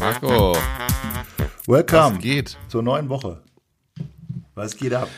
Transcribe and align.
Marco, 0.00 0.56
Welcome 1.66 2.16
was 2.16 2.18
geht? 2.22 2.56
zur 2.68 2.82
neuen 2.82 3.08
Woche. 3.08 3.38
Was 4.54 4.76
geht 4.76 4.94
ab? 4.94 5.08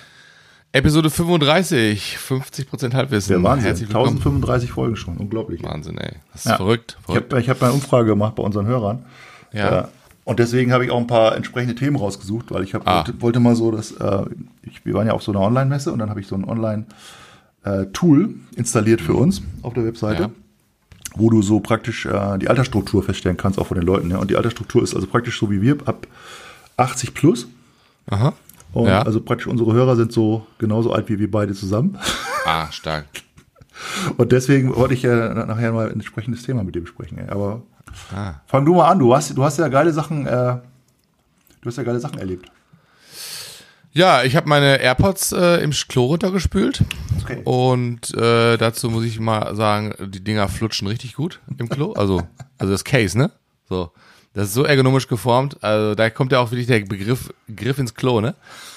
Episode 0.73 1.11
35, 1.11 2.17
50% 2.17 2.95
Halbwissen. 2.95 3.29
Der 3.35 3.43
Wahnsinn. 3.43 3.67
Herzlich 3.67 3.89
willkommen. 3.91 4.17
1035 4.17 4.73
Folgen 4.73 4.97
schon. 4.97 5.19
Unglaublich. 5.19 5.63
Wahnsinn, 5.63 5.99
ey. 5.99 6.17
Das 6.33 6.47
ist 6.47 6.51
Ja. 6.51 6.57
verrückt. 6.57 6.97
Ich 7.01 7.05
verrückt. 7.07 7.33
habe 7.33 7.43
ich 7.43 7.51
hab 7.51 7.61
mal 7.61 7.67
eine 7.69 7.75
Umfrage 7.75 8.07
gemacht 8.09 8.35
bei 8.37 8.43
unseren 8.43 8.67
Hörern. 8.67 9.05
Ja. 9.53 9.81
Äh, 9.81 9.85
Und 10.25 10.39
deswegen 10.39 10.73
habe 10.73 10.85
ich 10.85 10.91
auch 10.93 10.99
ein 11.01 11.07
paar 11.09 11.35
entsprechende 11.37 11.75
Themen 11.75 11.97
rausgesucht, 11.97 12.51
weil 12.53 12.63
ich 12.63 12.75
hab, 12.75 12.87
Ah. 12.87 12.99
wollte, 12.99 13.21
wollte 13.23 13.41
mal 13.41 13.57
so, 13.57 13.71
dass 13.73 13.91
äh, 13.93 14.25
ich, 14.63 14.85
wir 14.87 14.95
waren 14.95 15.07
ja 15.09 15.15
auf 15.15 15.23
so 15.23 15.33
einer 15.33 15.41
Online-Messe 15.41 15.93
und 15.93 15.99
dann 15.99 16.11
habe 16.11 16.21
ich 16.21 16.27
so 16.29 16.37
ein 16.37 16.45
Online-Tool 16.45 18.35
installiert 18.57 19.01
für 19.01 19.15
uns 19.15 19.43
auf 19.63 19.75
der 19.75 19.85
Webseite, 19.85 20.23
Ja. 20.25 20.31
wo 21.17 21.31
du 21.31 21.43
so 21.43 21.61
praktisch 21.61 22.07
äh, 22.07 22.39
die 22.39 22.49
Altersstruktur 22.49 23.03
feststellen 23.03 23.37
kannst, 23.37 23.59
auch 23.59 23.67
von 23.67 23.77
den 23.77 23.87
Leuten. 23.87 24.11
Ja? 24.11 24.19
Und 24.19 24.31
die 24.31 24.37
Altersstruktur 24.37 24.83
ist 24.83 24.95
also 24.95 25.07
praktisch 25.07 25.39
so 25.39 25.51
wie 25.51 25.61
wir 25.61 25.77
ab 25.87 26.07
80 26.77 27.15
plus. 27.15 27.47
Aha. 28.11 28.33
Und 28.73 28.87
Ja. 28.89 29.03
also 29.03 29.21
praktisch 29.21 29.47
unsere 29.49 29.73
Hörer 29.73 29.97
sind 29.97 30.13
so 30.13 30.47
genauso 30.59 30.93
alt 30.93 31.09
wie 31.09 31.19
wir 31.19 31.31
beide 31.31 31.55
zusammen. 31.55 31.99
Ah, 32.45 32.73
stark. 32.73 33.07
Und 34.17 34.33
deswegen 34.33 34.75
wollte 34.75 34.95
ich 34.95 35.03
ja 35.03 35.33
nachher 35.47 35.71
mal 35.71 35.87
ein 35.87 35.93
entsprechendes 35.93 36.43
Thema 36.43 36.65
mit 36.65 36.75
dir 36.75 36.81
besprechen. 36.81 37.21
Aber 37.29 37.63
Ah. 38.15 38.35
fang 38.47 38.65
du 38.65 38.75
mal 38.75 38.89
an. 38.89 38.99
Du 38.99 39.15
hast, 39.15 39.37
du 39.37 39.45
hast 39.45 39.59
ja 39.59 39.69
geile 39.69 39.93
Sachen, 39.93 40.27
äh, 40.27 40.59
du 41.61 41.67
hast 41.67 41.77
ja 41.77 41.83
geile 41.83 42.01
Sachen 42.01 42.19
erlebt. 42.19 42.51
Ja, 43.95 44.23
ich 44.23 44.37
habe 44.37 44.49
meine 44.49 44.81
AirPods 44.81 45.33
äh, 45.33 45.63
im 45.63 45.71
Klo 45.71 46.07
runtergespült. 46.07 46.83
Okay. 47.23 47.43
Und 47.45 48.15
äh, 48.17 48.57
dazu 48.57 48.89
muss 48.89 49.05
ich 49.05 49.21
mal 49.21 49.55
sagen, 49.55 49.95
die 50.01 50.25
Dinger 50.25 50.49
flutschen 50.49 50.89
richtig 50.89 51.15
gut 51.15 51.41
im 51.59 51.69
Klo. 51.69 51.93
Also, 51.93 52.23
also 52.59 52.73
das 52.73 52.85
Case, 52.85 53.19
ne? 53.19 53.31
So. 53.69 53.93
Das 54.33 54.49
ist 54.49 54.55
so 54.55 54.65
ergonomisch 54.65 55.09
geformt. 55.09 55.63
Also 55.63 55.95
da 55.95 56.09
kommt 56.09 56.33
ja 56.33 56.41
auch 56.41 56.51
wirklich 56.51 56.67
der 56.67 56.81
Begriff 56.81 57.35
Griff 57.55 57.79
ins 57.79 57.95
Klo, 57.95 58.23
ne? 58.23 58.35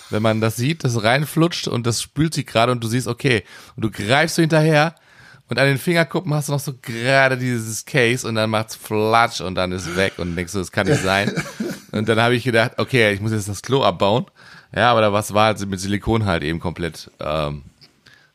Wenn 0.09 0.21
man 0.21 0.41
das 0.41 0.57
sieht, 0.57 0.83
das 0.83 1.01
reinflutscht 1.01 1.69
und 1.69 1.87
das 1.87 2.01
spült 2.01 2.33
sich 2.33 2.45
gerade 2.45 2.73
und 2.73 2.83
du 2.83 2.87
siehst, 2.87 3.07
okay, 3.07 3.43
und 3.77 3.85
du 3.85 3.91
greifst 3.91 4.35
so 4.35 4.41
hinterher 4.41 4.95
und 5.47 5.59
an 5.59 5.67
den 5.67 5.77
Fingerkuppen 5.77 6.33
hast 6.33 6.47
du 6.49 6.53
noch 6.53 6.59
so 6.59 6.73
gerade 6.81 7.37
dieses 7.37 7.85
Case 7.85 8.27
und 8.27 8.35
dann 8.35 8.49
macht's 8.49 8.75
flatsch 8.75 9.41
und 9.41 9.55
dann 9.55 9.71
ist 9.71 9.95
weg 9.95 10.13
und 10.17 10.35
denkst 10.35 10.53
du, 10.53 10.59
das 10.59 10.71
kann 10.71 10.87
nicht 10.87 11.01
sein. 11.01 11.31
Und 11.91 12.09
dann 12.09 12.19
habe 12.19 12.35
ich 12.35 12.43
gedacht, 12.43 12.73
okay, 12.77 13.13
ich 13.13 13.21
muss 13.21 13.31
jetzt 13.31 13.47
das 13.47 13.61
Klo 13.61 13.83
abbauen. 13.83 14.25
Ja, 14.75 14.91
aber 14.91 15.01
da 15.01 15.13
was 15.13 15.33
war 15.33 15.45
halt 15.45 15.65
mit 15.67 15.79
Silikon 15.79 16.25
halt 16.25 16.43
eben 16.43 16.59
komplett 16.59 17.11
ähm, 17.19 17.63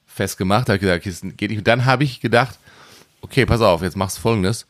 festgemacht. 0.06 0.68
Da 0.68 0.72
habe 0.72 0.76
ich 0.76 0.80
gesagt, 0.82 1.00
okay, 1.00 1.10
das 1.10 1.36
geht 1.36 1.50
nicht. 1.50 1.58
Und 1.58 1.68
dann 1.68 1.84
habe 1.84 2.04
ich 2.04 2.20
gedacht, 2.20 2.58
okay, 3.20 3.44
pass 3.44 3.60
auf, 3.60 3.82
jetzt 3.82 3.96
machst 3.96 4.18
du 4.18 4.22
folgendes. 4.22 4.66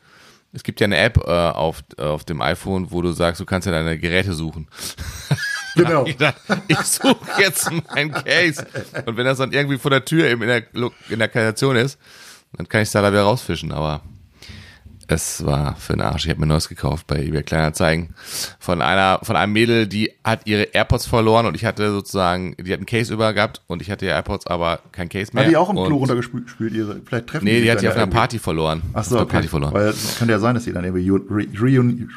Es 0.53 0.65
gibt 0.65 0.81
ja 0.81 0.87
eine 0.87 0.97
App 0.97 1.19
äh, 1.19 1.31
auf, 1.31 1.85
äh, 1.99 2.03
auf 2.03 2.25
dem 2.25 2.41
iPhone, 2.41 2.91
wo 2.91 3.03
du 3.03 3.13
sagst, 3.13 3.41
du 3.41 3.45
kannst 3.45 3.67
ja 3.67 3.73
deine 3.73 3.99
Geräte 3.99 4.33
suchen. 4.33 4.67
Genau. 5.77 6.05
Ich 6.05 6.17
ich 6.67 6.79
suche 6.79 7.17
jetzt 7.39 7.71
mein 7.95 8.11
Case. 8.11 8.67
Und 9.07 9.17
wenn 9.17 9.25
das 9.25 9.39
dann 9.39 9.53
irgendwie 9.53 9.79
vor 9.79 9.93
der 9.93 10.05
Tür 10.05 10.27
eben 10.27 10.43
in 10.43 10.49
der, 10.49 10.65
in 11.09 11.19
der 11.21 11.29
Kanalisation 11.29 11.77
ist, 11.77 11.97
dann 12.57 12.69
kann 12.69 12.83
ich 12.83 12.89
es 12.89 12.93
da 12.93 13.01
wieder 13.11 13.23
rausfischen. 13.23 13.73
Aber 13.73 14.03
es 15.13 15.45
war 15.45 15.75
für 15.75 15.95
den 15.95 16.03
Arsch. 16.03 16.25
Ich 16.25 16.31
habe 16.31 16.39
mir 16.39 16.47
ein 16.47 16.51
neues 16.51 16.69
gekauft 16.69 17.09
bei 17.09 17.21
eBay 17.21 17.43
Kleinanzeigen 17.43 18.15
von 18.61 18.81
einer, 18.81 19.19
von 19.25 19.35
einem 19.35 19.53
Mädel, 19.53 19.89
die 19.89 20.13
hat 20.23 20.43
ihre 20.47 20.63
AirPods 20.73 21.07
verloren 21.07 21.47
und 21.47 21.57
ich 21.57 21.65
hatte 21.65 21.91
sozusagen, 21.91 22.55
die 22.61 22.73
hat 22.73 22.79
einen 22.79 22.87
Case 22.87 23.13
über 23.13 23.33
gehabt 23.33 23.61
und 23.67 23.83
ich 23.83 23.91
hatte 23.91 24.05
ihre 24.05 24.15
AirPods, 24.15 24.47
aber 24.47 24.79
kein 24.93 25.09
Case 25.09 25.33
mehr. 25.35 25.43
Hat 25.47 25.51
die 25.51 25.57
auch 25.57 25.69
im 25.69 25.75
Klo 25.75 25.97
runtergespült, 25.97 26.45
ihre, 26.73 27.01
vielleicht 27.05 27.27
treffen 27.27 27.45
Nee, 27.45 27.55
sich 27.55 27.63
die 27.65 27.71
hat 27.73 27.83
die 27.83 27.89
auf 27.89 27.97
einer. 27.97 28.07
Party 28.07 28.39
verloren. 28.39 28.83
Ach 28.93 29.03
so, 29.03 29.17
auf 29.17 29.23
okay. 29.23 29.33
Party 29.33 29.49
verloren. 29.49 29.75
Weil 29.75 29.89
es 29.89 30.17
kann 30.17 30.29
ja 30.29 30.39
sein, 30.39 30.55
dass 30.55 30.63
die 30.63 30.73
dann 30.73 30.85
irgendwie 30.85 31.11
re- 31.11 31.47
reun- 31.61 32.09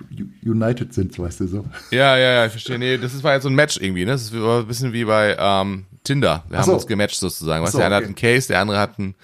united 0.45 0.93
sind, 0.93 1.17
weißt 1.17 1.39
du 1.39 1.47
so. 1.47 1.65
Ja, 1.89 2.15
ja, 2.15 2.31
ja, 2.33 2.45
ich 2.45 2.51
verstehe. 2.51 2.77
Nee, 2.77 2.99
das 2.99 3.15
ist- 3.15 3.23
war 3.23 3.33
jetzt 3.33 3.43
so 3.43 3.49
ein 3.49 3.55
Match 3.55 3.77
irgendwie, 3.81 4.05
ne? 4.05 4.11
Das 4.11 4.21
ist 4.21 4.33
ein 4.35 4.67
bisschen 4.67 4.93
wie 4.93 5.05
bei 5.05 5.35
ähm, 5.39 5.85
Tinder. 6.03 6.43
Wir 6.47 6.57
Ach 6.59 6.61
haben 6.61 6.65
so. 6.67 6.73
uns 6.75 6.85
gematcht 6.85 7.19
sozusagen. 7.19 7.63
Weißt 7.63 7.71
so, 7.71 7.79
der 7.79 7.87
eine 7.87 7.95
okay. 7.95 8.03
hat 8.03 8.07
einen 8.07 8.15
Case, 8.15 8.47
der 8.49 8.59
andere 8.59 8.77
hat 8.79 8.99
einen, 8.99 9.15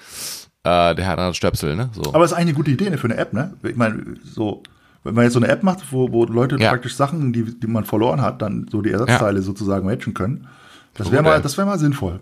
äh, 0.64 0.96
der 0.96 1.08
hat 1.08 1.20
einen 1.20 1.34
Stöpsel, 1.34 1.76
ne? 1.76 1.90
So. 1.94 2.14
Aber 2.14 2.24
es 2.24 2.32
ist 2.32 2.38
eigentlich 2.38 2.50
eine 2.50 2.58
gute 2.58 2.72
Idee 2.72 2.90
ne, 2.90 2.98
für 2.98 3.08
eine 3.08 3.18
App, 3.18 3.34
ne? 3.34 3.54
Ich 3.64 3.76
meine, 3.76 4.16
so, 4.24 4.64
wenn 5.04 5.16
man 5.16 5.24
jetzt 5.24 5.34
so 5.34 5.40
eine 5.40 5.48
App 5.48 5.64
macht, 5.64 5.92
wo, 5.92 6.12
wo 6.12 6.26
Leute 6.26 6.58
Ja. 6.60 6.70
praktisch 6.72 6.96
Sachen, 6.96 7.32
die, 7.34 7.44
die 7.44 7.68
man 7.68 7.86
verloren 7.86 8.22
hat, 8.22 8.42
dann 8.42 8.68
so 8.72 8.82
die 8.82 8.92
Ersatzteile 8.92 9.42
sozusagen 9.42 9.86
matchen 9.86 10.14
können. 10.14 10.48
Das 10.96 11.12
wäre 11.12 11.24
mal, 11.24 11.42
das 11.42 11.58
wäre 11.58 11.68
mal 11.68 11.80
sinnvoll. 11.80 12.20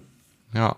Ja. 0.53 0.75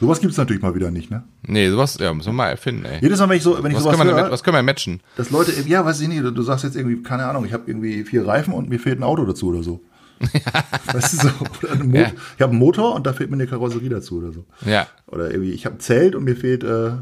Sowas 0.00 0.18
gibt 0.20 0.32
es 0.32 0.38
natürlich 0.38 0.62
mal 0.62 0.74
wieder 0.74 0.90
nicht, 0.90 1.10
ne? 1.10 1.22
Nee, 1.42 1.68
sowas, 1.68 1.98
ja, 2.00 2.12
müssen 2.14 2.30
wir 2.30 2.32
mal 2.32 2.48
erfinden, 2.48 2.86
ey. 2.86 3.00
Jedes 3.02 3.20
Mal, 3.20 3.28
wenn 3.28 3.36
ich 3.36 3.42
so, 3.42 3.62
wenn 3.62 3.70
ich 3.70 3.76
Was 3.76 3.82
sowas 3.82 3.98
können, 3.98 4.10
wir, 4.16 4.22
höre, 4.22 4.30
was 4.30 4.42
können 4.42 4.56
wir 4.56 4.62
matchen? 4.62 5.00
dass 5.16 5.30
Leute, 5.30 5.52
ja, 5.68 5.84
weiß 5.84 6.00
ich 6.00 6.08
nicht, 6.08 6.24
du, 6.24 6.32
du 6.32 6.42
sagst 6.42 6.64
jetzt 6.64 6.74
irgendwie, 6.74 7.02
keine 7.02 7.26
Ahnung, 7.26 7.44
ich 7.44 7.52
habe 7.52 7.64
irgendwie 7.66 8.02
vier 8.04 8.26
Reifen 8.26 8.54
und 8.54 8.70
mir 8.70 8.78
fehlt 8.80 8.98
ein 8.98 9.02
Auto 9.02 9.26
dazu 9.26 9.48
oder 9.48 9.62
so. 9.62 9.80
weißt 10.92 11.12
du 11.14 11.16
so? 11.16 11.30
Oder 11.62 11.72
ein 11.72 11.88
Mo 11.88 11.96
Ja. 11.96 12.10
Ich 12.36 12.42
habe 12.42 12.50
einen 12.50 12.58
Motor 12.58 12.94
und 12.94 13.06
da 13.06 13.12
fehlt 13.12 13.30
mir 13.30 13.36
eine 13.36 13.46
Karosserie 13.46 13.88
dazu 13.88 14.18
oder 14.18 14.32
so. 14.32 14.44
Ja. 14.64 14.86
Oder 15.06 15.30
irgendwie, 15.30 15.52
ich 15.52 15.64
habe 15.66 15.76
ein 15.76 15.80
Zelt 15.80 16.14
und 16.14 16.24
mir 16.24 16.36
fehlt 16.36 16.62
äh, 16.62 16.92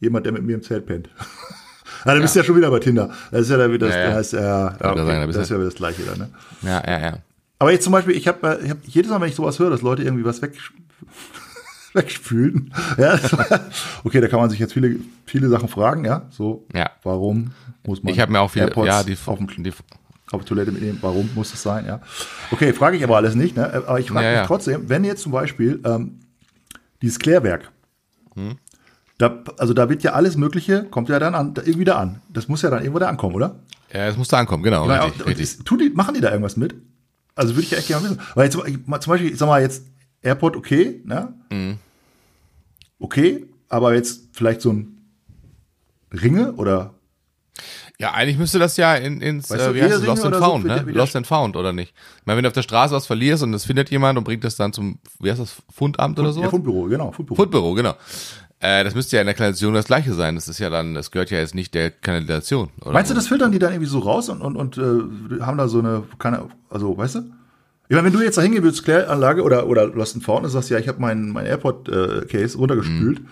jemand, 0.00 0.26
der 0.26 0.32
mit 0.32 0.42
mir 0.44 0.54
im 0.54 0.62
Zelt 0.62 0.86
pennt. 0.86 1.08
ah, 2.04 2.12
dann 2.12 2.20
bist 2.20 2.34
du 2.34 2.40
ja 2.40 2.44
schon 2.44 2.56
wieder 2.56 2.70
bei 2.70 2.78
Tinder. 2.78 3.10
Das 3.30 3.42
ist 3.42 3.50
ja 3.50 3.56
dann 3.56 3.72
wieder 3.72 3.86
das, 3.88 3.96
Ja, 3.96 4.18
ist, 4.18 4.32
ja, 4.32 4.66
okay, 4.74 4.82
sagen, 4.82 5.20
da 5.20 5.26
das 5.26 5.36
ist 5.36 5.50
ja 5.50 5.56
wieder 5.56 5.64
das 5.66 5.74
Gleiche 5.74 6.02
dann, 6.02 6.18
ne? 6.18 6.28
Ja, 6.62 6.82
ja, 6.86 7.00
ja. 7.00 7.18
Aber 7.58 7.72
jetzt 7.72 7.84
zum 7.84 7.92
Beispiel, 7.92 8.14
ich 8.14 8.28
habe 8.28 8.60
ich 8.62 8.70
hab, 8.70 8.78
jedes 8.84 9.10
Mal, 9.10 9.20
wenn 9.20 9.28
ich 9.28 9.34
sowas 9.34 9.58
höre, 9.58 9.70
dass 9.70 9.82
Leute 9.82 10.02
irgendwie 10.02 10.24
was 10.24 10.40
weg, 10.42 10.52
wegspülen. 11.94 12.72
Ja, 12.98 13.18
okay, 14.04 14.20
da 14.20 14.28
kann 14.28 14.38
man 14.40 14.50
sich 14.50 14.58
jetzt 14.58 14.74
viele, 14.74 14.96
viele 15.26 15.48
Sachen 15.48 15.68
fragen, 15.68 16.04
ja. 16.04 16.26
So, 16.30 16.66
Ja. 16.74 16.90
warum 17.02 17.52
muss 17.84 18.02
man 18.02 18.12
Ich 18.12 18.20
habe 18.20 18.30
mir 18.30 18.40
auch 18.40 18.50
viele, 18.50 18.66
AirPods 18.66 18.86
ja, 18.86 19.02
die, 19.02 19.16
auf, 19.26 19.38
dem, 19.38 19.64
die, 19.64 19.72
auf 20.32 20.44
Toilette 20.44 20.72
mitnehmen? 20.72 20.98
Warum 21.00 21.30
muss 21.34 21.50
das 21.50 21.62
sein, 21.62 21.86
ja? 21.86 22.00
Okay, 22.50 22.72
frage 22.72 22.96
ich 22.96 23.04
aber 23.04 23.16
alles 23.16 23.34
nicht, 23.34 23.56
ne? 23.56 23.72
Aber 23.86 23.98
ich 24.00 24.08
frage 24.10 24.24
Ja, 24.26 24.30
mich 24.32 24.38
ja. 24.40 24.46
trotzdem, 24.46 24.88
wenn 24.88 25.04
jetzt 25.04 25.22
zum 25.22 25.32
Beispiel 25.32 25.80
ähm, 25.84 26.20
dieses 27.02 27.18
Klärwerk, 27.18 27.70
Hm? 28.34 28.56
da, 29.18 29.42
also 29.58 29.74
da 29.74 29.88
wird 29.88 30.02
ja 30.02 30.12
alles 30.12 30.36
Mögliche, 30.36 30.84
kommt 30.84 31.08
ja 31.08 31.18
dann 31.18 31.34
an, 31.34 31.54
da 31.54 31.62
irgendwie 31.62 31.84
da 31.84 31.96
an. 31.98 32.20
Das 32.28 32.46
muss 32.48 32.62
ja 32.62 32.70
dann 32.70 32.80
irgendwo 32.80 32.98
da 32.98 33.08
ankommen, 33.08 33.34
oder? 33.34 33.56
ja, 33.92 34.06
es 34.06 34.16
musste 34.18 34.36
ankommen, 34.36 34.62
genau, 34.62 34.86
Weil 34.86 35.00
richtig, 35.00 35.26
richtig. 35.26 35.42
ist- 35.44 35.64
tun 35.64 35.78
die, 35.78 35.90
machen 35.90 36.14
die 36.14 36.20
da 36.20 36.28
irgendwas 36.30 36.56
mit? 36.56 36.74
Also 37.34 37.54
würde 37.54 37.62
ich 37.62 37.70
ja 37.70 37.78
echt 37.78 37.88
gerne 37.88 38.04
wissen. 38.04 38.20
Weil 38.34 38.44
jetzt 38.44 38.54
zum 39.04 39.10
Beispiel, 39.10 39.30
ich 39.32 39.38
sag 39.38 39.46
mal 39.46 39.62
jetzt 39.62 39.84
AirPod 40.22 40.56
okay, 40.56 41.00
ne? 41.04 41.32
Mhm. 41.50 41.78
Okay, 42.98 43.46
aber 43.68 43.94
jetzt 43.94 44.28
vielleicht 44.32 44.60
so 44.60 44.72
ein 44.72 44.98
Ringe 46.12 46.52
oder 46.54 46.94
Ja, 48.00 48.12
eigentlich 48.12 48.38
müsste 48.38 48.60
das 48.60 48.76
ja 48.76 48.94
in, 48.94 49.20
ins, 49.20 49.50
Weißt 49.50 49.66
äh, 49.68 49.74
wie 49.74 49.82
heißt 49.82 49.94
es, 49.96 50.06
Lost 50.06 50.24
and 50.24 50.36
so 50.36 50.40
Found, 50.40 50.64
wird 50.64 50.82
ne? 50.82 50.86
wieder- 50.86 50.98
Lost 51.00 51.16
and 51.16 51.26
Found, 51.26 51.56
oder 51.56 51.72
nicht? 51.72 51.92
Ich 52.20 52.26
meine, 52.26 52.36
wenn 52.36 52.44
du 52.44 52.48
auf 52.48 52.52
der 52.54 52.62
Straße 52.62 52.94
was 52.94 53.06
verlierst 53.06 53.42
und 53.42 53.50
das 53.52 53.64
findet 53.64 53.90
jemand 53.90 54.16
und 54.16 54.22
bringt 54.24 54.44
das 54.44 54.54
dann 54.54 54.72
zum, 54.72 54.98
wie 55.18 55.30
heißt 55.30 55.40
das, 55.40 55.56
Fundamt 55.74 56.18
oder 56.20 56.32
so? 56.32 56.40
ja, 56.42 56.48
Fundbüro, 56.48 56.84
genau, 56.84 57.10
Fundbüro. 57.10 57.34
Fundbüro, 57.36 57.74
genau. 57.74 57.94
Äh, 58.60 58.84
das 58.84 58.94
müsste 58.94 59.16
ja 59.16 59.22
in 59.22 59.26
der 59.26 59.34
Kanalisation 59.34 59.74
das 59.74 59.86
gleiche 59.86 60.14
sein. 60.14 60.36
Das 60.36 60.46
ist 60.48 60.58
ja 60.60 60.70
dann, 60.70 60.94
das 60.94 61.10
gehört 61.10 61.30
ja 61.30 61.38
jetzt 61.38 61.54
nicht 61.56 61.74
der 61.74 61.90
Kanalisation. 61.90 62.68
Oder 62.82 62.92
Meinst 62.92 63.10
du, 63.10 63.14
so. 63.14 63.18
das 63.20 63.26
filtern 63.28 63.50
die 63.52 63.58
dann 63.58 63.72
irgendwie 63.72 63.90
so 63.90 63.98
raus 63.98 64.28
und, 64.28 64.42
und, 64.42 64.56
und 64.56 64.78
äh, 64.78 65.40
haben 65.42 65.58
da 65.58 65.66
so 65.68 65.80
eine, 65.80 66.04
keine, 66.20 66.46
also 66.70 66.96
weißt 66.96 67.16
du? 67.16 67.18
Ich 67.88 67.94
meine, 67.96 68.04
wenn 68.06 68.12
du 68.12 68.20
jetzt 68.22 68.36
da 68.38 68.42
hingehen 68.42 68.62
würdest, 68.62 68.84
Kläranlage 68.84 69.42
oder, 69.42 69.66
oder 69.66 69.86
Lost 69.86 70.14
and 70.14 70.24
Found 70.24 70.44
und 70.44 70.50
sagst, 70.50 70.70
ja, 70.70 70.78
ich 70.78 70.86
habe 70.88 71.00
mein, 71.00 71.30
mein 71.30 71.46
AirPod-Case 71.46 72.58
runtergespült, 72.58 73.22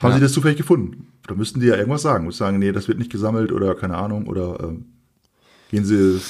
haben. 0.00 0.10
Ja. 0.10 0.16
sie 0.16 0.22
das 0.22 0.32
zufällig 0.32 0.56
gefunden? 0.58 1.08
Da 1.26 1.34
müssten 1.34 1.60
die 1.60 1.66
ja 1.66 1.76
irgendwas 1.76 2.02
sagen. 2.02 2.24
Müssen 2.26 2.38
sagen, 2.38 2.58
nee, 2.58 2.72
das 2.72 2.88
wird 2.88 2.98
nicht 2.98 3.10
gesammelt 3.10 3.52
oder 3.52 3.74
keine 3.74 3.96
Ahnung 3.96 4.26
oder 4.26 4.58
ähm, 4.62 4.86
gehen 5.70 5.84
sie 5.84 6.20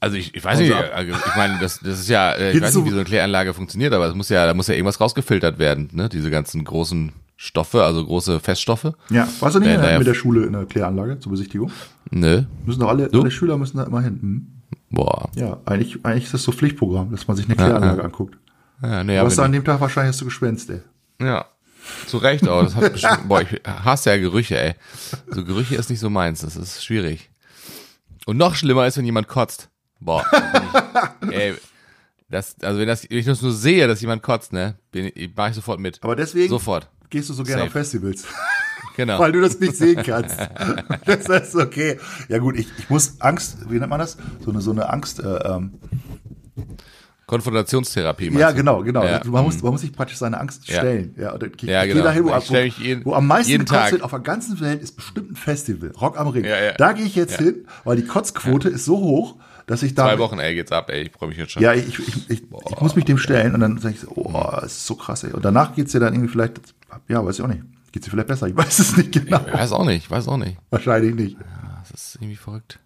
Also 0.00 0.16
ich, 0.16 0.34
ich 0.34 0.44
weiß 0.44 0.60
nicht, 0.60 0.72
also 0.72 1.12
ich 1.12 1.36
meine, 1.36 1.58
das, 1.60 1.80
das 1.80 2.00
ist 2.00 2.08
ja, 2.08 2.32
äh, 2.32 2.52
ich 2.52 2.60
weiß 2.62 2.72
so- 2.72 2.80
nicht, 2.80 2.86
wie 2.88 2.90
so 2.92 2.96
eine 2.96 3.04
Kläranlage 3.04 3.52
funktioniert, 3.54 3.92
aber 3.92 4.06
es 4.08 4.14
muss 4.14 4.28
ja, 4.28 4.46
da 4.46 4.54
muss 4.54 4.68
ja 4.68 4.74
irgendwas 4.74 5.00
rausgefiltert 5.00 5.58
werden, 5.58 5.88
ne? 5.92 6.08
Diese 6.08 6.30
ganzen 6.30 6.62
großen 6.64 7.12
Stoffe, 7.36 7.84
also 7.84 8.04
große 8.04 8.40
Feststoffe. 8.40 8.92
Ja, 9.10 9.28
warst 9.40 9.56
du 9.56 9.60
nicht 9.60 9.68
Wenn 9.70 9.82
ja- 9.82 9.98
mit 9.98 10.06
der 10.06 10.14
Schule 10.14 10.44
in 10.46 10.52
der 10.54 10.66
Kläranlage 10.66 11.18
zur 11.20 11.32
Besichtigung? 11.32 11.70
Nö. 12.10 12.42
Müssen 12.64 12.80
doch 12.80 12.88
alle, 12.88 13.08
Du? 13.08 13.20
alle 13.20 13.30
Schüler 13.30 13.58
müssen 13.58 13.76
da 13.76 13.84
immer 13.84 14.00
hin. 14.00 14.18
Hm? 14.20 14.46
Boah. 14.90 15.30
Ja, 15.34 15.58
eigentlich, 15.66 16.04
eigentlich 16.04 16.24
ist 16.24 16.34
das 16.34 16.42
so 16.44 16.52
Pflichtprogramm, 16.52 17.10
dass 17.10 17.28
man 17.28 17.36
sich 17.36 17.46
eine 17.46 17.56
Kläranlage 17.56 17.98
ja. 17.98 18.04
anguckt. 18.04 18.38
Ja, 18.82 19.04
nee, 19.04 19.18
Du 19.18 19.24
hast 19.24 19.38
an 19.38 19.52
dem 19.52 19.64
Tag 19.64 19.80
wahrscheinlich 19.80 20.12
hast 20.14 20.20
du 20.20 20.24
geschwänzt, 20.24 20.70
ey. 20.70 20.80
ja. 21.20 21.44
Zu 22.06 22.18
Recht 22.18 22.46
auch. 22.48 22.62
Das 22.62 22.74
hat 22.74 22.92
bestimmt, 22.92 23.28
boah, 23.28 23.42
ich 23.42 23.60
hasse 23.64 24.10
ja 24.10 24.16
Gerüche, 24.16 24.60
ey. 24.60 24.74
So 25.30 25.44
Gerüche 25.44 25.76
ist 25.76 25.90
nicht 25.90 26.00
so 26.00 26.10
meins. 26.10 26.40
Das 26.40 26.56
ist 26.56 26.84
schwierig. 26.84 27.30
Und 28.26 28.36
noch 28.36 28.54
schlimmer 28.54 28.86
ist, 28.86 28.96
wenn 28.98 29.04
jemand 29.04 29.28
kotzt. 29.28 29.68
Boah. 30.00 30.24
ich, 31.22 31.32
ey, 31.32 31.54
das, 32.28 32.56
also 32.62 32.78
wenn 32.78 32.88
das, 32.88 33.08
wenn 33.08 33.18
ich 33.18 33.26
das 33.26 33.42
nur 33.42 33.52
sehe, 33.52 33.86
dass 33.88 34.00
jemand 34.00 34.22
kotzt, 34.22 34.52
ne, 34.52 34.76
bin 34.90 35.10
ich, 35.14 35.30
mach 35.34 35.48
ich 35.48 35.54
sofort 35.54 35.80
mit. 35.80 35.98
Aber 36.02 36.14
deswegen 36.14 36.50
Sofort. 36.50 36.88
gehst 37.10 37.30
du 37.30 37.34
so 37.34 37.42
gerne 37.42 37.64
auf 37.64 37.72
Festivals. 37.72 38.24
Genau. 38.96 39.20
weil 39.20 39.30
du 39.30 39.40
das 39.40 39.60
nicht 39.60 39.76
sehen 39.76 40.02
kannst. 40.02 40.36
das 41.06 41.28
ist 41.28 41.54
okay. 41.54 42.00
Ja 42.28 42.38
gut, 42.38 42.56
ich, 42.56 42.66
ich 42.78 42.90
muss 42.90 43.20
Angst, 43.20 43.70
wie 43.70 43.78
nennt 43.78 43.90
man 43.90 44.00
das? 44.00 44.16
So 44.44 44.50
eine, 44.50 44.60
so 44.60 44.72
eine 44.72 44.90
Angst, 44.90 45.20
äh, 45.20 45.36
ähm, 45.36 45.74
Konfrontationstherapie. 47.28 48.30
Ja, 48.36 48.50
genau, 48.50 48.82
genau. 48.82 49.04
Ja. 49.04 49.20
Man, 49.26 49.44
muss, 49.44 49.62
man 49.62 49.72
muss 49.72 49.82
sich 49.82 49.92
praktisch 49.92 50.16
seine 50.16 50.40
Angst 50.40 50.66
Ja. 50.68 50.78
stellen. 50.78 51.14
Ja, 51.16 51.32
und 51.34 51.42
dann 51.42 51.52
geh, 51.56 51.70
Ja, 51.70 51.84
genau. 51.84 52.02
dahin, 52.02 52.24
wo, 52.24 52.34
Ich 52.36 52.50
mich 52.50 52.78
wo, 52.78 52.82
jeden- 52.82 53.04
wo 53.04 53.14
am 53.14 53.26
meisten 53.26 53.58
gekotzt 53.58 53.92
wird 53.92 54.02
auf 54.02 54.10
der 54.10 54.20
ganzen 54.20 54.58
Welt 54.60 54.82
ist 54.82 54.96
bestimmt 54.96 55.30
ein 55.32 55.36
Festival, 55.36 55.92
Rock 56.00 56.18
am 56.18 56.26
Ring. 56.28 56.44
Ja, 56.44 56.60
ja. 56.60 56.72
Da 56.72 56.92
gehe 56.92 57.04
ich 57.04 57.14
jetzt 57.14 57.38
Ja. 57.38 57.46
hin, 57.46 57.66
weil 57.84 57.96
die 57.96 58.04
Kotzquote 58.06 58.68
ist 58.70 58.84
so 58.86 58.98
hoch, 58.98 59.36
dass 59.66 59.82
ich 59.82 59.94
da 59.94 60.04
Zwei 60.06 60.18
Wochen, 60.18 60.38
ey, 60.38 60.54
geht's 60.54 60.72
ab, 60.72 60.88
ey, 60.90 61.02
ich 61.02 61.12
freue 61.12 61.28
mich 61.28 61.36
jetzt 61.38 61.52
schon. 61.52 61.62
Ja, 61.62 61.74
ich, 61.74 61.86
ich, 61.98 62.30
ich, 62.30 62.42
ich 62.70 62.80
muss 62.80 62.96
mich 62.96 63.04
dem 63.04 63.18
stellen 63.18 63.54
und 63.54 63.60
dann 63.60 63.76
sage 63.78 63.94
ich 63.94 64.00
so, 64.00 64.08
oh, 64.14 64.32
das 64.60 64.72
ist 64.72 64.86
so 64.86 64.94
krass, 64.94 65.22
ey. 65.24 65.32
Und 65.32 65.44
danach 65.44 65.74
geht's 65.74 65.92
dir 65.92 66.00
dann 66.00 66.14
irgendwie 66.14 66.32
vielleicht, 66.32 66.58
ja, 67.08 67.22
weiß 67.24 67.36
ich 67.38 67.44
auch 67.44 67.48
nicht. 67.48 67.62
Geht's 67.92 68.06
dir 68.06 68.10
vielleicht 68.10 68.28
besser? 68.28 68.46
Ich 68.46 68.56
weiß 68.56 68.78
es 68.78 68.96
nicht 68.96 69.12
genau. 69.12 69.40
Ich 69.46 69.52
weiß 69.52 69.72
auch 69.72 69.84
nicht, 69.84 70.04
ich 70.04 70.10
weiß 70.10 70.28
auch 70.28 70.38
nicht. 70.38 70.56
Wahrscheinlich 70.70 71.14
nicht. 71.14 71.36
Das 71.90 71.90
ist 72.00 72.14
irgendwie 72.16 72.36
verrückt. 72.36 72.78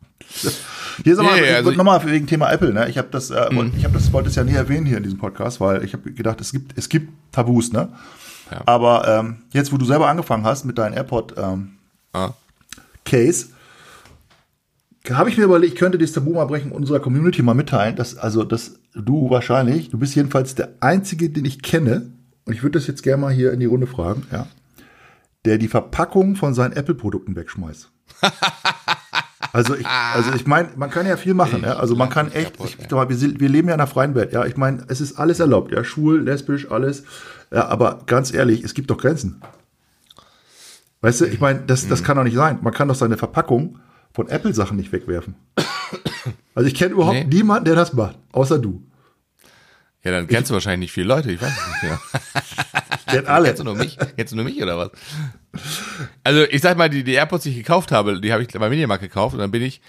Hier 1.04 1.16
mal, 1.16 1.40
Nee, 1.40 1.48
ich 1.48 1.54
also 1.54 1.70
nochmal 1.72 2.04
wegen 2.06 2.26
Thema 2.26 2.50
Apple, 2.52 2.72
ne? 2.72 2.88
Ich 2.88 2.98
habe 2.98 3.08
das, 3.10 3.30
äh, 3.30 3.48
wollte- 3.54 3.76
ich 3.76 3.84
habe 3.84 3.94
das 3.94 4.12
wollte 4.12 4.28
es 4.28 4.34
ja 4.34 4.44
nie 4.44 4.54
erwähnen 4.54 4.86
hier 4.86 4.98
in 4.98 5.02
diesem 5.02 5.18
Podcast, 5.18 5.60
weil 5.60 5.84
ich 5.84 5.92
habe 5.94 6.12
gedacht, 6.12 6.40
es 6.40 6.52
gibt, 6.52 6.76
es 6.76 6.88
gibt 6.88 7.12
Tabus, 7.32 7.72
ne? 7.72 7.88
Ja. 8.50 8.62
Aber 8.66 9.08
ähm, 9.08 9.36
jetzt, 9.52 9.72
wo 9.72 9.78
du 9.78 9.84
selber 9.86 10.08
angefangen 10.08 10.44
hast 10.44 10.64
mit 10.64 10.76
deinem 10.78 10.94
AirPod 10.94 11.34
ähm, 11.38 11.78
Ah. 12.12 12.34
Case, 13.06 13.46
habe 15.10 15.30
ich 15.30 15.38
mir 15.38 15.44
überlegt, 15.44 15.72
ich 15.72 15.78
könnte 15.78 15.96
das 15.98 16.12
Tabu 16.12 16.34
mal 16.34 16.44
brechen 16.44 16.70
und 16.72 16.82
unserer 16.82 17.00
Community 17.00 17.42
mal 17.42 17.54
mitteilen, 17.54 17.96
dass 17.96 18.16
also 18.16 18.44
dass 18.44 18.74
du 18.94 19.30
wahrscheinlich, 19.30 19.88
du 19.90 19.98
bist 19.98 20.14
jedenfalls 20.14 20.54
der 20.54 20.74
einzige, 20.80 21.30
den 21.30 21.44
ich 21.46 21.62
kenne, 21.62 22.12
und 22.44 22.52
ich 22.52 22.62
würde 22.62 22.78
das 22.78 22.86
jetzt 22.86 23.02
gerne 23.02 23.22
mal 23.22 23.32
hier 23.32 23.52
in 23.52 23.60
die 23.60 23.66
Runde 23.66 23.86
fragen, 23.86 24.26
ja, 24.30 24.46
der 25.46 25.56
die 25.58 25.68
Verpackung 25.68 26.36
von 26.36 26.52
seinen 26.54 26.72
Apple-Produkten 26.72 27.34
wegschmeißt. 27.34 27.90
Also 29.52 29.74
ich, 29.74 29.86
also 29.86 30.32
ich 30.34 30.46
meine, 30.46 30.68
man 30.76 30.90
kann 30.90 31.06
ja 31.06 31.16
viel 31.16 31.34
machen, 31.34 31.62
ja. 31.64 31.74
Also 31.76 31.96
man 31.96 32.08
kann 32.10 32.30
echt, 32.32 32.54
ich, 32.64 32.90
mal, 32.90 33.08
wir, 33.08 33.20
wir 33.40 33.48
leben 33.48 33.68
ja 33.68 33.74
in 33.74 33.80
einer 33.80 33.86
freien 33.88 34.14
Welt, 34.14 34.32
ja. 34.32 34.44
Ich 34.46 34.56
meine, 34.56 34.84
es 34.88 35.00
ist 35.00 35.18
alles 35.18 35.40
erlaubt, 35.40 35.72
ja, 35.72 35.82
schwul, 35.84 36.20
lesbisch, 36.22 36.70
alles. 36.70 37.04
Ja, 37.50 37.66
aber 37.68 38.00
ganz 38.06 38.32
ehrlich, 38.32 38.62
es 38.64 38.72
gibt 38.74 38.90
doch 38.90 38.98
Grenzen. 38.98 39.42
Weißt 41.00 41.20
du, 41.20 41.24
ich 41.26 41.40
meine, 41.40 41.60
das, 41.66 41.84
Mhm. 41.84 41.88
das 41.90 42.04
kann 42.04 42.16
doch 42.16 42.24
nicht 42.24 42.36
sein. 42.36 42.58
Man 42.62 42.72
kann 42.72 42.88
doch 42.88 42.94
seine 42.94 43.16
Verpackung 43.16 43.78
von 44.12 44.28
Apple-Sachen 44.28 44.76
nicht 44.76 44.92
wegwerfen. 44.92 45.34
Also 46.54 46.66
ich 46.68 46.74
kenne 46.74 46.92
überhaupt 46.92 47.14
Nee. 47.16 47.24
niemanden, 47.24 47.64
der 47.64 47.74
das 47.74 47.92
macht, 47.92 48.16
außer 48.32 48.58
du. 48.58 48.82
Ja, 50.04 50.10
dann 50.10 50.26
kennst 50.26 50.50
du 50.50 50.54
wahrscheinlich 50.54 50.86
nicht 50.86 50.92
viele 50.92 51.06
Leute, 51.06 51.30
ich 51.30 51.40
weiß 51.40 51.50
es 51.50 51.82
nicht. 51.82 52.00
Ich 52.98 53.06
kenne 53.06 53.28
alle. 53.28 53.46
Kennst 53.46 53.60
du 53.60 53.64
nur 53.64 53.76
mich? 53.76 53.96
Kennst 54.16 54.32
du 54.32 54.36
nur 54.36 54.44
mich 54.44 54.60
oder 54.60 54.76
was? 54.76 54.90
Also 56.24 56.42
ich 56.44 56.60
sag 56.60 56.76
mal, 56.76 56.90
die, 56.90 57.04
die 57.04 57.12
AirPods, 57.12 57.44
die 57.44 57.50
ich 57.50 57.56
gekauft 57.56 57.92
habe, 57.92 58.20
die 58.20 58.32
habe 58.32 58.42
ich 58.42 58.48
bei 58.48 58.68
Mediamarkt 58.68 59.02
gekauft 59.02 59.34
und 59.34 59.40
dann 59.40 59.50
bin 59.50 59.62
ich 59.62 59.80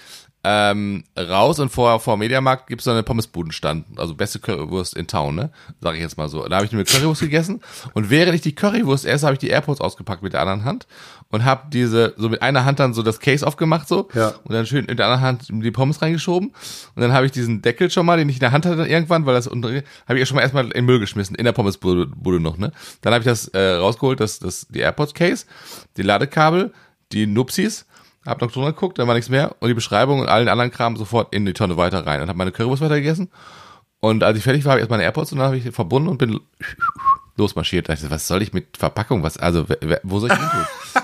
ähm, 0.45 1.05
raus 1.17 1.59
und 1.59 1.69
vor, 1.69 2.01
vor 2.01 2.17
Mediamarkt 2.17 2.67
gibt's 2.67 2.83
so 2.83 2.91
eine 2.91 3.01
Pommesbudenstand, 3.03 3.85
also 3.97 4.13
beste 4.13 4.39
Currywurst 4.39 4.93
in 4.93 5.07
Town, 5.07 5.35
ne? 5.35 5.51
Sag 5.79 5.95
ich 5.95 6.01
jetzt 6.01 6.17
mal 6.17 6.27
so. 6.27 6.45
Da 6.47 6.57
habe 6.57 6.65
ich 6.65 6.73
eine 6.73 6.83
Currywurst 6.83 7.21
gegessen 7.21 7.61
und 7.93 8.09
während 8.09 8.35
ich 8.35 8.41
die 8.41 8.53
Currywurst 8.53 9.05
esse, 9.05 9.25
habe 9.25 9.35
ich 9.35 9.39
die 9.39 9.47
AirPods 9.47 9.79
ausgepackt 9.79 10.21
mit 10.21 10.33
der 10.33 10.41
anderen 10.41 10.65
Hand 10.65 10.85
und 11.29 11.45
habe 11.45 11.69
diese 11.71 12.13
so 12.17 12.27
mit 12.27 12.41
einer 12.41 12.65
Hand 12.65 12.79
dann 12.81 12.93
so 12.93 13.03
das 13.03 13.21
Case 13.21 13.47
aufgemacht 13.47 13.87
so 13.87 14.09
Ja. 14.13 14.33
und 14.43 14.53
dann 14.53 14.65
schön 14.65 14.83
in 14.85 14.97
der 14.97 15.05
anderen 15.05 15.21
Hand 15.21 15.45
die 15.49 15.71
Pommes 15.71 16.01
reingeschoben 16.01 16.49
und 16.49 17.01
dann 17.01 17.13
habe 17.13 17.25
ich 17.25 17.31
diesen 17.31 17.61
Deckel 17.61 17.89
schon 17.89 18.05
mal, 18.05 18.17
den 18.17 18.27
ich 18.27 18.35
in 18.35 18.41
der 18.41 18.51
Hand 18.51 18.65
hatte 18.65 18.85
irgendwann, 18.85 19.25
weil 19.25 19.35
das 19.35 19.47
unter 19.47 19.69
habe 19.69 19.81
ich 20.15 20.19
ja 20.19 20.25
schon 20.25 20.35
mal 20.35 20.41
erstmal 20.41 20.65
in 20.65 20.71
den 20.71 20.85
Müll 20.85 20.99
geschmissen 20.99 21.35
in 21.37 21.45
der 21.45 21.53
Pommesbude 21.53 22.07
Bude 22.07 22.41
noch, 22.41 22.57
ne? 22.57 22.73
Dann 23.01 23.13
habe 23.13 23.21
ich 23.21 23.25
das 23.27 23.47
äh, 23.47 23.75
rausgeholt, 23.75 24.19
das 24.19 24.39
das 24.39 24.67
die 24.69 24.79
AirPods 24.79 25.13
Case, 25.13 25.45
die 25.95 26.01
Ladekabel, 26.01 26.73
die 27.13 27.27
Nupsis 27.27 27.85
hab 28.25 28.41
noch 28.41 28.51
drunter 28.51 28.71
geguckt, 28.73 28.99
dann 28.99 29.07
war 29.07 29.15
nichts 29.15 29.29
mehr 29.29 29.55
und 29.59 29.67
die 29.67 29.73
Beschreibung 29.73 30.19
und 30.21 30.27
allen 30.29 30.47
anderen 30.47 30.71
Kram 30.71 30.95
sofort 30.97 31.33
in 31.33 31.45
die 31.45 31.53
Tonne 31.53 31.77
weiter 31.77 32.05
rein 32.05 32.21
und 32.21 32.27
habe 32.29 32.37
meine 32.37 32.51
Currywurst 32.51 32.81
weiter 32.81 32.95
gegessen. 32.95 33.29
Und 33.99 34.23
als 34.23 34.37
ich 34.37 34.43
fertig 34.43 34.65
war, 34.65 34.71
habe 34.71 34.79
ich 34.79 34.83
erst 34.83 34.91
meine 34.91 35.03
AirPods 35.03 35.31
und 35.31 35.37
dann 35.39 35.47
habe 35.47 35.57
ich 35.57 35.69
verbunden 35.71 36.09
und 36.09 36.17
bin 36.17 36.39
losmarschiert. 37.37 37.87
Da 37.89 37.93
dachte 37.95 38.09
was 38.11 38.27
soll 38.27 38.41
ich 38.41 38.53
mit 38.53 38.77
Verpackung? 38.77 39.23
Was, 39.23 39.37
also, 39.37 39.65
wo 40.03 40.19
soll 40.19 40.31
ich 40.31 40.37
hin 40.37 40.49
tun? 40.51 40.65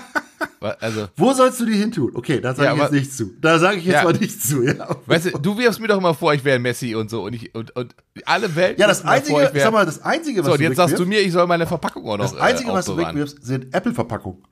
Also, 0.78 1.08
Wo 1.16 1.32
sollst 1.32 1.58
du 1.60 1.64
die 1.64 1.72
hin 1.72 1.90
tun? 1.90 2.12
Okay, 2.14 2.38
da 2.38 2.54
sage 2.54 2.68
Ja, 2.68 2.74
ich 2.74 2.80
jetzt 2.82 2.92
nichts 2.92 3.16
zu. 3.16 3.30
Da 3.40 3.58
sage 3.58 3.78
ich 3.78 3.84
jetzt 3.86 3.94
Ja. 3.94 4.04
mal 4.04 4.12
nichts 4.12 4.46
zu. 4.46 4.62
Ja. 4.62 4.94
weißt 5.06 5.26
du, 5.32 5.38
du 5.38 5.56
wirfst 5.56 5.80
mir 5.80 5.86
doch 5.88 5.96
immer 5.96 6.12
vor, 6.12 6.34
ich 6.34 6.44
wäre 6.44 6.58
Messi 6.58 6.94
und 6.94 7.08
so 7.08 7.22
und 7.24 7.32
ich 7.34 7.54
und, 7.54 7.74
und 7.76 7.94
alle 8.26 8.54
Welt. 8.56 8.78
Ja, 8.78 8.86
das 8.86 9.02
einzige, 9.02 9.38
vor, 9.38 9.54
ich 9.54 9.62
sag 9.62 9.72
mal, 9.72 9.86
das 9.86 10.02
einzige, 10.02 10.40
was 10.40 10.50
so, 10.50 10.56
du 10.58 10.62
jetzt 10.64 10.76
sagst 10.76 10.98
du 10.98 11.06
mir, 11.06 11.20
ich 11.20 11.32
soll 11.32 11.46
meine 11.46 11.66
Verpackung 11.66 12.04
auch 12.06 12.18
noch 12.18 12.30
das 12.30 12.36
einzige, 12.36 12.70
äh, 12.72 12.74
was 12.74 12.84
du 12.84 12.96
wegwirfst, 12.98 13.42
sind 13.42 13.74
Apple-Verpackungen. 13.74 14.42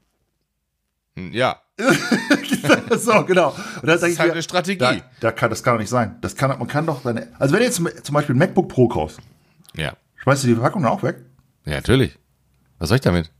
Hm, 1.16 1.32
Ja, 1.32 1.60
so, 2.98 3.24
genau. 3.24 3.54
Und 3.82 3.98
sag 3.98 4.10
ist 4.10 4.18
halt 4.18 4.28
mir, 4.28 4.32
eine 4.32 4.42
Strategie. 4.42 4.78
Da, 4.78 4.96
da 5.20 5.32
kann, 5.32 5.50
das 5.50 5.62
kann 5.62 5.74
doch 5.74 5.80
nicht 5.80 5.90
sein. 5.90 6.16
Das 6.20 6.34
kann, 6.34 6.50
man 6.58 6.66
kann 6.66 6.86
doch 6.86 7.02
seine, 7.02 7.28
also 7.38 7.54
wenn 7.54 7.60
du 7.60 7.66
jetzt 7.66 7.76
zum 8.04 8.14
Beispiel 8.14 8.34
ein 8.34 8.38
MacBook 8.38 8.68
Pro 8.68 8.88
kaufst, 8.88 9.20
ja, 9.76 9.92
schmeißt 10.16 10.42
du 10.42 10.48
die 10.48 10.54
Verpackung 10.54 10.82
dann 10.82 10.92
auch 10.92 11.02
weg? 11.02 11.24
ja, 11.64 11.74
natürlich. 11.74 12.18
Was 12.78 12.88
soll 12.88 12.96
ich 12.96 13.02
damit? 13.02 13.30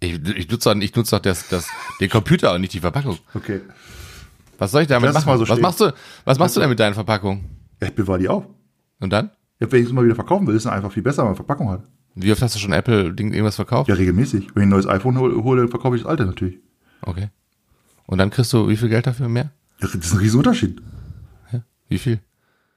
Ich, 0.00 0.14
ich 0.14 0.50
nutze 0.50 0.72
doch, 0.72 0.80
ich 0.80 0.94
nutze 0.94 1.16
doch 1.16 1.22
das, 1.22 1.48
das, 1.48 1.68
den 2.00 2.10
Computer 2.10 2.52
und 2.54 2.60
nicht 2.60 2.72
die 2.72 2.80
Verpackung. 2.80 3.18
Okay. 3.34 3.60
Was 4.58 4.70
soll 4.70 4.82
ich 4.82 4.88
damit 4.88 5.12
machen? 5.12 5.26
mal 5.26 5.38
so 5.38 5.48
was 5.48 5.60
machst 5.60 5.80
du, 5.80 5.92
was 6.24 6.38
machst 6.38 6.56
du 6.56 6.60
denn 6.60 6.68
mit 6.68 6.78
deinen 6.78 6.94
Verpackungen? 6.94 7.44
Ich 7.80 7.94
bewahre 7.94 8.18
die 8.18 8.28
auf. 8.28 8.44
Und 9.00 9.10
dann? 9.10 9.30
Ja, 9.58 9.70
wenn 9.70 9.80
ich 9.80 9.88
es 9.88 9.92
mal 9.92 10.04
wieder 10.04 10.14
verkaufen 10.14 10.46
will, 10.46 10.54
ist 10.54 10.64
es 10.64 10.70
einfach 10.70 10.92
viel 10.92 11.02
besser, 11.02 11.22
wenn 11.22 11.30
man 11.30 11.36
Verpackung 11.36 11.70
hat. 11.70 11.82
Wie 12.14 12.30
oft 12.32 12.42
hast 12.42 12.54
du 12.54 12.58
schon 12.58 12.72
Apple 12.72 13.14
Ding 13.14 13.32
irgendwas 13.32 13.56
verkauft? 13.56 13.88
Ja, 13.88 13.94
regelmäßig. 13.94 14.48
Wenn 14.54 14.62
ich 14.62 14.66
ein 14.66 14.68
neues 14.68 14.86
iPhone 14.86 15.18
hole, 15.18 15.68
verkaufe 15.68 15.96
ich 15.96 16.02
das 16.02 16.10
alte 16.10 16.26
natürlich. 16.26 16.58
Okay. 17.00 17.30
Und 18.06 18.18
dann 18.18 18.30
kriegst 18.30 18.52
du 18.52 18.68
wie 18.68 18.76
viel 18.76 18.88
Geld 18.88 19.06
dafür 19.06 19.28
mehr? 19.28 19.52
Ja, 19.80 19.88
das 19.88 19.94
ist 19.94 20.12
ein 20.12 20.18
Riesenunterschied. 20.18 20.80
Wie 21.88 21.98
viel? 21.98 22.20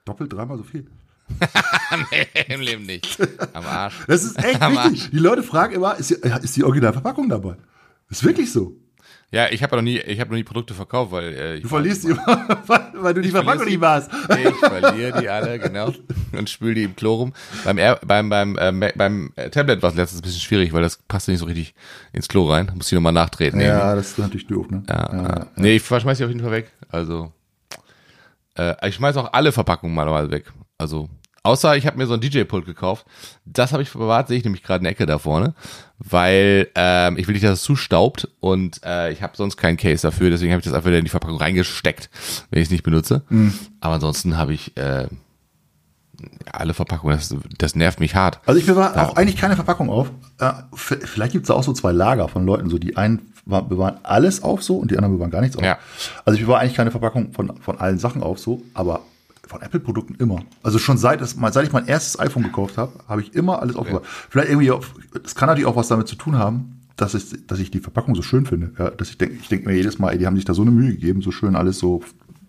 Doppelt, 0.04 0.32
dreimal 0.32 0.58
so 0.58 0.62
viel. 0.62 0.86
nee, 2.10 2.26
im 2.52 2.60
Leben 2.60 2.84
nicht. 2.84 3.18
Am 3.54 3.64
Arsch. 3.64 4.04
Das 4.06 4.24
ist 4.24 4.38
echt 4.38 4.60
wichtig. 4.60 5.10
Die 5.10 5.18
Leute 5.18 5.42
fragen 5.42 5.74
immer, 5.74 5.96
ist 5.96 6.10
die, 6.10 6.14
ist 6.42 6.56
die 6.56 6.64
Originalverpackung 6.64 7.28
dabei? 7.28 7.56
Das 8.08 8.18
ist 8.18 8.24
wirklich 8.24 8.52
so. 8.52 8.76
Ja, 9.32 9.48
ich 9.50 9.62
habe 9.62 9.74
ja 9.74 9.82
noch 9.82 9.84
nie, 9.84 9.98
ich 9.98 10.20
habe 10.20 10.30
noch 10.30 10.36
nie 10.36 10.44
Produkte 10.44 10.72
verkauft, 10.72 11.10
weil 11.10 11.34
äh, 11.34 11.54
ich, 11.56 11.62
Du 11.62 11.68
verlierst 11.68 12.04
die 12.04 12.08
immer, 12.10 12.60
weil, 12.66 12.80
weil 12.94 13.14
du 13.14 13.20
die 13.22 13.30
Verpackung 13.30 13.64
nicht 13.66 13.80
warst. 13.80 14.10
ich 14.12 14.56
verliere 14.56 15.20
die 15.20 15.28
alle 15.28 15.58
genau 15.58 15.92
und 16.32 16.48
spül 16.48 16.74
die 16.74 16.84
im 16.84 16.94
Klo 16.94 17.14
rum. 17.14 17.32
Beim 17.64 17.76
Air, 17.78 17.98
beim 18.06 18.28
beim 18.28 18.56
äh, 18.56 18.92
beim 18.94 19.32
äh, 19.36 19.50
Tablet 19.50 19.82
war 19.82 19.90
es 19.90 19.96
letztens 19.96 20.20
ein 20.20 20.22
bisschen 20.22 20.40
schwierig, 20.40 20.72
weil 20.72 20.82
das 20.82 20.98
passte 21.08 21.32
nicht 21.32 21.40
so 21.40 21.46
richtig 21.46 21.74
ins 22.12 22.28
Klo 22.28 22.48
rein. 22.50 22.70
Muss 22.76 22.86
ich 22.86 22.92
nochmal 22.92 23.12
nachtreten. 23.12 23.58
irgendwie. 23.60 23.78
Ja, 23.78 23.94
das 23.96 24.10
ist 24.10 24.18
natürlich 24.18 24.46
doof, 24.46 24.70
ne? 24.70 24.84
Ja, 24.88 25.10
ja. 25.12 25.46
Nee, 25.56 25.76
ich 25.76 25.84
schmeiß 25.84 26.18
die 26.18 26.24
auf 26.24 26.30
jeden 26.30 26.42
Fall 26.42 26.52
weg. 26.52 26.70
Also, 26.88 27.32
äh, 28.56 28.88
ich 28.88 28.94
schmeiß 28.94 29.16
auch 29.16 29.32
alle 29.32 29.50
Verpackungen 29.52 29.94
mal 29.94 30.30
weg. 30.30 30.52
Also, 30.78 31.08
außer 31.46 31.76
ich 31.76 31.86
habe 31.86 31.96
mir 31.96 32.06
so 32.06 32.14
ein 32.14 32.20
DJ-Pult 32.20 32.66
gekauft. 32.66 33.06
Das 33.44 33.72
habe 33.72 33.82
ich 33.82 33.92
bewahrt, 33.92 34.28
sehe 34.28 34.38
ich 34.38 34.44
nämlich 34.44 34.62
gerade 34.62 34.78
in 34.78 34.84
der 34.84 34.92
Ecke 34.92 35.06
da 35.06 35.18
vorne. 35.18 35.54
Weil 35.98 36.68
ähm, 36.74 37.16
ich 37.16 37.26
will 37.26 37.32
nicht, 37.32 37.44
dass 37.44 37.60
es 37.60 37.62
zustaubt 37.62 38.28
und 38.40 38.80
äh, 38.84 39.10
ich 39.12 39.22
habe 39.22 39.36
sonst 39.36 39.56
keinen 39.56 39.76
Case 39.78 40.02
dafür. 40.02 40.28
Deswegen 40.30 40.52
habe 40.52 40.60
ich 40.60 40.64
das 40.66 40.74
einfach 40.74 40.88
wieder 40.88 40.98
in 40.98 41.04
die 41.04 41.10
Verpackung 41.10 41.38
reingesteckt, 41.38 42.10
wenn 42.50 42.60
ich 42.60 42.66
es 42.68 42.70
nicht 42.72 42.82
benutze. 42.82 43.22
Aber 43.80 43.94
ansonsten 43.94 44.36
habe 44.36 44.52
ich 44.52 44.76
äh, 44.76 45.06
alle 46.52 46.74
Verpackungen. 46.74 47.16
Das, 47.16 47.34
das 47.58 47.74
nervt 47.76 48.00
mich 48.00 48.14
hart. 48.14 48.40
Also 48.46 48.58
ich 48.60 48.66
bewahre 48.66 49.00
auch 49.08 49.16
eigentlich 49.16 49.36
keine 49.36 49.54
Verpackung 49.56 49.90
auf. 49.90 50.10
Äh, 50.38 50.52
vielleicht 50.74 51.32
gibt 51.32 51.44
es 51.44 51.50
auch 51.50 51.62
so 51.62 51.72
zwei 51.72 51.92
Lager 51.92 52.28
von 52.28 52.44
Leuten, 52.46 52.68
so 52.70 52.78
die 52.78 52.96
einen 52.96 53.32
wa- 53.44 53.60
bewahren 53.60 53.98
alles 54.02 54.42
auf 54.42 54.62
so 54.62 54.76
und 54.76 54.90
die 54.90 54.96
anderen 54.96 55.14
bewahren 55.16 55.30
gar 55.30 55.40
nichts 55.40 55.56
auf. 55.56 55.64
Ja. 55.64 55.78
Also 56.24 56.38
ich 56.38 56.44
bewahre 56.44 56.60
eigentlich 56.60 56.76
keine 56.76 56.90
Verpackung 56.90 57.32
von, 57.32 57.56
von 57.60 57.78
allen 57.78 57.98
Sachen 57.98 58.22
auf 58.22 58.38
so, 58.38 58.62
aber 58.74 59.00
von 59.46 59.62
Apple-Produkten 59.62 60.14
immer. 60.16 60.42
Also 60.62 60.78
schon 60.78 60.98
seit, 60.98 61.20
es, 61.20 61.36
seit 61.52 61.66
ich 61.66 61.72
mein 61.72 61.86
erstes 61.86 62.18
iPhone 62.18 62.42
gekauft 62.42 62.76
habe, 62.76 62.92
habe 63.08 63.20
ich 63.22 63.34
immer 63.34 63.60
alles 63.62 63.76
aufbewahrt. 63.76 64.04
Vielleicht 64.06 64.50
irgendwie, 64.50 64.72
das 65.22 65.34
kann 65.34 65.48
natürlich 65.48 65.66
auch 65.66 65.76
was 65.76 65.88
damit 65.88 66.08
zu 66.08 66.16
tun 66.16 66.36
haben, 66.38 66.80
dass 66.96 67.14
ich, 67.14 67.46
dass 67.46 67.58
ich 67.58 67.70
die 67.70 67.80
Verpackung 67.80 68.14
so 68.14 68.22
schön 68.22 68.46
finde. 68.46 68.72
Ja, 68.78 68.90
dass 68.90 69.10
ich 69.10 69.18
denke, 69.18 69.36
ich 69.40 69.48
denke 69.48 69.68
mir 69.68 69.74
jedes 69.76 69.98
Mal, 69.98 70.12
ey, 70.12 70.18
die 70.18 70.26
haben 70.26 70.36
sich 70.36 70.44
da 70.44 70.54
so 70.54 70.62
eine 70.62 70.70
Mühe 70.70 70.92
gegeben, 70.92 71.22
so 71.22 71.30
schön 71.30 71.54
alles 71.56 71.78
so 71.78 72.02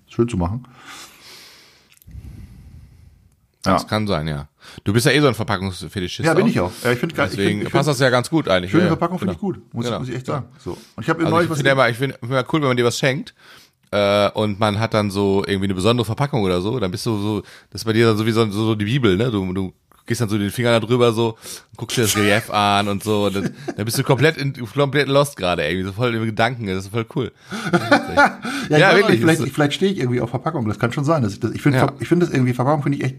schön 0.07 0.27
zu 0.27 0.37
machen. 0.37 0.65
Das 3.63 3.87
kann 3.87 4.07
sein, 4.07 4.27
ja. 4.27 4.47
Du 4.83 4.93
bist 4.93 5.05
ja 5.05 5.11
eh 5.11 5.19
so 5.19 5.27
ein 5.27 5.33
Verpackungsfetischist. 5.33 6.25
Ja, 6.25 6.33
bin 6.33 6.47
ich 6.47 6.59
auch. 6.59 6.71
Ja, 6.83 6.91
ich 6.91 6.99
finde 6.99 7.15
ich 7.15 7.21
Deswegen 7.21 7.49
find, 7.59 7.63
ich 7.63 7.71
passt 7.71 7.87
find, 7.87 7.95
das 7.95 7.99
ja 7.99 8.09
ganz 8.09 8.29
gut 8.29 8.47
eigentlich. 8.47 8.71
schöne 8.71 8.83
ja, 8.83 8.89
Verpackung 8.89 9.19
finde 9.19 9.35
genau. 9.35 9.51
ich 9.51 9.55
gut, 9.57 9.73
muss, 9.73 9.85
Genau. 9.85 9.99
muss 9.99 10.09
ich 10.09 10.15
echt 10.15 10.25
sagen. 10.25 10.45
So. 10.59 10.71
Und 10.95 11.03
ich 11.03 11.09
habe 11.09 11.19
Also 11.19 11.29
neulich 11.31 11.45
ich 11.45 11.51
was 11.51 11.57
finde 11.57 11.71
immer, 11.71 11.89
ich 11.89 11.97
finde 11.97 12.17
immer 12.21 12.45
cool, 12.53 12.61
wenn 12.61 12.67
man 12.69 12.77
dir 12.77 12.85
was 12.85 12.97
schenkt 12.97 13.33
äh, 13.91 14.29
und 14.31 14.59
man 14.59 14.79
hat 14.79 14.93
dann 14.93 15.09
so 15.11 15.43
irgendwie 15.45 15.65
eine 15.67 15.75
besondere 15.75 16.05
Verpackung 16.05 16.43
oder 16.43 16.61
so, 16.61 16.79
dann 16.79 16.91
bist 16.91 17.05
du 17.05 17.17
so, 17.17 17.41
das 17.71 17.81
ist 17.81 17.85
bei 17.85 17.93
dir 17.93 18.07
dann 18.07 18.17
so 18.17 18.25
wie 18.25 18.31
so, 18.31 18.49
so, 18.49 18.75
die 18.75 18.85
Bibel, 18.85 19.15
ne? 19.17 19.31
Du, 19.31 19.53
du 19.53 19.73
gehst 20.05 20.21
dann 20.21 20.29
so 20.29 20.37
den 20.37 20.51
Finger 20.51 20.71
da 20.71 20.79
drüber 20.79 21.11
so, 21.11 21.37
guckst 21.75 21.97
dir 21.97 22.03
das 22.03 22.15
Relief 22.15 22.49
an 22.53 22.87
und 22.87 23.03
so, 23.03 23.25
und 23.25 23.35
dann, 23.35 23.53
dann 23.75 23.85
bist 23.85 23.97
du 23.97 24.03
komplett 24.03 24.37
in, 24.37 24.53
komplett 24.53 25.07
lost 25.09 25.35
gerade 25.37 25.63
irgendwie, 25.67 25.85
so 25.85 25.91
voll 25.93 26.15
im 26.15 26.25
Gedanken, 26.25 26.65
das 26.67 26.85
ist 26.85 26.91
voll 26.91 27.05
cool. 27.15 27.31
Ja, 28.69 28.77
Ja, 28.77 28.95
wirklich, 28.95 29.19
vielleicht, 29.21 29.39
das 29.39 29.47
ist- 29.47 29.53
vielleicht 29.55 29.73
stehe 29.73 29.91
ich 29.91 29.99
irgendwie 29.99 30.19
auf 30.21 30.29
Verpackung. 30.29 30.67
Das 30.67 30.79
kann 30.79 30.91
schon 30.91 31.05
sein. 31.05 31.23
Dass 31.23 31.33
ich, 31.33 31.39
das, 31.39 31.51
ich 31.51 31.61
finde, 31.61 31.77
Ja. 31.79 31.93
Ich 31.99 32.07
finde 32.09 32.25
das 32.25 32.33
irgendwie 32.35 32.53
Verpackung 32.53 32.83
finde 32.83 32.97
ich 32.97 33.03
echt, 33.05 33.15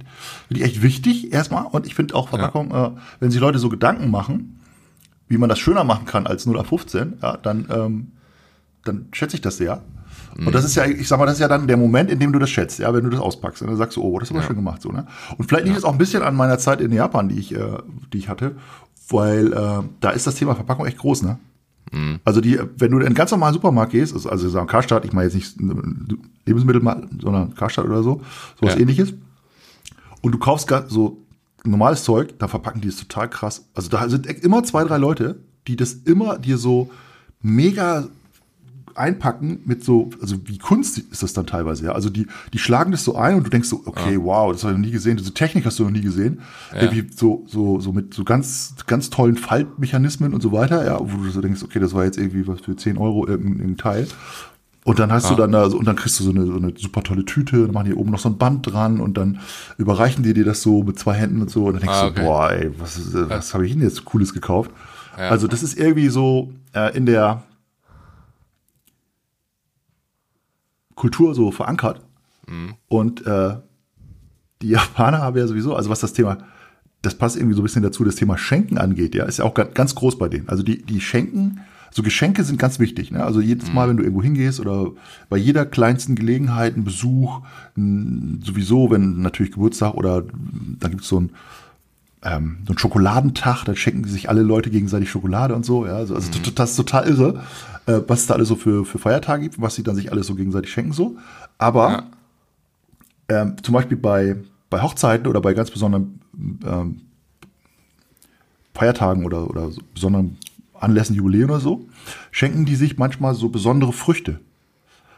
finde 0.49 0.61
ich 0.61 0.63
echt 0.63 0.83
wichtig 0.83 1.33
erstmal. 1.33 1.65
Und 1.67 1.87
ich 1.87 1.95
finde 1.95 2.15
auch 2.15 2.29
Verpackung, 2.29 2.71
äh, 2.73 2.91
wenn 3.21 3.31
sich 3.31 3.41
Leute 3.41 3.59
so 3.59 3.69
Gedanken 3.71 4.11
machen, 4.11 4.61
wie 5.29 5.39
man 5.39 5.49
das 5.49 5.59
schöner 5.59 5.85
machen 5.85 6.05
kann 6.07 6.27
als 6.27 6.45
0 6.47 6.59
auf 6.59 6.67
15, 6.69 7.15
ja, 7.23 7.37
dann, 7.39 7.67
ähm, 7.71 8.13
dann 8.85 9.09
schätze 9.13 9.37
ich 9.37 9.41
das 9.43 9.57
sehr. 9.57 9.83
Und 10.37 10.55
das 10.55 10.65
ist 10.65 10.75
ja, 10.77 10.85
ich 10.87 11.09
sag 11.09 11.19
mal, 11.19 11.27
das 11.27 11.35
ist 11.35 11.41
ja 11.41 11.49
dann 11.49 11.67
der 11.67 11.77
Moment, 11.77 12.11
in 12.11 12.19
dem 12.19 12.33
du 12.33 12.39
das 12.39 12.51
schätzt, 12.51 12.79
ja, 12.79 12.93
wenn 12.95 13.05
du 13.05 13.11
das 13.11 13.21
auspackst. 13.21 13.63
Und 13.63 13.69
dann 13.69 13.77
sagst 13.77 13.97
du, 13.97 14.03
oh, 14.03 14.19
das 14.19 14.31
ist 14.31 14.37
aber 14.37 14.45
schön 14.45 14.57
gemacht, 14.57 14.83
so, 14.83 14.91
ne? 14.91 15.07
Und 15.37 15.49
vielleicht 15.49 15.67
liegt 15.67 15.79
es 15.79 15.85
auch 15.85 15.93
ein 15.93 15.99
bisschen 15.99 16.23
an 16.23 16.35
meiner 16.37 16.59
Zeit 16.59 16.81
in 16.81 16.93
Japan, 16.93 17.29
die 17.29 17.39
ich, 17.39 17.55
äh, 17.55 17.79
die 18.13 18.19
ich 18.19 18.29
hatte, 18.29 18.57
weil 19.11 19.53
äh, 19.53 19.83
da 20.01 20.11
ist 20.11 20.27
das 20.27 20.35
Thema 20.37 20.55
Verpackung 20.55 20.87
echt 20.87 20.99
groß, 20.99 21.23
ne? 21.23 21.39
Also 22.25 22.43
die, 22.43 22.59
wenn 22.77 22.91
du 22.91 22.99
in 22.99 23.07
einen 23.07 23.15
ganz 23.15 23.31
normalen 23.31 23.55
Supermarkt 23.55 23.93
gehst, 23.93 24.13
also, 24.13 24.29
also 24.29 24.49
sagen 24.51 24.67
Karstadt, 24.67 25.07
ich 25.07 25.15
meine 25.15 25.25
jetzt 25.31 25.35
nicht 25.35 25.57
Lebensmittel, 26.45 26.83
sondern 27.19 27.55
Karstadt 27.55 27.87
oder 27.87 28.03
so, 28.03 28.21
sowas 28.61 28.75
Ja. 28.75 28.81
ähnliches. 28.81 29.15
Und 30.21 30.33
du 30.33 30.39
kaufst 30.39 30.71
so 30.89 31.23
normales 31.65 32.05
Zeug, 32.05 32.39
da 32.39 32.47
verpacken 32.47 32.83
die 32.83 32.89
es 32.89 32.99
total 32.99 33.31
krass. 33.31 33.65
Also 33.75 33.89
da 33.89 34.07
sind 34.09 34.27
immer 34.27 34.63
zwei, 34.65 34.85
drei 34.85 34.99
Leute, 34.99 35.41
die 35.67 35.77
das 35.77 35.95
immer 35.95 36.39
dir 36.39 36.59
so 36.59 36.91
mega 37.41 38.07
einpacken 38.99 39.61
mit 39.65 39.85
so, 39.85 40.11
also 40.21 40.37
wie 40.47 40.59
Kunst 40.59 40.99
ist 40.99 41.23
das 41.23 41.33
dann 41.33 41.47
teilweise, 41.47 41.85
ja. 41.87 41.93
Also 41.93 42.11
die, 42.11 42.27
die 42.53 42.59
schlagen 42.59 42.91
das 42.91 43.05
so 43.05 43.17
ein 43.17 43.37
und 43.37 43.45
du 43.45 43.51
denkst 43.51 43.69
so, 43.69 43.83
okay, 43.87 44.19
wow, 44.21 44.53
das 44.53 44.65
habe 44.65 44.73
ich 44.75 44.79
noch 44.79 44.85
nie 44.87 44.93
gesehen, 44.93 45.17
diese 45.17 45.33
Technik 45.35 45.65
hast 45.67 45.79
du 45.79 45.85
noch 45.85 45.91
nie 45.91 46.01
gesehen. 46.01 46.41
Irgendwie 46.75 47.07
so, 47.15 47.45
so, 47.47 47.81
so 47.81 47.93
mit 47.93 48.13
so 48.15 48.25
ganz, 48.25 48.75
ganz 48.87 49.11
tollen 49.11 49.37
Faltmechanismen 49.37 50.35
und 50.35 50.43
so 50.43 50.53
weiter, 50.53 50.85
ja, 50.85 50.99
wo 51.01 51.25
du 51.25 51.31
so 51.31 51.41
denkst, 51.41 51.63
okay, 51.63 51.79
das 51.79 51.95
war 51.95 52.05
jetzt 52.05 52.19
irgendwie 52.19 52.47
was 52.47 52.61
für 52.61 52.77
10 52.77 52.99
Euro 52.99 53.27
irgendein, 53.27 53.77
Teil. 53.77 54.07
Und 54.85 54.99
dann 54.99 55.13
hast 55.13 55.31
du 55.31 55.35
dann 55.35 55.53
da, 55.53 55.65
und 55.67 55.85
dann 55.87 55.97
kriegst 55.97 56.19
du 56.19 56.25
so 56.25 56.31
eine, 56.31 56.47
so 56.47 56.57
eine 56.57 56.73
super 56.77 57.03
tolle 57.03 57.25
Tüte, 57.25 57.63
dann 57.63 57.73
machen 57.73 57.87
die 57.87 57.95
oben 57.95 58.11
noch 58.11 58.19
so 58.19 58.31
ein 58.31 58.39
Band 58.39 58.73
dran 58.73 59.01
und 59.01 59.19
dann 59.19 59.41
überreichen 59.77 60.23
die 60.23 60.33
dir 60.33 60.45
das 60.47 60.63
so 60.63 60.83
mit 60.83 60.99
zwei 60.99 61.13
Händen 61.15 61.43
und 61.43 61.51
so. 61.51 61.67
Und 61.67 61.75
dann 61.75 61.83
denkst 61.83 61.97
Ah, 61.97 62.05
du, 62.07 62.11
okay. 62.13 62.23
boah, 62.23 62.51
ey, 62.53 62.71
was, 62.79 63.01
was 63.29 63.53
habe 63.53 63.67
ich 63.67 63.73
denn 63.73 63.83
jetzt 63.83 64.05
Cooles 64.07 64.33
gekauft? 64.33 64.71
Ja. 65.19 65.29
Also 65.29 65.47
das 65.47 65.63
ist 65.63 65.77
irgendwie 65.79 66.09
so 66.09 66.53
äh, 66.75 66.97
in 66.97 67.05
der 67.05 67.43
Kultur 70.99 71.35
so 71.35 71.51
verankert. 71.51 72.01
Und 72.89 73.27
äh, 73.27 73.57
die 74.63 74.69
Japaner 74.71 75.19
haben 75.19 75.37
ja 75.37 75.47
sowieso, 75.47 75.75
also 75.77 75.91
was 75.91 76.01
das 76.01 76.13
Thema, 76.13 76.39
das 77.03 77.15
passt 77.15 77.37
irgendwie 77.37 77.55
so 77.55 77.61
ein 77.61 77.65
bisschen 77.65 77.83
dazu, 77.83 78.05
das 78.05 78.17
Thema 78.17 78.37
Schenken 78.37 78.79
angeht, 78.79 79.15
ja, 79.15 79.25
ist 79.25 79.39
ja 79.39 79.45
auch 79.45 79.55
ganz, 79.55 79.95
groß 79.95 80.19
bei 80.19 80.29
denen. 80.29 80.49
Also 80.49 80.63
die, 80.63 80.83
die 80.83 81.01
schenken, 81.01 81.61
so 81.91 82.03
Geschenke 82.03 82.43
sind 82.45 82.59
ganz 82.59 82.79
wichtig. 82.81 83.11
Ne? 83.13 83.23
Also 83.25 83.41
jedes 83.41 83.73
Mal, 83.73 83.89
wenn 83.89 83.97
du 83.97 84.03
irgendwo 84.03 84.23
hingehst 84.23 84.61
oder 84.61 84.91
bei 85.29 85.37
jeder 85.37 85.65
kleinsten 85.65 86.17
Gelegenheit, 86.17 86.77
ein 86.77 86.85
Besuch, 86.85 87.41
sowieso, 87.77 88.91
wenn 88.91 89.23
natürlich 89.23 89.53
Geburtstag 89.53 89.95
oder 89.95 90.23
dann 90.81 90.91
gibt 90.91 91.03
es 91.03 91.09
so 91.09 91.21
ein 91.21 91.31
ähm, 92.25 92.59
so 92.67 92.73
ein 92.75 92.79
Schokoladentag, 92.79 93.65
da 93.65 93.77
schenken 93.77 94.05
sich 94.05 94.29
alle 94.29 94.43
Leute 94.43 94.71
gegenseitig 94.71 95.09
Schokolade 95.09 95.55
und 95.55 95.65
so. 95.65 95.87
Ja, 95.87 95.93
also, 95.93 96.17
also 96.17 96.29
Mhm. 96.31 96.55
das 96.57 96.71
ist 96.71 96.77
total 96.77 97.07
irre, 97.09 97.45
äh, 97.89 98.03
was 98.07 98.21
es 98.21 98.27
da 98.27 98.35
alles 98.35 98.49
so 98.49 98.57
für, 98.57 98.85
für 98.85 98.99
Feiertage 98.99 99.43
gibt, 99.43 99.61
was 99.61 99.75
sie 99.75 99.83
dann 99.83 99.97
sich 99.97 100.13
alles 100.13 100.27
so 100.29 100.35
gegenseitig 100.35 100.71
schenken 100.71 100.93
so. 100.93 101.17
Aber 101.59 101.91
Ja. 103.29 103.43
ähm, 103.43 103.57
zum 103.63 103.75
Beispiel 103.75 103.97
bei, 103.97 104.37
bei 104.71 104.83
Hochzeiten 104.83 105.27
oder 105.27 105.41
bei 105.41 105.55
ganz 105.55 105.71
besonderen 105.71 106.21
ähm, 106.65 107.01
Feiertagen 108.75 109.25
oder, 109.25 109.49
oder 109.51 109.71
so 109.71 109.81
besonderen 109.93 110.37
Anlässen, 110.79 111.17
Jubiläen 111.17 111.51
oder 111.51 111.59
so, 111.61 111.89
schenken 112.31 112.65
die 112.65 112.77
sich 112.77 112.99
manchmal 112.99 113.35
so 113.35 113.49
besondere 113.49 113.93
Früchte. 113.93 114.39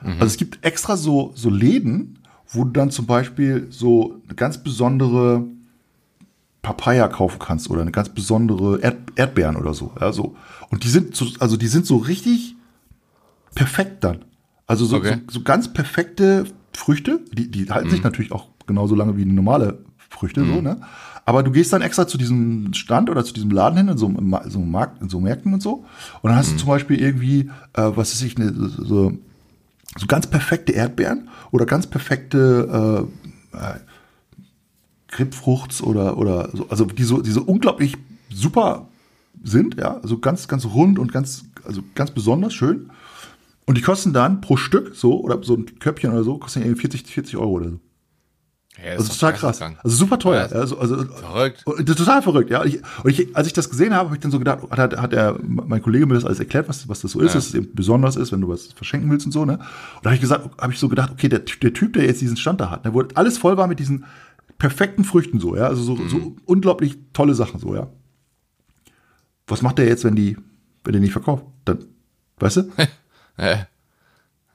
Also 0.03 0.25
es 0.25 0.39
gibt 0.39 0.65
extra 0.65 0.97
so, 0.97 1.33
so 1.35 1.51
Läden, 1.51 2.21
wo 2.49 2.65
du 2.65 2.71
dann 2.71 2.91
zum 2.91 3.05
Beispiel 3.05 3.67
so 3.69 4.15
eine 4.27 4.35
ganz 4.35 4.57
besondere 4.63 5.45
Papaya 6.63 7.07
kaufen 7.09 7.39
kannst 7.39 7.69
oder 7.69 7.83
eine 7.83 7.91
ganz 7.91 8.09
besondere 8.09 8.81
Erd 8.81 8.97
Erdbeeren 9.17 9.57
oder 9.57 9.75
so. 9.75 9.93
Ja, 10.01 10.11
so. 10.13 10.37
Und 10.71 10.85
die 10.85 10.89
sind 10.89 11.15
so, 11.15 11.27
also 11.39 11.59
die 11.59 11.67
sind 11.67 11.85
so 11.85 11.99
richtig 11.99 12.57
perfekt 13.55 14.05
dann. 14.05 14.25
Also 14.67 14.85
so, 14.85 14.97
Okay. 14.97 15.21
so, 15.29 15.39
so 15.39 15.43
ganz 15.43 15.73
perfekte 15.73 16.45
Früchte, 16.73 17.21
die, 17.33 17.51
die 17.51 17.71
halten 17.71 17.91
sich 17.91 18.03
natürlich 18.03 18.33
auch 18.33 18.49
genauso 18.67 18.95
lange 18.95 19.17
wie 19.17 19.25
normale 19.25 19.79
Früchte, 20.09 20.45
so, 20.45 20.61
ne? 20.61 20.81
Aber 21.27 21.43
du 21.43 21.51
gehst 21.51 21.73
dann 21.73 21.83
extra 21.83 22.07
zu 22.09 22.19
diesem 22.19 22.73
Stand 22.73 23.11
oder 23.11 23.25
zu 23.25 23.33
diesem 23.33 23.51
Laden 23.51 23.77
hin, 23.77 23.89
in 23.89 23.99
so, 23.99 24.09
Ma- 24.09 24.49
so, 24.49 24.59
einem 24.59 24.71
Markt, 24.71 25.01
in 25.03 25.09
so 25.09 25.21
Märkten 25.21 25.53
und 25.55 25.63
so. 25.63 25.85
Und 26.23 26.31
dann 26.31 26.37
hast 26.37 26.53
du 26.53 26.57
zum 26.57 26.69
Beispiel 26.69 27.01
irgendwie, 27.01 27.51
äh, 27.75 27.83
was 27.95 28.13
weiß 28.13 28.23
ich, 28.23 28.39
ne, 28.39 28.53
so, 28.55 29.13
so 29.97 30.07
ganz 30.07 30.27
perfekte 30.27 30.73
Erdbeeren 30.73 31.29
oder 31.51 31.67
ganz 31.67 31.87
perfekte 31.87 33.09
äh, 33.53 33.57
äh, 33.57 33.75
Grapefruchts 35.09 35.83
oder, 35.83 36.17
oder 36.19 36.51
so, 36.53 36.69
also 36.69 36.85
die 36.85 37.03
so, 37.03 37.21
die 37.21 37.31
so 37.31 37.43
unglaublich 37.43 37.97
super 38.33 38.89
sind, 39.43 39.77
ja, 39.77 39.99
also 40.03 40.19
ganz, 40.19 40.47
ganz 40.49 40.65
rund 40.67 40.99
und 40.99 41.13
ganz, 41.13 41.45
also 41.65 41.83
ganz 41.95 42.13
besonders 42.13 42.55
schön. 42.55 42.91
Und 43.71 43.77
die 43.79 43.83
kosten 43.83 44.13
dann 44.13 44.41
pro 44.41 44.57
Stück 44.57 44.97
so, 44.97 45.21
oder 45.21 45.41
so 45.45 45.55
ein 45.55 45.79
Köpfchen 45.79 46.11
oder 46.11 46.25
so, 46.25 46.39
kosten 46.39 46.63
irgendwie 46.63 46.81
40, 46.81 47.07
40 47.07 47.37
Euro 47.37 47.51
oder 47.53 47.69
so. 47.71 47.79
Ja, 48.85 48.93
Also 48.97 49.13
total 49.13 49.31
krass. 49.33 49.43
geisteskrank. 49.61 49.79
Also 49.85 49.97
super 49.97 50.19
teuer. 50.19 50.49
Ja, 50.51 50.57
also, 50.59 50.77
also, 50.77 51.05
Verrückt. 51.05 51.63
das 51.67 51.79
ist 51.91 51.97
total 51.99 52.21
verrückt, 52.23 52.51
ja. 52.51 52.63
Und 52.63 52.67
ich, 52.67 52.83
und 53.05 53.11
ich, 53.11 53.37
als 53.37 53.47
ich 53.47 53.53
das 53.53 53.71
gesehen 53.71 53.95
habe, 53.95 54.07
habe 54.09 54.17
ich 54.17 54.21
dann 54.23 54.33
so 54.33 54.41
gedacht, 54.41 54.69
hat, 54.73 54.97
hat 55.01 55.13
er, 55.13 55.39
mein 55.41 55.81
Kollege 55.83 56.05
mir 56.07 56.15
das 56.15 56.25
alles 56.25 56.41
erklärt, 56.41 56.69
was, 56.69 56.89
was 56.89 57.01
das 57.01 57.13
so 57.13 57.21
ist, 57.21 57.29
Ja. 57.29 57.35
dass 57.35 57.47
es 57.47 57.55
eben 57.55 57.69
besonders 57.73 58.17
ist, 58.17 58.33
wenn 58.33 58.41
du 58.41 58.49
was 58.49 58.73
verschenken 58.73 59.09
willst 59.09 59.25
und 59.27 59.31
so, 59.31 59.45
ne? 59.45 59.53
Und 59.59 59.61
da 60.03 60.07
habe 60.11 60.15
ich 60.17 60.21
gesagt, 60.21 60.51
habe 60.61 60.73
ich 60.73 60.79
so 60.81 60.89
gedacht, 60.89 61.13
okay, 61.13 61.29
der, 61.29 61.39
der 61.39 61.73
Typ, 61.73 61.93
der 61.93 62.07
jetzt 62.07 62.21
diesen 62.21 62.39
Stand 62.39 62.61
da 62.61 62.71
hat, 62.71 62.85
der 62.85 62.93
wurde 62.93 63.17
alles 63.17 63.39
voll 63.39 63.57
war 63.57 63.69
mit 63.69 63.79
diesen 63.79 64.05
perfekten 64.59 65.05
Früchten 65.05 65.39
so, 65.39 65.55
ja. 65.55 65.69
Also 65.69 65.85
so, 65.85 65.95
Mhm. 65.95 66.09
so 66.09 66.37
unglaublich 66.45 66.99
tolle 67.13 67.35
Sachen 67.37 67.61
so, 67.61 67.73
ja. 67.77 67.87
Was 69.47 69.63
macht 69.63 69.79
der 69.79 69.87
jetzt, 69.87 70.03
wenn 70.03 70.17
die, 70.17 70.37
wenn 70.83 70.93
der 70.93 71.01
nicht 71.01 71.13
verkauft? 71.13 71.45
Dann, 71.67 71.79
weißt 72.41 72.57
du? 72.57 72.63
Ja. 73.41 73.67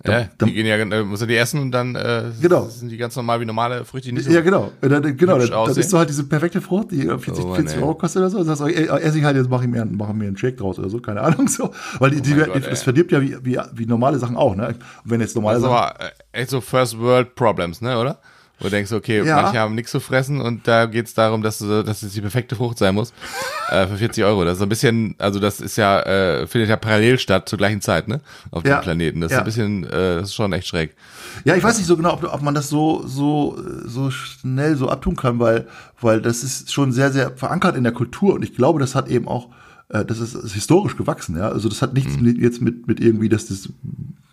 Ja, 0.08 0.30
dann- 0.38 0.50
die 0.50 0.54
gehen 0.54 0.68
ja, 0.68 0.76
äh, 0.76 1.04
muss 1.04 1.22
er 1.22 1.26
die 1.28 1.36
essen 1.36 1.60
und 1.60 1.72
dann 1.72 1.96
äh, 1.96 2.26
Genau. 2.40 2.66
sind 2.68 2.90
die 2.90 2.98
ganz 2.98 3.16
normal 3.16 3.40
wie 3.42 3.46
normale 3.46 3.86
Früchte, 3.86 4.10
die 4.10 4.14
nicht 4.14 4.26
so 4.26 4.32
Ja, 4.32 4.42
genau. 4.42 4.72
Und 4.82 4.90
Dann, 4.92 5.18
genau, 5.18 5.40
dann, 5.40 5.50
dann 5.50 5.70
ist 5.76 5.90
so 5.90 5.98
halt 5.98 6.10
diese 6.10 6.26
perfekte 6.26 6.62
Frucht, 6.62 6.92
die 6.92 7.02
40, 7.08 7.40
Oh 7.44 7.48
Mann, 7.48 7.56
40 7.56 7.78
ey. 7.78 7.82
Euro 7.82 7.96
kostet 7.96 8.20
oder 8.22 8.30
so. 8.30 8.38
Und 8.38 8.46
sagst 8.46 8.62
du, 8.62 8.66
ey, 8.68 8.88
ess 8.88 9.16
ich 9.16 9.24
halt, 9.24 9.36
jetzt 9.36 9.50
mache 9.50 9.64
ich, 9.64 9.70
mir 9.70 9.82
einen- 9.82 9.98
mach 9.98 10.10
ich 10.10 10.14
mir 10.16 10.28
einen 10.28 10.38
Shake 10.38 10.58
draus 10.58 10.78
oder 10.78 10.90
so, 10.90 11.00
keine 11.00 11.22
Ahnung. 11.22 11.48
so. 11.48 11.72
Weil 11.98 12.12
die, 12.12 12.22
die, 12.22 12.34
Oh 12.34 12.38
mein 12.38 12.52
Gott, 12.52 12.68
das 12.70 12.84
verdirbt 12.84 13.14
ja 13.14 13.22
wie, 13.22 13.36
wie, 13.44 13.58
wie 13.74 13.86
normale 13.88 14.20
Sachen 14.20 14.36
auch. 14.38 14.56
Ne? 14.56 14.68
Und 14.68 14.78
wenn 15.06 15.22
jetzt 15.22 15.34
normale 15.36 15.56
Das 15.60 15.64
ist 15.64 15.70
Sachen. 15.72 15.84
aber 15.96 16.02
äh, 16.34 16.40
echt 16.42 16.50
so 16.52 16.62
First 16.62 17.00
World 17.00 17.34
Problems, 17.34 17.82
ne, 17.82 17.98
oder? 17.98 18.20
Wo 18.60 18.66
du 18.66 18.70
denkst, 18.72 18.92
okay, 18.94 19.22
Ja. 19.26 19.42
manche 19.42 19.60
haben 19.60 19.76
nichts 19.76 19.92
zu 19.92 20.00
fressen 20.00 20.40
und 20.40 20.66
da 20.68 20.86
geht's 20.86 21.14
darum, 21.14 21.42
dass, 21.42 21.58
du, 21.58 21.84
dass 21.84 22.04
es 22.04 22.14
die 22.14 22.22
perfekte 22.22 22.56
Frucht 22.56 22.78
sein 22.78 22.96
muss. 22.96 23.12
äh, 23.70 23.86
für 23.88 23.98
40 23.98 24.24
Euro. 24.24 24.46
Das 24.46 24.58
ist 24.58 24.64
ein 24.64 24.70
bisschen, 24.70 25.16
also 25.18 25.40
das 25.40 25.60
ist 25.60 25.76
ja, 25.76 26.00
äh, 26.02 26.48
findet 26.48 26.70
ja 26.70 26.78
parallel 26.78 27.20
statt 27.20 27.50
zur 27.50 27.58
gleichen 27.58 27.82
Zeit, 27.82 28.08
ne? 28.08 28.22
Auf 28.52 28.64
Ja. 28.66 28.78
dem 28.80 28.84
Planeten. 28.84 29.20
Das 29.22 29.32
ist 29.32 29.36
Ja. 29.36 29.40
ein 29.42 29.46
bisschen, 29.46 29.84
äh, 29.86 30.16
das 30.20 30.30
ist 30.30 30.36
schon 30.36 30.54
echt 30.54 30.68
schräg. 30.68 30.96
Ja, 31.44 31.56
ich 31.56 31.64
weiß 31.64 31.78
nicht 31.78 31.88
so 31.88 31.98
genau, 31.98 32.14
ob, 32.14 32.24
ob 32.24 32.42
man 32.42 32.56
das 32.56 32.70
so, 32.70 33.04
so, 33.06 33.60
so 33.86 34.10
schnell 34.10 34.78
so 34.78 34.88
abtun 34.90 35.18
kann, 35.18 35.38
weil, 35.40 35.68
weil 36.00 36.22
das 36.22 36.44
ist 36.44 36.72
schon 36.72 36.94
sehr, 36.94 37.12
sehr 37.12 37.32
verankert 37.36 37.76
in 37.76 37.84
der 37.84 37.92
Kultur 37.94 38.36
und 38.36 38.44
ich 38.44 38.56
glaube, 38.56 38.80
das 38.80 38.96
hat 38.96 39.10
eben 39.10 39.28
auch, 39.28 39.50
äh, 39.90 40.06
das 40.06 40.20
ist, 40.20 40.34
ist 40.34 40.54
historisch 40.54 40.96
gewachsen, 40.96 41.36
ja. 41.38 41.50
Also 41.50 41.68
das 41.68 41.82
hat 41.82 41.94
nichts 41.94 42.18
mit, 42.22 42.38
jetzt 42.38 42.62
mit, 42.62 42.88
mit 42.88 43.02
irgendwie, 43.02 43.28
dass 43.28 43.48
das, 43.48 43.68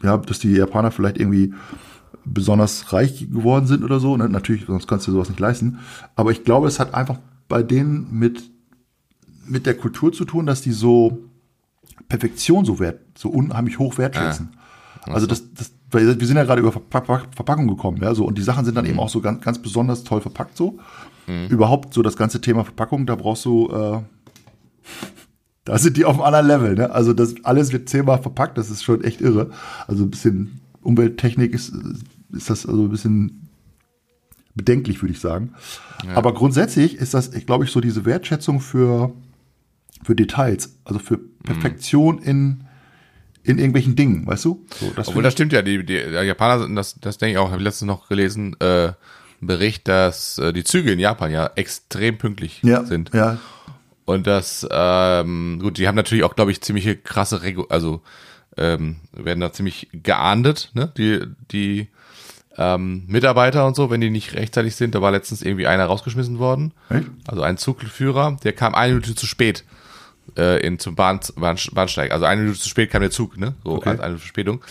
ja, 0.02 0.16
dass 0.16 0.38
die 0.38 0.52
Japaner 0.52 0.92
vielleicht 0.92 1.18
irgendwie 1.18 1.52
besonders 2.24 2.92
reich 2.92 3.28
geworden 3.30 3.66
sind 3.66 3.82
oder 3.84 4.00
so. 4.00 4.16
Ne? 4.16 4.28
Natürlich, 4.28 4.66
sonst 4.66 4.86
kannst 4.86 5.06
du 5.08 5.12
sowas 5.12 5.28
nicht 5.28 5.40
leisten. 5.40 5.78
Aber 6.16 6.30
ich 6.30 6.44
glaube, 6.44 6.68
es 6.68 6.78
hat 6.80 6.94
einfach 6.94 7.18
bei 7.48 7.62
denen 7.62 8.06
mit, 8.18 8.42
mit 9.46 9.66
der 9.66 9.74
Kultur 9.76 10.12
zu 10.12 10.24
tun, 10.24 10.46
dass 10.46 10.62
die 10.62 10.72
so 10.72 11.18
Perfektion 12.08 12.64
so 12.64 12.78
wert, 12.78 13.00
so 13.16 13.28
unheimlich 13.28 13.78
hoch 13.78 13.98
wertschätzen. 13.98 14.50
Also 15.14 15.26
das, 15.26 15.52
das, 15.54 15.72
weil 15.90 16.18
wir 16.20 16.26
sind 16.26 16.36
ja 16.36 16.44
gerade 16.44 16.60
über 16.60 16.70
Verpack 16.72 17.04
Verpack- 17.06 17.34
Verpackung 17.34 17.66
gekommen, 17.66 17.98
ja, 18.00 18.14
so 18.14 18.24
und 18.24 18.38
die 18.38 18.42
Sachen 18.42 18.64
sind 18.64 18.76
dann 18.76 18.86
eben 18.86 19.00
auch 19.00 19.08
so 19.08 19.20
ganz, 19.20 19.42
ganz 19.42 19.58
besonders 19.60 20.04
toll 20.04 20.20
verpackt 20.20 20.56
so. 20.56 20.78
Überhaupt 21.48 21.92
so 21.94 22.02
das 22.02 22.16
ganze 22.16 22.40
Thema 22.40 22.64
Verpackung, 22.64 23.04
da 23.06 23.14
brauchst 23.16 23.44
du, 23.44 23.68
äh, 23.70 24.00
da 25.64 25.78
sind 25.78 25.96
die 25.96 26.04
auf 26.04 26.14
einem 26.14 26.22
anderen 26.34 26.46
Level, 26.46 26.74
ne? 26.74 26.90
Also 26.90 27.12
das 27.12 27.34
alles 27.44 27.72
wird 27.72 27.88
zehnmal 27.88 28.20
verpackt, 28.22 28.58
das 28.58 28.70
ist 28.70 28.82
schon 28.82 29.02
echt 29.04 29.20
irre. 29.20 29.50
Also 29.86 30.04
ein 30.04 30.10
bisschen 30.10 30.60
Umwelttechnik 30.82 31.52
ist, 31.54 31.72
ist 32.32 32.50
das 32.50 32.66
also 32.66 32.82
ein 32.84 32.90
bisschen 32.90 33.48
bedenklich, 34.54 35.02
würde 35.02 35.12
ich 35.12 35.20
sagen. 35.20 35.54
Aber 36.14 36.34
grundsätzlich 36.34 36.96
ist 36.96 37.14
das, 37.14 37.32
ich 37.34 37.46
glaube 37.46 37.64
ich, 37.64 37.70
so 37.70 37.80
diese 37.80 38.04
Wertschätzung 38.04 38.60
für, 38.60 39.12
für 40.02 40.14
Details, 40.14 40.76
also 40.84 40.98
für 40.98 41.18
Perfektion 41.44 42.18
in, 42.18 42.64
in 43.44 43.58
irgendwelchen 43.58 43.96
Dingen, 43.96 44.26
weißt 44.26 44.44
du? 44.44 44.66
So, 44.78 44.92
das 44.94 45.08
Obwohl, 45.08 45.22
das 45.22 45.32
stimmt 45.32 45.52
ja, 45.52 45.62
die, 45.62 45.84
die 45.84 45.94
Japaner, 45.94 46.62
sind- 46.64 46.76
das, 46.76 46.98
das 47.00 47.18
denke 47.18 47.32
ich 47.32 47.38
auch, 47.38 47.50
habe 47.50 47.58
ich 47.58 47.64
letztens 47.64 47.86
noch 47.86 48.08
gelesen, 48.08 48.56
äh, 48.60 48.92
Bericht, 49.40 49.88
dass 49.88 50.38
äh, 50.38 50.52
die 50.52 50.62
Züge 50.64 50.92
in 50.92 50.98
Japan 51.00 51.30
ja 51.32 51.50
extrem 51.56 52.18
pünktlich 52.18 52.60
ich- 52.62 52.68
ja, 52.68 52.84
sind. 52.84 53.10
ja, 53.14 53.38
Und 54.04 54.26
das, 54.26 54.66
ähm, 54.70 55.58
gut, 55.60 55.78
die 55.78 55.88
haben 55.88 55.96
natürlich 55.96 56.24
auch, 56.24 56.36
glaube 56.36 56.50
ich, 56.52 56.60
ziemliche 56.60 56.96
krasse 56.96 57.42
Regu 57.42 57.64
also 57.68 58.02
ähm, 58.56 58.96
werden 59.12 59.40
da 59.40 59.50
ziemlich 59.52 59.88
geahndet, 59.92 60.70
ne? 60.74 60.92
Die, 60.98 61.20
die 61.50 61.88
ähm, 62.58 63.04
Mitarbeiter 63.06 63.66
und 63.66 63.76
so, 63.76 63.90
wenn 63.90 64.00
die 64.00 64.10
nicht 64.10 64.34
rechtzeitig 64.34 64.76
sind. 64.76 64.94
Da 64.94 65.02
war 65.02 65.10
letztens 65.10 65.42
irgendwie 65.42 65.66
einer 65.66 65.86
rausgeschmissen 65.86 66.38
worden. 66.38 66.72
Echt? 66.90 67.06
Also 67.26 67.42
ein 67.42 67.56
Zugführer, 67.56 68.36
der 68.44 68.52
kam 68.52 68.74
eine 68.74 68.94
Minute 68.94 69.14
zu 69.14 69.26
spät 69.26 69.64
äh, 70.36 70.60
in 70.66 70.78
zum 70.78 70.94
Bahn, 70.94 71.20
Bahn, 71.36 71.56
Bahnsteig. 71.72 72.12
Also 72.12 72.24
eine 72.26 72.42
Minute 72.42 72.58
zu 72.60 72.68
spät 72.68 72.90
kam 72.90 73.00
der 73.00 73.10
Zug, 73.10 73.36
ne? 73.38 73.54
So 73.64 73.72
Okay. 73.72 73.98
eine 74.00 74.18
Verspätung. 74.18 74.62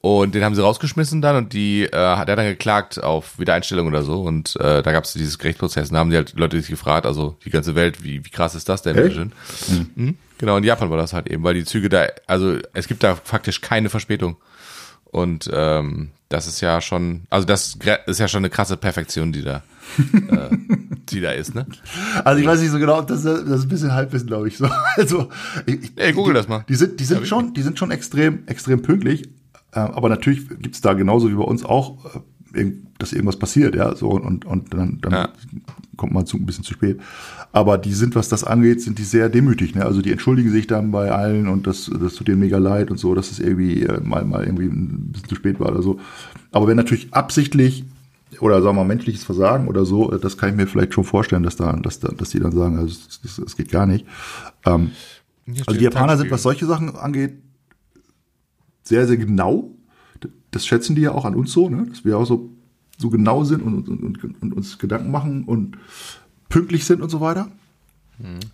Und 0.00 0.34
den 0.34 0.42
haben 0.42 0.56
sie 0.56 0.62
rausgeschmissen 0.62 1.22
dann 1.22 1.36
und 1.36 1.52
die 1.52 1.84
äh, 1.84 1.92
hat 1.96 2.28
er 2.28 2.34
dann 2.34 2.46
geklagt 2.46 3.00
auf 3.00 3.38
Wiedereinstellung 3.38 3.86
oder 3.86 4.02
so. 4.02 4.22
Und 4.22 4.56
äh, 4.56 4.82
da 4.82 4.90
gab 4.90 5.04
es 5.04 5.12
dieses 5.12 5.38
Gerichtsprozess. 5.38 5.90
Und 5.90 5.94
da 5.94 6.00
haben 6.00 6.10
die 6.10 6.16
halt 6.16 6.32
Leute 6.36 6.60
sich 6.60 6.70
gefragt, 6.70 7.06
also 7.06 7.36
die 7.44 7.50
ganze 7.50 7.76
Welt, 7.76 8.02
wie, 8.02 8.24
wie 8.24 8.30
krass 8.30 8.56
ist 8.56 8.68
das 8.68 8.82
denn? 8.82 8.96
Schön. 9.12 9.32
Mhm. 9.94 10.16
Genau, 10.38 10.56
in 10.56 10.64
Japan 10.64 10.90
war 10.90 10.96
das 10.96 11.12
halt 11.12 11.28
eben, 11.28 11.44
weil 11.44 11.54
die 11.54 11.64
Züge 11.64 11.88
da, 11.88 12.06
also 12.26 12.58
es 12.72 12.88
gibt 12.88 13.04
da 13.04 13.14
faktisch 13.14 13.60
keine 13.60 13.90
Verspätung. 13.90 14.38
Und 15.04 15.48
ähm, 15.54 16.10
das 16.32 16.46
ist 16.46 16.60
ja 16.60 16.80
schon, 16.80 17.22
also 17.30 17.46
das 17.46 17.76
ist 18.06 18.18
ja 18.18 18.26
schon 18.28 18.38
eine 18.38 18.50
krasse 18.50 18.76
Perfektion, 18.76 19.32
die 19.32 19.42
da, 19.42 19.62
äh, 19.98 20.48
die 21.10 21.20
da 21.20 21.32
ist, 21.32 21.54
ne? 21.54 21.66
Also 22.24 22.40
ich 22.40 22.46
weiß 22.46 22.60
nicht 22.60 22.70
so 22.70 22.78
genau, 22.78 22.98
ob 22.98 23.06
das, 23.06 23.22
das 23.22 23.42
ist 23.42 23.64
ein 23.64 23.68
bisschen 23.68 23.92
Halbwissen, 23.92 24.26
glaube 24.28 24.48
ich. 24.48 24.56
So. 24.56 24.68
Also, 24.96 25.28
ich, 25.66 25.92
Ey, 25.96 26.12
google 26.12 26.32
die, 26.32 26.38
das 26.38 26.48
mal. 26.48 26.64
Die 26.68 26.74
sind, 26.74 26.98
die 27.00 27.04
sind 27.04 27.26
schon, 27.26 27.52
die 27.54 27.62
sind 27.62 27.78
schon 27.78 27.90
extrem, 27.90 28.46
extrem 28.46 28.82
pünktlich. 28.82 29.28
Äh, 29.72 29.80
aber 29.80 30.08
natürlich 30.08 30.48
gibt's 30.60 30.80
da 30.80 30.94
genauso 30.94 31.28
wie 31.30 31.34
bei 31.34 31.44
uns 31.44 31.64
auch, 31.64 32.14
äh, 32.54 32.72
dass 32.98 33.12
irgendwas 33.12 33.38
passiert, 33.38 33.74
ja. 33.74 33.94
So 33.94 34.10
und, 34.10 34.44
und 34.44 34.72
dann, 34.72 35.00
dann 35.00 35.12
Ja. 35.12 35.28
Kommt 36.02 36.14
man 36.14 36.26
zu 36.26 36.36
ein 36.36 36.44
bisschen 36.44 36.64
zu 36.64 36.74
spät. 36.74 36.98
Aber 37.52 37.78
die 37.78 37.92
sind, 37.92 38.16
was 38.16 38.28
das 38.28 38.42
angeht, 38.42 38.82
sind 38.82 38.98
die 38.98 39.04
sehr 39.04 39.28
demütig. 39.28 39.76
Ne? 39.76 39.84
Also 39.84 40.02
die 40.02 40.10
entschuldigen 40.10 40.50
sich 40.50 40.66
dann 40.66 40.90
bei 40.90 41.12
allen 41.12 41.46
und 41.46 41.68
das, 41.68 41.88
das 42.00 42.14
tut 42.14 42.26
denen 42.26 42.40
mega 42.40 42.58
leid 42.58 42.90
und 42.90 42.96
so, 42.96 43.14
dass 43.14 43.30
es 43.30 43.38
irgendwie 43.38 43.84
äh, 43.84 44.00
mal, 44.00 44.24
mal 44.24 44.42
irgendwie 44.42 44.64
ein 44.64 45.12
bisschen 45.12 45.28
zu 45.28 45.36
spät 45.36 45.60
war 45.60 45.68
oder 45.68 45.80
so. 45.80 46.00
Aber 46.50 46.66
wenn 46.66 46.76
natürlich 46.76 47.14
absichtlich 47.14 47.84
oder 48.40 48.56
sagen 48.56 48.74
wir 48.74 48.82
mal 48.82 48.88
menschliches 48.88 49.22
Versagen 49.22 49.68
oder 49.68 49.84
so, 49.84 50.10
äh, 50.10 50.18
das 50.18 50.36
kann 50.36 50.48
ich 50.50 50.56
mir 50.56 50.66
vielleicht 50.66 50.92
schon 50.92 51.04
vorstellen, 51.04 51.44
dass 51.44 51.54
da, 51.54 51.72
dass 51.74 52.00
da, 52.00 52.08
dass 52.08 52.30
die 52.30 52.40
dann 52.40 52.50
sagen, 52.50 52.78
also 52.78 52.88
das, 52.88 53.20
das, 53.22 53.36
das 53.36 53.56
geht 53.56 53.70
gar 53.70 53.86
nicht. 53.86 54.04
Ähm, 54.66 54.90
also 55.68 55.78
die 55.78 55.84
Japaner 55.84 56.16
sind, 56.16 56.32
was 56.32 56.42
solche 56.42 56.66
Sachen 56.66 56.96
angeht, 56.96 57.34
sehr, 58.82 59.06
sehr 59.06 59.18
genau. 59.18 59.70
Das 60.50 60.66
schätzen 60.66 60.96
die 60.96 61.02
ja 61.02 61.12
auch 61.12 61.26
an 61.26 61.36
uns 61.36 61.52
so, 61.52 61.68
ne? 61.68 61.86
dass 61.88 62.04
wir 62.04 62.18
auch 62.18 62.26
so, 62.26 62.50
so 63.02 63.10
genau 63.10 63.44
sind 63.44 63.62
und, 63.62 63.86
und, 63.88 64.24
und, 64.24 64.42
und 64.42 64.52
uns 64.54 64.78
Gedanken 64.78 65.10
machen 65.10 65.44
und 65.44 65.76
pünktlich 66.48 66.84
sind 66.86 67.02
und 67.02 67.10
so 67.10 67.20
weiter. 67.20 67.48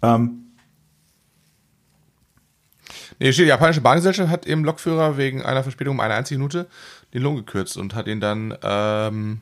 Ähm, 0.03 0.45
Nee, 3.21 3.33
steht, 3.33 3.47
die 3.47 3.49
japanische 3.49 3.81
Bahngesellschaft 3.81 4.31
hat 4.31 4.47
im 4.47 4.65
Lokführer 4.65 5.17
wegen 5.17 5.43
einer 5.43 5.63
Verspätung 5.63 5.97
um 5.97 6.01
eine 6.01 6.15
einzige 6.15 6.39
Minute 6.39 6.67
den 7.15 7.23
Lohn 7.23 7.37
gekürzt 7.37 7.77
und 7.77 7.95
hat 7.95 8.07
ihn 8.07 8.21
dann 8.21 8.55
ähm, 8.63 9.41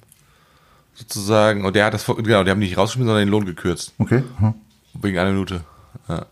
sozusagen, 0.95 1.65
und 1.65 1.77
der 1.77 1.85
hat 1.87 1.95
das, 1.95 2.03
vor- 2.03 2.17
genau, 2.17 2.43
die 2.43 2.51
haben 2.51 2.59
nicht 2.59 2.77
rausgeschmissen, 2.79 3.09
sondern 3.09 3.27
den 3.27 3.31
Lohn 3.31 3.45
gekürzt. 3.45 3.93
okay. 3.99 4.23
Hm. 4.39 4.55
Wegen 4.95 5.19
einer 5.19 5.31
Minute. 5.33 5.61
Ja. 6.09 6.25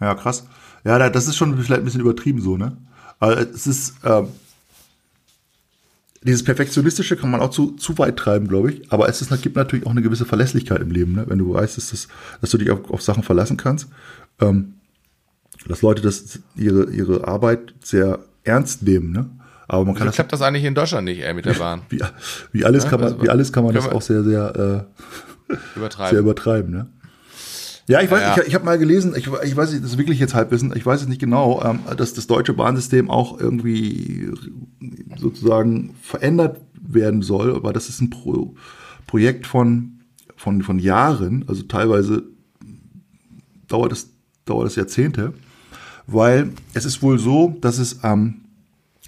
Ja, 0.00 0.14
krass. 0.14 0.46
Ja, 0.84 0.98
da- 0.98 1.08
das 1.10 1.26
ist 1.26 1.36
schon 1.36 1.56
vielleicht 1.56 1.80
ein 1.80 1.84
bisschen 1.86 2.02
übertrieben 2.02 2.42
so, 2.42 2.56
ne? 2.58 2.76
Aber 3.18 3.38
es 3.38 3.66
ist, 3.66 3.94
ähm, 4.04 4.28
dieses 6.24 6.42
Perfektionistische 6.42 7.16
kann 7.16 7.30
man 7.30 7.40
auch 7.40 7.50
zu, 7.50 7.72
zu 7.72 7.98
weit 7.98 8.16
treiben, 8.16 8.48
glaube 8.48 8.72
ich. 8.72 8.92
Aber 8.92 9.08
es 9.08 9.20
ist, 9.20 9.42
gibt 9.42 9.56
natürlich 9.56 9.86
auch 9.86 9.90
eine 9.90 10.02
gewisse 10.02 10.24
Verlässlichkeit 10.24 10.80
im 10.80 10.90
Leben, 10.90 11.12
ne? 11.12 11.24
Wenn 11.28 11.38
du 11.38 11.52
weißt, 11.52 11.76
dass, 11.76 11.90
das, 11.90 12.08
dass 12.40 12.50
du 12.50 12.58
dich 12.58 12.70
auf, 12.70 12.90
auf 12.90 13.02
Sachen 13.02 13.22
verlassen 13.22 13.56
kannst. 13.56 13.88
Ähm, 14.40 14.74
dass 15.68 15.82
Leute 15.82 16.02
das, 16.02 16.40
ihre, 16.56 16.90
ihre 16.90 17.26
Arbeit 17.28 17.74
sehr 17.82 18.20
ernst 18.42 18.82
nehmen, 18.82 19.12
ne? 19.12 19.30
Aber 19.66 19.84
man 19.84 19.94
kann 19.94 20.06
das, 20.06 20.16
klappt 20.16 20.32
das 20.32 20.42
eigentlich 20.42 20.64
in 20.64 20.74
Deutschland 20.74 21.06
nicht, 21.06 21.22
ey, 21.22 21.32
mit 21.32 21.46
der 21.46 21.54
Bahn? 21.54 21.82
wie, 21.88 22.00
wie 22.52 22.64
alles 22.64 22.84
Ja, 22.84 22.90
kann 22.90 23.00
man, 23.00 23.12
also, 23.12 23.22
wie 23.22 23.30
alles 23.30 23.52
kann 23.52 23.64
man 23.64 23.74
das 23.74 23.88
auch 23.88 24.02
sehr, 24.02 24.22
sehr, 24.22 24.86
äh, 25.50 25.54
Übertreiben. 25.76 26.10
sehr 26.10 26.20
übertreiben, 26.20 26.70
ne? 26.70 26.86
Ja, 27.86 28.00
ich 28.00 28.10
weiß, 28.10 28.20
Ja. 28.20 28.42
ich, 28.42 28.48
ich 28.48 28.54
habe 28.54 28.64
mal 28.64 28.78
gelesen, 28.78 29.14
ich, 29.16 29.26
ich 29.26 29.56
weiß 29.56 29.72
nicht, 29.72 29.84
das 29.84 29.92
ist 29.92 29.98
wirklich 29.98 30.18
jetzt 30.18 30.34
Halbwissen, 30.34 30.72
ich 30.74 30.86
weiß 30.86 31.02
es 31.02 31.08
nicht 31.08 31.20
genau, 31.20 31.62
ähm, 31.62 31.80
dass 31.96 32.14
das 32.14 32.26
deutsche 32.26 32.54
Bahnsystem 32.54 33.10
auch 33.10 33.38
irgendwie 33.38 34.30
sozusagen 35.18 35.94
verändert 36.00 36.60
werden 36.80 37.22
soll, 37.22 37.54
aber 37.54 37.72
das 37.72 37.88
ist 37.88 38.00
ein 38.00 38.10
Pro, 38.10 38.54
Projekt 39.06 39.46
von, 39.46 40.00
von, 40.36 40.62
von 40.62 40.78
Jahren, 40.78 41.44
also 41.46 41.62
teilweise 41.64 42.22
dauert 43.68 43.92
es, 43.92 44.08
dauert 44.46 44.66
es 44.68 44.76
Jahrzehnte, 44.76 45.34
weil 46.06 46.52
es 46.74 46.84
ist 46.84 47.02
wohl 47.02 47.18
so, 47.18 47.56
dass 47.60 47.78
es, 47.78 47.94
ähm, 48.02 48.42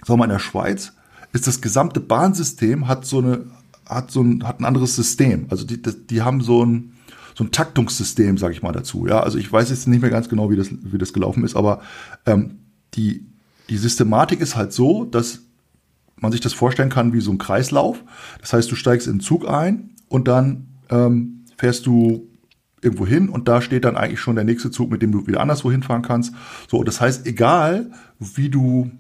sagen 0.01 0.09
wir 0.09 0.17
mal, 0.19 0.25
in 0.25 0.31
der 0.31 0.39
Schweiz 0.39 0.93
ist 1.33 1.47
das 1.47 1.61
gesamte 1.61 2.01
Bahnsystem 2.01 2.89
hat 2.89 3.05
so 3.07 3.19
eine, 3.19 3.47
hat 3.87 4.11
so 4.11 4.23
ein, 4.23 4.47
hat 4.47 4.61
ein 4.61 4.65
anderes 4.65 4.97
System. 4.97 5.47
Also 5.51 5.65
die, 5.67 5.81
die 5.83 6.23
haben 6.23 6.41
so 6.41 6.65
ein, 6.65 6.93
so 7.37 7.45
ein 7.45 7.53
Taktungssystem, 7.53 8.39
sage 8.39 8.55
ich 8.55 8.63
mal 8.63 8.73
dazu. 8.73 9.07
Ja, 9.07 9.21
also 9.21 9.37
ich 9.37 9.53
weiß 9.53 9.69
jetzt 9.69 9.87
nicht 9.87 10.01
mehr 10.01 10.11
ganz 10.11 10.31
genau, 10.31 10.51
wie 10.51 10.57
das, 10.57 10.71
wie 10.71 10.97
das 10.97 11.13
gelaufen 11.13 11.45
ist, 11.45 11.55
aber 11.55 11.83
ähm, 12.25 12.61
die, 12.95 13.27
die 13.69 13.77
Systematik 13.77 14.41
ist 14.41 14.57
halt 14.57 14.73
so, 14.73 15.05
dass 15.05 15.43
man 16.17 16.33
sich 16.33 16.41
das 16.41 16.55
vorstellen 16.55 16.89
kann 16.89 17.13
wie 17.13 17.21
so 17.21 17.31
ein 17.31 17.37
Kreislauf. 17.37 18.03
Das 18.41 18.55
heißt, 18.55 18.71
du 18.71 18.75
steigst 18.75 19.07
in 19.07 19.15
den 19.15 19.21
Zug 19.21 19.47
ein 19.47 19.91
und 20.09 20.29
dann 20.29 20.69
ähm, 20.89 21.45
fährst 21.59 21.85
du 21.85 22.27
irgendwo 22.81 23.07
hin 23.07 23.29
und 23.29 23.49
da 23.49 23.61
steht 23.61 23.85
dann 23.85 23.99
eigentlich 23.99 24.21
schon 24.21 24.37
der 24.37 24.45
nächste 24.45 24.71
Zug, 24.71 24.91
mit 24.91 25.03
dem 25.03 25.13
du 25.13 25.27
wieder 25.27 25.41
anderswo 25.41 25.71
hinfahren 25.71 26.03
kannst. 26.03 26.33
So, 26.69 26.85
das 26.85 27.03
heißt, 27.03 27.27
egal 27.27 27.91
wie 28.19 28.49
du, 28.49 28.91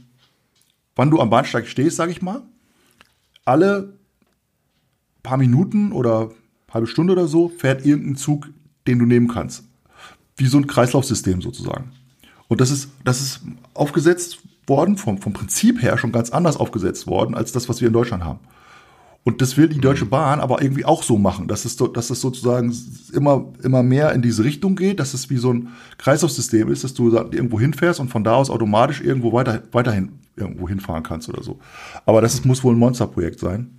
wann 0.94 1.11
du 1.11 1.20
am 1.20 1.31
Bahnsteig 1.31 1.68
stehst, 1.68 1.96
sage 1.96 2.12
ich 2.12 2.20
mal, 2.20 2.42
alle 3.46 3.94
paar 5.22 5.38
Minuten 5.38 5.92
oder 5.92 6.31
halbe 6.77 6.87
Stunde 6.87 7.12
oder 7.12 7.27
so 7.27 7.49
fährt 7.49 7.85
irgendein 7.85 8.17
Zug, 8.17 8.49
den 8.87 8.99
du 8.99 9.07
nehmen 9.07 9.29
kannst. 9.29 9.65
Wie 10.37 10.47
so 10.47 10.59
ein 10.59 10.67
Kreislaufsystem 10.67 11.43
sozusagen. 11.43 11.93
Und 12.49 12.61
das 12.61 12.71
ist, 12.71 12.91
das 13.05 13.21
ist 13.21 13.41
aufgesetzt 13.75 14.39
worden, 14.67 14.97
vom, 14.97 15.19
vom 15.19 15.33
Prinzip 15.33 15.83
her 15.83 15.99
schon 15.99 16.12
ganz 16.12 16.31
anders 16.31 16.57
aufgesetzt 16.57 17.07
worden, 17.07 17.35
als 17.35 17.53
das, 17.53 17.69
was 17.69 17.81
wir 17.81 17.89
in 17.89 17.95
Deutschland 17.95 18.25
haben. 18.25 18.41
Und 19.25 19.43
das 19.43 19.57
will 19.57 19.69
die 19.69 19.81
Deutsche 19.81 20.07
Bahn 20.07 20.39
aber 20.39 20.62
irgendwie 20.62 20.85
auch 20.85 21.03
so 21.03 21.19
machen, 21.19 21.49
dass 21.49 21.65
es, 21.65 21.77
dass 21.77 22.11
es 22.11 22.21
sozusagen 22.21 22.73
immer, 23.12 23.47
immer 23.65 23.83
mehr 23.83 24.12
in 24.12 24.23
diese 24.23 24.45
Richtung 24.45 24.77
geht, 24.77 25.01
dass 25.01 25.15
es 25.15 25.31
wie 25.31 25.37
so 25.37 25.53
ein 25.53 25.71
Kreislaufsystem 25.99 26.71
ist, 26.71 26.85
dass 26.85 26.95
du 26.95 27.11
irgendwo 27.11 27.59
hinfährst 27.59 27.99
und 27.99 28.09
von 28.09 28.23
da 28.23 28.37
aus 28.37 28.51
automatisch 28.51 29.01
irgendwo 29.01 29.33
weiter, 29.33 29.65
weiterhin 29.73 30.12
irgendwo 30.37 30.69
hinfahren 30.69 31.03
kannst 31.03 31.29
oder 31.29 31.43
so. 31.43 31.59
Aber 32.05 32.21
das 32.21 32.45
muss 32.45 32.62
wohl 32.62 32.77
ein 32.77 32.79
Monsterprojekt 32.79 33.41
sein. 33.41 33.76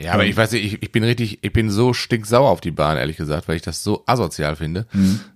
Ja, 0.00 0.12
aber 0.12 0.24
ich 0.24 0.36
weiß 0.36 0.52
nicht, 0.52 0.64
ich, 0.64 0.82
ich 0.82 0.92
bin 0.92 1.02
richtig, 1.02 1.40
ich 1.42 1.52
bin 1.52 1.70
so 1.70 1.92
stinksauer 1.92 2.48
auf 2.48 2.60
die 2.60 2.70
Bahn, 2.70 2.96
ehrlich 2.96 3.16
gesagt, 3.16 3.48
weil 3.48 3.56
ich 3.56 3.62
das 3.62 3.82
so 3.82 4.04
asozial 4.06 4.54
finde. 4.56 4.86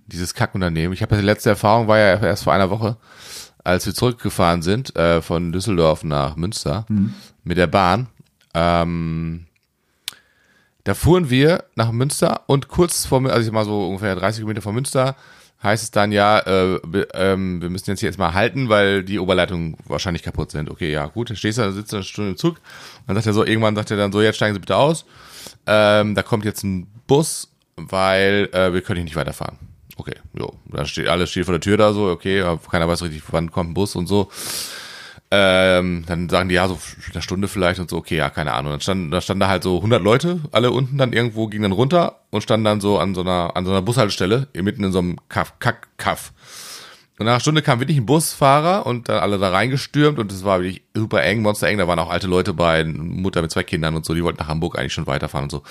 Dieses 0.07 0.33
Kackunternehmen. 0.33 0.93
Ich 0.93 1.01
habe 1.01 1.15
die 1.17 1.21
letzte 1.21 1.49
Erfahrung 1.49 1.87
war 1.87 1.97
ja 1.99 2.15
erst 2.15 2.43
vor 2.45 2.53
einer 2.53 2.69
Woche, 2.69 2.95
als 3.63 3.85
wir 3.85 3.93
zurückgefahren 3.93 4.61
sind 4.61 4.95
äh, 4.95 5.21
von 5.21 5.51
Düsseldorf 5.51 6.03
nach 6.03 6.35
Münster 6.37 6.85
mit 7.43 7.57
der 7.57 7.67
Bahn. 7.67 8.07
Ähm, 8.53 9.47
da 10.85 10.93
fuhren 10.93 11.29
wir 11.29 11.65
nach 11.75 11.91
Münster 11.91 12.41
und 12.47 12.67
kurz 12.67 13.05
vor, 13.05 13.21
also 13.25 13.39
ich 13.39 13.45
sag 13.45 13.53
mal 13.53 13.65
so 13.65 13.87
ungefähr 13.87 14.15
30 14.15 14.39
Kilometer 14.39 14.61
von 14.61 14.75
Münster, 14.75 15.15
heißt 15.63 15.83
es 15.83 15.91
dann 15.91 16.11
ja, 16.11 16.39
äh, 16.39 16.79
wir, 16.85 17.07
ähm, 17.13 17.61
wir 17.61 17.69
müssen 17.69 17.89
jetzt 17.89 18.01
hier 18.01 18.09
jetzt 18.09 18.19
mal 18.19 18.33
halten, 18.33 18.69
weil 18.69 19.03
die 19.03 19.19
Oberleitungen 19.19 19.77
wahrscheinlich 19.85 20.23
kaputt 20.23 20.51
sind. 20.51 20.69
Okay, 20.69 20.91
ja, 20.91 21.07
gut, 21.07 21.29
dann 21.29 21.37
stehst 21.37 21.57
du, 21.57 21.61
da 21.61 21.71
sitzt 21.71 21.91
du 21.91 21.97
eine 21.97 22.03
Stunde 22.03 22.31
im 22.31 22.37
Zug. 22.37 22.57
Dann 23.07 23.15
sagt 23.15 23.27
er 23.27 23.33
so, 23.33 23.45
irgendwann 23.45 23.75
sagt 23.75 23.91
er 23.91 23.97
dann 23.97 24.11
so, 24.11 24.21
jetzt 24.21 24.35
steigen 24.35 24.53
Sie 24.53 24.59
bitte 24.59 24.75
aus. 24.75 25.05
Ähm, 25.65 26.15
da 26.15 26.23
kommt 26.23 26.45
jetzt 26.45 26.63
ein 26.63 26.87
Bus, 27.07 27.49
weil 27.75 28.49
äh, 28.51 28.73
wir 28.73 28.81
können 28.81 28.97
hier 28.97 29.05
nicht 29.05 29.15
weiterfahren. 29.15 29.57
Okay, 29.95 30.15
jo, 30.33 30.53
da 30.65 30.85
steht 30.85 31.07
alles 31.07 31.29
steht 31.29 31.45
vor 31.45 31.53
der 31.53 31.61
Tür 31.61 31.77
da 31.77 31.93
so, 31.93 32.07
okay, 32.07 32.43
keiner 32.69 32.87
weiß 32.87 33.03
richtig, 33.03 33.21
wann 33.31 33.51
kommt 33.51 33.71
ein 33.71 33.73
Bus 33.73 33.95
und 33.95 34.07
so. 34.07 34.29
Ähm, 35.35 36.03
dann 36.05 36.29
sagen 36.29 36.47
die 36.47 36.53
ja 36.53 36.67
so 36.67 36.77
eine 37.11 37.23
Stunde 37.23 37.47
vielleicht 37.47 37.79
und 37.79 37.89
so, 37.89 37.97
okay, 37.97 38.17
ja, 38.17 38.29
keine 38.29 38.53
Ahnung. 38.53 38.71
Dann 38.71 38.81
standen, 38.81 39.09
da 39.09 39.19
standen 39.19 39.39
da 39.39 39.47
halt 39.47 39.63
so 39.63 39.77
100 39.77 39.99
Leute, 39.99 40.41
alle 40.51 40.69
unten 40.69 40.99
dann 40.99 41.11
irgendwo, 41.11 41.47
gingen 41.47 41.63
dann 41.63 41.71
runter 41.71 42.19
und 42.29 42.43
standen 42.43 42.65
dann 42.65 42.81
so 42.81 42.99
an 42.99 43.15
so 43.15 43.21
einer, 43.21 43.55
an 43.55 43.65
so 43.65 43.71
einer 43.71 43.81
Bushaltestelle, 43.81 44.47
mitten 44.53 44.83
in 44.83 44.91
so 44.91 44.99
einem 44.99 45.17
Kaff, 45.29 45.53
Kack, 45.57 45.87
Kaff. 45.97 46.33
Und 47.17 47.25
nach 47.25 47.33
einer 47.33 47.39
Stunde 47.39 47.63
kam 47.63 47.79
wirklich 47.79 47.97
ein 47.97 48.05
Busfahrer 48.05 48.85
und 48.85 49.09
dann 49.09 49.21
alle 49.21 49.39
da 49.39 49.49
reingestürmt 49.49 50.19
und 50.19 50.31
es 50.31 50.43
war 50.43 50.59
wirklich 50.61 50.83
super 50.93 51.23
eng, 51.23 51.41
monster 51.41 51.67
eng. 51.67 51.79
Da 51.79 51.87
waren 51.87 51.97
auch 51.97 52.11
alte 52.11 52.27
Leute 52.27 52.53
bei, 52.53 52.83
Mutter 52.83 53.41
mit 53.41 53.49
zwei 53.49 53.63
Kindern 53.63 53.95
und 53.95 54.05
so, 54.05 54.13
die 54.13 54.23
wollten 54.23 54.37
nach 54.37 54.49
Hamburg 54.49 54.77
eigentlich 54.77 54.93
schon 54.93 55.07
weiterfahren 55.07 55.45
und 55.45 55.51
so. 55.51 55.63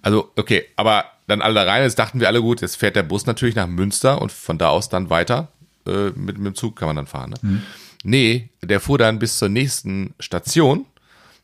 Also, 0.00 0.30
okay, 0.36 0.64
aber 0.76 1.06
dann 1.26 1.42
alle 1.42 1.54
da 1.54 1.64
rein, 1.64 1.82
jetzt 1.82 1.98
dachten 1.98 2.20
wir 2.20 2.28
alle 2.28 2.40
gut, 2.40 2.60
jetzt 2.60 2.76
fährt 2.76 2.94
der 2.94 3.02
Bus 3.02 3.26
natürlich 3.26 3.56
nach 3.56 3.66
Münster 3.66 4.22
und 4.22 4.30
von 4.30 4.58
da 4.58 4.68
aus 4.68 4.88
dann 4.88 5.10
weiter. 5.10 5.48
Äh, 5.88 6.10
mit, 6.14 6.38
mit 6.38 6.46
dem 6.46 6.54
Zug 6.54 6.76
kann 6.76 6.86
man 6.86 6.94
dann 6.96 7.06
fahren. 7.08 7.30
Ne? 7.30 7.62
Nee, 8.04 8.50
der 8.62 8.80
fuhr 8.80 8.98
dann 8.98 9.18
bis 9.18 9.38
zur 9.38 9.48
nächsten 9.48 10.14
Station, 10.20 10.86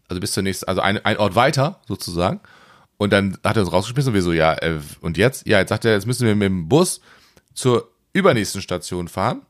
also 0.09 0.21
bis 0.21 0.33
zur 0.33 0.43
nächsten, 0.43 0.67
also 0.67 0.81
ein, 0.81 1.05
ein 1.05 1.17
Ort 1.17 1.35
weiter 1.35 1.81
sozusagen. 1.89 2.41
Und 2.97 3.13
dann 3.13 3.37
hat 3.43 3.57
er 3.57 3.63
uns 3.63 3.73
rausgeschmissen 3.73 4.11
und 4.11 4.15
wir 4.15 4.23
so, 4.23 4.33
ja, 4.33 4.55
äh, 4.55 4.79
und 5.01 5.17
jetzt? 5.17 5.47
Ja, 5.47 5.59
jetzt 5.59 5.71
sagt 5.71 5.85
er, 5.85 5.93
jetzt 5.93 6.07
müssen 6.07 6.27
wir 6.27 6.35
mit 6.35 6.47
dem 6.47 6.69
Bus 6.69 7.01
zur 7.53 7.91
übernächsten 8.13 8.63
Station 8.63 9.09
fahren 9.09 9.43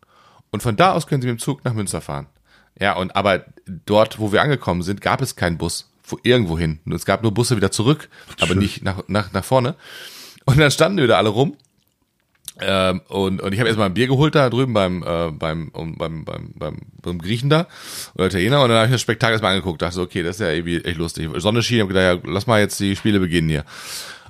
und 0.50 0.62
von 0.62 0.76
da 0.76 0.92
aus 0.92 1.06
können 1.06 1.20
sie 1.20 1.28
mit 1.28 1.38
dem 1.38 1.42
Zug 1.42 1.64
nach 1.64 1.74
Münster 1.74 2.00
fahren. 2.00 2.26
Ja, 2.80 2.96
und 2.96 3.14
aber 3.14 3.44
dort, 3.66 4.18
wo 4.18 4.32
wir 4.32 4.42
angekommen 4.42 4.82
sind, 4.82 5.00
gab 5.00 5.20
es 5.20 5.36
keinen 5.36 5.58
Bus 5.58 5.90
wo, 6.06 6.18
irgendwo 6.22 6.58
hin. 6.58 6.80
Und 6.84 6.92
Es 6.92 7.04
gab 7.04 7.22
nur 7.22 7.32
Busse 7.32 7.56
wieder 7.56 7.70
zurück, 7.70 8.08
aber 8.40 8.54
nicht 8.54 8.82
nach, 8.82 9.02
nach, 9.06 9.32
nach 9.32 9.44
vorne. 9.44 9.74
Und 10.44 10.58
dann 10.58 10.70
standen 10.70 10.98
wir 10.98 11.06
da 11.06 11.18
alle 11.18 11.30
rum 11.30 11.56
Ähm, 12.60 13.00
und, 13.08 13.42
und 13.42 13.52
ich 13.52 13.58
habe 13.58 13.68
erstmal 13.68 13.88
ein 13.88 13.94
Bier 13.94 14.06
geholt 14.06 14.34
da 14.34 14.48
drüben 14.48 14.74
beim, 14.74 15.02
äh, 15.02 15.30
beim, 15.32 15.68
um, 15.72 15.96
beim, 15.96 16.24
beim, 16.24 16.52
beim, 16.54 16.76
beim 17.02 17.18
Griechen 17.18 17.50
da 17.50 17.66
oder 18.14 18.26
Italiener 18.26 18.62
und 18.62 18.68
dann 18.68 18.78
habe 18.78 18.86
ich 18.86 18.92
das 18.92 19.00
Spektakel 19.00 19.32
erstmal 19.32 19.52
angeguckt, 19.52 19.82
dachte 19.82 19.96
so, 19.96 20.02
okay, 20.02 20.22
das 20.22 20.36
ist 20.36 20.40
ja 20.40 20.50
irgendwie 20.50 20.76
echt 20.84 20.96
lustig. 20.96 21.28
Sonne 21.38 21.62
schien, 21.62 21.80
hab 21.80 21.88
gedacht, 21.88 22.22
ja, 22.24 22.30
lass 22.30 22.46
mal 22.46 22.60
jetzt 22.60 22.78
die 22.78 22.94
Spiele 22.94 23.18
beginnen 23.18 23.48
hier. 23.48 23.64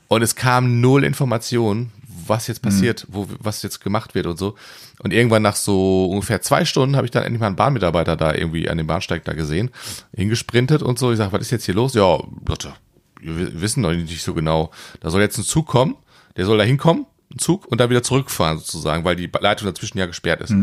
Und 0.09 0.23
es 0.23 0.37
kam 0.37 0.81
null 0.81 1.05
Information, 1.05 1.91
was 2.27 2.47
jetzt 2.47 2.63
passiert, 2.63 3.07
wo, 3.09 3.29
was 3.41 3.63
jetzt 3.63 3.81
gemacht 3.83 4.15
wird 4.15 4.27
und 4.27 4.39
so. 4.39 4.55
Und 5.01 5.13
irgendwann 5.13 5.43
nach 5.43 5.57
so 5.57 6.07
ungefähr 6.07 6.41
zwei 6.41 6.65
Stunden 6.65 6.97
habe 6.97 7.07
ich 7.07 7.11
dann 7.11 7.25
endlich 7.25 7.41
mal 7.41 7.49
einen 7.49 7.57
Bahnmitarbeiter 7.57 8.17
da 8.17 8.35
irgendwie 8.35 8.69
an 8.69 8.79
dem 8.79 8.87
Bahnsteig 8.87 9.25
da 9.25 9.33
gesehen, 9.35 9.71
hingesprintet 10.15 10.83
und 10.83 10.99
so. 10.99 11.13
Ich 11.13 11.19
sag, 11.19 11.33
was 11.33 11.43
ist 11.43 11.51
jetzt 11.51 11.67
hier 11.67 11.75
los? 11.75 11.95
Ja, 11.95 12.19
Leute, 12.47 12.75
wir 13.21 13.61
wissen 13.61 13.83
noch 13.83 13.93
nicht 13.93 14.23
so 14.23 14.35
genau. 14.35 14.71
Da 15.01 15.11
soll 15.11 15.21
jetzt 15.21 15.39
ein 15.39 15.45
Zug 15.45 15.67
kommen, 15.67 15.97
der 16.37 16.47
soll 16.47 16.59
da 16.59 16.65
hinkommen, 16.65 17.07
Zug, 17.39 17.67
und 17.67 17.81
dann 17.81 17.91
wieder 17.91 18.03
zurückfahren 18.03 18.59
sozusagen, 18.59 19.05
weil 19.05 19.17
die 19.17 19.31
Leitung 19.41 19.67
dazwischen 19.67 19.99
ja 19.99 20.07
gesperrt 20.07 20.41
ist. 20.41 20.55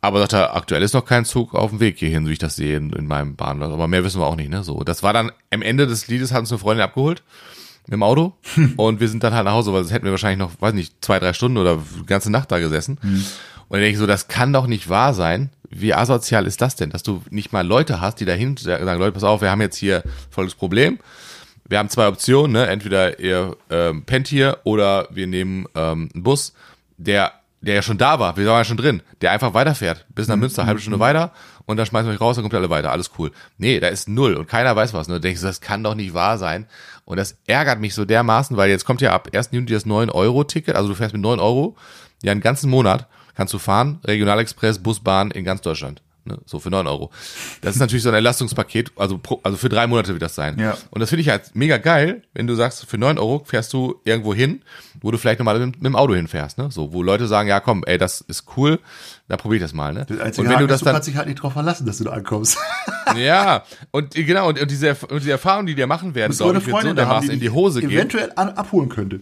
Aber 0.00 0.18
sagt 0.20 0.34
er, 0.34 0.54
aktuell 0.54 0.82
ist 0.82 0.92
noch 0.92 1.06
kein 1.06 1.24
Zug 1.24 1.54
auf 1.54 1.70
dem 1.70 1.80
Weg 1.80 1.98
hierhin, 1.98 2.28
wie 2.28 2.32
ich 2.32 2.38
das 2.38 2.56
sehe 2.56 2.76
in, 2.76 2.92
in 2.92 3.06
meinem 3.06 3.36
Bahnlauf. 3.36 3.72
Aber 3.72 3.88
mehr 3.88 4.04
wissen 4.04 4.20
wir 4.20 4.26
auch 4.26 4.36
nicht, 4.36 4.50
ne? 4.50 4.62
So, 4.62 4.84
das 4.84 5.02
war 5.02 5.14
dann 5.14 5.32
am 5.50 5.62
Ende 5.62 5.86
des 5.86 6.08
Liedes 6.08 6.30
hat 6.30 6.40
uns 6.40 6.52
eine 6.52 6.58
Freundin 6.58 6.84
abgeholt 6.84 7.22
mit 7.86 7.94
dem 7.94 8.02
Auto 8.02 8.34
und 8.76 9.00
wir 9.00 9.08
sind 9.08 9.24
dann 9.24 9.34
halt 9.34 9.46
nach 9.46 9.52
Hause, 9.52 9.72
weil 9.72 9.82
sonst 9.82 9.92
hätten 9.92 10.04
wir 10.04 10.10
wahrscheinlich 10.10 10.38
noch, 10.38 10.60
weiß 10.60 10.74
nicht, 10.74 11.02
zwei, 11.02 11.18
drei 11.18 11.32
Stunden 11.32 11.56
oder 11.56 11.78
die 11.98 12.06
ganze 12.06 12.30
Nacht 12.30 12.52
da 12.52 12.58
gesessen. 12.58 12.98
Und 13.68 13.78
dann 13.78 13.80
denke 13.80 13.92
ich 13.92 13.98
so, 13.98 14.06
das 14.06 14.28
kann 14.28 14.52
doch 14.52 14.66
nicht 14.66 14.88
wahr 14.90 15.14
sein. 15.14 15.50
Wie 15.70 15.94
asozial 15.94 16.46
ist 16.46 16.60
das 16.60 16.76
denn, 16.76 16.90
dass 16.90 17.02
du 17.02 17.22
nicht 17.30 17.52
mal 17.52 17.66
Leute 17.66 18.00
hast, 18.00 18.20
die 18.20 18.26
dahin 18.26 18.56
sagen, 18.56 18.84
Leute, 18.98 19.12
pass 19.12 19.24
auf, 19.24 19.40
wir 19.40 19.50
haben 19.50 19.62
jetzt 19.62 19.76
hier 19.76 20.02
volles 20.30 20.54
Problem. 20.54 20.98
Wir 21.66 21.78
haben 21.78 21.88
zwei 21.88 22.08
Optionen, 22.08 22.52
ne? 22.52 22.66
Entweder 22.66 23.18
ihr 23.18 23.56
ähm, 23.70 24.04
pennt 24.04 24.28
hier 24.28 24.58
oder 24.64 25.08
wir 25.10 25.26
nehmen 25.26 25.66
ähm, 25.74 26.10
einen 26.12 26.22
Bus, 26.22 26.52
der 26.96 27.32
der 27.64 27.76
ja 27.76 27.82
schon 27.82 27.96
da 27.96 28.18
war, 28.18 28.36
wir 28.36 28.46
waren 28.46 28.58
ja 28.58 28.64
schon 28.64 28.76
drin, 28.76 29.02
der 29.22 29.30
einfach 29.30 29.54
weiterfährt, 29.54 30.04
bis 30.14 30.28
nach 30.28 30.36
Münster, 30.36 30.66
halbe 30.66 30.80
Stunde 30.80 31.00
weiter 31.00 31.32
und 31.66 31.76
dann 31.76 31.86
schmeißen 31.86 32.08
wir 32.08 32.14
euch 32.14 32.20
raus, 32.20 32.36
dann 32.36 32.42
kommt 32.42 32.52
ihr 32.52 32.58
alle 32.58 32.70
weiter, 32.70 32.92
alles 32.92 33.10
cool. 33.18 33.32
Nee, 33.58 33.80
da 33.80 33.88
ist 33.88 34.08
null 34.08 34.34
und 34.34 34.48
keiner 34.48 34.76
weiß 34.76 34.92
was. 34.92 35.08
Nur 35.08 35.20
denkst 35.20 35.40
du, 35.40 35.46
das 35.46 35.60
kann 35.60 35.82
doch 35.82 35.94
nicht 35.94 36.14
wahr 36.14 36.38
sein. 36.38 36.66
Und 37.04 37.16
das 37.16 37.38
ärgert 37.46 37.80
mich 37.80 37.94
so 37.94 38.04
dermaßen, 38.04 38.56
weil 38.56 38.70
jetzt 38.70 38.84
kommt 38.84 39.00
ja 39.00 39.12
ab 39.12 39.28
1. 39.32 39.50
Juni 39.52 39.66
das 39.66 39.86
9-Euro-Ticket, 39.86 40.76
also 40.76 40.90
du 40.90 40.94
fährst 40.94 41.14
mit 41.14 41.22
9 41.22 41.40
Euro, 41.40 41.76
ja 42.22 42.32
einen 42.32 42.40
ganzen 42.40 42.70
Monat 42.70 43.08
kannst 43.34 43.52
du 43.52 43.58
fahren, 43.58 43.98
Regionalexpress, 44.04 44.78
Bus, 44.78 45.00
Bahn 45.00 45.30
in 45.30 45.44
ganz 45.44 45.60
Deutschland. 45.60 46.02
Ne, 46.26 46.38
so 46.46 46.58
für 46.58 46.70
9 46.70 46.86
Euro. 46.86 47.10
Das 47.60 47.74
ist 47.74 47.80
natürlich 47.80 48.02
so 48.02 48.08
ein 48.08 48.14
Entlastungspaket, 48.14 48.92
also, 48.96 49.18
pro, 49.18 49.40
also 49.42 49.58
für 49.58 49.68
drei 49.68 49.86
Monate 49.86 50.12
wird 50.12 50.22
das 50.22 50.34
sein. 50.34 50.58
Ja. 50.58 50.74
Und 50.90 51.00
das 51.00 51.10
finde 51.10 51.20
ich 51.20 51.28
halt 51.28 51.54
mega 51.54 51.76
geil, 51.76 52.22
wenn 52.32 52.46
du 52.46 52.54
sagst, 52.54 52.86
für 52.86 52.96
9 52.96 53.18
Euro 53.18 53.42
fährst 53.44 53.74
du 53.74 54.00
irgendwo 54.04 54.32
hin, 54.32 54.62
wo 55.02 55.10
du 55.10 55.18
vielleicht 55.18 55.38
normal 55.38 55.58
mit, 55.58 55.76
mit 55.76 55.84
dem 55.84 55.96
Auto 55.96 56.14
hinfährst. 56.14 56.56
Ne? 56.56 56.70
So, 56.70 56.94
wo 56.94 57.02
Leute 57.02 57.26
sagen, 57.26 57.46
ja 57.46 57.60
komm, 57.60 57.84
ey, 57.86 57.98
das 57.98 58.22
ist 58.22 58.46
cool, 58.56 58.80
dann 59.28 59.36
probier 59.36 59.56
ich 59.56 59.62
das 59.62 59.74
mal. 59.74 59.92
Ne? 59.92 60.06
Das 60.08 60.18
einzige 60.18 60.42
Und 60.42 60.48
wenn 60.48 60.56
Haken 60.56 60.66
du 60.66 60.72
das 60.72 60.80
du 60.80 60.84
dann 60.86 60.94
kannst 60.94 61.08
dich 61.08 61.16
halt 61.16 61.28
nicht 61.28 61.42
drauf 61.42 61.52
verlassen, 61.52 61.84
dass 61.86 61.98
du 61.98 62.04
da 62.04 62.12
ankommst. 62.12 62.56
ja, 63.16 63.64
und 63.90 64.14
genau, 64.14 64.48
und, 64.48 64.58
und 64.58 64.70
diese, 64.70 64.94
und 64.94 65.20
diese 65.20 65.32
Erfahrungen, 65.32 65.66
die 65.66 65.74
dir 65.74 65.86
machen 65.86 66.14
werden, 66.14 66.32
du 66.32 66.38
glaube 66.38 66.58
ich, 66.58 66.66
wird 66.66 66.80
so 66.80 66.88
da 66.88 66.94
dermaßen 66.94 67.30
in 67.30 67.40
die 67.40 67.50
Hose 67.50 67.80
gehen. 67.80 67.90
eventuell 67.90 68.32
abholen 68.32 68.88
könnte. 68.88 69.20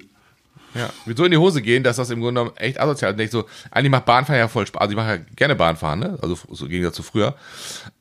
Ja, 0.75 0.89
wird 1.05 1.19
so 1.19 1.25
in 1.25 1.31
die 1.31 1.37
Hose 1.37 1.61
gehen, 1.63 1.83
dass 1.83 1.97
das 1.97 2.11
im 2.11 2.21
Grunde 2.21 2.41
genommen 2.41 2.57
echt 2.57 2.81
asozial 2.81 3.19
ist. 3.21 3.33
So, 3.33 3.45
eigentlich 3.71 3.91
macht 3.91 4.07
Bahnfahren 4.07 4.39
ja 4.39 4.49
voll 4.49 4.67
Spaß. 4.67 4.81
Also 4.81 4.93
ich 4.93 4.97
mache 4.97 5.09
ja 5.09 5.17
gerne 5.37 5.55
Bahnfahren, 5.55 6.01
ne? 6.01 6.19
Also 6.23 6.39
so 6.51 6.67
ging 6.67 6.83
das 6.83 6.95
zu 6.95 7.03
früher. 7.03 7.35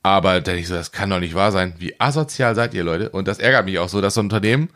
Aber 0.04 0.34
da 0.36 0.40
denk 0.40 0.60
ich 0.60 0.68
so, 0.68 0.76
das 0.76 0.92
kann 0.92 1.10
doch 1.10 1.20
nicht 1.20 1.34
wahr 1.34 1.52
sein. 1.52 1.74
Wie 1.80 2.00
asozial 2.00 2.56
seid 2.56 2.74
ihr, 2.74 2.84
Leute? 2.84 3.10
Und 3.10 3.28
das 3.28 3.40
ärgert 3.40 3.66
mich 3.66 3.78
auch 3.80 3.90
so, 3.90 4.00
dass 4.02 4.14
so 4.14 4.22
ein 4.22 4.26
Unternehmen 4.26 4.70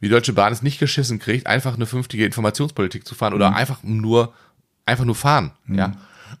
wie 0.00 0.08
Deutsche 0.08 0.32
Bahn 0.34 0.52
es 0.52 0.62
nicht 0.62 0.78
geschissen 0.78 1.18
kriegt, 1.18 1.46
einfach 1.46 1.74
eine 1.74 1.86
vernünftige 1.86 2.26
Informationspolitik 2.26 3.06
zu 3.06 3.14
fahren 3.14 3.32
oder 3.32 3.50
Mhm. 3.50 3.56
einfach 3.56 3.82
nur, 3.82 4.32
einfach 4.86 5.04
nur 5.04 5.14
fahren, 5.14 5.52
ja. 5.66 5.92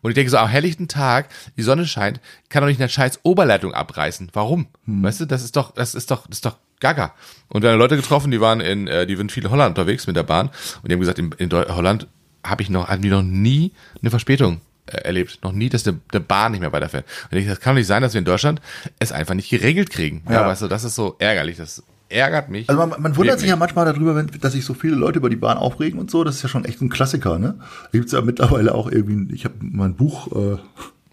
Und 0.02 0.10
ich 0.10 0.14
denke 0.16 0.30
so, 0.30 0.36
am 0.36 0.48
helllichten 0.48 0.86
Tag, 0.88 1.28
die 1.56 1.62
Sonne 1.62 1.86
scheint, 1.86 2.20
kann 2.50 2.62
doch 2.62 2.68
nicht 2.68 2.80
eine 2.80 2.88
scheiß 2.90 3.20
Oberleitung 3.22 3.72
abreißen. 3.72 4.30
Warum? 4.34 4.66
Mhm. 4.84 5.02
Weißt 5.04 5.20
du, 5.20 5.24
das 5.24 5.42
ist 5.42 5.56
doch, 5.56 5.70
das 5.72 5.94
ist 5.94 6.10
doch, 6.10 6.26
das 6.26 6.38
ist 6.38 6.44
doch 6.46 6.56
gaga. 6.84 7.14
Und 7.48 7.62
wir 7.62 7.70
haben 7.70 7.78
Leute 7.78 7.96
getroffen, 7.96 8.30
die 8.30 8.40
waren 8.40 8.60
in, 8.60 8.86
äh, 8.88 9.06
die 9.06 9.16
sind 9.16 9.32
viel 9.32 9.44
in 9.44 9.50
Holland 9.50 9.76
unterwegs 9.78 10.06
mit 10.06 10.16
der 10.16 10.22
Bahn 10.22 10.48
und 10.82 10.88
die 10.88 10.92
haben 10.92 11.00
gesagt, 11.00 11.18
in, 11.18 11.32
in 11.38 11.50
Holland 11.50 12.06
habe 12.44 12.62
ich 12.62 12.68
noch, 12.70 12.88
hatten 12.88 13.02
die 13.02 13.08
noch 13.08 13.22
nie 13.22 13.72
eine 14.02 14.10
Verspätung 14.10 14.60
äh, 14.86 14.98
erlebt. 14.98 15.38
Noch 15.42 15.52
nie, 15.52 15.68
dass 15.70 15.82
der, 15.82 15.94
der 16.12 16.20
Bahn 16.20 16.52
nicht 16.52 16.60
mehr 16.60 16.72
weiterfährt. 16.72 17.06
Und 17.30 17.38
ich 17.38 17.46
das 17.46 17.60
kann 17.60 17.74
doch 17.74 17.78
nicht 17.78 17.86
sein, 17.86 18.02
dass 18.02 18.12
wir 18.12 18.18
in 18.18 18.24
Deutschland 18.26 18.60
es 18.98 19.12
einfach 19.12 19.34
nicht 19.34 19.48
geregelt 19.48 19.88
kriegen. 19.90 20.22
Ja, 20.28 20.42
Ja. 20.42 20.46
weißt 20.48 20.62
du, 20.62 20.68
das 20.68 20.84
ist 20.84 20.94
so 20.94 21.16
ärgerlich. 21.18 21.56
Das 21.56 21.82
ärgert 22.10 22.50
mich. 22.50 22.68
Also 22.68 22.86
man, 22.86 23.00
man 23.00 23.16
wundert 23.16 23.40
sich 23.40 23.48
ja 23.48 23.56
manchmal 23.56 23.86
darüber, 23.86 24.14
wenn, 24.14 24.26
dass 24.40 24.52
sich 24.52 24.64
so 24.64 24.74
viele 24.74 24.94
Leute 24.96 25.18
über 25.20 25.30
die 25.30 25.36
Bahn 25.36 25.56
aufregen 25.56 25.98
und 25.98 26.10
so. 26.10 26.22
Das 26.22 26.36
ist 26.36 26.42
ja 26.42 26.48
schon 26.50 26.66
echt 26.66 26.82
ein 26.82 26.90
Klassiker, 26.90 27.38
ne? 27.38 27.54
Da 27.92 27.98
gibt's 27.98 28.12
ja 28.12 28.20
mittlerweile 28.20 28.74
auch 28.74 28.90
irgendwie, 28.90 29.34
ich 29.34 29.44
habe 29.46 29.54
mal 29.60 29.86
ein 29.86 29.96
Buch, 29.96 30.30
äh, 30.36 30.58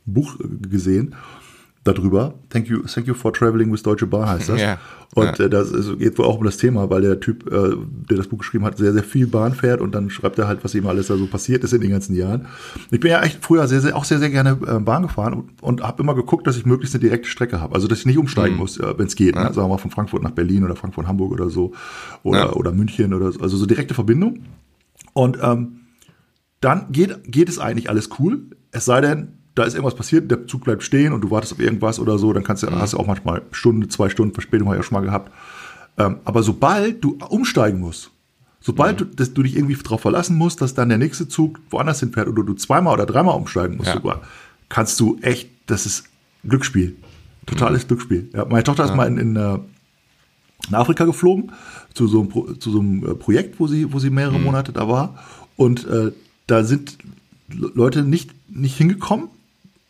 Buch 0.06 0.36
gesehen 0.70 1.16
darüber. 1.84 2.36
Thank 2.50 2.68
you, 2.68 2.84
thank 2.84 3.08
you 3.08 3.14
for 3.16 3.34
traveling 3.34 3.72
with 3.72 3.82
Deutsche 3.84 4.06
Bahn 4.08 4.28
heißt 4.30 4.50
das. 4.50 4.62
Ja. 4.62 4.78
Und 5.14 5.40
Ja. 5.40 5.46
äh, 5.46 5.50
das 5.50 5.72
ist, 5.72 6.00
geht 6.00 6.18
wohl 6.18 6.26
auch 6.26 6.38
um 6.38 6.46
das 6.46 6.56
Thema, 6.58 6.90
weil 6.90 7.02
der 7.02 7.20
Typ, 7.20 7.52
äh, 7.52 7.76
der 8.10 8.18
das 8.18 8.28
Buch 8.28 8.38
geschrieben 8.38 8.64
hat, 8.66 8.78
sehr, 8.78 8.94
sehr 8.94 9.04
viel 9.04 9.28
Bahn 9.28 9.54
fährt 9.54 9.82
und 9.82 9.94
dann 9.94 10.10
schreibt 10.10 10.40
er 10.40 10.48
halt, 10.48 10.64
was 10.64 10.74
ihm 10.74 10.88
alles 10.88 11.08
da 11.08 11.18
so 11.18 11.28
passiert 11.28 11.64
ist 11.66 11.74
in 11.74 11.82
den 11.82 11.90
ganzen 11.92 12.16
Jahren. 12.16 12.46
Ich 12.92 13.00
bin 13.02 13.12
ja 13.12 13.22
echt 13.22 13.44
früher 13.44 13.68
sehr, 13.68 13.82
sehr, 13.82 13.96
auch 13.98 14.06
sehr, 14.06 14.20
sehr 14.20 14.30
gerne 14.30 14.52
äh, 14.66 14.80
Bahn 14.80 15.02
gefahren 15.04 15.34
und, 15.34 15.62
und 15.64 15.82
habe 15.84 16.02
immer 16.02 16.16
geguckt, 16.16 16.48
dass 16.48 16.56
ich 16.56 16.66
möglichst 16.66 16.96
eine 16.96 17.02
direkte 17.02 17.28
Strecke 17.28 17.60
habe. 17.60 17.76
Also 17.76 17.88
dass 17.90 18.00
ich 18.00 18.06
nicht 18.06 18.18
umsteigen 18.20 18.56
muss, 18.56 18.78
äh, 18.80 18.98
wenn 18.98 19.08
es 19.08 19.16
geht. 19.16 19.36
Ne? 19.36 19.42
Sagen 19.42 19.56
wir 19.56 19.68
mal 19.68 19.78
von 19.80 19.92
Frankfurt 19.92 20.24
nach 20.24 20.32
Berlin 20.32 20.64
oder 20.64 20.76
Frankfurt 20.78 21.08
Hamburg 21.08 21.32
oder 21.34 21.50
so. 21.50 21.74
Oder, 22.24 22.40
Ja. 22.40 22.54
oder 22.54 22.72
München 22.72 23.14
oder 23.14 23.32
so. 23.34 23.42
Also 23.42 23.58
so 23.58 23.66
direkte 23.66 23.94
Verbindung. 23.94 24.44
Und 25.14 25.38
ähm, 25.42 25.80
dann 26.62 26.86
geht, 26.92 27.24
geht 27.30 27.50
es 27.50 27.60
eigentlich 27.60 27.90
alles 27.90 28.10
cool. 28.20 28.44
Es 28.72 28.86
sei 28.86 29.02
denn, 29.02 29.34
da 29.56 29.64
ist 29.64 29.74
irgendwas 29.74 29.96
passiert, 29.96 30.32
der 30.32 30.48
Zug 30.48 30.64
bleibt 30.64 30.84
stehen 30.84 31.14
und 31.14 31.22
du 31.22 31.32
wartest 31.32 31.54
auf 31.54 31.60
irgendwas 31.60 32.00
oder 32.00 32.18
so, 32.18 32.32
dann 32.34 32.44
kannst 32.44 32.64
du, 32.64 32.72
hast 32.72 32.94
du 32.94 32.98
auch 32.98 33.08
manchmal 33.08 33.42
Stunde, 33.52 33.88
zwei 33.90 34.10
Stunden 34.10 34.34
Verspätung, 34.34 34.68
habe 34.68 34.78
ich 34.78 34.80
ja 34.80 34.88
schon 34.88 34.96
mal 34.96 35.06
gehabt. 35.06 35.32
Ähm, 35.98 36.18
aber 36.24 36.42
sobald 36.44 37.04
du 37.04 37.18
umsteigen 37.30 37.80
musst, 37.82 38.12
sobald 38.62 39.02
du, 39.02 39.06
dass 39.06 39.34
du 39.34 39.44
dich 39.44 39.56
irgendwie 39.58 39.76
darauf 39.76 40.02
verlassen 40.02 40.38
musst, 40.38 40.62
dass 40.62 40.74
dann 40.74 40.88
der 40.90 40.98
nächste 40.98 41.28
Zug 41.28 41.60
woanders 41.70 42.00
hinfährt 42.00 42.28
oder 42.30 42.44
du 42.44 42.54
zweimal 42.54 42.94
oder 42.94 43.06
dreimal 43.06 43.36
umsteigen 43.36 43.76
musst, 43.78 43.90
Ja. 43.90 43.96
sogar, 43.96 44.22
kannst 44.70 45.00
du 45.00 45.18
echt, 45.22 45.50
das 45.68 45.86
ist 45.86 46.06
Glücksspiel. 46.48 46.96
Totales 47.46 47.88
Glücksspiel. 47.88 48.30
Ja, 48.34 48.46
meine 48.46 48.64
Tochter 48.64 48.86
ist 48.86 48.96
mal 48.96 49.08
in, 49.08 49.18
in, 49.18 49.36
äh, 49.36 49.58
nach 50.70 50.80
Afrika 50.80 51.06
geflogen 51.06 51.52
zu 51.94 52.08
so 52.08 52.20
einem, 52.22 52.30
Pro, 52.30 52.54
zu 52.54 52.72
so 52.72 52.80
einem 52.80 53.04
äh, 53.04 53.16
Projekt, 53.16 53.60
wo 53.60 53.68
sie, 53.68 53.92
wo 53.92 54.00
sie 54.00 54.12
mehrere 54.12 54.40
Monate 54.40 54.72
da 54.72 54.88
war. 54.88 55.16
Und 55.58 55.86
äh, 55.88 56.12
da 56.48 56.64
sind 56.64 56.98
Le- 57.52 57.72
Leute 57.74 58.04
nicht, 58.04 58.30
nicht 58.48 58.78
hingekommen. 58.78 59.28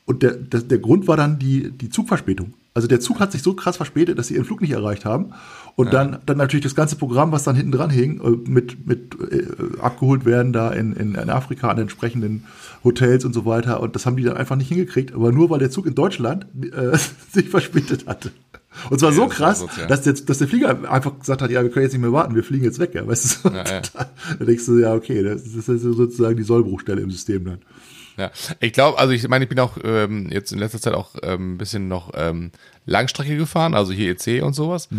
Und 0.06 0.24
der, 0.24 0.32
der, 0.32 0.62
der 0.62 0.80
Grund 0.80 1.08
war 1.08 1.18
dann 1.18 1.40
die, 1.40 1.72
die 1.72 1.90
Zugverspätung. 1.90 2.54
Also 2.74 2.88
der 2.88 3.02
Zug 3.02 3.20
hat 3.20 3.34
sich 3.34 3.44
so 3.44 3.54
krass 3.54 3.78
verspätet, 3.78 4.18
dass 4.18 4.28
sie 4.28 4.36
ihren 4.36 4.46
Flug 4.46 4.62
nicht 4.62 4.72
erreicht 4.72 5.04
haben. 5.04 5.34
Und 5.76 5.94
dann, 5.94 6.20
dann 6.26 6.38
natürlich 6.38 6.64
das 6.64 6.76
ganze 6.76 6.96
Programm, 6.96 7.32
was 7.32 7.44
dann 7.44 7.56
hinten 7.56 7.72
dran 7.74 7.90
hing, 7.90 8.22
äh, 8.22 8.50
mit, 8.50 8.88
mit 8.88 9.16
äh, 9.20 9.80
abgeholt 9.80 10.26
werden 10.26 10.54
da 10.54 10.72
in, 10.72 10.94
in, 10.94 11.16
in 11.16 11.30
Afrika 11.30 11.70
an 11.70 11.78
entsprechenden 11.78 12.46
Hotels 12.84 13.26
und 13.26 13.34
so 13.34 13.46
weiter. 13.46 13.82
Und 13.82 13.96
das 13.96 14.06
haben 14.06 14.16
die 14.16 14.24
dann 14.24 14.38
einfach 14.38 14.56
nicht 14.56 14.70
hingekriegt, 14.70 15.14
aber 15.14 15.32
nur 15.32 15.50
weil 15.50 15.60
der 15.60 15.70
Zug 15.70 15.86
in 15.86 15.96
Deutschland 15.96 16.46
äh, 16.62 16.98
sich 17.32 17.50
verspätet 17.50 18.08
hatte. 18.08 18.32
Und 18.90 19.00
zwar 19.00 19.12
so 19.12 19.24
das 19.24 19.32
ist 19.32 19.38
krass, 19.38 19.64
asozial. 19.64 19.88
dass 19.88 20.02
der, 20.04 20.14
dass 20.14 20.38
der 20.38 20.48
Flieger 20.48 20.90
einfach 20.90 21.20
gesagt 21.20 21.42
hat, 21.42 21.52
ja, 21.52 21.62
wir 21.62 21.70
können 21.70 21.84
jetzt 21.84 21.92
nicht 21.92 22.02
mehr 22.02 22.14
warten, 22.14 22.36
wir 22.36 22.44
fliegen 22.44 22.64
jetzt 22.64 22.80
weg. 22.80 22.94
Ja, 22.94 23.06
weißt 23.06 23.44
du? 23.44 23.50
Ja, 23.50 23.66
ja. 23.66 23.82
Da 24.40 24.46
denkst 24.46 24.66
du, 24.66 24.78
ja, 24.78 24.94
okay, 24.94 25.24
das 25.24 25.44
das 25.44 25.68
ist 25.68 25.82
sozusagen 25.82 26.38
die 26.38 26.44
Sollbruchstelle 26.44 27.02
im 27.02 27.12
System 27.12 27.44
dann. 27.44 27.58
Ja, 28.17 28.30
ich 28.60 28.74
glaube, 28.74 28.97
also 29.00 29.13
ich 29.13 29.28
meine, 29.28 29.45
ich 29.45 29.50
bin 29.50 29.60
auch 29.60 29.78
ähm, 29.84 30.30
jetzt 30.32 30.52
in 30.52 30.60
letzter 30.60 30.80
Zeit 30.80 30.93
auch 30.93 31.12
ähm, 31.24 31.54
ein 31.54 31.58
bisschen 31.58 31.88
noch 31.88 32.12
ähm, 32.15 32.52
Langstrecke 32.86 33.38
gefahren, 33.38 33.74
also 33.74 33.93
hier 33.93 34.12
EC 34.12 34.43
und 34.43 34.54
sowas. 34.54 34.89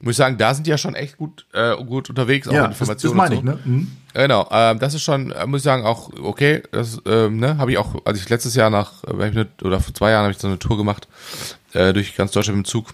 Muss 0.00 0.12
ich 0.12 0.16
sagen, 0.16 0.36
da 0.36 0.52
sind 0.52 0.66
die 0.66 0.70
ja 0.70 0.78
schon 0.78 0.94
echt 0.94 1.16
gut, 1.16 1.46
äh, 1.52 1.76
gut 1.76 2.10
unterwegs, 2.10 2.48
auch 2.48 2.52
Ja, 2.52 2.64
in 2.64 2.70
das, 2.70 2.78
das 2.78 2.88
Informationen 2.88 3.16
meine 3.16 3.34
ich, 3.34 3.40
so. 3.40 3.46
ne? 3.46 3.58
Mhm. 3.64 3.92
Genau, 4.14 4.48
ähm, 4.50 4.78
das 4.78 4.94
ist 4.94 5.02
schon, 5.02 5.30
äh, 5.30 5.46
muss 5.46 5.60
ich 5.60 5.64
sagen, 5.64 5.84
auch 5.84 6.10
okay. 6.22 6.62
Das 6.72 7.00
ähm, 7.06 7.38
ne, 7.38 7.58
habe 7.58 7.70
ich 7.72 7.78
auch, 7.78 7.94
als 8.04 8.18
ich 8.18 8.28
letztes 8.28 8.54
Jahr 8.54 8.70
nach, 8.70 9.04
äh, 9.04 9.28
ich 9.28 9.64
oder 9.64 9.80
vor 9.80 9.94
zwei 9.94 10.10
Jahren 10.10 10.24
habe 10.24 10.32
ich 10.32 10.38
so 10.38 10.48
eine 10.48 10.58
Tour 10.58 10.76
gemacht 10.76 11.08
äh, 11.72 11.92
durch 11.92 12.14
ganz 12.16 12.32
Deutschland 12.32 12.58
mit 12.58 12.66
dem 12.66 12.70
Zug. 12.70 12.92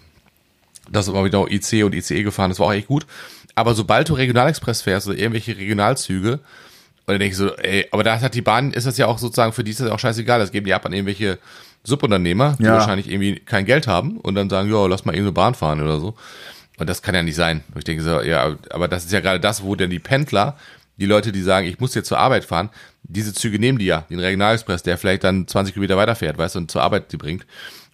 Das 0.90 1.06
ist 1.06 1.12
immer 1.14 1.24
wieder 1.24 1.50
IC 1.50 1.84
und 1.84 1.94
ICE 1.94 2.22
gefahren, 2.22 2.50
das 2.50 2.58
war 2.58 2.66
auch 2.66 2.72
echt 2.72 2.88
gut. 2.88 3.06
Aber 3.54 3.74
sobald 3.74 4.08
du 4.08 4.14
Regionalexpress 4.14 4.82
fährst 4.82 5.08
oder 5.08 5.16
irgendwelche 5.18 5.56
Regionalzüge, 5.56 6.40
und 7.06 7.14
dann 7.14 7.18
denke 7.18 7.32
ich 7.32 7.36
so, 7.36 7.54
ey, 7.56 7.86
aber 7.90 8.04
da 8.04 8.20
hat 8.20 8.34
die 8.34 8.42
Bahn, 8.42 8.72
ist 8.72 8.86
das 8.86 8.96
ja 8.98 9.06
auch 9.06 9.18
sozusagen, 9.18 9.52
für 9.52 9.64
die 9.64 9.72
ist 9.72 9.80
das 9.80 9.90
auch 9.90 9.98
scheißegal, 9.98 10.38
das 10.38 10.52
geben 10.52 10.66
die 10.66 10.74
ab 10.74 10.86
an 10.86 10.92
irgendwelche 10.92 11.38
Subunternehmer, 11.84 12.56
die 12.58 12.64
Ja. 12.64 12.74
wahrscheinlich 12.74 13.10
irgendwie 13.10 13.40
kein 13.40 13.64
Geld 13.64 13.86
haben 13.86 14.18
und 14.18 14.34
dann 14.34 14.48
sagen, 14.48 14.70
ja, 14.70 14.86
lass 14.86 15.04
mal 15.04 15.12
irgendeine 15.12 15.32
Bahn 15.32 15.54
fahren 15.54 15.80
oder 15.80 15.98
so. 15.98 16.14
Und 16.78 16.88
das 16.88 17.02
kann 17.02 17.14
ja 17.14 17.22
nicht 17.22 17.34
sein. 17.36 17.64
Und 17.72 17.78
ich 17.78 17.84
denke 17.84 18.02
so, 18.02 18.20
ja, 18.22 18.56
aber 18.70 18.88
das 18.88 19.04
ist 19.04 19.12
ja 19.12 19.20
gerade 19.20 19.40
das, 19.40 19.62
wo 19.62 19.74
denn 19.74 19.90
die 19.90 19.98
Pendler, 19.98 20.56
die 20.96 21.06
Leute, 21.06 21.32
die 21.32 21.42
sagen, 21.42 21.66
ich 21.66 21.80
muss 21.80 21.94
jetzt 21.94 22.08
zur 22.08 22.18
Arbeit 22.18 22.44
fahren, 22.44 22.70
diese 23.02 23.34
Züge 23.34 23.58
nehmen 23.58 23.78
die 23.78 23.86
ja, 23.86 24.02
den 24.08 24.20
Regionalexpress, 24.20 24.82
der 24.82 24.96
vielleicht 24.96 25.24
dann 25.24 25.46
20 25.48 25.74
Kilometer 25.74 25.96
weiterfährt, 25.96 26.38
weißt 26.38 26.54
du, 26.54 26.60
und 26.60 26.70
zur 26.70 26.82
Arbeit 26.82 27.12
die 27.12 27.16
bringt. 27.16 27.46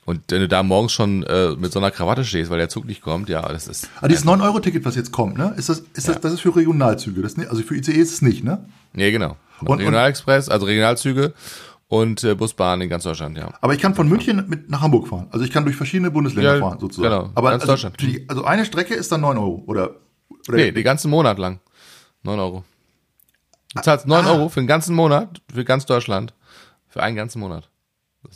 Und 0.09 0.23
wenn 0.31 0.41
du 0.41 0.49
da 0.49 0.63
morgens 0.63 0.93
schon 0.93 1.23
äh, 1.25 1.51
mit 1.57 1.71
so 1.71 1.81
einer 1.81 1.91
Krawatte 1.91 2.25
stehst, 2.25 2.51
weil 2.51 2.57
der 2.57 2.71
Zug 2.71 2.87
nicht 2.87 3.03
kommt, 3.03 3.29
ja, 3.29 3.43
das 3.47 3.69
ist. 3.69 3.91
Aber 3.99 4.09
dieses 4.09 4.25
9-Euro-Ticket, 4.25 4.83
was 4.87 4.97
jetzt 4.97 5.13
kommt, 5.13 5.37
ne? 5.37 5.53
Ist 5.59 5.69
das, 5.69 5.81
ist 5.93 6.09
das, 6.09 6.19
das 6.21 6.33
ist 6.33 6.41
für 6.41 6.57
Regionalzüge. 6.57 7.21
Das, 7.21 7.37
nicht- 7.37 7.51
also 7.51 7.63
für 7.63 7.77
ICE 7.77 7.93
ist 7.93 8.13
es 8.15 8.23
nicht, 8.23 8.43
ne? 8.43 8.65
Nee, 8.95 9.11
genau. 9.11 9.37
Und- 9.61 9.79
Regionalexpress, 9.81 10.49
also 10.49 10.65
Regionalzüge 10.65 11.35
und 11.89 12.25
äh, 12.25 12.35
Busbahnen 12.35 12.81
in 12.83 12.89
ganz 12.89 13.03
Deutschland, 13.03 13.37
ja. 13.37 13.53
Aber 13.61 13.75
ich 13.75 13.81
kann 13.83 13.95
von 13.95 14.09
München 14.09 14.47
mit 14.49 14.71
nach 14.71 14.81
Hamburg 14.81 15.09
fahren. 15.09 15.27
Also 15.31 15.45
ich 15.45 15.51
kann 15.51 15.65
durch 15.65 15.77
verschiedene 15.77 16.11
Bundesländer 16.11 16.55
Ja, 16.55 16.61
fahren, 16.61 16.79
sozusagen. 16.81 17.15
genau, 17.15 17.31
Aber 17.35 17.51
ganz 17.51 17.65
also, 17.65 17.73
Deutschland. 17.75 18.01
die, 18.01 18.25
also 18.31 18.45
eine 18.45 18.65
Strecke 18.65 18.95
ist 18.95 19.13
dann 19.13 19.21
9 19.21 19.37
Euro, 19.37 19.63
oder? 19.67 19.97
oder 20.49 20.57
Nee, 20.57 20.73
den 20.73 20.85
ganzen 20.85 21.11
Monat 21.11 21.39
lang. 21.39 21.61
9 22.23 22.39
Euro. 22.39 22.65
Du 23.75 23.83
zahlst 23.83 24.07
9 24.07 24.25
Ah. 24.25 24.33
Euro 24.33 24.49
für 24.49 24.61
den 24.61 24.67
ganzen 24.69 24.95
Monat, 24.97 25.43
für 25.53 25.65
ganz 25.67 25.85
Deutschland. 25.85 26.33
Für 26.89 27.03
einen 27.03 27.17
ganzen 27.17 27.41
Monat. 27.41 27.69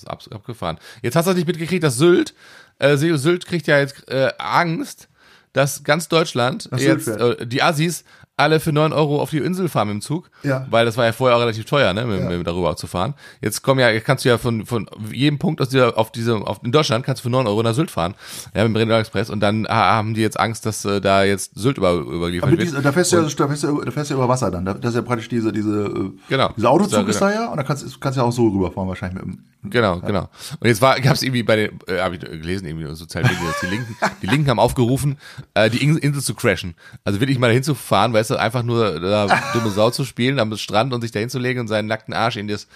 Ist 0.02 0.08
ab, 0.08 0.22
abgefahren. 0.30 0.78
Jetzt 1.02 1.16
hast 1.16 1.26
du 1.26 1.32
nicht 1.32 1.46
mitgekriegt, 1.46 1.82
dass 1.82 1.96
Sylt, 1.96 2.34
äh, 2.78 2.96
Sylt 2.96 3.46
kriegt 3.46 3.66
ja 3.66 3.78
jetzt 3.78 4.08
äh, 4.08 4.32
Angst, 4.38 5.08
dass 5.52 5.84
ganz 5.84 6.08
Deutschland 6.08 6.68
jetzt, 6.76 7.08
äh, 7.08 7.46
die 7.46 7.62
Assis 7.62 8.04
alle 8.36 8.60
für 8.60 8.72
9 8.72 8.92
Euro 8.92 9.20
auf 9.20 9.30
die 9.30 9.38
Insel 9.38 9.68
fahren 9.68 9.88
dem 9.88 10.00
Zug. 10.00 10.30
Ja. 10.42 10.66
Weil 10.70 10.84
das 10.86 10.96
war 10.96 11.04
ja 11.04 11.12
vorher 11.12 11.36
auch 11.36 11.40
relativ 11.40 11.64
teuer, 11.66 11.92
ne, 11.92 12.04
mit, 12.06 12.20
Ja. 12.20 12.28
mit 12.30 12.46
darüber 12.46 12.74
zu 12.76 12.86
fahren. 12.86 13.14
Jetzt 13.40 13.62
kommen 13.62 13.78
ja, 13.80 14.00
kannst 14.00 14.24
du 14.24 14.30
ja 14.30 14.38
von, 14.38 14.64
von 14.66 14.88
jedem 15.12 15.38
Punkt 15.38 15.60
aus 15.60 15.68
dieser, 15.68 15.96
auf 15.98 16.10
diese, 16.10 16.36
auf, 16.36 16.60
in 16.64 16.72
Deutschland 16.72 17.04
kannst 17.04 17.20
du 17.20 17.24
für 17.24 17.30
9 17.30 17.46
Euro 17.46 17.62
nach 17.62 17.74
Sylt 17.74 17.90
fahren. 17.90 18.14
Ja, 18.54 18.62
mit 18.62 18.70
dem 18.72 18.76
Regionalexpress. 18.76 19.30
Und 19.30 19.40
dann 19.40 19.66
ah, 19.66 19.94
haben 19.94 20.14
die 20.14 20.22
jetzt 20.22 20.40
Angst, 20.40 20.64
dass 20.66 20.84
äh, 20.84 21.00
da 21.00 21.24
jetzt 21.24 21.52
Sylt 21.58 21.76
über, 21.78 21.92
überliefert 21.92 22.48
Aber 22.48 22.58
wird. 22.58 22.84
da, 22.84 22.92
fährst 22.92 23.12
du 23.12 23.16
ja, 23.16 23.22
da, 23.22 23.46
fährst 23.46 23.62
du, 23.64 23.80
da 23.82 23.90
fährst 23.90 24.10
du 24.10 24.14
ja 24.14 24.18
über 24.18 24.28
Wasser 24.28 24.50
dann. 24.50 24.64
Da- 24.64 24.74
Das 24.74 24.90
ist 24.90 24.96
ja 24.96 25.02
praktisch 25.02 25.28
diese, 25.28 25.52
diese, 25.52 25.84
äh, 25.84 26.10
Genau. 26.28 26.48
dieser 26.56 26.70
Autozug 26.70 27.02
Ja, 27.04 27.08
ist 27.08 27.20
da 27.20 27.30
ja 27.32 27.46
und 27.50 27.56
da 27.58 27.62
kannst, 27.62 28.00
kannst 28.00 28.16
du 28.16 28.22
ja 28.22 28.26
auch 28.26 28.32
so 28.32 28.48
rüberfahren 28.48 28.88
wahrscheinlich 28.88 29.22
mit 29.24 29.34
dem. 29.36 29.44
Genau, 29.64 30.00
genau. 30.00 30.28
Und 30.58 30.66
jetzt 30.66 30.82
war, 30.82 30.98
gab 31.00 31.14
es 31.14 31.22
irgendwie 31.22 31.44
bei 31.44 31.54
den, 31.54 31.78
äh, 31.86 32.00
habe 32.00 32.16
ich 32.16 32.20
gelesen, 32.20 32.66
irgendwie 32.66 32.92
sozialen 32.96 33.28
Medien, 33.28 33.46
dass 33.46 33.60
die 33.60 33.66
Linken, 33.66 33.96
die 34.20 34.26
Linken 34.26 34.50
haben 34.50 34.58
aufgerufen, 34.58 35.18
äh, 35.54 35.70
die 35.70 35.84
In- 35.84 35.98
Insel 35.98 36.20
zu 36.20 36.34
crashen. 36.34 36.74
Also 37.04 37.20
wirklich 37.20 37.38
mal 37.38 37.52
hinzufahren, 37.52 38.12
weißt 38.22 38.30
du, 38.30 38.36
einfach 38.36 38.62
nur 38.62 39.00
da 39.00 39.26
dumme 39.52 39.70
Sau 39.70 39.90
zu 39.90 40.04
spielen 40.04 40.38
am 40.38 40.56
Strand 40.56 40.92
und 40.92 41.02
sich 41.02 41.10
da 41.10 41.18
hinzulegen 41.18 41.60
und 41.60 41.68
seinen 41.68 41.88
nackten 41.88 42.14
Arsch 42.14 42.36
in 42.36 42.46
das, 42.46 42.68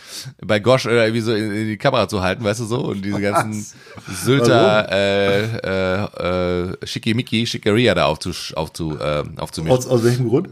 bei 0.45 0.59
Gosch 0.59 0.87
oder 0.87 1.05
irgendwie 1.05 1.21
so 1.21 1.33
in, 1.33 1.53
in 1.53 1.69
die 1.69 1.77
Kamera 1.77 2.09
zu 2.09 2.21
halten, 2.21 2.43
weißt 2.43 2.61
du 2.61 2.65
so, 2.65 2.81
und 2.81 3.05
diese 3.05 3.21
ganzen 3.21 3.65
Sylter, 4.09 4.89
äh, 4.91 5.45
äh, 5.45 6.71
äh, 6.73 6.87
Schickimicki, 6.87 7.47
Schickeria 7.47 7.95
da 7.95 8.07
aufzu, 8.07 8.33
aufzu, 8.55 8.99
äh, 8.99 9.23
aufzumischen. 9.37 9.79
Aus, 9.79 9.87
aus 9.87 10.03
welchem 10.03 10.29
Grund? 10.29 10.49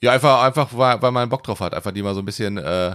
Ja, 0.00 0.12
einfach, 0.12 0.42
einfach, 0.42 0.68
weil, 0.72 1.02
weil 1.02 1.10
man 1.10 1.28
Bock 1.28 1.42
drauf 1.42 1.60
hat. 1.60 1.74
Einfach 1.74 1.90
die 1.90 2.02
mal 2.02 2.14
so 2.14 2.20
ein 2.20 2.26
bisschen, 2.26 2.58
äh, 2.58 2.94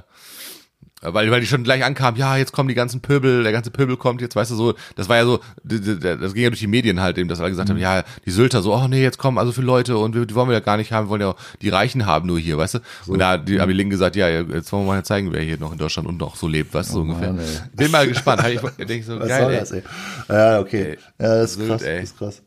weil, 1.01 1.31
weil 1.31 1.39
die 1.39 1.47
schon 1.47 1.63
gleich 1.63 1.85
ankamen, 1.85 2.19
ja, 2.19 2.35
jetzt 2.35 2.51
kommen 2.51 2.67
die 2.67 2.75
ganzen 2.75 2.99
Pöbel, 2.99 3.43
der 3.43 3.53
ganze 3.53 3.71
Pöbel 3.71 3.95
kommt, 3.95 4.19
jetzt 4.19 4.35
weißt 4.35 4.51
du 4.51 4.55
so, 4.55 4.73
das 4.97 5.07
war 5.07 5.15
ja 5.15 5.23
so, 5.23 5.39
das 5.63 6.33
ging 6.33 6.43
ja 6.43 6.49
durch 6.49 6.59
die 6.59 6.67
Medien 6.67 6.99
halt 6.99 7.17
eben, 7.17 7.29
dass 7.29 7.39
alle 7.39 7.51
gesagt 7.51 7.69
haben, 7.69 7.77
ja, 7.77 8.03
die 8.25 8.31
Sylter 8.31 8.61
so, 8.61 8.75
oh 8.75 8.85
nee, 8.89 9.01
jetzt 9.01 9.17
kommen 9.17 9.37
also 9.37 9.53
für 9.53 9.61
Leute 9.61 9.97
und 9.97 10.13
wir, 10.13 10.25
die 10.25 10.35
wollen 10.35 10.49
wir 10.49 10.55
ja 10.55 10.59
gar 10.59 10.75
nicht 10.75 10.91
haben, 10.91 11.05
wir 11.07 11.11
wollen 11.11 11.21
ja 11.21 11.35
die 11.61 11.69
Reichen 11.69 12.05
haben 12.05 12.27
nur 12.27 12.37
hier, 12.37 12.57
weißt 12.57 12.75
du? 12.75 12.79
Und 13.07 13.19
da 13.19 13.37
die, 13.37 13.61
haben 13.61 13.69
die 13.69 13.75
Linken 13.75 13.91
gesagt, 13.91 14.17
ja, 14.17 14.27
jetzt 14.27 14.73
wollen 14.73 14.85
wir 14.85 14.93
mal 14.95 15.05
zeigen, 15.05 15.31
wer 15.31 15.41
hier 15.41 15.57
noch 15.57 15.71
in 15.71 15.77
Deutschland 15.77 16.05
und 16.05 16.17
noch 16.17 16.35
so 16.35 16.49
lebt, 16.49 16.73
weißt 16.73 16.89
du, 16.89 16.93
so 16.95 17.01
ungefähr. 17.01 17.31
Mann. 17.31 17.45
Bin 17.73 17.91
mal 17.91 18.05
gespannt. 18.05 18.41
Ich 18.77 18.85
denk 18.85 19.05
so, 19.05 19.17
Was 19.21 19.27
geil, 19.29 19.43
soll 19.43 19.53
das, 19.53 19.71
ey? 19.71 19.83
Ja, 20.27 20.59
okay. 20.59 20.97
Ja, 21.17 21.27
das 21.35 21.51
ist 21.51 21.57
Sylt, 21.59 21.69
krass. 21.69 21.81
ey. 21.83 21.99
Das 22.01 22.09
ist 22.09 22.17
krass. 22.17 22.41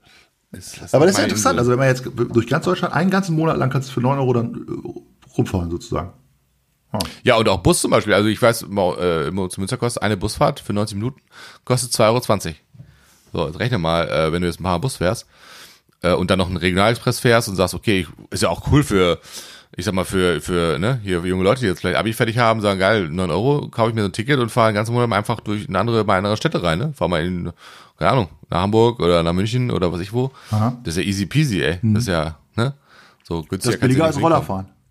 Das- 0.52 0.72
das 0.78 0.92
Aber 0.94 1.06
das 1.06 1.14
ist 1.14 1.18
ja 1.20 1.24
interessant. 1.24 1.52
Insel. 1.54 1.58
Also 1.60 1.70
wenn 1.70 1.78
man 1.78 1.88
jetzt 1.88 2.04
durch 2.34 2.46
ganz 2.46 2.66
Deutschland 2.66 2.92
einen 2.94 3.08
ganzen 3.08 3.34
Monat 3.34 3.56
lang 3.56 3.70
kannst 3.70 3.88
du 3.88 3.94
für 3.94 4.02
9 4.02 4.18
Euro 4.18 4.34
dann 4.34 4.54
äh, 4.54 5.34
rumfahren 5.38 5.70
sozusagen. 5.70 6.12
Ja, 7.22 7.36
und 7.36 7.48
auch 7.48 7.58
Bus 7.58 7.80
zum 7.80 7.90
Beispiel. 7.90 8.14
Also 8.14 8.28
ich 8.28 8.40
weiß, 8.40 8.62
immer, 8.62 8.98
äh, 8.98 9.30
zu 9.48 9.60
Münster 9.60 9.76
kostet 9.76 10.02
eine 10.02 10.16
Busfahrt 10.16 10.60
für 10.60 10.72
90 10.72 10.96
Minuten, 10.96 11.20
kostet 11.64 11.92
2,20 11.92 12.46
Euro. 12.46 12.54
So, 13.32 13.46
jetzt 13.46 13.58
rechne 13.60 13.78
mal, 13.78 14.08
äh, 14.08 14.32
wenn 14.32 14.42
du 14.42 14.48
jetzt 14.48 14.60
mal 14.60 14.76
Bus 14.78 14.96
fährst 14.96 15.26
äh, 16.02 16.12
und 16.12 16.30
dann 16.30 16.38
noch 16.38 16.48
einen 16.48 16.58
Regionalexpress 16.58 17.18
fährst 17.20 17.48
und 17.48 17.56
sagst, 17.56 17.74
okay, 17.74 18.06
ist 18.30 18.42
ja 18.42 18.50
auch 18.50 18.70
cool 18.70 18.82
für, 18.82 19.20
ich 19.74 19.86
sag 19.86 19.94
mal, 19.94 20.04
für, 20.04 20.42
für, 20.42 20.78
ne, 20.78 21.00
hier 21.02 21.20
junge 21.24 21.44
Leute, 21.44 21.62
die 21.62 21.66
jetzt 21.66 21.80
vielleicht 21.80 21.96
Abi 21.96 22.12
fertig 22.12 22.36
haben, 22.36 22.60
sagen, 22.60 22.78
geil, 22.78 23.08
9 23.08 23.30
Euro, 23.30 23.68
kaufe 23.68 23.88
ich 23.88 23.94
mir 23.94 24.02
so 24.02 24.08
ein 24.08 24.12
Ticket 24.12 24.38
und 24.38 24.50
fahre 24.50 24.70
den 24.70 24.74
ganzen 24.74 24.92
Monat 24.92 25.10
einfach 25.12 25.40
durch 25.40 25.66
eine 25.66 25.78
andere, 25.78 26.04
mal 26.04 26.14
in 26.18 26.24
andere 26.26 26.36
Städte 26.36 26.62
rein, 26.62 26.78
ne? 26.78 26.92
Fahr 26.94 27.08
mal 27.08 27.24
in, 27.24 27.52
keine 27.98 28.10
Ahnung, 28.10 28.28
nach 28.50 28.60
Hamburg 28.60 29.00
oder 29.00 29.22
nach 29.22 29.32
München 29.32 29.70
oder 29.70 29.90
was 29.92 30.00
ich 30.00 30.12
wo. 30.12 30.30
Aha. 30.50 30.76
Das 30.84 30.96
ist 30.96 31.02
ja 31.02 31.08
easy 31.08 31.24
peasy, 31.24 31.62
ey. 31.62 31.78
Das 31.82 32.02
ist 32.02 32.08
ja, 32.08 32.36
ne? 32.54 32.74
So 33.24 33.40
Das 33.40 33.48
günstiger 33.48 33.74
ist 33.74 33.80
billiger 33.80 34.04
als 34.04 34.20
Rollerfahren. 34.20 34.66
hinkommen. 34.66 34.81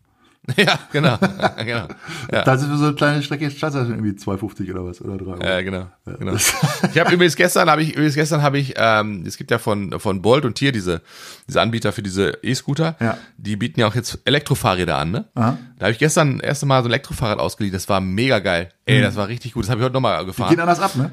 Ja, 0.58 0.80
genau. 0.91 1.17
genau. 1.63 1.88
Ja. 2.32 2.43
Da 2.43 2.58
sind 2.58 2.71
wir 2.71 2.77
so 2.77 2.86
eine 2.86 2.95
kleine 2.95 3.21
Strecke, 3.21 3.51
statt 3.51 3.73
irgendwie 3.75 4.12
2,50 4.12 4.71
oder 4.71 4.86
was, 4.86 4.99
oder 5.01 5.17
3 5.17 5.25
Euro. 5.25 5.43
Ja, 5.43 5.62
genau. 5.62 5.88
genau. 6.06 6.34
Ich 6.93 6.99
habe 6.99 7.13
übrigens 7.13 7.36
gestern 7.36 7.69
habe 7.69 7.84
ich 7.84 7.91
übrigens 7.93 8.15
gestern 8.15 8.41
habe 8.41 8.58
ich 8.58 8.73
ähm, 8.75 9.23
es 9.25 9.38
gibt 9.38 9.51
ja 9.51 9.60
von 9.60 9.99
von 9.99 10.21
Bolt 10.23 10.43
und 10.45 10.56
Tier 10.56 10.71
diese 10.71 11.01
diese 11.47 11.62
Anbieter 11.62 11.91
für 11.91 12.01
diese 12.01 12.39
E-Scooter, 12.41 12.95
Ja. 12.99 13.17
die 13.38 13.56
bieten 13.56 13.80
ja 13.80 13.88
auch 13.88 13.95
jetzt 13.95 14.19
Elektrofahrräder 14.25 14.97
an, 14.97 15.12
ne? 15.12 15.25
Aha. 15.36 15.58
Da 15.77 15.86
habe 15.86 15.91
ich 15.93 15.99
gestern 15.99 16.38
das 16.39 16.47
erste 16.47 16.65
Mal 16.65 16.82
so 16.82 16.88
ein 16.89 16.91
Elektrofahrrad 16.91 17.39
ausgeliehen, 17.39 17.73
das 17.73 17.88
war 17.88 18.01
mega 18.01 18.39
geil. 18.39 18.69
Ey, 18.86 19.01
das 19.01 19.15
war 19.15 19.27
richtig 19.27 19.54
gut. 19.54 19.63
Das 19.63 19.69
habe 19.69 19.80
ich 19.82 19.86
heute 19.86 19.93
nochmal 19.93 20.19
Die 20.21 20.25
gefahren. 20.25 20.49
gehen 20.49 20.60
anders 20.60 20.80
ab, 20.80 20.95
ne? 20.95 21.12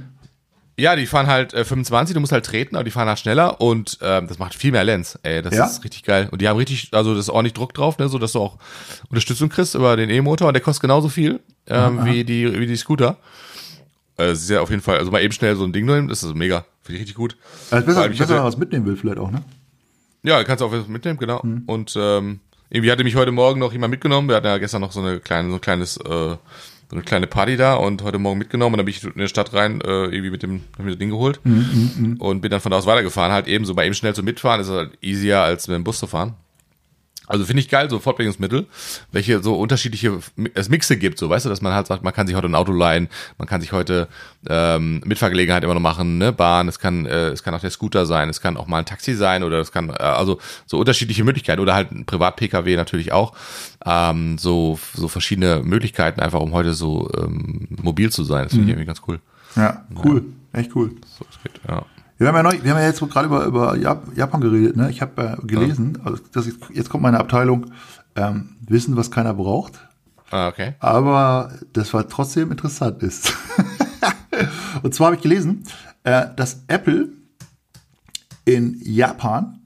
Ja, 0.78 0.94
die 0.94 1.06
fahren 1.06 1.26
halt 1.26 1.54
äh, 1.54 1.64
25, 1.64 2.14
du 2.14 2.20
musst 2.20 2.32
halt 2.32 2.46
treten, 2.46 2.76
aber 2.76 2.84
die 2.84 2.90
fahren 2.92 3.08
halt 3.08 3.18
schneller 3.18 3.60
und 3.60 3.98
ähm, 4.00 4.28
das 4.28 4.38
macht 4.38 4.54
viel 4.54 4.70
mehr 4.70 4.84
Lenz. 4.84 5.18
Ey, 5.24 5.42
das 5.42 5.54
Ja? 5.54 5.66
ist 5.66 5.82
richtig 5.84 6.04
geil. 6.04 6.28
Und 6.30 6.40
die 6.40 6.48
haben 6.48 6.56
richtig, 6.56 6.90
also 6.92 7.14
das 7.14 7.24
ist 7.26 7.30
ordentlich 7.30 7.54
Druck 7.54 7.74
drauf, 7.74 7.98
ne, 7.98 8.08
so 8.08 8.18
dass 8.18 8.32
du 8.32 8.40
auch 8.40 8.58
Unterstützung 9.10 9.48
kriegst 9.48 9.74
über 9.74 9.96
den 9.96 10.08
E-Motor 10.08 10.48
und 10.48 10.54
der 10.54 10.62
kostet 10.62 10.82
genauso 10.82 11.08
viel 11.08 11.40
ähm, 11.66 12.04
wie 12.04 12.22
die 12.24 12.58
wie 12.58 12.66
die 12.66 12.76
Scooter. 12.76 13.16
Äh, 14.18 14.32
ist 14.32 14.48
ja 14.50 14.60
auf 14.60 14.70
jeden 14.70 14.82
Fall, 14.82 14.98
also 14.98 15.10
mal 15.10 15.20
eben 15.22 15.32
schnell 15.32 15.56
so 15.56 15.64
ein 15.64 15.72
Ding 15.72 15.84
nehmen, 15.84 16.08
das 16.08 16.22
ist 16.22 16.34
mega, 16.34 16.64
finde 16.82 16.94
ich 16.96 17.00
richtig 17.02 17.16
gut. 17.16 17.36
Also 17.70 17.84
besser, 17.86 18.00
allem, 18.02 18.10
besser 18.16 18.34
hatte- 18.34 18.44
was 18.44 18.56
mitnehmen 18.56 18.86
will 18.86 18.96
vielleicht 18.96 19.18
auch, 19.18 19.30
ne? 19.30 19.42
ja, 20.22 20.42
kannst 20.44 20.60
du 20.60 20.66
auch 20.66 20.72
was 20.72 20.86
mitnehmen, 20.88 21.18
genau. 21.18 21.40
Mhm. 21.42 21.62
Und 21.66 21.94
ähm, 21.98 22.40
irgendwie 22.70 22.90
hatte 22.92 23.02
mich 23.04 23.16
heute 23.16 23.32
Morgen 23.32 23.58
noch 23.60 23.72
jemand 23.72 23.90
mitgenommen. 23.92 24.28
Wir 24.28 24.36
hatten 24.36 24.46
ja 24.46 24.58
gestern 24.58 24.80
noch 24.82 24.92
so 24.92 25.00
eine 25.00 25.20
kleine, 25.20 25.48
so 25.48 25.54
ein 25.56 25.60
kleines, 25.60 25.96
äh, 25.98 26.36
so 26.90 26.96
eine 26.96 27.04
kleine 27.04 27.26
Party 27.26 27.56
da 27.56 27.74
und 27.74 28.02
heute 28.02 28.18
Morgen 28.18 28.38
mitgenommen 28.38 28.74
und 28.74 28.78
dann 28.78 28.86
bin 28.86 28.94
ich 28.94 29.04
in 29.04 29.12
die 29.14 29.28
Stadt 29.28 29.52
rein, 29.52 29.80
äh, 29.82 30.04
irgendwie 30.06 30.30
mit 30.30 30.42
dem, 30.42 30.62
hab 30.76 30.84
mir 30.84 30.92
das 30.92 30.98
Ding 30.98 31.10
geholt 31.10 31.40
Mhm, 31.44 32.16
und 32.18 32.40
bin 32.40 32.50
dann 32.50 32.60
von 32.60 32.70
da 32.70 32.78
aus 32.78 32.86
weitergefahren. 32.86 33.30
Halt 33.32 33.46
eben 33.46 33.64
so 33.64 33.74
mal 33.74 33.84
eben 33.84 33.94
schnell 33.94 34.14
zu 34.14 34.22
mitfahren, 34.22 34.60
ist 34.60 34.70
halt 34.70 34.92
easier 35.02 35.40
als 35.40 35.68
mit 35.68 35.74
dem 35.74 35.84
Bus 35.84 35.98
zu 35.98 36.06
fahren. 36.06 36.34
Also 37.28 37.44
finde 37.44 37.60
ich 37.60 37.68
geil, 37.68 37.88
so 37.90 37.98
Fortbewegungsmittel, 37.98 38.66
welche 39.12 39.42
so 39.42 39.54
unterschiedliche 39.54 40.18
es 40.54 40.68
Mixe 40.68 40.96
gibt, 40.96 41.18
so 41.18 41.28
weißt 41.28 41.44
du, 41.44 41.50
dass 41.50 41.60
man 41.60 41.74
halt 41.74 41.86
sagt, 41.86 42.02
man 42.02 42.12
kann 42.12 42.26
sich 42.26 42.34
heute 42.34 42.48
ein 42.48 42.54
Auto 42.54 42.72
leihen, 42.72 43.08
man 43.36 43.46
kann 43.46 43.60
sich 43.60 43.72
heute 43.72 44.08
ähm, 44.48 45.02
Mitfahrgelegenheit 45.04 45.62
immer 45.62 45.74
noch 45.74 45.80
machen, 45.80 46.18
ne, 46.18 46.32
Bahn, 46.32 46.68
es 46.68 46.78
kann 46.78 47.06
äh, 47.06 47.28
es 47.28 47.42
kann 47.42 47.54
auch 47.54 47.60
der 47.60 47.70
Scooter 47.70 48.06
sein, 48.06 48.28
es 48.28 48.40
kann 48.40 48.56
auch 48.56 48.66
mal 48.66 48.78
ein 48.78 48.86
Taxi 48.86 49.14
sein 49.14 49.42
oder 49.42 49.58
es 49.58 49.70
kann 49.70 49.90
äh, 49.90 49.92
also 49.92 50.38
so 50.66 50.78
unterschiedliche 50.78 51.24
Möglichkeiten 51.24 51.60
oder 51.60 51.74
halt 51.74 51.92
ein 51.92 52.06
Privat-PKW 52.06 52.76
natürlich 52.76 53.12
auch, 53.12 53.34
ähm, 53.84 54.38
so 54.38 54.78
so 54.94 55.08
verschiedene 55.08 55.62
Möglichkeiten 55.62 56.20
einfach, 56.20 56.40
um 56.40 56.52
heute 56.52 56.72
so 56.74 57.10
ähm, 57.16 57.68
mobil 57.82 58.10
zu 58.10 58.24
sein. 58.24 58.44
Das 58.44 58.52
finde 58.52 58.64
ich 58.64 58.70
irgendwie 58.70 58.86
ganz 58.86 59.02
cool. 59.06 59.20
Ja, 59.56 59.84
cool. 60.04 60.24
Echt 60.52 60.74
cool. 60.74 60.92
So, 61.18 61.24
es 61.30 61.42
geht, 61.42 61.60
ja. 61.68 61.84
Wir 62.18 62.28
haben 62.28 62.34
ja, 62.36 62.42
neu, 62.42 62.58
wir 62.62 62.70
haben 62.72 62.80
ja 62.80 62.86
jetzt 62.86 63.00
gerade 63.00 63.26
über, 63.26 63.44
über 63.44 63.74
Jap- 63.74 64.12
Japan 64.16 64.40
geredet. 64.40 64.76
Ne? 64.76 64.90
Ich 64.90 65.00
habe 65.00 65.38
äh, 65.40 65.46
gelesen, 65.46 65.98
also 66.04 66.20
das 66.32 66.46
ist, 66.46 66.58
jetzt 66.74 66.90
kommt 66.90 67.02
meine 67.02 67.20
Abteilung 67.20 67.66
ähm, 68.16 68.56
Wissen, 68.66 68.96
was 68.96 69.10
keiner 69.10 69.34
braucht, 69.34 69.78
Ah, 70.30 70.48
okay. 70.48 70.74
aber 70.80 71.52
das 71.72 71.94
war 71.94 72.06
trotzdem 72.08 72.50
interessant 72.50 73.02
ist. 73.02 73.32
Und 74.82 74.94
zwar 74.94 75.06
habe 75.06 75.16
ich 75.16 75.22
gelesen, 75.22 75.62
äh, 76.04 76.26
dass 76.36 76.64
Apple 76.66 77.08
in 78.44 78.78
Japan 78.82 79.60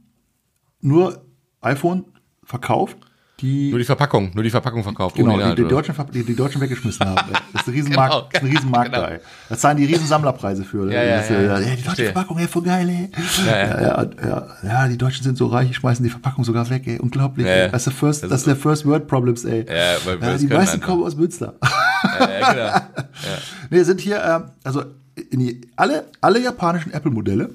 nur 0.80 1.24
iPhone 1.62 2.04
verkauft, 2.44 2.96
die 3.42 3.68
Nur 3.70 3.78
die 3.78 3.84
Verpackung, 3.84 4.30
nur 4.34 4.42
die 4.44 4.50
Verpackung 4.50 4.82
verkauft. 4.82 5.16
Genau, 5.16 5.34
die, 5.34 5.40
Inhalt, 5.40 5.58
die? 5.58 5.64
Deutschen, 5.64 5.94
die, 6.14 6.24
die 6.24 6.34
Deutschen 6.34 6.60
weggeschmissen 6.60 7.04
haben. 7.06 7.32
Das 7.52 7.62
ist 7.62 7.68
ein 7.68 7.74
Riesenmarkt, 7.74 8.12
Genau, 8.12 8.28
das 8.30 8.42
ist 8.42 8.42
ein 8.42 8.56
Riesenmarkt 8.56 8.92
genau. 8.92 9.06
da. 9.06 9.16
Das 9.50 9.60
zahlen 9.60 9.76
die 9.76 9.84
riesen 9.84 10.06
Sammlerpreise 10.06 10.64
für. 10.64 10.90
Ja, 10.90 11.02
ja, 11.02 11.22
ja, 11.22 11.58
ja. 11.60 11.76
die 11.76 11.82
deutsche. 11.82 12.04
Verpackung, 12.06 12.38
ey, 12.38 12.48
voll 12.48 12.62
geil, 12.62 12.88
ey. 12.88 13.10
Ja, 13.46 14.02
Ja, 14.24 14.46
ja. 14.62 14.88
die 14.88 14.96
Deutschen 14.98 15.22
sind 15.22 15.36
so 15.36 15.46
reich, 15.48 15.68
die 15.68 15.74
schmeißen 15.74 16.02
die 16.02 16.10
Verpackung 16.10 16.44
sogar 16.44 16.68
weg, 16.70 16.86
ey. 16.86 16.98
Unglaublich. 16.98 17.46
Ey. 17.46 17.70
Das 17.70 17.82
ist 17.82 17.84
der 17.86 17.92
First, 17.92 18.22
das 18.24 18.32
ist 18.32 18.46
der 18.46 18.56
First 18.56 18.86
World 18.86 19.06
Problems, 19.06 19.44
ey. 19.44 19.66
Ja, 19.68 20.36
die 20.38 20.46
meisten 20.46 20.76
einfach. 20.76 20.80
kommen 20.80 21.02
aus 21.04 21.14
Münster. 21.16 21.54
Ja, 22.18 22.52
genau. 22.52 23.06
nee, 23.70 23.82
sind 23.82 24.00
hier, 24.00 24.22
ähm, 24.24 24.50
also 24.64 24.84
die, 25.32 25.60
alle, 25.76 26.06
alle 26.20 26.40
japanischen 26.40 26.92
Apple-Modelle 26.92 27.50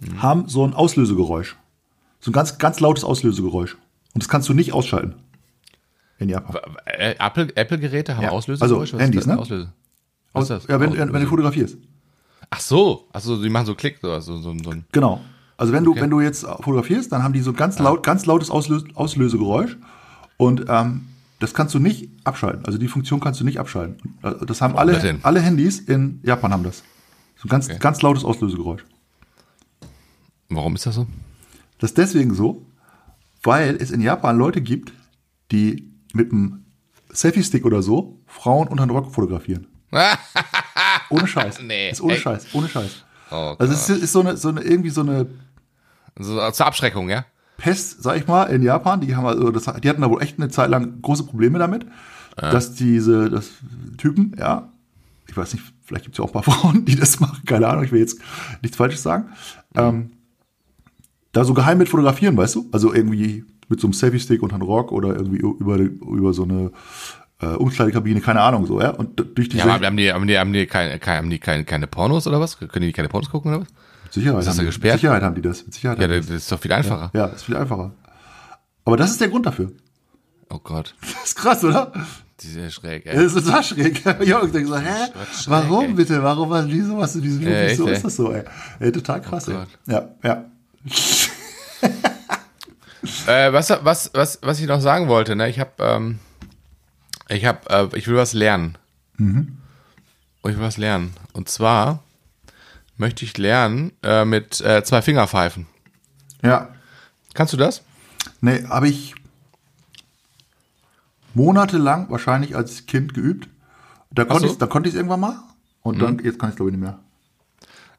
Mhm. 0.00 0.22
haben 0.22 0.48
so 0.48 0.64
ein 0.64 0.74
Auslösegeräusch. 0.74 1.56
So 2.20 2.30
ein 2.30 2.32
ganz, 2.32 2.58
ganz 2.58 2.80
lautes 2.80 3.04
Auslösegeräusch. 3.04 3.76
Und 4.14 4.22
das 4.22 4.28
kannst 4.28 4.48
du 4.48 4.54
nicht 4.54 4.72
ausschalten. 4.72 5.14
In 6.18 6.28
Japan. 6.28 6.56
Äh, 6.86 7.14
Apple, 7.18 7.54
Apple-Geräte 7.56 8.16
haben 8.16 8.24
Ja. 8.24 8.30
Auslöser? 8.30 8.62
Also, 8.62 8.84
Handys, 8.98 9.26
ne? 9.26 9.38
Auslöser. 9.38 9.72
Was 10.32 10.44
ist 10.44 10.50
das? 10.50 10.66
Ja, 10.66 10.80
wenn, 10.80 10.96
wenn 10.96 11.12
du 11.12 11.26
fotografierst. 11.26 11.78
Ach 12.50 12.60
so, 12.60 13.08
ach 13.12 13.20
so, 13.20 13.40
die 13.42 13.48
machen 13.50 13.66
so 13.66 13.74
Klick, 13.74 13.98
so, 14.00 14.18
so, 14.20 14.38
so, 14.38 14.56
so 14.58 14.72
Genau. 14.92 15.20
Also 15.56 15.72
wenn 15.72 15.84
du, 15.84 15.90
Okay. 15.92 16.00
wenn 16.02 16.10
du 16.10 16.20
jetzt 16.20 16.42
fotografierst, 16.46 17.10
dann 17.12 17.22
haben 17.22 17.32
die 17.32 17.40
so 17.40 17.52
ganz 17.52 17.78
laut, 17.78 18.02
ganz 18.04 18.26
lautes 18.26 18.48
Auslös 18.50 18.84
Auslösegeräusch 18.94 19.76
und 20.36 20.64
ähm, 20.68 21.06
das 21.40 21.52
kannst 21.52 21.74
du 21.74 21.78
nicht 21.78 22.08
abschalten. 22.24 22.64
Also 22.64 22.78
die 22.78 22.88
Funktion 22.88 23.20
kannst 23.20 23.40
du 23.40 23.44
nicht 23.44 23.58
abschalten. 23.60 24.14
Also 24.22 24.44
Das 24.44 24.60
haben 24.60 24.76
alle, 24.76 24.92
das 24.92 25.24
alle 25.24 25.40
Handys 25.40 25.80
in 25.80 26.20
Japan 26.22 26.52
haben 26.52 26.62
das. 26.64 26.84
So 27.36 27.46
ein 27.46 27.48
ganz, 27.48 27.68
ganz 27.80 28.02
lautes 28.02 28.24
Auslösegeräusch. 28.24 28.84
Warum 30.48 30.74
ist 30.74 30.86
das 30.86 30.94
so? 30.94 31.06
Das 31.78 31.90
ist 31.90 31.98
deswegen 31.98 32.34
so, 32.34 32.62
weil 33.42 33.76
es 33.76 33.90
in 33.90 34.00
Japan 34.00 34.36
Leute 34.36 34.60
gibt, 34.60 34.92
die 35.50 35.90
mit 36.12 36.32
einem 36.32 36.64
Selfie-Stick 37.12 37.64
oder 37.64 37.82
so 37.82 38.20
Frauen 38.26 38.68
unter 38.68 38.86
den 38.86 38.90
Rock 38.90 39.12
fotografieren. 39.12 39.66
ohne 41.10 41.26
Scheiß. 41.26 41.60
Nee, 41.62 41.90
ist 41.90 42.00
ohne 42.00 42.14
echt? 42.14 42.22
Scheiß, 42.22 42.46
ohne 42.52 42.68
Scheiß. 42.68 43.04
Oh 43.30 43.56
also 43.58 43.72
es 43.72 43.88
ist, 43.88 44.02
ist 44.02 44.12
so 44.12 44.20
eine, 44.20 44.36
so 44.36 44.48
eine, 44.48 44.60
irgendwie 44.62 44.90
so 44.90 45.00
eine 45.02 45.26
So, 46.18 46.50
zur 46.50 46.66
Abschreckung, 46.66 47.08
ja? 47.08 47.24
Pest, 47.56 48.02
sag 48.02 48.16
ich 48.16 48.26
mal, 48.26 48.44
in 48.44 48.62
Japan. 48.62 49.00
Die 49.00 49.16
haben 49.16 49.26
also, 49.26 49.50
das, 49.50 49.64
die 49.82 49.88
hatten 49.88 50.02
da 50.02 50.10
wohl 50.10 50.22
echt 50.22 50.38
eine 50.38 50.48
Zeit 50.48 50.70
lang 50.70 51.02
große 51.02 51.24
Probleme 51.24 51.58
damit, 51.58 51.86
dass 52.36 52.74
diese, 52.74 53.30
das 53.30 53.50
Typen, 53.96 54.36
ja, 54.38 54.72
ich 55.26 55.36
weiß 55.36 55.54
nicht, 55.54 55.64
vielleicht 55.84 56.04
gibt 56.04 56.14
es 56.14 56.18
ja 56.18 56.24
auch 56.24 56.28
ein 56.28 56.40
paar 56.40 56.42
Frauen, 56.54 56.84
die 56.84 56.94
das 56.94 57.20
machen, 57.20 57.42
keine 57.46 57.66
Ahnung, 57.68 57.84
ich 57.84 57.92
will 57.92 58.00
jetzt 58.00 58.20
nichts 58.62 58.76
Falsches 58.76 59.02
sagen, 59.02 59.30
ähm, 59.74 60.12
da 61.38 61.44
so 61.44 61.54
geheim 61.54 61.78
mit 61.78 61.88
fotografieren, 61.88 62.36
weißt 62.36 62.54
du? 62.56 62.68
Also 62.72 62.92
irgendwie 62.92 63.44
mit 63.68 63.80
so 63.80 63.86
einem 63.86 63.92
Selfie-Stick 63.94 64.42
unter 64.42 64.54
einen 64.56 64.62
Rock 64.64 64.92
oder 64.92 65.08
irgendwie 65.16 65.38
über, 65.38 65.76
über 65.76 66.32
so 66.32 66.42
eine 66.44 66.70
äh, 67.40 67.46
Umkleidekabine, 67.54 68.20
keine 68.20 68.40
Ahnung, 68.40 68.66
so, 68.66 68.80
ja. 68.80 68.90
Und 68.90 69.20
durch 69.36 69.48
diese 69.48 69.66
Ja, 69.68 69.80
haben 69.80 69.96
die, 69.96 70.12
haben 70.12 70.26
die, 70.26 70.38
haben 70.38 70.52
die, 70.52 70.66
keine, 70.66 70.98
keine, 70.98 71.18
haben 71.18 71.30
die 71.30 71.38
keine, 71.38 71.64
keine 71.64 71.86
Pornos 71.86 72.26
oder 72.26 72.40
was? 72.40 72.58
Können 72.58 72.86
die 72.86 72.92
keine 72.92 73.08
Pornos 73.08 73.30
gucken 73.30 73.52
oder 73.52 73.60
was? 73.62 73.68
Sicherheit, 74.10 74.38
das 74.40 74.48
haben 74.48 74.58
die, 74.58 74.64
gesperrt? 74.66 74.94
mit 74.94 75.00
Sicherheit 75.02 75.22
haben 75.22 75.34
die 75.34 75.42
das. 75.42 75.64
Mit 75.64 75.74
Sicherheit 75.74 76.00
Ja, 76.00 76.08
die 76.08 76.16
das, 76.16 76.26
das 76.26 76.36
ist 76.36 76.50
doch 76.52 76.58
viel 76.58 76.72
einfacher. 76.72 77.10
das. 77.12 77.20
ja, 77.20 77.26
ist 77.26 77.42
viel 77.44 77.56
einfacher. 77.56 77.92
Aber 78.84 78.96
das 78.96 79.10
ist 79.10 79.20
der 79.20 79.28
Grund 79.28 79.44
dafür. 79.46 79.70
Oh 80.50 80.58
Gott, 80.64 80.94
Das 81.02 81.24
ist 81.24 81.36
krass, 81.36 81.62
oder? 81.62 81.92
die 82.40 82.46
ist 82.48 82.56
ja 82.56 82.70
schräg, 82.70 83.04
Das 83.04 83.14
ey. 83.14 83.26
ist 83.26 83.34
total 83.34 83.62
schräg. 83.62 84.02
Ja, 84.26 84.42
ich 84.42 84.50
denke 84.52 84.68
so, 84.68 84.76
hä? 84.78 85.06
schräg, 85.34 85.50
Warum 85.50 85.84
ey. 85.84 85.92
bitte? 85.92 86.22
Warum, 86.22 86.48
was, 86.50 86.66
wieso, 86.68 86.96
was, 86.96 87.22
wieso, 87.22 87.40
Ja, 87.42 87.50
echt, 87.50 87.72
wieso 87.72 87.86
ey. 87.88 87.92
ist 87.94 88.04
das 88.04 88.16
so, 88.16 88.32
ey? 88.32 88.44
ey 88.80 88.90
total 88.92 89.20
krass, 89.20 89.46
Oh 89.48 89.52
ey. 89.52 89.92
Ja, 89.92 90.08
ja. 90.24 90.44
Äh, 93.26 93.52
was, 93.52 93.70
was, 93.82 94.10
was, 94.14 94.38
was 94.42 94.60
ich 94.60 94.66
noch 94.66 94.80
sagen 94.80 95.08
wollte, 95.08 95.36
ne? 95.36 95.48
Ich 95.48 95.60
habe, 95.60 95.70
ähm, 95.78 96.18
ich 97.28 97.44
habe, 97.44 97.60
äh, 97.70 97.98
ich 97.98 98.08
will 98.08 98.16
was 98.16 98.32
lernen. 98.32 98.76
Mhm. 99.16 99.58
Und 100.42 100.50
ich 100.50 100.56
will 100.56 100.64
was 100.64 100.78
lernen. 100.78 101.14
Und 101.32 101.48
zwar 101.48 102.02
möchte 102.96 103.24
ich 103.24 103.38
lernen 103.38 103.92
äh, 104.02 104.24
mit 104.24 104.60
äh, 104.60 104.82
zwei 104.82 105.02
Fingerpfeifen. 105.02 105.66
Ja. 106.42 106.68
Kannst 107.34 107.52
du 107.52 107.56
das? 107.56 107.82
Nee, 108.40 108.64
habe 108.64 108.88
ich 108.88 109.14
monatelang 111.34 112.10
wahrscheinlich 112.10 112.56
als 112.56 112.86
Kind 112.86 113.14
geübt. 113.14 113.48
Da 114.10 114.24
konnte 114.24 114.48
so. 114.48 114.54
ich 114.54 114.86
ich 114.86 114.94
irgendwann 114.94 115.20
mal. 115.20 115.38
Und 115.82 116.02
dann, 116.02 116.18
jetzt 116.18 116.38
kann 116.38 116.50
ich 116.50 116.56
glaube 116.56 116.70
ich 116.70 116.76
nicht 116.76 116.84
mehr. 116.84 116.98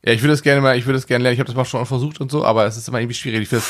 Ja, 0.03 0.13
ich 0.13 0.21
würde 0.21 0.31
das 0.33 0.41
gerne 0.41 0.61
mal, 0.61 0.77
ich 0.77 0.85
würde 0.85 0.97
das 0.97 1.07
gerne 1.07 1.23
lernen. 1.23 1.33
Ich 1.33 1.39
habe 1.39 1.47
das 1.47 1.55
mal 1.55 1.65
schon 1.65 1.85
versucht 1.85 2.21
und 2.21 2.31
so, 2.31 2.45
aber 2.45 2.65
es 2.65 2.77
ist 2.77 2.87
immer 2.87 2.99
irgendwie 2.99 3.15
schwierig. 3.15 3.41
Ich 3.41 3.49
finde 3.49 3.63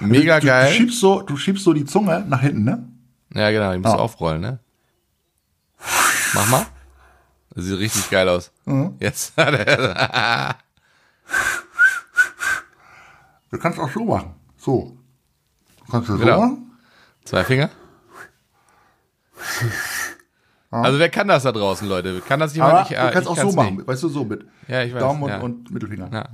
mega 0.00 0.38
du, 0.40 0.46
geil. 0.46 0.70
Du 0.70 0.76
schiebst, 0.76 1.00
so, 1.00 1.22
du 1.22 1.36
schiebst 1.36 1.64
so 1.64 1.72
die 1.72 1.84
Zunge 1.86 2.24
nach 2.28 2.40
hinten, 2.42 2.64
ne? 2.64 2.86
Ja, 3.34 3.50
genau, 3.50 3.72
die 3.72 3.78
musst 3.78 3.94
du 3.94 3.98
Ah. 3.98 4.02
aufrollen, 4.02 4.40
ne? 4.42 4.58
Mach 6.34 6.48
mal. 6.48 6.66
Das 7.54 7.64
sieht 7.64 7.78
richtig 7.78 8.10
geil 8.10 8.28
aus. 8.28 8.50
Mhm. 8.66 8.94
Jetzt. 9.00 9.32
Du 13.50 13.58
kannst 13.58 13.78
auch 13.78 13.90
so 13.90 14.04
machen. 14.04 14.34
So. 14.56 14.96
Du 15.86 15.92
kannst 15.92 16.08
das 16.08 16.18
Genau. 16.18 16.34
so 16.34 16.40
machen. 16.40 16.70
Zwei 17.24 17.44
Finger. 17.44 17.70
Also 20.80 20.98
wer 20.98 21.08
kann 21.10 21.28
das 21.28 21.42
da 21.42 21.52
draußen, 21.52 21.86
Leute? 21.88 22.22
Kann 22.26 22.40
das 22.40 22.54
jemand 22.54 22.72
Aber 22.72 22.80
nicht? 22.80 22.92
du 22.92 22.96
kannst 22.96 23.22
ich 23.22 23.26
auch 23.28 23.36
so 23.50 23.52
machen. 23.52 23.76
nicht. 23.76 23.86
Weißt 23.86 24.02
du, 24.02 24.08
so 24.08 24.24
mit 24.24 24.44
Ja, 24.68 24.82
ich 24.82 24.94
weiß, 24.94 25.00
Daumen 25.00 25.22
und, 25.24 25.28
ja. 25.28 25.40
und 25.40 25.70
Mittelfinger. 25.70 26.08
Ja. 26.12 26.28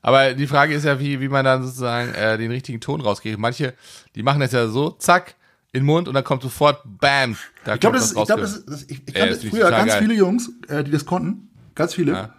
Aber 0.00 0.32
die 0.32 0.46
Frage 0.46 0.74
ist 0.74 0.84
ja, 0.84 0.98
wie, 0.98 1.20
wie 1.20 1.28
man 1.28 1.44
dann 1.44 1.62
sozusagen 1.62 2.12
äh, 2.14 2.38
den 2.38 2.50
richtigen 2.50 2.80
Ton 2.80 3.00
rauskriegt. 3.02 3.38
Manche, 3.38 3.74
die 4.14 4.22
machen 4.22 4.40
das 4.40 4.52
ja 4.52 4.66
so, 4.68 4.90
zack, 4.90 5.34
in 5.72 5.80
den 5.80 5.86
Mund 5.86 6.08
und 6.08 6.14
dann 6.14 6.24
kommt 6.24 6.42
sofort, 6.42 6.80
bam. 6.84 7.36
Da 7.64 7.74
Ich 7.74 7.80
glaube, 7.80 7.98
kommt 7.98 8.10
das, 8.10 8.16
ich, 8.16 8.24
glaub, 8.26 8.40
das, 8.40 8.64
das, 8.64 8.82
ich, 8.84 9.02
ich 9.06 9.14
kannte 9.14 9.34
ich 9.36 9.50
früher 9.50 9.70
ganz 9.70 9.90
geil. 9.92 10.02
viele 10.02 10.14
Jungs, 10.14 10.50
äh, 10.68 10.82
die 10.84 10.90
das 10.90 11.04
konnten. 11.04 11.50
Ganz 11.74 11.92
viele. 11.94 12.12
Ja. 12.12 12.30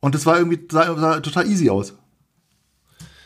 Und 0.00 0.14
das 0.14 0.26
war 0.26 0.36
irgendwie 0.38 0.60
sah, 0.70 0.94
sah 0.98 1.20
total 1.20 1.46
easy 1.46 1.70
aus. 1.70 1.94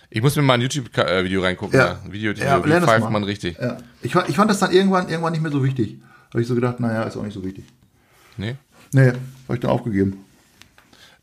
Ich 0.08 0.20
muss 0.22 0.36
mir 0.36 0.42
mal 0.42 0.54
ein 0.54 0.60
YouTube-Video 0.60 1.42
reingucken. 1.42 1.78
Ja. 1.78 1.86
Ja. 1.86 2.00
Ein 2.04 2.12
Video, 2.12 2.32
Ja, 2.32 2.64
wie 2.64 2.70
pfeift 2.70 3.10
man 3.10 3.24
richtig. 3.24 3.56
Ja. 3.58 3.78
Ich, 4.02 4.12
fand- 4.12 4.28
ich 4.28 4.36
fand 4.36 4.50
das 4.50 4.58
dann 4.58 4.70
irgendwann, 4.70 5.08
irgendwann 5.08 5.32
nicht 5.32 5.42
mehr 5.42 5.50
so 5.52 5.64
wichtig. 5.64 6.00
Habe 6.32 6.42
ich 6.42 6.48
so 6.48 6.54
gedacht, 6.54 6.80
naja, 6.80 7.02
ist 7.02 7.16
auch 7.16 7.22
nicht 7.22 7.34
so 7.34 7.44
wichtig. 7.44 7.64
Nee? 8.36 8.56
Nee, 8.92 9.08
habe 9.08 9.54
ich 9.54 9.60
dann 9.60 9.70
aufgegeben. 9.70 10.24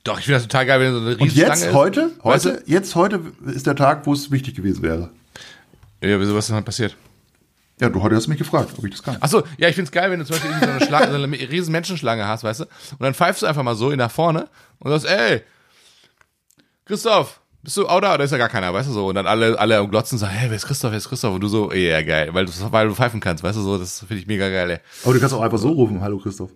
Doch, 0.04 0.18
ich 0.20 0.26
finde 0.26 0.38
das 0.38 0.44
total 0.48 0.66
geil, 0.66 0.80
wenn 0.80 0.94
so 0.94 1.00
eine 1.00 1.10
Und 1.12 1.22
Riesenstange 1.22 1.50
jetzt, 1.60 1.68
ist. 1.68 1.74
heute, 1.74 2.12
Weißt 2.24 2.46
heute, 2.46 2.64
jetzt, 2.68 2.96
heute 2.96 3.22
ist 3.48 3.68
der 3.68 3.76
Tag, 3.76 4.06
wo 4.06 4.14
es 4.14 4.32
wichtig 4.32 4.56
gewesen 4.56 4.82
wäre. 4.82 5.10
du? 6.02 6.08
Ja, 6.08 6.20
wieso, 6.20 6.36
was 6.36 6.48
ist 6.50 6.56
denn 6.56 6.64
passiert? 6.64 6.96
Ja, 7.82 7.90
du 7.90 8.02
heute 8.02 8.16
hast 8.16 8.28
mich 8.28 8.38
gefragt, 8.38 8.72
ob 8.78 8.84
ich 8.86 8.92
das 8.92 9.04
kann. 9.04 9.18
Achso, 9.20 9.44
ja, 9.58 9.68
ich 9.70 9.76
find's 9.76 9.92
geil, 9.92 10.12
wenn 10.12 10.20
du 10.20 10.26
zum 10.26 10.36
Beispiel 10.36 10.52
so 10.60 10.70
eine, 10.70 10.86
Schlange, 10.86 11.12
so 11.12 11.24
eine 11.24 11.32
riesen 11.32 11.72
Menschenschlange 11.72 12.28
hast, 12.28 12.44
weißt 12.44 12.62
du? 12.62 12.64
Und 12.66 13.02
dann 13.02 13.14
pfeifst 13.14 13.42
du 13.42 13.46
einfach 13.46 13.64
mal 13.64 13.76
so 13.76 13.90
in 13.92 13.98
nach 13.98 14.12
vorne 14.12 14.48
und 14.80 14.92
sagst, 14.92 15.06
ey, 15.08 15.42
Christoph, 16.86 17.39
bist 17.62 17.78
du 17.78 17.88
auch 17.88 18.00
da? 18.02 18.18
Da 18.18 18.24
ist 18.24 18.32
ja 18.32 18.38
gar 18.38 18.50
keiner, 18.50 18.74
weißt 18.74 18.90
du 18.90 18.94
so. 18.94 19.08
Und 19.08 19.16
dann 19.16 19.28
alle, 19.28 19.58
alle 19.60 19.78
am 19.78 19.90
Glotzen 19.90 20.18
sagen, 20.18 20.34
hey, 20.34 20.50
wer 20.50 20.56
ist 20.56 20.66
Christoph, 20.66 20.92
wer 20.92 20.98
ist 20.98 21.10
Christoph? 21.10 21.34
Und 21.36 21.42
du 21.42 21.48
so, 21.48 21.72
ja, 21.74 22.02
geil, 22.02 22.30
weil 22.34 22.46
du, 22.46 22.52
weil 22.72 22.88
du 22.88 22.96
pfeifen 22.96 23.20
kannst, 23.20 23.44
weißt 23.44 23.58
du 23.58 23.62
so, 23.62 23.78
das 23.78 24.00
finde 24.00 24.16
ich 24.18 24.28
mega 24.28 24.50
geil, 24.50 24.70
ey. 24.70 24.80
Aber 25.04 25.14
du 25.14 25.20
kannst 25.20 25.36
auch 25.36 25.42
einfach 25.42 25.58
so 25.58 25.70
rufen, 25.70 26.02
hallo 26.02 26.18
Christoph. 26.20 26.52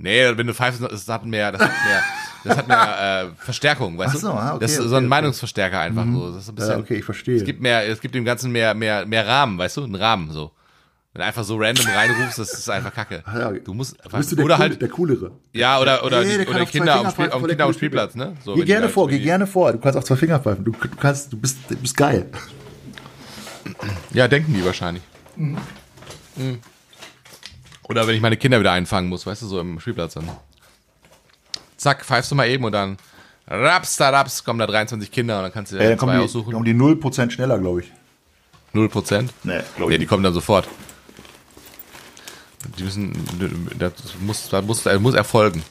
Nee, 0.00 0.36
wenn 0.36 0.46
du 0.46 0.54
pfeifst, 0.54 0.80
das 0.80 1.08
hat 1.08 1.24
mehr, 1.26 1.50
das 1.50 1.60
hat 1.60 1.70
mehr, 1.84 2.02
das 2.44 2.56
hat 2.56 2.68
mehr 2.68 3.32
äh, 3.32 3.44
Verstärkung, 3.44 3.98
weißt 3.98 4.14
Ach 4.16 4.20
so, 4.20 4.28
du? 4.28 4.34
ah, 4.34 4.50
okay, 4.54 4.58
das 4.60 4.70
ist 4.70 4.76
so 4.76 4.82
okay, 4.84 4.94
ein 4.94 4.96
okay. 4.98 5.06
Meinungsverstärker 5.08 5.80
einfach 5.80 6.06
so. 6.12 6.32
Das 6.32 6.42
ist 6.44 6.48
ein 6.48 6.54
bisschen, 6.54 6.70
Ja, 6.70 6.78
okay, 6.78 6.94
ich 6.98 7.04
verstehe. 7.04 7.36
Es 7.36 7.44
gibt 7.44 7.60
mehr, 7.60 7.88
es 7.88 8.00
gibt 8.00 8.14
dem 8.14 8.24
Ganzen 8.24 8.52
mehr, 8.52 8.74
mehr, 8.74 9.04
mehr 9.06 9.26
Rahmen, 9.26 9.58
weißt 9.58 9.76
du? 9.78 9.84
Einen 9.84 9.96
Rahmen 9.96 10.30
so. 10.30 10.52
Wenn 11.18 11.22
du 11.24 11.26
einfach 11.30 11.42
so 11.42 11.56
random 11.56 11.84
reinrufst, 11.96 12.38
das 12.38 12.52
ist 12.52 12.70
einfach 12.70 12.94
Kacke. 12.94 13.24
Ja. 13.26 13.50
Du 13.50 13.74
musst 13.74 13.96
Bist 14.12 14.30
du 14.30 14.36
der, 14.36 14.44
oder 14.44 14.54
Coole, 14.54 14.68
halt 14.68 14.80
der 14.80 14.88
Coolere. 14.88 15.32
ja 15.52 15.80
oder 15.80 16.04
oder, 16.04 16.24
kann 16.24 16.46
oder 16.46 16.62
auf 16.62 16.70
Kinder 16.70 16.94
am, 16.94 16.98
Finger 17.00 17.10
Spiel, 17.10 17.32
am 17.32 17.46
Kinder 17.48 17.64
am 17.64 17.72
Spielplatz, 17.72 18.14
ne? 18.14 18.36
So, 18.44 18.54
geh 18.54 18.64
gerne 18.64 18.84
halt 18.84 18.94
vor, 18.94 19.08
geh 19.08 19.18
gerne 19.18 19.48
vor. 19.48 19.72
Du 19.72 19.78
kannst 19.80 19.98
auch 19.98 20.04
zwei 20.04 20.14
Finger 20.14 20.38
pfeifen. 20.38 20.64
Du, 20.64 20.70
du 20.70 20.88
kannst, 20.96 21.32
du 21.32 21.36
bist, 21.36 21.58
du 21.68 21.74
bist 21.74 21.96
geil. 21.96 22.30
Ja, 24.12 24.28
denken 24.28 24.54
die 24.54 24.64
wahrscheinlich. 24.64 25.02
Mhm. 25.34 25.58
Oder 27.88 28.06
wenn 28.06 28.14
ich 28.14 28.20
meine 28.20 28.36
Kinder 28.36 28.60
wieder 28.60 28.70
einfangen 28.70 29.08
muss, 29.08 29.26
weißt 29.26 29.42
du, 29.42 29.46
so 29.46 29.58
im 29.58 29.80
Spielplatz 29.80 30.14
dann. 30.14 30.28
Zack, 31.76 32.04
pfeifst 32.04 32.30
du 32.30 32.36
mal 32.36 32.46
eben 32.48 32.62
und 32.62 32.70
dann 32.70 32.96
raps, 33.48 33.96
da 33.96 34.10
raps, 34.10 34.44
kommen 34.44 34.60
da 34.60 34.68
23 34.68 35.10
Kinder 35.10 35.38
und 35.38 35.42
dann 35.42 35.52
kannst 35.52 35.72
du 35.72 35.76
dir 35.78 35.80
Äh, 35.82 35.84
ja, 35.84 35.90
dann 35.90 35.98
kommen 35.98 36.12
zwei 36.12 36.18
die 36.18 36.24
aussuchen. 36.24 36.54
um 36.54 36.64
die 36.64 36.74
0% 36.74 37.30
schneller, 37.32 37.58
glaube 37.58 37.80
ich. 37.80 37.92
Null 38.72 38.88
Prozent. 38.88 39.32
Nee, 39.42 39.60
glaub 39.76 39.88
ich 39.88 39.94
Ja, 39.94 39.98
die 39.98 40.06
kommen 40.06 40.22
dann 40.22 40.34
sofort. 40.34 40.68
Die 42.76 42.82
müssen, 42.84 43.12
das 43.78 43.92
muss, 44.20 44.48
das 44.48 44.64
muss, 44.64 44.82
das 44.82 45.00
muss 45.00 45.14
erfolgen. 45.14 45.62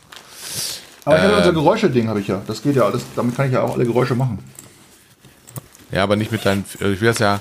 Aber 1.05 1.15
ich 1.17 1.21
habe 1.23 1.31
Ähm. 1.33 1.37
unser 1.39 1.53
Geräusche-Ding 1.53 2.07
habe 2.07 2.19
ich 2.21 2.27
ja. 2.27 2.41
Das 2.47 2.61
geht 2.61 2.75
ja 2.75 2.83
alles. 2.83 3.03
Damit 3.15 3.35
kann 3.35 3.47
ich 3.47 3.53
ja 3.53 3.61
auch 3.61 3.73
alle 3.75 3.85
Geräusche 3.85 4.15
machen. 4.15 4.39
Ja, 5.91 6.03
aber 6.03 6.15
nicht 6.15 6.31
mit 6.31 6.45
deinen, 6.45 6.65
also 6.79 6.91
ich 6.93 6.99
will 7.01 7.07
das 7.09 7.19
ja 7.19 7.39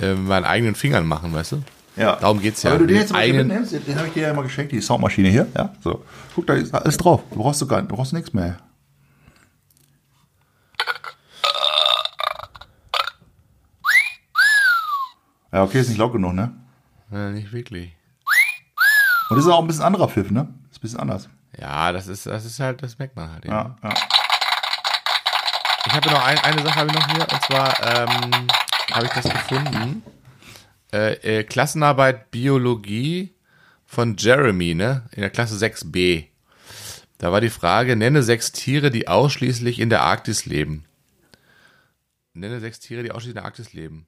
äh, 0.00 0.14
mit 0.14 0.26
meinen 0.28 0.44
eigenen 0.44 0.74
Fingern 0.74 1.06
machen, 1.06 1.32
weißt 1.32 1.52
du? 1.52 1.62
Ja. 1.96 2.16
Darum 2.16 2.40
geht's 2.40 2.62
ja. 2.62 2.70
Aber 2.70 2.80
wenn 2.80 2.86
du 2.88 2.92
den 2.94 3.00
jetzt 3.02 3.14
eigenen- 3.14 3.46
mitnimmst, 3.48 3.72
den 3.86 3.96
habe 3.96 4.08
ich 4.08 4.14
dir 4.14 4.22
ja 4.28 4.34
mal 4.34 4.42
geschenkt, 4.42 4.72
die 4.72 4.80
Soundmaschine 4.80 5.28
hier. 5.30 5.46
Ja, 5.56 5.72
so. 5.82 6.04
Guck, 6.34 6.46
da 6.46 6.54
ist 6.54 6.74
alles 6.74 6.96
drauf. 6.96 7.22
Du 7.30 7.36
brauchst 7.38 7.60
du 7.62 7.66
gar 7.66 7.80
du 7.82 7.88
brauchst 7.94 8.12
nichts 8.12 8.32
mehr. 8.32 8.58
Ja, 15.52 15.62
okay, 15.62 15.80
ist 15.80 15.88
nicht 15.88 15.98
laut 15.98 16.12
genug, 16.12 16.34
ne? 16.34 16.52
Ja, 17.10 17.30
nicht 17.30 17.52
wirklich. 17.52 17.92
Und 19.28 19.36
das 19.36 19.44
ist 19.44 19.50
auch 19.50 19.60
ein 19.60 19.66
bisschen 19.66 19.82
anderer 19.82 20.08
Pfiff, 20.08 20.30
ne? 20.30 20.48
Ist 20.70 20.78
ein 20.78 20.80
bisschen 20.80 21.00
anders. 21.00 21.28
Ja, 21.58 21.92
das 21.92 22.06
ist, 22.06 22.26
das 22.26 22.44
ist 22.44 22.60
halt, 22.60 22.82
das 22.82 22.98
merkt 22.98 23.16
man 23.16 23.32
halt. 23.32 23.44
Ja, 23.44 23.76
ja. 23.82 23.94
Ich 25.86 25.92
habe 25.92 26.10
noch 26.10 26.24
ein, 26.24 26.38
eine 26.38 26.62
Sache 26.62 26.76
habe 26.76 26.90
ich 26.90 26.94
noch 26.94 27.06
hier 27.08 27.26
und 27.32 27.42
zwar 27.42 27.80
ähm, 27.80 28.46
habe 28.92 29.06
ich 29.06 29.12
das 29.12 29.24
gefunden. 29.24 30.02
Äh, 30.92 31.38
äh, 31.38 31.44
Klassenarbeit 31.44 32.30
Biologie 32.30 33.34
von 33.86 34.16
Jeremy, 34.16 34.74
ne? 34.74 35.08
In 35.12 35.22
der 35.22 35.30
Klasse 35.30 35.54
6b. 35.54 36.26
Da 37.18 37.32
war 37.32 37.40
die 37.40 37.50
Frage, 37.50 37.96
nenne 37.96 38.22
sechs 38.22 38.52
Tiere, 38.52 38.90
die 38.90 39.08
ausschließlich 39.08 39.78
in 39.78 39.90
der 39.90 40.02
Arktis 40.02 40.44
leben. 40.44 40.84
Nenne 42.34 42.60
sechs 42.60 42.78
Tiere, 42.80 43.02
die 43.02 43.12
ausschließlich 43.12 43.36
in 43.36 43.42
der 43.42 43.44
Arktis 43.44 43.72
leben. 43.72 44.06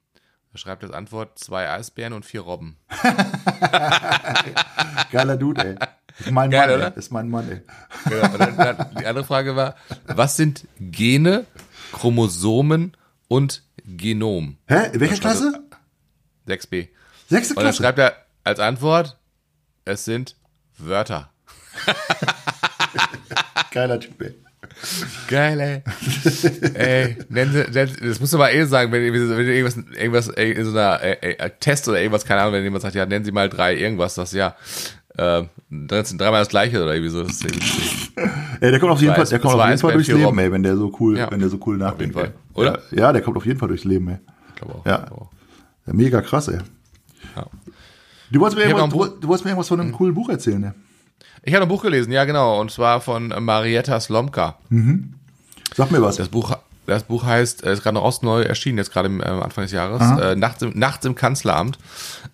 Da 0.51 0.57
schreibt 0.57 0.83
als 0.83 0.93
Antwort 0.93 1.37
zwei 1.37 1.69
Eisbären 1.69 2.13
und 2.13 2.25
vier 2.25 2.41
Robben. 2.41 2.77
Geiler 5.11 5.37
Dude, 5.37 5.63
ey. 5.63 5.75
Ist 6.19 6.31
mein 6.31 6.49
Geil, 6.49 6.67
Mann, 6.67 6.75
oder? 6.77 6.97
Ist 6.97 7.11
mein 7.11 7.29
Mann, 7.29 7.49
ey. 7.51 7.61
Genau, 8.09 8.37
dann, 8.37 8.57
dann, 8.57 8.95
die 8.99 9.05
andere 9.05 9.25
Frage 9.25 9.55
war, 9.55 9.75
was 10.05 10.37
sind 10.37 10.67
Gene, 10.79 11.45
Chromosomen 11.91 12.95
und 13.27 13.63
Genom? 13.85 14.57
Hä? 14.67 14.89
In 14.93 14.99
welcher 14.99 15.17
Klasse? 15.17 15.63
6b. 16.47 16.89
Sechste 17.27 17.53
Und 17.53 17.57
dann 17.57 17.65
Klasse? 17.65 17.83
schreibt 17.83 17.99
er 17.99 18.15
als 18.43 18.59
Antwort, 18.59 19.17
es 19.85 20.05
sind 20.05 20.35
Wörter. 20.77 21.29
Geiler 23.71 23.99
Typ, 23.99 24.19
ey. 24.21 24.35
Geil, 25.27 25.59
ey. 25.59 25.83
ey, 26.73 27.17
nennen 27.29 27.51
Sie, 27.53 27.63
das 27.71 28.19
musst 28.19 28.33
du 28.33 28.37
mal 28.37 28.49
eh 28.49 28.63
sagen, 28.65 28.91
wenn, 28.91 29.01
wenn 29.13 29.27
du 29.27 29.53
irgendwas, 29.53 29.77
irgendwas 29.95 30.27
in 30.29 30.65
so 30.65 30.71
einer 30.71 31.01
äh, 31.01 31.49
Test 31.59 31.87
oder 31.87 31.99
irgendwas, 31.99 32.25
keine 32.25 32.41
Ahnung, 32.41 32.53
wenn 32.53 32.63
jemand 32.63 32.81
sagt, 32.81 32.95
ja, 32.95 33.05
nennen 33.05 33.25
Sie 33.25 33.31
mal 33.31 33.49
drei 33.49 33.75
irgendwas, 33.75 34.15
das 34.15 34.31
ja, 34.33 34.55
äh, 35.17 35.43
dreimal 35.69 36.41
das 36.41 36.49
gleiche 36.49 36.81
oder 36.81 36.93
irgendwie 36.93 37.09
so. 37.11 37.23
Das 37.23 37.33
ist 37.41 37.43
ja, 38.61 38.71
der 38.71 38.79
kommt 38.79 38.91
auf 38.91 39.01
jeden 39.01 39.15
Fall, 39.15 39.25
der 39.25 39.39
kommt 39.39 39.55
auf 39.55 39.67
jeden 39.67 39.79
Fall 39.79 39.93
durchs 39.93 40.07
Leben, 40.09 40.39
ey, 40.39 40.51
wenn 40.51 40.63
der 40.63 40.77
so 40.77 40.95
cool, 40.99 41.17
Ja. 41.17 41.31
wenn 41.31 41.39
der 41.39 41.49
so 41.49 41.59
cool 41.65 41.77
nachdenkt. 41.77 42.15
Fall. 42.15 42.25
ey. 42.25 42.31
Oder? 42.53 42.79
Ja, 42.91 42.97
ja, 42.99 43.13
der 43.13 43.21
kommt 43.21 43.37
auf 43.37 43.45
jeden 43.45 43.59
Fall 43.59 43.67
durchs 43.69 43.85
Leben, 43.85 44.07
ey. 44.09 44.17
Ich 44.49 44.55
glaube 44.55 44.75
auch. 44.75 44.85
Ja. 44.85 44.99
Ich 44.99 45.05
glaube 45.07 45.21
auch. 45.23 45.31
Mega 45.93 46.21
krass, 46.21 46.47
ey. 46.49 46.59
Ja. 47.35 47.47
Du 48.31 48.39
wolltest 48.39 48.57
mir 48.57 48.65
irgendwas, 48.69 48.89
du, 48.89 49.19
du 49.19 49.27
wolltest 49.27 49.45
mir 49.45 49.51
irgendwas 49.51 49.67
von 49.67 49.79
einem 49.79 49.91
coolen 49.91 50.13
Buch 50.13 50.29
erzählen, 50.29 50.61
ne? 50.61 50.75
Ich 51.43 51.53
habe 51.53 51.63
ein 51.63 51.69
Buch 51.69 51.83
gelesen, 51.83 52.11
ja 52.11 52.25
genau, 52.25 52.59
und 52.59 52.71
zwar 52.71 53.01
von 53.01 53.27
Marietta 53.39 53.99
Slomka. 53.99 54.57
Sag 55.75 55.91
mir 55.91 56.01
was. 56.01 56.17
Das 56.17 56.29
Buch, 56.29 56.57
das 56.85 57.03
Buch 57.03 57.23
heißt, 57.23 57.63
äh, 57.63 57.73
ist 57.73 57.83
gerade 57.83 57.95
noch 57.95 58.03
aus 58.03 58.21
neu 58.21 58.41
erschienen, 58.41 58.77
jetzt 58.77 58.91
gerade 58.91 59.07
im 59.07 59.21
äh, 59.21 59.25
Anfang 59.25 59.63
des 59.63 59.71
Jahres, 59.71 60.01
äh, 60.21 60.35
Nachts, 60.35 60.61
im, 60.61 60.77
Nachts 60.77 61.05
im 61.05 61.15
Kanzleramt. 61.15 61.77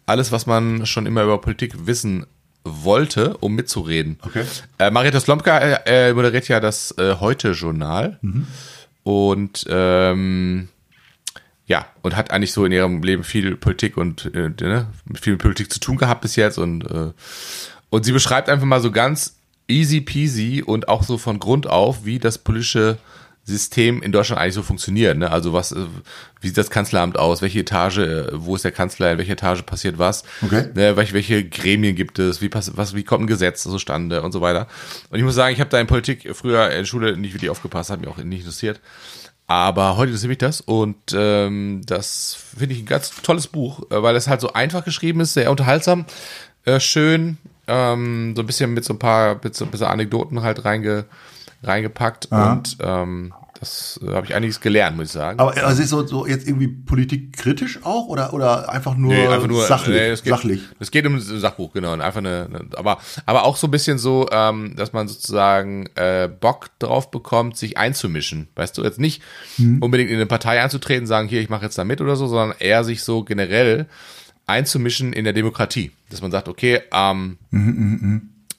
Alles, 0.05 0.31
was 0.31 0.45
man 0.45 0.86
schon 0.86 1.05
immer 1.05 1.23
über 1.23 1.39
Politik 1.39 1.86
wissen 1.86 2.25
wollte, 2.63 3.38
um 3.38 3.53
mitzureden. 3.53 4.17
Okay. 4.23 4.43
Äh, 4.79 4.89
Marietta 4.89 5.19
Slomka 5.19 5.57
äh, 5.59 6.09
äh, 6.09 6.13
moderiert 6.13 6.47
ja 6.47 6.59
das 6.59 6.95
Heute-Journal 6.97 8.19
und 9.03 9.65
ähm, 9.69 10.69
ja, 11.67 11.86
und 12.03 12.15
hat 12.15 12.31
eigentlich 12.31 12.53
so 12.53 12.65
in 12.65 12.71
ihrem 12.71 13.01
Leben 13.01 13.23
viel 13.23 13.55
Politik 13.55 13.97
und 13.97 14.31
äh, 14.33 14.49
ne, 14.61 14.88
viel 15.19 15.33
mit 15.33 15.41
Politik 15.41 15.71
zu 15.71 15.79
tun 15.79 15.97
gehabt 15.97 16.21
bis 16.21 16.36
jetzt 16.36 16.57
und 16.57 16.83
äh, 16.83 17.11
und 17.95 18.03
sie 18.03 18.11
beschreibt 18.11 18.49
einfach 18.49 18.65
mal 18.65 18.81
so 18.81 18.91
ganz 18.91 19.37
easy 19.69 20.01
peasy 20.01 20.61
und 20.61 20.89
auch 20.89 21.03
so 21.03 21.17
von 21.17 21.39
Grund 21.39 21.65
auf, 21.65 22.03
wie 22.03 22.19
das 22.19 22.37
politische 22.37 22.97
System 23.45 24.01
in 24.03 24.11
Deutschland 24.11 24.41
eigentlich 24.41 24.55
so 24.55 24.63
funktioniert. 24.63 25.17
Ne? 25.17 25.31
Also 25.31 25.53
was, 25.53 25.71
äh, 25.71 25.77
wie 26.41 26.47
sieht 26.47 26.57
das 26.57 26.69
Kanzleramt 26.69 27.17
aus? 27.17 27.41
Welche 27.41 27.59
Etage, 27.59 27.99
äh, 27.99 28.27
wo 28.33 28.57
ist 28.57 28.65
der 28.65 28.73
Kanzler? 28.73 29.13
In 29.13 29.17
welcher 29.17 29.31
Etage 29.31 29.61
passiert 29.61 29.97
was? 29.97 30.25
Okay. 30.41 30.67
Ne? 30.75 30.97
Welche, 30.97 31.13
welche 31.13 31.47
Gremien 31.47 31.95
gibt 31.95 32.19
es? 32.19 32.41
Wie, 32.41 32.49
pass, 32.49 32.75
was, 32.75 32.95
wie 32.95 33.03
kommt 33.03 33.23
ein 33.23 33.27
Gesetz 33.27 33.63
zustande 33.63 34.23
und 34.23 34.33
so 34.33 34.41
weiter? 34.41 34.67
Und 35.09 35.17
ich 35.17 35.23
muss 35.23 35.35
sagen, 35.35 35.53
ich 35.53 35.61
habe 35.61 35.69
da 35.69 35.79
in 35.79 35.87
Politik 35.87 36.29
früher 36.35 36.65
in 36.71 36.79
der 36.79 36.85
Schule 36.85 37.15
nicht 37.15 37.33
wirklich 37.33 37.49
aufgepasst, 37.49 37.91
hat 37.91 38.01
mich 38.01 38.09
auch 38.09 38.17
nicht 38.17 38.41
interessiert. 38.41 38.81
Aber 39.47 39.95
heute 39.95 40.09
interessiert 40.09 40.29
mich 40.31 40.37
das 40.39 40.59
und 40.59 40.97
ähm, 41.13 41.81
das 41.85 42.35
finde 42.57 42.75
ich 42.75 42.81
ein 42.81 42.87
ganz 42.87 43.11
tolles 43.21 43.47
Buch, 43.47 43.89
äh, 43.89 44.03
weil 44.03 44.17
es 44.17 44.27
halt 44.27 44.41
so 44.41 44.51
einfach 44.51 44.83
geschrieben 44.83 45.21
ist, 45.21 45.33
sehr 45.33 45.49
unterhaltsam, 45.49 46.05
äh, 46.65 46.81
schön, 46.81 47.37
ähm, 47.68 48.34
so 48.36 48.43
ein 48.43 48.45
bisschen 48.45 48.74
mit 48.74 48.86
so 48.86 48.93
ein 48.93 48.99
paar 48.99 49.39
mit 49.43 49.55
so 49.55 49.66
ein 49.66 49.72
bisschen 49.72 49.88
Anekdoten 49.88 50.41
halt 50.41 50.66
reinge, 50.66 51.05
reingepackt 51.63 52.32
Aha. 52.32 52.53
und 52.53 52.78
ähm, 52.82 53.34
das 53.59 53.99
äh, 54.03 54.13
habe 54.13 54.26
ich 54.26 54.36
einiges 54.36 54.59
gelernt, 54.59 54.97
muss 54.97 55.07
ich 55.07 55.11
sagen. 55.13 55.39
Aber 55.39 55.55
also 55.66 55.82
ist 55.82 55.89
so, 55.89 56.05
so 56.05 56.28
jetzt 56.28 56.47
irgendwie 56.47 56.68
politikkritisch 56.68 57.80
auch 57.84 58.07
oder, 58.07 58.34
oder 58.34 58.70
einfach 58.70 58.95
nur, 58.95 59.13
Nee, 59.13 59.28
einfach 59.28 59.47
nur 59.47 59.66
sachlich? 59.66 59.95
nee, 59.95 60.09
es 60.09 60.24
geht, 60.24 60.32
sachlich. 60.34 60.61
Es 60.80 60.91
geht 60.91 61.05
um 61.05 61.16
ein 61.16 61.22
Sachbuch, 61.22 61.74
genau. 61.74 61.93
Einfach 61.93 62.20
eine, 62.20 62.47
eine 62.49 62.66
aber, 62.76 62.99
aber 63.26 63.45
auch 63.45 63.55
so 63.55 63.68
ein 63.68 63.72
bisschen 63.72 63.97
so, 63.97 64.28
ähm, 64.32 64.76
dass 64.76 64.93
man 64.93 65.07
sozusagen 65.07 65.88
äh, 65.95 66.28
Bock 66.28 66.70
drauf 66.80 67.11
bekommt, 67.11 67.57
sich 67.57 67.78
einzumischen. 67.78 68.49
Weißt 68.55 68.78
du, 68.78 68.84
jetzt 68.84 68.99
nicht 68.99 69.22
unbedingt 69.57 70.09
in 70.09 70.18
eine 70.18 70.26
Partei 70.26 70.61
einzutreten, 70.61 71.07
sagen, 71.07 71.28
hier, 71.28 71.41
ich 71.41 71.49
mache 71.49 71.63
jetzt 71.63 71.78
da 71.78 71.84
mit 71.86 72.01
oder 72.01 72.16
so, 72.16 72.28
sondern 72.28 72.55
eher 72.59 72.84
sich 72.84 73.03
so 73.03 73.24
generell 73.24 73.88
einzumischen 74.47 75.13
in 75.13 75.23
der 75.23 75.33
Demokratie. 75.33 75.91
Dass 76.09 76.21
man 76.21 76.31
sagt, 76.31 76.47
okay, 76.47 76.81
ähm, 76.93 77.37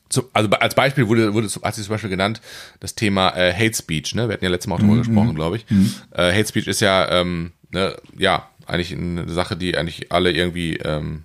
zum, 0.08 0.24
also 0.32 0.48
als 0.50 0.74
Beispiel 0.74 1.08
wurde, 1.08 1.34
wurde 1.34 1.48
hat 1.62 1.74
sie 1.74 1.82
zum 1.82 1.90
Beispiel 1.90 2.10
genannt, 2.10 2.40
das 2.80 2.94
Thema 2.94 3.30
äh, 3.36 3.52
Hate 3.52 3.74
Speech, 3.74 4.14
ne? 4.14 4.28
Wir 4.28 4.34
hatten 4.34 4.44
ja 4.44 4.50
letztes 4.50 4.68
Mal 4.68 4.76
auch 4.76 4.80
darüber 4.80 4.96
gesprochen, 4.98 5.34
glaube 5.34 5.56
ich. 5.56 5.66
Äh, 6.12 6.32
Hate 6.32 6.48
Speech 6.48 6.66
ist 6.68 6.80
ja, 6.80 7.10
ähm, 7.10 7.52
ne, 7.70 7.96
ja, 8.16 8.48
eigentlich 8.66 8.92
eine 8.92 9.28
Sache, 9.32 9.56
die 9.56 9.76
eigentlich 9.76 10.12
alle 10.12 10.32
irgendwie 10.32 10.76
ähm, 10.76 11.24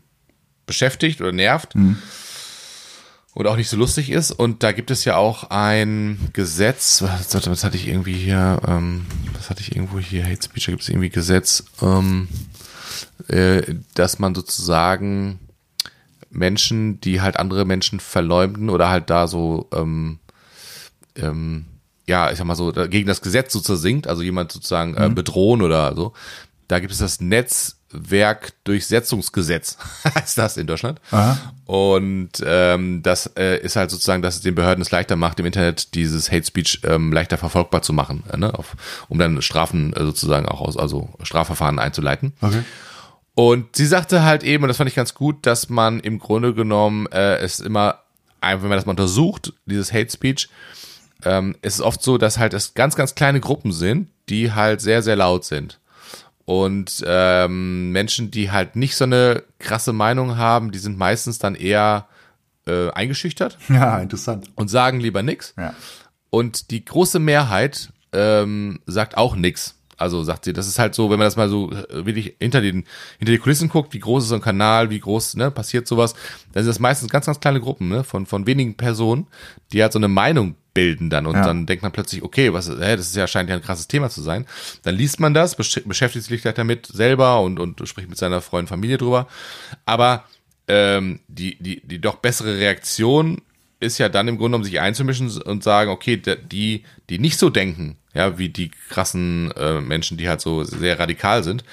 beschäftigt 0.65 1.21
oder 1.21 1.31
nervt. 1.31 1.75
Und 3.33 3.47
auch 3.47 3.55
nicht 3.55 3.69
so 3.69 3.77
lustig 3.77 4.09
ist. 4.11 4.31
Und 4.31 4.61
da 4.61 4.73
gibt 4.73 4.91
es 4.91 5.05
ja 5.05 5.15
auch 5.15 5.49
ein 5.51 6.17
Gesetz, 6.33 7.01
was, 7.01 7.33
was 7.47 7.63
hatte 7.63 7.77
ich 7.77 7.87
irgendwie 7.87 8.13
hier, 8.13 8.59
ähm, 8.67 9.05
was 9.33 9.49
hatte 9.49 9.61
ich 9.61 9.73
irgendwo 9.75 9.99
hier, 9.99 10.25
Hate 10.25 10.43
Speech, 10.43 10.65
da 10.65 10.71
gibt 10.71 10.83
es 10.83 10.89
irgendwie 10.89 11.09
Gesetz, 11.09 11.63
ähm, 11.81 12.27
äh, 12.29 12.50
dass 13.93 14.19
man 14.19 14.35
sozusagen 14.35 15.39
Menschen, 16.31 16.99
die 17.01 17.21
halt 17.21 17.37
andere 17.37 17.65
Menschen 17.65 17.99
verleumden 17.99 18.69
oder 18.69 18.89
halt 18.89 19.09
da 19.09 19.27
so, 19.27 19.67
ähm, 19.73 20.19
ähm, 21.15 21.65
ja, 22.07 22.31
ich 22.31 22.37
sag 22.37 22.45
mal 22.45 22.55
so, 22.55 22.71
gegen 22.71 23.07
das 23.07 23.21
Gesetz 23.21 23.51
sozusagen 23.53 23.81
singt, 23.81 24.07
also 24.07 24.23
jemand 24.23 24.51
sozusagen 24.51 24.95
äh, 24.95 25.09
bedrohen 25.09 25.61
oder 25.61 25.95
so, 25.95 26.13
da 26.67 26.79
gibt 26.79 26.91
es 26.93 26.99
das 26.99 27.19
Netzwerkdurchsetzungsgesetz, 27.19 29.77
heißt 30.15 30.37
das 30.37 30.55
in 30.55 30.67
Deutschland. 30.67 31.01
Aha. 31.11 31.37
Und 31.65 32.41
ähm, 32.45 33.03
das 33.03 33.25
äh, 33.37 33.57
ist 33.57 33.75
halt 33.75 33.91
sozusagen, 33.91 34.21
dass 34.21 34.35
es 34.35 34.41
den 34.41 34.55
Behörden 34.55 34.81
es 34.81 34.91
leichter 34.91 35.17
macht, 35.17 35.41
im 35.41 35.45
Internet 35.45 35.95
dieses 35.95 36.31
Hate 36.31 36.45
Speech 36.45 36.79
ähm, 36.83 37.11
leichter 37.11 37.37
verfolgbar 37.37 37.81
zu 37.81 37.91
machen, 37.91 38.23
äh, 38.31 38.37
ne? 38.37 38.57
Auf, 38.57 38.77
um 39.09 39.19
dann 39.19 39.41
Strafen 39.41 39.91
äh, 39.93 40.03
sozusagen 40.03 40.47
auch 40.47 40.61
aus, 40.61 40.77
also 40.77 41.09
Strafverfahren 41.23 41.77
einzuleiten. 41.77 42.31
Okay. 42.39 42.63
Und 43.41 43.75
sie 43.75 43.87
sagte 43.87 44.21
halt 44.21 44.43
eben, 44.43 44.63
und 44.63 44.67
das 44.67 44.77
fand 44.77 44.87
ich 44.87 44.95
ganz 44.95 45.15
gut, 45.15 45.47
dass 45.47 45.67
man 45.67 45.99
im 45.99 46.19
Grunde 46.19 46.53
genommen 46.53 47.07
äh, 47.07 47.37
es 47.37 47.59
immer, 47.59 47.97
einfach 48.39 48.61
wenn 48.61 48.69
man 48.69 48.77
das 48.77 48.85
mal 48.85 48.91
untersucht, 48.91 49.53
dieses 49.65 49.91
Hate 49.91 50.11
Speech, 50.11 50.47
ähm, 51.23 51.55
es 51.63 51.75
ist 51.75 51.81
oft 51.81 52.03
so, 52.03 52.19
dass 52.19 52.37
halt 52.37 52.53
es 52.53 52.75
ganz, 52.75 52.95
ganz 52.95 53.15
kleine 53.15 53.39
Gruppen 53.39 53.71
sind, 53.71 54.09
die 54.29 54.51
halt 54.53 54.79
sehr, 54.79 55.01
sehr 55.01 55.15
laut 55.15 55.43
sind. 55.43 55.79
Und 56.45 57.03
ähm, 57.07 57.91
Menschen, 57.91 58.29
die 58.29 58.51
halt 58.51 58.75
nicht 58.75 58.95
so 58.95 59.05
eine 59.05 59.41
krasse 59.57 59.91
Meinung 59.91 60.37
haben, 60.37 60.71
die 60.71 60.77
sind 60.79 60.99
meistens 60.99 61.39
dann 61.39 61.55
eher 61.55 62.05
äh, 62.67 62.91
eingeschüchtert 62.91 63.57
Ja, 63.69 63.97
interessant. 63.97 64.51
und 64.53 64.67
sagen 64.67 64.99
lieber 64.99 65.23
nix. 65.23 65.55
Ja. 65.57 65.73
Und 66.29 66.69
die 66.69 66.85
große 66.85 67.17
Mehrheit 67.17 67.91
ähm, 68.13 68.81
sagt 68.85 69.17
auch 69.17 69.35
nix. 69.35 69.80
Also 70.01 70.23
sagt 70.23 70.45
sie, 70.45 70.53
das 70.53 70.67
ist 70.67 70.79
halt 70.79 70.95
so, 70.95 71.09
wenn 71.09 71.17
man 71.19 71.27
das 71.27 71.35
mal 71.37 71.47
so 71.49 71.71
äh, 71.71 72.05
wirklich 72.05 72.35
hinter 72.39 72.61
den 72.61 72.85
hinter 73.19 73.31
die 73.31 73.37
Kulissen 73.37 73.69
guckt, 73.69 73.93
wie 73.93 73.99
groß 73.99 74.23
ist 74.23 74.29
so 74.29 74.35
ein 74.35 74.41
Kanal, 74.41 74.89
wie 74.89 74.99
groß 74.99 75.35
ne, 75.35 75.51
passiert 75.51 75.87
sowas, 75.87 76.13
dann 76.53 76.63
sind 76.63 76.69
das 76.69 76.79
meistens 76.79 77.09
ganz 77.09 77.25
ganz 77.27 77.39
kleine 77.39 77.61
Gruppen 77.61 77.87
ne, 77.89 78.03
von 78.03 78.25
von 78.25 78.45
wenigen 78.47 78.75
Personen, 78.75 79.27
die 79.71 79.81
halt 79.81 79.93
so 79.93 79.99
eine 79.99 80.07
Meinung 80.07 80.55
bilden 80.73 81.09
dann 81.09 81.25
und 81.25 81.35
Ja. 81.35 81.45
dann 81.45 81.65
denkt 81.65 81.83
man 81.83 81.91
plötzlich, 81.91 82.23
okay, 82.23 82.53
was, 82.53 82.69
hä, 82.69 82.95
das 82.95 83.07
ist 83.07 83.15
ja 83.15 83.27
scheint 83.27 83.49
ja 83.49 83.55
ein 83.57 83.61
krasses 83.61 83.87
Thema 83.89 84.09
zu 84.09 84.21
sein. 84.21 84.45
Dann 84.83 84.95
liest 84.95 85.19
man 85.19 85.33
das, 85.33 85.55
besch 85.55 85.81
beschäftigt 85.85 86.25
sich 86.25 86.41
vielleicht 86.41 86.57
damit 86.57 86.87
selber 86.87 87.41
und 87.41 87.59
und 87.59 87.85
spricht 87.87 88.09
mit 88.09 88.17
seiner 88.17 88.41
Freundin, 88.41 88.67
Familie 88.67 88.97
drüber. 88.97 89.27
Aber 89.85 90.23
ähm, 90.67 91.19
die 91.27 91.57
die 91.61 91.81
die 91.85 91.99
doch 91.99 92.15
bessere 92.15 92.57
Reaktion 92.57 93.41
ist 93.81 93.97
ja 93.97 94.07
dann 94.07 94.27
im 94.27 94.37
Grunde 94.37 94.55
um 94.55 94.63
sich 94.63 94.79
einzumischen 94.79 95.29
und 95.41 95.63
sagen, 95.63 95.91
okay, 95.91 96.15
die, 96.17 96.83
die 97.09 97.19
nicht 97.19 97.37
so 97.37 97.49
denken, 97.49 97.97
ja, 98.13 98.37
wie 98.37 98.49
die 98.49 98.71
krassen 98.89 99.51
äh, 99.57 99.81
Menschen, 99.81 100.17
die 100.17 100.29
halt 100.29 100.39
so 100.39 100.63
sehr 100.63 100.99
radikal 100.99 101.43
sind, 101.43 101.63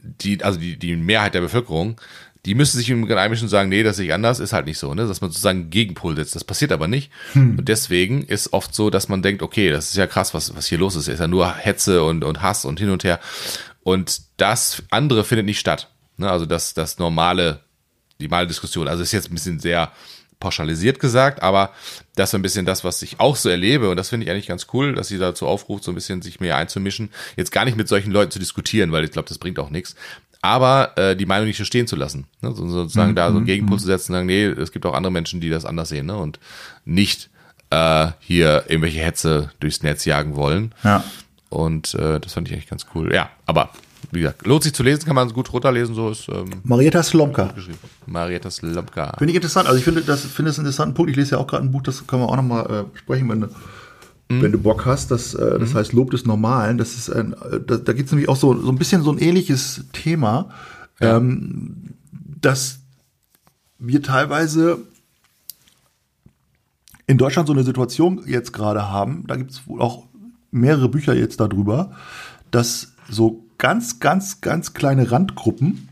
die, 0.00 0.42
also 0.42 0.58
die, 0.58 0.76
die 0.76 0.96
Mehrheit 0.96 1.34
der 1.34 1.42
Bevölkerung, 1.42 2.00
die 2.44 2.54
müssen 2.56 2.78
sich 2.78 2.90
im 2.90 3.02
Grunde 3.02 3.20
einmischen 3.20 3.44
und 3.44 3.50
sagen, 3.50 3.68
nee, 3.68 3.84
das 3.84 3.96
sehe 3.96 4.06
ich 4.06 4.14
anders, 4.14 4.40
ist 4.40 4.52
halt 4.52 4.66
nicht 4.66 4.78
so, 4.78 4.94
ne? 4.94 5.06
Dass 5.06 5.20
man 5.20 5.30
sozusagen 5.30 5.60
einen 5.60 5.70
Gegenpol 5.70 6.16
setzt. 6.16 6.34
Das 6.34 6.42
passiert 6.42 6.72
aber 6.72 6.88
nicht. 6.88 7.12
Und 7.34 7.68
deswegen 7.68 8.24
ist 8.24 8.52
oft 8.52 8.74
so, 8.74 8.90
dass 8.90 9.08
man 9.08 9.22
denkt, 9.22 9.42
okay, 9.42 9.70
das 9.70 9.90
ist 9.90 9.96
ja 9.96 10.08
krass, 10.08 10.34
was, 10.34 10.56
was 10.56 10.66
hier 10.66 10.78
los 10.78 10.96
ist. 10.96 11.06
Es 11.06 11.14
ist 11.14 11.20
ja 11.20 11.28
nur 11.28 11.54
Hetze 11.54 12.02
und, 12.02 12.24
und 12.24 12.42
Hass 12.42 12.64
und 12.64 12.80
hin 12.80 12.90
und 12.90 13.04
her. 13.04 13.20
Und 13.84 14.22
das 14.38 14.82
andere 14.90 15.22
findet 15.22 15.46
nicht 15.46 15.60
statt. 15.60 15.92
Ne? 16.16 16.28
Also 16.28 16.46
das, 16.46 16.74
das 16.74 16.98
normale, 16.98 17.60
die 18.20 18.26
normale 18.26 18.48
Diskussion. 18.48 18.88
Also 18.88 19.04
ist 19.04 19.12
jetzt 19.12 19.30
ein 19.30 19.34
bisschen 19.34 19.60
sehr 19.60 19.92
pauschalisiert 20.42 20.98
gesagt, 20.98 21.40
aber 21.42 21.70
das 22.16 22.30
ist 22.30 22.34
ein 22.34 22.42
bisschen 22.42 22.66
das, 22.66 22.84
was 22.84 23.00
ich 23.00 23.20
auch 23.20 23.36
so 23.36 23.48
erlebe 23.48 23.88
und 23.88 23.96
das 23.96 24.08
finde 24.10 24.26
ich 24.26 24.30
eigentlich 24.30 24.48
ganz 24.48 24.66
cool, 24.72 24.94
dass 24.94 25.08
sie 25.08 25.18
dazu 25.18 25.46
aufruft, 25.46 25.84
so 25.84 25.92
ein 25.92 25.94
bisschen 25.94 26.20
sich 26.20 26.40
mehr 26.40 26.56
einzumischen. 26.56 27.10
Jetzt 27.36 27.52
gar 27.52 27.64
nicht 27.64 27.76
mit 27.76 27.88
solchen 27.88 28.10
Leuten 28.10 28.32
zu 28.32 28.38
diskutieren, 28.38 28.92
weil 28.92 29.04
ich 29.04 29.12
glaube, 29.12 29.28
das 29.28 29.38
bringt 29.38 29.58
auch 29.58 29.70
nichts. 29.70 29.94
Aber 30.42 30.98
äh, 30.98 31.14
die 31.14 31.24
Meinung 31.24 31.46
nicht 31.46 31.56
so 31.56 31.64
stehen 31.64 31.86
zu 31.86 31.94
lassen. 31.94 32.26
Ne? 32.40 32.52
So, 32.52 32.66
sozusagen 32.68 33.14
da 33.14 33.30
so 33.30 33.36
einen 33.36 33.46
Gegenpol 33.46 33.78
zu 33.78 33.86
setzen, 33.86 34.12
sagen, 34.12 34.26
nee, 34.26 34.44
es 34.44 34.72
gibt 34.72 34.84
auch 34.84 34.94
andere 34.94 35.12
Menschen, 35.12 35.40
die 35.40 35.48
das 35.48 35.64
anders 35.64 35.88
sehen 35.88 36.06
ne? 36.06 36.16
und 36.16 36.40
nicht 36.84 37.30
äh, 37.70 38.08
hier 38.18 38.64
irgendwelche 38.66 38.98
Hetze 38.98 39.52
durchs 39.60 39.84
Netz 39.84 40.04
jagen 40.04 40.34
wollen. 40.34 40.74
Ja. 40.82 41.04
Und 41.48 41.94
äh, 41.94 42.18
das 42.18 42.32
fand 42.32 42.48
ich 42.48 42.54
eigentlich 42.54 42.68
ganz 42.68 42.86
cool. 42.94 43.14
Ja, 43.14 43.30
aber 43.46 43.70
wie 44.10 44.20
gesagt, 44.20 44.46
lohnt 44.46 44.62
sich 44.62 44.74
zu 44.74 44.82
lesen, 44.82 45.04
kann 45.04 45.14
man 45.14 45.28
gut 45.32 45.52
runterlesen, 45.52 45.94
so 45.94 46.10
ist 46.10 46.28
ähm, 46.28 46.50
Marietta 46.64 47.02
Slomka. 47.02 47.54
Marietta 48.06 48.50
Slomka. 48.50 49.14
Finde 49.18 49.30
ich 49.30 49.36
interessant. 49.36 49.66
Also 49.68 49.78
ich 49.78 49.84
finde 49.84 50.02
das, 50.02 50.24
finde 50.24 50.50
einen 50.50 50.58
interessanten 50.58 50.94
Punkt. 50.94 51.10
Ich 51.10 51.16
lese 51.16 51.32
ja 51.32 51.38
auch 51.38 51.46
gerade 51.46 51.64
ein 51.64 51.70
Buch, 51.70 51.82
das 51.82 52.06
können 52.06 52.22
wir 52.22 52.28
auch 52.28 52.36
nochmal 52.36 52.66
äh, 52.66 52.84
besprechen, 52.92 53.28
wenn 53.28 53.42
du, 53.42 53.48
wenn 54.28 54.52
du 54.52 54.58
Bock 54.58 54.84
hast. 54.86 55.10
Das, 55.10 55.34
äh, 55.34 55.58
das 55.58 55.74
heißt 55.74 55.92
Lob 55.92 56.10
des 56.10 56.26
Normalen. 56.26 56.78
Das 56.78 56.94
ist 56.94 57.10
ein, 57.10 57.32
äh, 57.34 57.60
da, 57.64 57.76
da 57.76 57.92
gibt 57.92 58.06
es 58.06 58.12
nämlich 58.12 58.28
auch 58.28 58.36
so, 58.36 58.58
so 58.60 58.70
ein 58.70 58.76
bisschen 58.76 59.02
so 59.02 59.12
ein 59.12 59.18
ähnliches 59.18 59.84
Thema, 59.92 60.50
ähm, 61.00 61.94
dass 62.40 62.80
wir 63.78 64.02
teilweise 64.02 64.78
in 67.06 67.18
Deutschland 67.18 67.46
so 67.46 67.52
eine 67.52 67.64
Situation 67.64 68.22
jetzt 68.26 68.52
gerade 68.52 68.90
haben. 68.90 69.24
Da 69.26 69.36
gibt 69.36 69.50
es 69.50 69.66
wohl 69.66 69.80
auch 69.80 70.04
mehrere 70.50 70.88
Bücher 70.88 71.14
jetzt 71.14 71.40
darüber, 71.40 71.92
dass 72.50 72.92
so 73.10 73.44
ganz, 73.62 74.00
ganz, 74.00 74.40
ganz 74.40 74.74
kleine 74.74 75.12
Randgruppen 75.12 75.88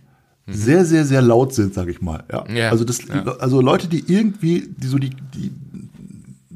sehr, 0.48 0.84
sehr, 0.84 1.04
sehr 1.04 1.22
laut 1.22 1.54
sind, 1.54 1.72
sag 1.72 1.86
ich 1.86 2.02
mal. 2.02 2.24
Ja. 2.28 2.44
Ja, 2.50 2.70
Also, 2.70 2.82
das, 2.82 3.06
ja. 3.06 3.22
also 3.38 3.60
Leute, 3.60 3.86
die 3.86 4.12
irgendwie, 4.12 4.68
die 4.76 4.88
so 4.88 4.98
die, 4.98 5.10
die 5.10 5.52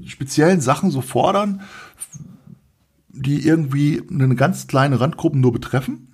speziellen 0.09 0.61
Sachen 0.61 0.91
so 0.91 1.03
fordern, 1.03 1.61
die 3.11 3.47
irgendwie 3.47 4.03
eine 4.11 4.35
ganz 4.35 4.67
kleine 4.67 5.01
Randgruppen 5.01 5.41
nur 5.41 5.53
betreffen 5.53 6.09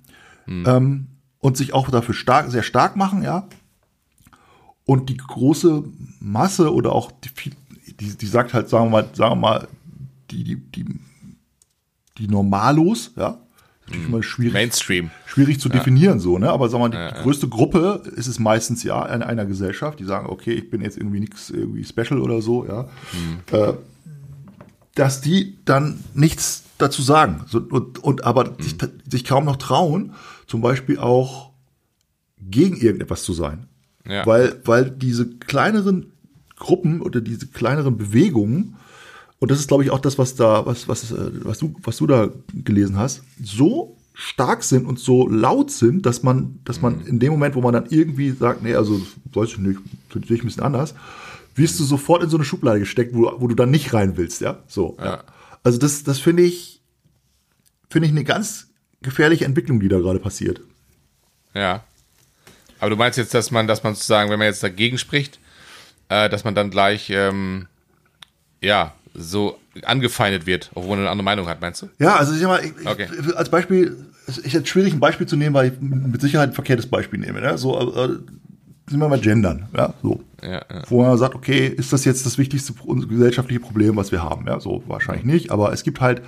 ähm, 0.67 1.07
und 1.39 1.57
sich 1.57 1.73
auch 1.73 1.89
dafür 1.89 2.13
stark, 2.13 2.51
sehr 2.51 2.61
stark 2.61 2.95
machen, 2.95 3.23
ja. 3.23 3.47
Und 4.85 5.09
die 5.09 5.17
große 5.17 5.83
Masse 6.19 6.71
oder 6.71 6.93
auch 6.93 7.11
die, 7.11 7.51
die, 7.99 8.17
die 8.17 8.27
sagt 8.27 8.53
halt, 8.53 8.69
sagen 8.69 8.85
wir 8.85 9.01
mal, 9.01 9.09
sagen 9.13 9.31
wir 9.31 9.35
mal, 9.37 9.67
die, 10.29 10.43
die, 10.43 10.57
die, 10.57 10.85
die 12.19 12.27
Normalos, 12.27 13.13
ja. 13.15 13.39
Natürlich 13.91 14.07
immer 14.07 14.23
schwierig 14.23 14.53
Mainstream. 14.53 15.11
schwierig 15.25 15.59
zu 15.59 15.69
definieren 15.69 16.19
so, 16.19 16.37
ne? 16.37 16.49
Aber 16.49 16.69
sag 16.69 16.79
mal, 16.79 16.89
die, 16.89 16.97
die 16.97 17.21
größte 17.21 17.47
Gruppe 17.47 18.03
ist 18.15 18.27
es 18.27 18.39
meistens 18.39 18.83
ja 18.83 19.05
in 19.05 19.21
einer 19.21 19.45
Gesellschaft, 19.45 19.99
die 19.99 20.05
sagen, 20.05 20.27
okay, 20.27 20.53
ich 20.53 20.69
bin 20.69 20.81
jetzt 20.81 20.97
irgendwie 20.97 21.19
nichts 21.19 21.49
irgendwie 21.49 21.83
special 21.83 22.19
oder 22.19 22.41
so, 22.41 22.65
ja. 22.65 22.89
Äh, 23.51 23.73
dass 24.95 25.21
die 25.21 25.57
dann 25.65 26.03
nichts 26.13 26.63
dazu 26.77 27.01
sagen. 27.01 27.43
So, 27.47 27.59
und, 27.59 27.99
und 27.99 28.23
aber 28.25 28.55
sich, 28.59 28.75
sich 29.09 29.23
kaum 29.23 29.45
noch 29.45 29.55
trauen, 29.55 30.13
zum 30.47 30.61
Beispiel 30.61 30.97
auch 30.97 31.51
gegen 32.39 32.75
irgendetwas 32.77 33.23
zu 33.23 33.33
sein. 33.33 33.67
Ja. 34.07 34.25
Weil, 34.25 34.59
weil 34.65 34.89
diese 34.89 35.29
kleineren 35.29 36.13
Gruppen 36.57 37.01
oder 37.01 37.21
diese 37.21 37.47
kleineren 37.47 37.97
Bewegungen, 37.97 38.75
und 39.41 39.49
das 39.49 39.59
ist, 39.59 39.67
glaube 39.67 39.83
ich, 39.83 39.89
auch 39.89 39.99
das, 39.99 40.19
was 40.19 40.35
da, 40.35 40.67
was, 40.67 40.87
was, 40.87 41.11
äh, 41.11 41.31
was 41.43 41.57
du, 41.57 41.73
was 41.81 41.97
du 41.97 42.05
da 42.05 42.29
gelesen 42.53 42.95
hast, 42.95 43.23
so 43.43 43.97
stark 44.13 44.63
sind 44.63 44.85
und 44.85 44.99
so 44.99 45.27
laut 45.27 45.71
sind, 45.71 46.05
dass 46.05 46.21
man, 46.21 46.59
dass 46.63 46.79
man 46.79 47.07
in 47.07 47.19
dem 47.19 47.31
Moment, 47.31 47.55
wo 47.55 47.61
man 47.61 47.73
dann 47.73 47.87
irgendwie 47.89 48.29
sagt, 48.29 48.61
nee, 48.61 48.75
also 48.75 49.01
weiß 49.33 49.49
ich 49.49 49.57
nicht, 49.57 49.79
finde 50.09 50.31
ich 50.31 50.43
ein 50.43 50.45
bisschen 50.45 50.61
anders, 50.61 50.93
wirst 51.55 51.79
du 51.79 51.83
sofort 51.83 52.21
in 52.21 52.29
so 52.29 52.37
eine 52.37 52.43
Schublade 52.43 52.79
gesteckt, 52.79 53.15
wo, 53.15 53.33
wo 53.37 53.47
du 53.47 53.55
dann 53.55 53.71
nicht 53.71 53.95
rein 53.95 54.15
willst, 54.15 54.41
ja. 54.41 54.59
So. 54.67 54.95
Ja. 54.99 55.23
Also 55.63 55.79
das, 55.79 56.03
das 56.03 56.19
finde 56.19 56.43
ich, 56.43 56.83
finde 57.89 58.05
ich 58.05 58.11
eine 58.11 58.23
ganz 58.23 58.67
gefährliche 59.01 59.45
Entwicklung, 59.45 59.79
die 59.79 59.87
da 59.87 59.97
gerade 59.97 60.19
passiert. 60.19 60.61
Ja. 61.55 61.83
Aber 62.79 62.91
du 62.91 62.95
meinst 62.95 63.17
jetzt, 63.17 63.33
dass 63.33 63.49
man, 63.49 63.65
dass 63.65 63.81
man 63.81 63.95
sozusagen, 63.95 64.29
wenn 64.29 64.37
man 64.37 64.49
jetzt 64.49 64.61
dagegen 64.61 64.99
spricht, 64.99 65.39
äh, 66.09 66.29
dass 66.29 66.43
man 66.43 66.53
dann 66.53 66.69
gleich, 66.69 67.09
ähm, 67.09 67.65
ja, 68.61 68.93
so 69.13 69.57
angefeindet 69.83 70.45
wird, 70.45 70.71
obwohl 70.73 70.91
man 70.91 70.99
eine 70.99 71.09
andere 71.09 71.23
Meinung 71.25 71.47
hat, 71.47 71.61
meinst 71.61 71.81
du? 71.81 71.89
Ja, 71.99 72.15
also 72.15 72.33
ich 72.33 72.39
sag 72.39 72.47
mal, 72.47 72.61
ich, 72.63 72.87
Okay. 72.87 73.07
als 73.35 73.49
Beispiel, 73.49 73.97
ich 74.43 74.53
hätte 74.53 74.65
schwierig 74.67 74.93
ein 74.93 74.99
Beispiel 74.99 75.27
zu 75.27 75.35
nehmen, 75.35 75.53
weil 75.53 75.73
ich 75.73 75.81
mit 75.81 76.21
Sicherheit 76.21 76.49
ein 76.49 76.53
verkehrtes 76.53 76.87
Beispiel 76.87 77.19
nehme. 77.19 77.41
Ne? 77.41 77.57
So, 77.57 77.77
äh, 77.79 78.07
sind 78.89 78.99
wir 78.99 79.07
mal 79.09 79.19
gendern, 79.19 79.67
ja, 79.75 79.93
so. 80.01 80.21
Ja, 80.41 80.51
ja. 80.69 80.81
Wo 80.87 81.01
man 81.03 81.17
sagt, 81.17 81.35
okay, 81.35 81.67
ist 81.67 81.93
das 81.93 82.03
jetzt 82.05 82.25
das 82.25 82.37
wichtigste 82.37 82.73
gesellschaftliche 83.07 83.59
Problem, 83.61 83.95
was 83.95 84.11
wir 84.11 84.23
haben? 84.23 84.47
Ja, 84.47 84.59
so 84.59 84.83
wahrscheinlich 84.87 85.23
nicht, 85.25 85.51
aber 85.51 85.71
es 85.71 85.83
gibt 85.83 86.01
halt 86.01 86.21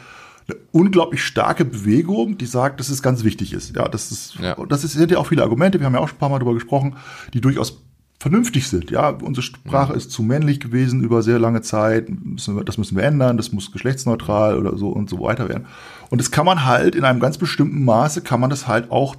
eine 0.47 0.57
unglaublich 0.71 1.23
starke 1.23 1.63
Bewegung, 1.65 2.37
die 2.37 2.45
sagt, 2.45 2.79
dass 2.79 2.89
es 2.89 3.01
ganz 3.01 3.23
wichtig 3.23 3.53
ist. 3.53 3.75
Ja, 3.75 3.87
das 3.87 4.11
ist, 4.11 4.35
Ja. 4.39 4.55
das 4.67 4.83
ist, 4.83 4.93
sind 4.93 5.09
ja 5.11 5.17
auch 5.17 5.27
viele 5.27 5.41
Argumente, 5.41 5.79
wir 5.79 5.85
haben 5.85 5.93
ja 5.93 5.99
auch 5.99 6.07
schon 6.09 6.17
ein 6.17 6.19
paar 6.19 6.29
Mal 6.29 6.39
darüber 6.39 6.53
gesprochen, 6.53 6.95
die 7.33 7.41
durchaus 7.41 7.81
vernünftig 8.23 8.69
sind. 8.69 8.89
Ja, 8.89 9.09
unsere 9.09 9.43
Sprache 9.43 9.91
ist 9.91 10.09
zu 10.09 10.23
männlich 10.23 10.61
gewesen 10.61 11.03
über 11.03 11.21
sehr 11.21 11.39
lange 11.39 11.61
Zeit. 11.61 12.09
Müssen 12.09 12.55
wir, 12.55 12.63
das 12.63 12.77
müssen 12.77 12.95
wir 12.95 13.03
ändern. 13.03 13.35
Das 13.35 13.51
muss 13.51 13.73
geschlechtsneutral 13.73 14.57
oder 14.57 14.77
so 14.77 14.87
und 14.87 15.09
so 15.09 15.19
weiter 15.19 15.49
werden. 15.49 15.65
Und 16.09 16.21
das 16.21 16.31
kann 16.31 16.45
man 16.45 16.63
halt 16.63 16.95
in 16.95 17.03
einem 17.03 17.19
ganz 17.19 17.37
bestimmten 17.37 17.83
Maße 17.83 18.21
kann 18.21 18.39
man 18.39 18.49
das 18.49 18.65
halt 18.65 18.91
auch 18.91 19.17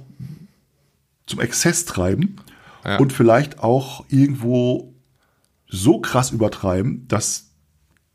zum 1.27 1.39
Exzess 1.39 1.85
treiben 1.85 2.37
Ja. 2.83 2.97
und 2.97 3.13
vielleicht 3.13 3.59
auch 3.59 4.05
irgendwo 4.09 4.95
so 5.67 5.99
krass 5.99 6.31
übertreiben, 6.31 7.07
dass 7.07 7.51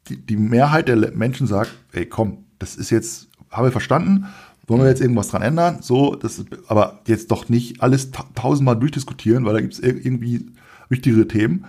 die, 0.09 0.17
die 0.17 0.37
Mehrheit 0.37 0.89
der 0.89 0.97
Menschen 1.15 1.47
sagt, 1.47 1.71
ey, 1.93 2.05
komm, 2.05 2.47
das 2.59 2.75
ist 2.75 2.91
jetzt, 2.91 3.29
haben 3.49 3.65
wir 3.65 3.73
verstanden, 3.73 4.27
wollen 4.67 4.83
wir 4.83 4.89
jetzt 4.89 5.01
irgendwas 5.01 5.29
dran 5.29 5.43
ändern? 5.43 5.79
So, 5.83 6.17
das 6.17 6.45
aber 6.67 7.01
jetzt 7.07 7.31
doch 7.31 7.49
nicht 7.49 7.81
alles 7.81 8.11
ta 8.11 8.25
tausendmal 8.35 8.77
durchdiskutieren, 8.77 9.45
weil 9.45 9.55
da 9.55 9.61
gibt 9.61 9.75
es 9.75 9.81
irgendwie 9.81 10.47
wichtigere 10.91 11.27
Themen. 11.27 11.65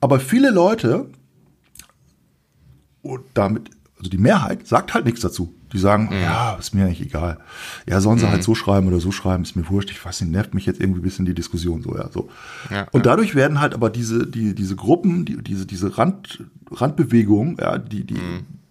Aber 0.00 0.18
viele 0.18 0.50
Leute, 0.50 1.06
und 3.02 3.22
damit, 3.34 3.70
also 3.98 4.10
die 4.10 4.18
Mehrheit, 4.18 4.66
sagt 4.66 4.94
halt 4.94 5.04
nichts 5.04 5.20
dazu. 5.20 5.54
Die 5.72 5.78
sagen, 5.78 6.08
ja, 6.12 6.54
ist 6.54 6.72
mir 6.72 6.84
eigentlich 6.84 7.00
egal. 7.00 7.38
Ja, 7.86 8.00
sollen 8.00 8.18
sie 8.18 8.28
halt 8.28 8.44
so 8.44 8.54
schreiben 8.54 8.86
oder 8.86 9.00
so 9.00 9.10
schreiben, 9.10 9.42
ist 9.42 9.56
mir 9.56 9.68
wurscht. 9.68 9.90
Ich 9.90 10.04
weiß 10.04 10.20
nicht, 10.20 10.30
nervt 10.30 10.54
mich 10.54 10.66
jetzt 10.66 10.80
irgendwie 10.80 11.00
ein 11.00 11.02
bisschen 11.02 11.24
die 11.24 11.34
Diskussion 11.34 11.82
so, 11.82 11.96
ja, 11.96 12.08
so. 12.12 12.28
Ja, 12.70 12.86
und 12.92 13.06
dadurch 13.06 13.34
werden 13.34 13.60
halt 13.60 13.74
aber 13.74 13.90
diese, 13.90 14.24
die, 14.24 14.54
diese 14.54 14.76
Gruppen, 14.76 15.24
die, 15.24 15.42
diese, 15.42 15.66
diese 15.66 15.98
Rand, 15.98 16.44
Randbewegungen, 16.70 17.56
ja, 17.60 17.78
die, 17.78 18.04
die, 18.04 18.20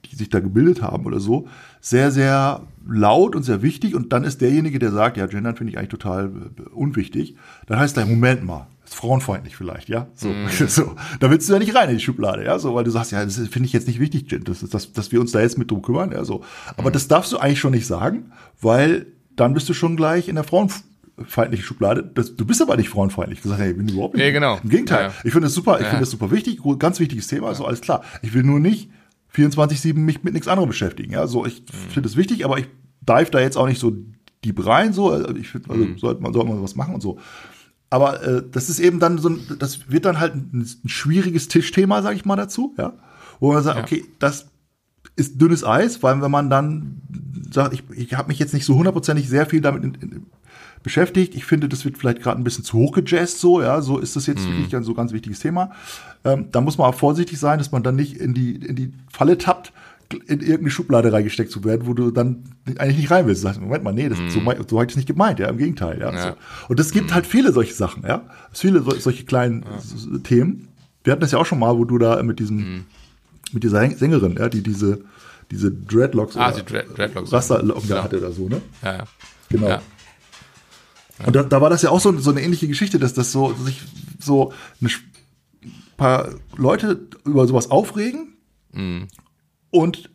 die 0.05 0.15
sich 0.15 0.29
da 0.29 0.39
gebildet 0.39 0.81
haben 0.81 1.05
oder 1.05 1.19
so, 1.19 1.47
sehr, 1.81 2.11
sehr 2.11 2.61
laut 2.87 3.35
und 3.35 3.43
sehr 3.43 3.61
wichtig. 3.61 3.95
Und 3.95 4.13
dann 4.13 4.23
ist 4.23 4.39
derjenige, 4.39 4.79
der 4.79 4.91
sagt, 4.91 5.17
ja, 5.17 5.25
Gendern 5.25 5.57
finde 5.57 5.71
ich 5.71 5.77
eigentlich 5.77 5.89
total 5.89 6.27
äh, 6.57 6.69
unwichtig. 6.69 7.35
Dann 7.65 7.79
heißt 7.79 7.97
er, 7.97 8.05
Moment 8.05 8.45
mal, 8.45 8.67
ist 8.85 8.95
frauenfeindlich 8.95 9.55
vielleicht, 9.55 9.89
ja. 9.89 10.07
So, 10.13 10.33
so. 10.67 10.95
Da 11.19 11.29
willst 11.29 11.47
du 11.47 11.53
ja 11.53 11.59
nicht 11.59 11.75
rein 11.75 11.89
in 11.89 11.97
die 11.97 12.03
Schublade, 12.03 12.43
ja, 12.43 12.59
so, 12.59 12.75
weil 12.75 12.83
du 12.83 12.91
sagst, 12.91 13.11
ja, 13.11 13.23
das 13.23 13.37
finde 13.37 13.65
ich 13.67 13.73
jetzt 13.73 13.87
nicht 13.87 13.99
wichtig, 13.99 14.27
das 14.43 14.63
ist, 14.63 14.73
dass, 14.73 15.11
wir 15.11 15.21
uns 15.21 15.31
da 15.31 15.41
jetzt 15.41 15.57
mit 15.57 15.71
drum 15.71 15.81
kümmern, 15.81 16.11
ja, 16.11 16.23
so. 16.25 16.43
Aber 16.77 16.91
das 16.91 17.07
darfst 17.07 17.31
du 17.31 17.37
eigentlich 17.37 17.59
schon 17.59 17.71
nicht 17.71 17.87
sagen, 17.87 18.31
weil 18.61 19.07
dann 19.35 19.53
bist 19.53 19.67
du 19.69 19.73
schon 19.73 19.95
gleich 19.95 20.27
in 20.27 20.35
der 20.35 20.43
frauenfeindlichen 20.43 21.65
Schublade. 21.65 22.03
Das, 22.03 22.35
du 22.35 22.45
bist 22.45 22.61
aber 22.61 22.77
nicht 22.77 22.89
frauenfeindlich. 22.89 23.41
Du 23.41 23.49
sagst, 23.49 23.61
ja, 23.61 23.69
ich 23.69 23.77
bin 23.77 23.87
überhaupt 23.89 24.13
nicht. 24.15 24.23
Ja, 24.23 24.31
genau. 24.31 24.59
Im 24.63 24.69
Gegenteil. 24.69 25.05
Ja. 25.07 25.13
Ich 25.23 25.31
finde 25.31 25.47
das 25.47 25.53
super, 25.53 25.75
ich 25.77 25.83
Ja. 25.83 25.89
finde 25.89 26.01
das 26.01 26.11
super 26.11 26.29
wichtig, 26.29 26.59
ganz 26.77 26.99
wichtiges 26.99 27.27
Thema, 27.27 27.55
so 27.55 27.65
alles 27.65 27.81
klar. 27.81 28.03
Ich 28.21 28.33
will 28.33 28.43
nur 28.43 28.59
nicht 28.59 28.89
24-7 29.35 29.95
mich 29.95 30.23
mit 30.23 30.33
nichts 30.33 30.47
anderem 30.47 30.69
beschäftigen, 30.69 31.13
ja, 31.13 31.25
so, 31.25 31.45
ich 31.45 31.63
finde 31.89 32.07
es 32.07 32.15
wichtig, 32.15 32.45
aber 32.45 32.59
ich 32.59 32.67
dive 33.01 33.31
da 33.31 33.39
jetzt 33.39 33.57
auch 33.57 33.67
nicht 33.67 33.79
so 33.79 33.91
deep 34.45 34.65
rein, 34.65 34.93
so, 34.93 35.09
also 35.09 35.35
ich 35.35 35.47
finde, 35.47 35.69
also 35.71 35.87
sollte 35.97 36.21
man, 36.21 36.33
sollte 36.33 36.49
man 36.49 36.61
was 36.61 36.75
machen 36.75 36.93
und 36.93 37.01
so. 37.01 37.17
Aber 37.93 38.23
äh, 38.23 38.41
das 38.51 38.71
ist 38.71 38.79
eben 38.79 38.99
dann 38.99 39.19
so, 39.19 39.29
ein, 39.29 39.39
das 39.59 39.91
wird 39.91 40.05
dann 40.05 40.19
halt 40.19 40.33
ein, 40.33 40.65
ein 40.83 40.89
schwieriges 40.89 41.47
Tischthema, 41.47 42.01
sag 42.01 42.15
ich 42.15 42.25
mal 42.25 42.35
dazu, 42.35 42.73
ja, 42.75 42.93
wo 43.39 43.53
man 43.53 43.61
sagt, 43.61 43.77
Ja. 43.77 43.83
okay, 43.83 44.03
das 44.17 44.47
ist 45.15 45.39
dünnes 45.39 45.63
Eis, 45.63 46.01
weil 46.01 46.19
wenn 46.19 46.31
man 46.31 46.49
dann 46.49 47.03
sagt, 47.51 47.71
ich, 47.75 47.83
ich 47.95 48.15
habe 48.15 48.29
mich 48.29 48.39
jetzt 48.39 48.55
nicht 48.55 48.65
so 48.65 48.73
hundertprozentig 48.73 49.29
sehr 49.29 49.45
viel 49.45 49.61
damit 49.61 49.83
in, 49.83 49.93
in, 49.93 50.25
beschäftigt, 50.81 51.35
ich 51.35 51.45
finde, 51.45 51.69
das 51.69 51.85
wird 51.85 51.99
vielleicht 51.99 52.23
gerade 52.23 52.41
ein 52.41 52.43
bisschen 52.43 52.63
zu 52.63 52.79
hoch 52.79 52.93
gejazzt, 52.93 53.39
so, 53.39 53.61
ja, 53.61 53.79
so 53.81 53.99
ist 53.99 54.15
das 54.15 54.25
jetzt 54.25 54.43
wirklich 54.47 54.75
ein 54.75 54.83
so 54.83 54.95
ganz 54.95 55.13
wichtiges 55.13 55.39
Thema. 55.39 55.69
Ähm, 56.23 56.47
da 56.51 56.61
muss 56.61 56.79
man 56.79 56.87
auch 56.87 56.95
vorsichtig 56.95 57.39
sein, 57.39 57.59
dass 57.59 57.71
man 57.71 57.83
dann 57.83 57.95
nicht 57.95 58.17
in 58.17 58.33
die, 58.33 58.55
in 58.55 58.75
die 58.75 58.91
Falle 59.11 59.37
tappt, 59.37 59.71
in 60.13 60.39
irgendeine 60.39 60.69
Schublade 60.71 61.11
reingesteckt 61.11 61.51
zu 61.51 61.63
werden, 61.63 61.85
wo 61.87 61.93
du 61.93 62.11
dann 62.11 62.43
eigentlich 62.77 62.97
nicht 62.97 63.11
rein 63.11 63.25
willst. 63.27 63.43
Du 63.43 63.47
sagst, 63.47 63.61
Moment 63.61 63.83
mal, 63.83 63.93
nee, 63.93 64.09
das, 64.09 64.17
so, 64.29 64.39
mein- 64.39 64.57
so 64.67 64.77
habe 64.77 64.85
ich 64.85 64.87
das 64.89 64.95
nicht 64.97 65.07
gemeint, 65.07 65.39
ja, 65.39 65.47
im 65.49 65.57
Gegenteil, 65.57 65.99
ja. 65.99 66.13
Ja. 66.13 66.21
So. 66.31 66.35
Und 66.69 66.79
es 66.79 66.91
gibt 66.91 67.13
halt 67.13 67.25
viele 67.27 67.51
solche 67.51 67.73
Sachen, 67.73 68.03
ja. 68.03 68.23
Viele 68.51 68.81
so, 68.81 68.91
solche 68.91 69.25
kleinen 69.25 69.63
s- 69.77 70.07
Themen. 70.23 70.67
Wir 71.03 71.11
hatten 71.11 71.21
das 71.21 71.31
ja 71.31 71.39
auch 71.39 71.45
schon 71.45 71.59
mal, 71.59 71.77
wo 71.77 71.85
du 71.85 71.97
da 71.97 72.21
mit 72.23 72.39
diesem, 72.39 72.85
mit 73.51 73.63
dieser 73.63 73.79
Säng- 73.79 73.97
Sängerin, 73.97 74.35
ja, 74.37 74.49
die 74.49 74.61
diese, 74.63 75.01
diese 75.51 75.71
Dreadlocks 75.71 76.37
Ah, 76.37 76.49
oder 76.49 76.61
die 76.61 76.65
Dread- 76.73 76.97
Dreadlocks. 76.97 77.31
Rasterlocken 77.33 77.87
Genau. 77.89 78.03
hatte 78.03 78.17
oder 78.19 78.31
so, 78.31 78.47
ne? 78.47 78.61
Ja, 78.81 78.93
ja. 78.97 79.03
Genau. 79.49 79.67
Ja. 79.67 79.81
Und 81.25 81.35
da, 81.35 81.43
da 81.43 81.61
war 81.61 81.69
das 81.69 81.81
ja 81.83 81.89
auch 81.89 81.99
so, 81.99 82.17
so 82.17 82.31
eine 82.31 82.41
ähnliche 82.41 82.67
Geschichte, 82.67 82.97
dass 82.99 83.13
das 83.13 83.31
so 83.31 83.53
sich 83.53 83.81
so 84.19 84.51
ein 84.81 84.89
paar 85.97 86.29
Leute 86.57 87.01
über 87.25 87.45
sowas 87.47 87.69
aufregen 87.69 88.29
und 89.73 90.09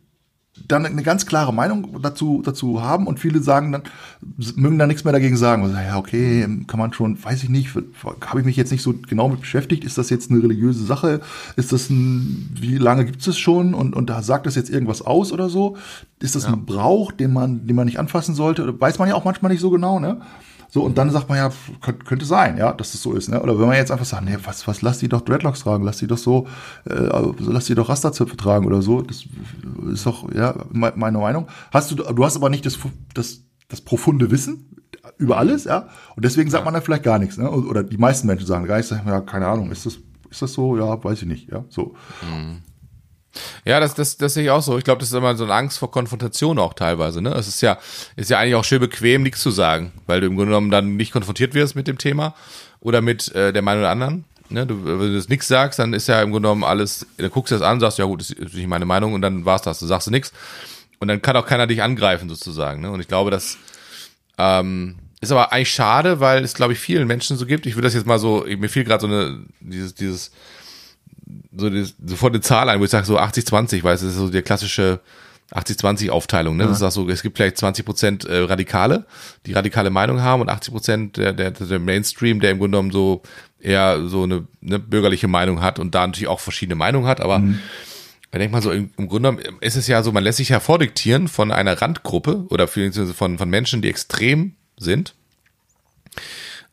dann 0.67 0.85
eine 0.85 1.03
ganz 1.03 1.25
klare 1.25 1.53
Meinung 1.53 2.01
dazu, 2.01 2.41
dazu 2.43 2.81
haben 2.81 3.07
und 3.07 3.19
viele 3.19 3.41
sagen 3.41 3.71
dann, 3.71 3.83
mögen 4.55 4.77
da 4.77 4.87
nichts 4.87 5.03
mehr 5.03 5.13
dagegen 5.13 5.37
sagen. 5.37 5.65
Sagen, 5.71 5.87
ja, 5.87 5.97
okay, 5.97 6.47
kann 6.67 6.79
man 6.79 6.93
schon, 6.93 7.23
weiß 7.23 7.43
ich 7.43 7.49
nicht, 7.49 7.69
habe 8.25 8.39
ich 8.39 8.45
mich 8.45 8.55
jetzt 8.55 8.71
nicht 8.71 8.81
so 8.81 8.93
genau 9.07 9.29
mit 9.29 9.41
beschäftigt. 9.41 9.83
Ist 9.83 9.97
das 9.97 10.09
jetzt 10.09 10.31
eine 10.31 10.41
religiöse 10.41 10.83
Sache? 10.83 11.21
Ist 11.55 11.71
das 11.71 11.89
ein, 11.89 12.49
wie 12.59 12.77
lange 12.77 13.05
gibt 13.05 13.19
es 13.19 13.25
das 13.25 13.37
schon? 13.37 13.73
Und, 13.73 13.95
und 13.95 14.09
da 14.09 14.21
sagt 14.21 14.45
das 14.45 14.55
jetzt 14.55 14.69
irgendwas 14.69 15.01
aus 15.01 15.31
oder 15.31 15.49
so? 15.49 15.77
Ist 16.19 16.35
das 16.35 16.45
ein 16.45 16.65
Brauch, 16.65 17.11
den 17.11 17.31
man, 17.31 17.65
den 17.67 17.75
man 17.75 17.85
nicht 17.85 17.99
anfassen 17.99 18.35
sollte? 18.35 18.79
Weiß 18.79 18.99
man 18.99 19.07
ja 19.07 19.15
auch 19.15 19.25
manchmal 19.25 19.51
nicht 19.51 19.61
so 19.61 19.69
genau, 19.69 19.99
ne? 19.99 20.21
So, 20.71 20.83
und 20.83 20.97
dann 20.99 21.09
sagt 21.09 21.27
man 21.29 21.37
ja, 21.39 21.51
könnte, 21.81 22.25
sein, 22.25 22.57
ja, 22.57 22.71
dass 22.73 22.91
das 22.91 23.01
so 23.01 23.13
ist, 23.13 23.27
ne? 23.27 23.41
Oder 23.41 23.59
wenn 23.59 23.67
man 23.67 23.75
jetzt 23.75 23.91
einfach 23.91 24.05
sagt, 24.05 24.23
nee, 24.23 24.37
was, 24.43 24.67
was, 24.67 24.83
lass 24.83 24.99
die 24.99 25.09
doch 25.09 25.21
Dreadlocks 25.21 25.61
tragen, 25.61 25.83
lass 25.83 25.97
die 25.97 26.05
doch 26.05 26.17
so, 26.17 26.47
äh, 26.85 26.93
also 26.93 27.35
lass 27.39 27.65
die 27.65 27.73
doch 27.75 27.89
Rasterzöpfe 27.89 28.37
tragen 28.37 28.65
oder 28.67 28.83
so, 28.83 29.01
das 29.01 29.25
ist 29.91 30.05
doch, 30.05 30.31
ja, 30.31 30.53
me- 30.71 30.93
meine 30.95 31.17
Meinung. 31.17 31.47
Hast 31.71 31.89
du, 31.89 31.95
du 31.95 32.23
hast 32.23 32.35
aber 32.35 32.49
nicht 32.49 32.67
das, 32.67 32.77
das, 33.15 33.41
das 33.67 33.81
profunde 33.81 34.29
Wissen 34.29 34.75
über 35.17 35.37
alles, 35.37 35.63
ja? 35.63 35.87
Und 36.15 36.23
deswegen 36.23 36.51
sagt 36.51 36.65
man 36.65 36.73
dann 36.75 36.83
vielleicht 36.83 37.03
gar 37.03 37.17
nichts, 37.17 37.37
ne? 37.37 37.49
Oder 37.49 37.81
die 37.83 37.97
meisten 37.97 38.27
Menschen 38.27 38.45
sagen 38.45 38.65
gar 38.65 38.77
nichts, 38.77 38.91
ja, 38.91 39.21
keine 39.21 39.47
Ahnung, 39.47 39.71
ist 39.71 39.87
das, 39.87 39.97
ist 40.29 40.41
das 40.43 40.53
so? 40.53 40.77
Ja, 40.77 41.03
weiß 41.03 41.23
ich 41.23 41.27
nicht, 41.27 41.49
ja, 41.51 41.65
so. 41.69 41.95
Ja, 43.65 43.79
das, 43.79 43.93
das, 43.93 44.17
das 44.17 44.33
sehe 44.33 44.43
ich 44.43 44.49
auch 44.49 44.61
so. 44.61 44.77
Ich 44.77 44.83
glaube, 44.83 44.99
das 44.99 45.09
ist 45.09 45.15
immer 45.15 45.35
so 45.35 45.43
eine 45.43 45.53
Angst 45.53 45.77
vor 45.79 45.91
Konfrontation 45.91 46.59
auch 46.59 46.73
teilweise. 46.73 47.21
Ne? 47.21 47.31
Es 47.31 47.47
ist 47.47 47.61
ja, 47.61 47.77
ist 48.15 48.29
ja 48.29 48.39
eigentlich 48.39 48.55
auch 48.55 48.63
schön 48.63 48.79
bequem, 48.79 49.23
nichts 49.23 49.41
zu 49.41 49.51
sagen, 49.51 49.91
weil 50.07 50.21
du 50.21 50.27
im 50.27 50.35
Grunde 50.35 50.51
genommen 50.51 50.71
dann 50.71 50.95
nicht 50.95 51.11
konfrontiert 51.11 51.53
wirst 51.53 51.75
mit 51.75 51.87
dem 51.87 51.97
Thema 51.97 52.35
oder 52.79 53.01
mit 53.01 53.33
äh, 53.35 53.53
der 53.53 53.61
Meinung 53.61 53.83
der 53.83 53.91
anderen. 53.91 54.25
Ne? 54.49 54.65
Du, 54.65 54.83
wenn 54.85 54.99
du 54.99 55.15
das 55.15 55.29
nichts 55.29 55.47
sagst, 55.47 55.79
dann 55.79 55.93
ist 55.93 56.07
ja 56.07 56.21
im 56.21 56.31
Grunde 56.31 56.47
genommen 56.47 56.63
alles, 56.63 57.05
dann 57.17 57.29
guckst 57.29 57.51
du 57.51 57.55
das 57.55 57.61
an, 57.61 57.79
sagst, 57.79 57.99
ja 57.99 58.05
gut, 58.05 58.21
das 58.21 58.31
ist 58.31 58.55
nicht 58.55 58.67
meine 58.67 58.85
Meinung 58.85 59.13
und 59.13 59.21
dann 59.21 59.45
war's 59.45 59.61
das. 59.61 59.79
Du 59.79 59.85
sagst 59.85 60.09
nichts. 60.09 60.33
Und 60.99 61.07
dann 61.07 61.21
kann 61.21 61.35
auch 61.35 61.45
keiner 61.45 61.67
dich 61.67 61.81
angreifen 61.81 62.29
sozusagen. 62.29 62.81
Ne? 62.81 62.91
Und 62.91 62.99
ich 62.99 63.07
glaube, 63.07 63.31
das 63.31 63.57
ähm, 64.37 64.95
ist 65.21 65.31
aber 65.31 65.51
eigentlich 65.51 65.71
schade, 65.71 66.19
weil 66.19 66.43
es, 66.43 66.53
glaube 66.53 66.73
ich, 66.73 66.79
vielen 66.79 67.07
Menschen 67.07 67.37
so 67.37 67.45
gibt. 67.45 67.65
Ich 67.65 67.75
würde 67.75 67.87
das 67.87 67.93
jetzt 67.93 68.07
mal 68.07 68.19
so, 68.19 68.45
mir 68.47 68.69
fiel 68.69 68.83
gerade 68.83 69.01
so 69.01 69.07
eine, 69.07 69.45
dieses, 69.59 69.93
dieses, 69.93 70.31
so 71.59 71.69
die, 71.69 71.85
sofort 72.05 72.33
eine 72.33 72.41
Zahl 72.41 72.69
ein, 72.69 72.79
wo 72.79 72.83
ich 72.83 72.89
sage 72.89 73.05
so 73.05 73.19
80-20, 73.19 73.83
weil 73.83 73.95
es 73.95 74.01
ist 74.01 74.15
so 74.15 74.29
die 74.29 74.41
klassische 74.41 75.01
80-20-Aufteilung. 75.51 76.57
Ne? 76.57 76.63
Ja. 76.63 76.69
Das 76.69 76.81
ist 76.81 76.93
so, 76.93 77.09
es 77.09 77.21
gibt 77.21 77.37
vielleicht 77.37 77.57
20 77.57 77.85
Prozent 77.85 78.25
äh, 78.25 78.39
Radikale, 78.39 79.05
die 79.45 79.53
radikale 79.53 79.89
Meinung 79.89 80.21
haben 80.21 80.41
und 80.41 80.49
80 80.49 80.73
Prozent 80.73 81.17
der, 81.17 81.33
der, 81.33 81.51
der 81.51 81.79
Mainstream, 81.79 82.39
der 82.39 82.51
im 82.51 82.59
Grunde 82.59 82.77
genommen 82.77 82.91
so 82.91 83.21
eher 83.59 84.07
so 84.07 84.23
eine, 84.23 84.47
eine 84.63 84.79
bürgerliche 84.79 85.27
Meinung 85.27 85.61
hat 85.61 85.79
und 85.79 85.95
da 85.95 86.05
natürlich 86.05 86.29
auch 86.29 86.39
verschiedene 86.39 86.75
Meinungen 86.75 87.07
hat, 87.07 87.21
aber 87.21 87.39
mhm. 87.39 87.59
Ich 88.31 88.37
denke 88.37 88.51
mal 88.51 88.61
so, 88.61 88.71
im, 88.71 88.91
im 88.95 89.09
Grunde 89.09 89.31
genommen 89.31 89.57
ist 89.59 89.75
es 89.75 89.87
ja 89.87 90.03
so, 90.03 90.11
man 90.11 90.23
lässt 90.23 90.37
sich 90.37 90.49
ja 90.49 90.59
vordiktieren 90.59 91.27
von 91.27 91.51
einer 91.51 91.81
Randgruppe 91.81 92.45
oder 92.49 92.67
von, 92.67 93.37
von 93.39 93.49
Menschen, 93.49 93.81
die 93.81 93.89
extrem 93.89 94.53
sind, 94.77 95.15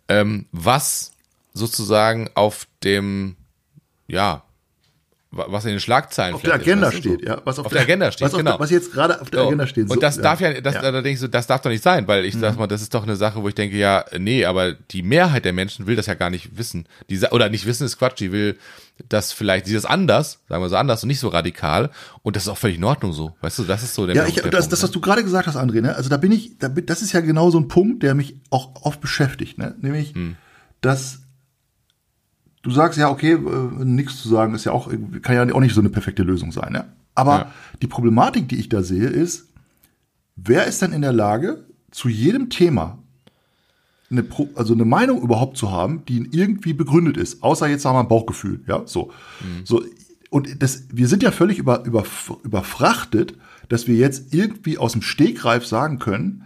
ähm, 0.08 0.44
was 0.52 1.12
sozusagen 1.54 2.28
auf 2.34 2.66
dem, 2.84 3.36
ja, 4.06 4.42
was 5.30 5.64
in 5.64 5.72
den 5.72 5.80
Schlagzeilen 5.80 6.34
auf 6.34 6.42
der 6.42 6.54
Agenda 6.54 6.88
ist, 6.88 6.98
steht, 6.98 7.22
ja, 7.22 7.40
was 7.44 7.58
auf, 7.58 7.66
auf 7.66 7.72
der, 7.72 7.80
der, 7.80 7.86
Agenda 7.86 8.12
steht, 8.12 8.26
was 8.26 8.32
genau. 8.32 8.52
Der, 8.52 8.60
was 8.60 8.70
jetzt 8.70 8.92
gerade 8.92 9.20
auf 9.20 9.28
der 9.28 9.40
so. 9.40 9.46
Agenda 9.46 9.66
steht. 9.66 9.88
So, 9.88 9.94
und 9.94 10.02
das 10.02 10.16
ja. 10.16 10.22
darf 10.22 10.40
ja, 10.40 10.60
das, 10.60 10.74
ja. 10.74 10.82
da 10.82 10.92
denke 10.92 11.10
ich 11.10 11.20
so, 11.20 11.26
das 11.28 11.46
darf 11.46 11.62
doch 11.62 11.70
nicht 11.70 11.82
sein, 11.82 12.06
weil 12.06 12.24
ich 12.24 12.34
mhm. 12.34 12.40
sag 12.40 12.56
mal, 12.56 12.66
das 12.66 12.80
ist 12.80 12.94
doch 12.94 13.02
eine 13.02 13.16
Sache, 13.16 13.42
wo 13.42 13.48
ich 13.48 13.54
denke, 13.54 13.76
ja, 13.76 14.04
nee, 14.18 14.44
aber 14.44 14.72
die 14.72 15.02
Mehrheit 15.02 15.44
der 15.44 15.52
Menschen 15.52 15.86
will 15.86 15.96
das 15.96 16.06
ja 16.06 16.14
gar 16.14 16.30
nicht 16.30 16.56
wissen. 16.56 16.86
Die, 17.10 17.18
oder 17.30 17.48
nicht 17.48 17.66
wissen 17.66 17.84
ist 17.84 17.98
Quatsch, 17.98 18.20
die 18.20 18.32
will 18.32 18.56
das 19.08 19.32
vielleicht, 19.32 19.66
sie 19.66 19.74
das 19.74 19.84
anders, 19.84 20.40
sagen 20.48 20.62
wir 20.62 20.68
so 20.68 20.76
anders 20.76 21.02
und 21.02 21.08
nicht 21.08 21.20
so 21.20 21.28
radikal 21.28 21.90
und 22.22 22.36
das 22.36 22.44
ist 22.44 22.48
auch 22.48 22.56
völlig 22.56 22.78
in 22.78 22.84
Ordnung 22.84 23.12
so. 23.12 23.34
Weißt 23.42 23.58
du, 23.58 23.64
das 23.64 23.82
ist 23.82 23.94
so 23.94 24.06
der 24.06 24.16
Ja, 24.16 24.26
ich, 24.26 24.34
das, 24.34 24.42
Punkt, 24.42 24.54
das, 24.54 24.70
was 24.70 24.82
ne? 24.82 24.90
du 24.90 25.00
gerade 25.00 25.22
gesagt 25.22 25.46
hast, 25.46 25.56
André, 25.56 25.82
ne? 25.82 25.94
Also 25.94 26.08
da 26.08 26.16
bin 26.16 26.32
ich, 26.32 26.56
da, 26.58 26.68
das 26.68 27.02
ist 27.02 27.12
ja 27.12 27.20
genau 27.20 27.50
so 27.50 27.58
ein 27.58 27.68
Punkt, 27.68 28.02
der 28.02 28.14
mich 28.14 28.36
auch 28.50 28.70
oft 28.82 29.00
beschäftigt, 29.00 29.58
ne? 29.58 29.74
Nämlich, 29.80 30.14
hm. 30.14 30.36
dass 30.80 31.25
du 32.66 32.72
sagst 32.72 32.98
ja, 32.98 33.08
okay, 33.08 33.32
äh, 33.32 33.84
nichts 33.84 34.20
zu 34.20 34.28
sagen 34.28 34.54
ist 34.54 34.64
ja 34.64 34.72
auch, 34.72 34.90
kann 35.22 35.36
ja 35.36 35.54
auch 35.54 35.60
nicht 35.60 35.74
so 35.74 35.80
eine 35.80 35.88
perfekte 35.88 36.24
Lösung 36.24 36.50
sein. 36.50 36.72
Ne? 36.72 36.84
Aber 37.14 37.38
ja. 37.38 37.52
die 37.80 37.86
Problematik, 37.86 38.48
die 38.48 38.56
ich 38.56 38.68
da 38.68 38.82
sehe, 38.82 39.06
ist, 39.06 39.48
wer 40.34 40.66
ist 40.66 40.82
denn 40.82 40.92
in 40.92 41.02
der 41.02 41.12
Lage, 41.12 41.64
zu 41.92 42.08
jedem 42.08 42.50
Thema 42.50 42.98
eine, 44.10 44.24
also 44.56 44.74
eine 44.74 44.84
Meinung 44.84 45.22
überhaupt 45.22 45.56
zu 45.56 45.70
haben, 45.70 46.04
die 46.06 46.28
irgendwie 46.32 46.72
begründet 46.72 47.16
ist, 47.16 47.42
außer 47.42 47.68
jetzt 47.68 47.82
sagen 47.82 47.96
wir 47.96 48.04
Bauchgefühl, 48.04 48.60
ja, 48.66 48.82
so. 48.84 49.12
Mhm. 49.40 49.64
So, 49.64 49.84
und 50.30 50.62
das, 50.62 50.84
wir 50.92 51.06
sind 51.06 51.22
ja 51.22 51.30
völlig 51.30 51.58
über, 51.58 51.84
über, 51.84 52.04
überfrachtet, 52.42 53.34
dass 53.68 53.86
wir 53.86 53.94
jetzt 53.94 54.34
irgendwie 54.34 54.76
aus 54.76 54.92
dem 54.92 55.02
Stegreif 55.02 55.64
sagen 55.64 56.00
können, 56.00 56.44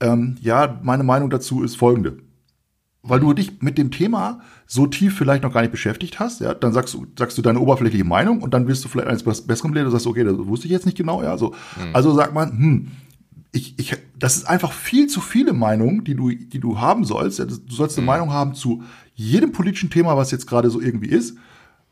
ähm, 0.00 0.36
ja, 0.40 0.78
meine 0.82 1.02
Meinung 1.02 1.30
dazu 1.30 1.62
ist 1.62 1.76
folgende 1.76 2.18
weil 3.02 3.20
du 3.20 3.32
dich 3.32 3.60
mit 3.62 3.78
dem 3.78 3.90
Thema 3.90 4.40
so 4.66 4.86
tief 4.86 5.16
vielleicht 5.16 5.42
noch 5.42 5.52
gar 5.52 5.62
nicht 5.62 5.72
beschäftigt 5.72 6.20
hast, 6.20 6.40
ja, 6.40 6.54
dann 6.54 6.72
sagst 6.72 6.94
du, 6.94 7.06
sagst 7.18 7.36
du 7.36 7.42
deine 7.42 7.58
oberflächliche 7.58 8.04
Meinung 8.04 8.42
und 8.42 8.54
dann 8.54 8.68
wirst 8.68 8.84
du 8.84 8.88
vielleicht 8.88 9.08
eines 9.08 9.24
Besseren 9.24 9.72
belehrt 9.72 9.86
und 9.86 9.92
sagst, 9.92 10.06
okay, 10.06 10.24
das 10.24 10.36
wusste 10.38 10.66
ich 10.66 10.72
jetzt 10.72 10.86
nicht 10.86 10.96
genau, 10.96 11.22
ja, 11.22 11.36
so. 11.36 11.48
Mhm. 11.76 11.94
Also 11.94 12.14
sagt 12.14 12.32
man, 12.32 12.50
hm, 12.50 12.88
ich, 13.50 13.78
ich, 13.78 13.96
das 14.18 14.36
ist 14.36 14.48
einfach 14.48 14.72
viel 14.72 15.08
zu 15.08 15.20
viele 15.20 15.52
Meinungen, 15.52 16.04
die 16.04 16.14
du, 16.14 16.30
die 16.30 16.60
du 16.60 16.80
haben 16.80 17.04
sollst. 17.04 17.38
Ja, 17.38 17.44
du 17.44 17.56
sollst 17.68 17.98
eine 17.98 18.02
mhm. 18.02 18.06
Meinung 18.06 18.32
haben 18.32 18.54
zu 18.54 18.82
jedem 19.14 19.52
politischen 19.52 19.90
Thema, 19.90 20.16
was 20.16 20.30
jetzt 20.30 20.46
gerade 20.46 20.70
so 20.70 20.80
irgendwie 20.80 21.08
ist. 21.08 21.36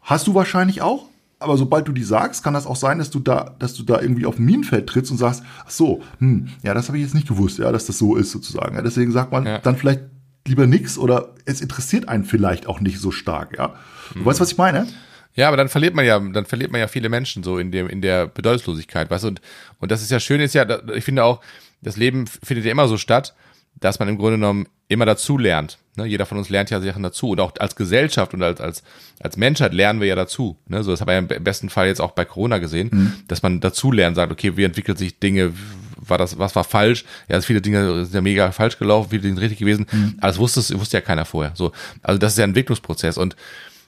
Hast 0.00 0.26
du 0.26 0.34
wahrscheinlich 0.34 0.80
auch. 0.80 1.08
Aber 1.42 1.56
sobald 1.56 1.88
du 1.88 1.92
die 1.92 2.02
sagst, 2.02 2.44
kann 2.44 2.52
das 2.52 2.66
auch 2.66 2.76
sein, 2.76 2.98
dass 2.98 3.10
du 3.10 3.18
da, 3.18 3.56
dass 3.58 3.72
du 3.72 3.82
da 3.82 4.00
irgendwie 4.00 4.26
auf 4.26 4.38
ein 4.38 4.44
Minenfeld 4.44 4.86
trittst 4.86 5.10
und 5.10 5.16
sagst, 5.16 5.42
ach 5.64 5.70
so, 5.70 6.02
hm, 6.18 6.48
ja, 6.62 6.74
das 6.74 6.88
habe 6.88 6.98
ich 6.98 7.04
jetzt 7.04 7.14
nicht 7.14 7.28
gewusst, 7.28 7.58
ja, 7.58 7.72
dass 7.72 7.86
das 7.86 7.96
so 7.96 8.14
ist 8.16 8.30
sozusagen. 8.30 8.76
Ja, 8.76 8.82
deswegen 8.82 9.10
sagt 9.10 9.32
man 9.32 9.46
ja. 9.46 9.58
dann 9.58 9.76
vielleicht 9.76 10.02
lieber 10.46 10.66
nix 10.66 10.98
oder 10.98 11.34
es 11.44 11.60
interessiert 11.60 12.08
einen 12.08 12.24
vielleicht 12.24 12.66
auch 12.66 12.80
nicht 12.80 12.98
so 12.98 13.10
stark, 13.10 13.56
ja. 13.56 13.74
Du 14.12 14.20
mhm. 14.20 14.24
weißt, 14.24 14.40
was 14.40 14.52
ich 14.52 14.58
meine? 14.58 14.86
Ja, 15.34 15.48
aber 15.48 15.56
dann 15.56 15.68
verliert 15.68 15.94
man 15.94 16.04
ja, 16.04 16.18
dann 16.18 16.46
verliert 16.46 16.72
man 16.72 16.80
ja 16.80 16.88
viele 16.88 17.08
Menschen 17.08 17.42
so 17.42 17.58
in 17.58 17.70
dem, 17.70 17.88
in 17.88 18.02
der 18.02 18.26
Bedeutungslosigkeit, 18.26 19.10
weißt 19.10 19.24
du? 19.24 19.28
Und, 19.28 19.40
und 19.78 19.90
das 19.90 20.02
ist 20.02 20.10
ja 20.10 20.18
schön, 20.18 20.40
ist 20.40 20.54
ja, 20.54 20.66
ich 20.94 21.04
finde 21.04 21.24
auch, 21.24 21.40
das 21.82 21.96
Leben 21.96 22.26
findet 22.26 22.66
ja 22.66 22.72
immer 22.72 22.88
so 22.88 22.96
statt, 22.96 23.34
dass 23.78 23.98
man 23.98 24.08
im 24.08 24.18
Grunde 24.18 24.36
genommen 24.36 24.66
immer 24.88 25.06
dazu 25.06 25.38
lernt. 25.38 25.78
Ne? 25.96 26.04
Jeder 26.04 26.26
von 26.26 26.36
uns 26.36 26.48
lernt 26.48 26.70
ja 26.70 26.80
Sachen 26.80 27.02
dazu. 27.02 27.30
Und 27.30 27.40
auch 27.40 27.52
als 27.58 27.76
Gesellschaft 27.76 28.34
und 28.34 28.42
als, 28.42 28.60
als, 28.60 28.82
als 29.20 29.36
Menschheit 29.36 29.72
lernen 29.72 30.00
wir 30.00 30.08
ja 30.08 30.16
dazu. 30.16 30.58
Ne? 30.66 30.82
So, 30.82 30.90
das 30.90 31.00
haben 31.00 31.08
wir 31.08 31.14
ja 31.14 31.36
im 31.36 31.44
besten 31.44 31.70
Fall 31.70 31.86
jetzt 31.86 32.00
auch 32.00 32.10
bei 32.10 32.24
Corona 32.24 32.58
gesehen, 32.58 32.90
mhm. 32.92 33.12
dass 33.28 33.42
man 33.42 33.60
dazu 33.60 33.92
lernt, 33.92 34.16
sagt, 34.16 34.32
okay, 34.32 34.56
wie 34.56 34.64
entwickeln 34.64 34.96
sich 34.96 35.18
Dinge, 35.18 35.52
war 36.00 36.18
das, 36.18 36.38
was 36.38 36.56
war 36.56 36.64
falsch? 36.64 37.04
Ja, 37.28 37.36
also 37.36 37.46
viele 37.46 37.60
Dinge 37.60 38.04
sind 38.04 38.14
ja 38.14 38.20
mega 38.20 38.52
falsch 38.52 38.78
gelaufen, 38.78 39.10
viele 39.10 39.22
Dinge 39.22 39.34
sind 39.34 39.42
richtig 39.42 39.58
gewesen. 39.58 39.86
Mhm. 39.90 40.14
Aber 40.18 40.28
das 40.28 40.38
wusste, 40.38 40.60
wusste 40.78 40.96
ja 40.96 41.00
keiner 41.00 41.24
vorher. 41.24 41.52
So, 41.54 41.72
also 42.02 42.18
das 42.18 42.32
ist 42.32 42.38
ja 42.38 42.44
ein 42.44 42.50
Entwicklungsprozess. 42.50 43.18
Und 43.18 43.36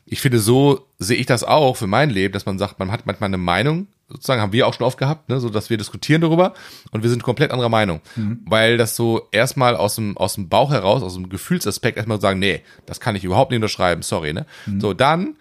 ich 0.07 0.21
finde, 0.21 0.39
so 0.39 0.87
sehe 0.99 1.17
ich 1.17 1.27
das 1.27 1.45
auch 1.45 1.77
für 1.77 1.87
mein 1.87 2.11
Leben, 2.11 2.33
dass 2.33 2.47
man 2.47 2.59
sagt, 2.59 2.79
man 2.79 2.91
hat 2.91 3.07
manchmal 3.07 3.29
eine 3.29 3.39
Meinung, 3.39 3.87
sozusagen 4.09 4.43
haben 4.43 4.53
wir 4.53 4.67
auch 4.67 4.75
schon 4.75 4.87
oft 4.87 4.99
gehabt, 4.99 5.29
ne, 5.29 5.41
so 5.41 5.49
dass 5.49 5.71
wir 5.71 5.79
diskutieren 5.79 6.21
darüber 6.21 6.55
und 6.91 7.03
wir 7.03 7.11
sind 7.11 7.23
komplett 7.23 7.51
anderer 7.51 7.71
Meinung, 7.71 8.01
mhm. 8.17 8.41
weil 8.45 8.77
das 8.77 8.95
so 8.95 9.29
erstmal 9.33 9.75
aus 9.75 9.95
dem 9.95 10.19
aus 10.19 10.35
dem 10.35 10.49
Bauch 10.49 10.71
heraus, 10.71 11.03
aus 11.03 11.15
dem 11.15 11.29
Gefühlsaspekt 11.29 11.97
erstmal 11.97 12.21
sagen, 12.21 12.39
nee, 12.39 12.63
das 12.85 13.01
kann 13.01 13.17
ich 13.17 13.25
überhaupt 13.25 13.51
nicht 13.51 13.59
unterschreiben, 13.59 14.03
sorry, 14.03 14.33
ne. 14.33 14.47
Mhm. 14.67 14.81
So 14.81 14.93
dann 14.93 15.37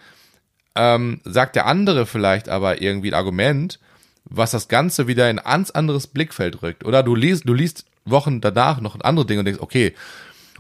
ähm, 0.76 1.20
sagt 1.26 1.56
der 1.56 1.66
andere 1.66 2.06
vielleicht 2.06 2.48
aber 2.48 2.82
irgendwie 2.82 3.12
ein 3.12 3.16
Argument, 3.16 3.80
was 4.26 4.52
das 4.52 4.68
Ganze 4.68 5.08
wieder 5.08 5.30
in 5.30 5.40
ein 5.40 5.46
ganz 5.46 5.72
anderes 5.72 6.08
Blickfeld 6.08 6.62
rückt. 6.62 6.86
Oder 6.86 7.04
du 7.04 7.16
liest, 7.16 7.48
du 7.48 7.54
liest 7.54 7.86
Wochen 8.06 8.42
danach 8.42 8.82
noch 8.82 9.00
andere 9.02 9.26
Dinge 9.26 9.40
und 9.40 9.46
denkst, 9.46 9.62
okay. 9.62 9.94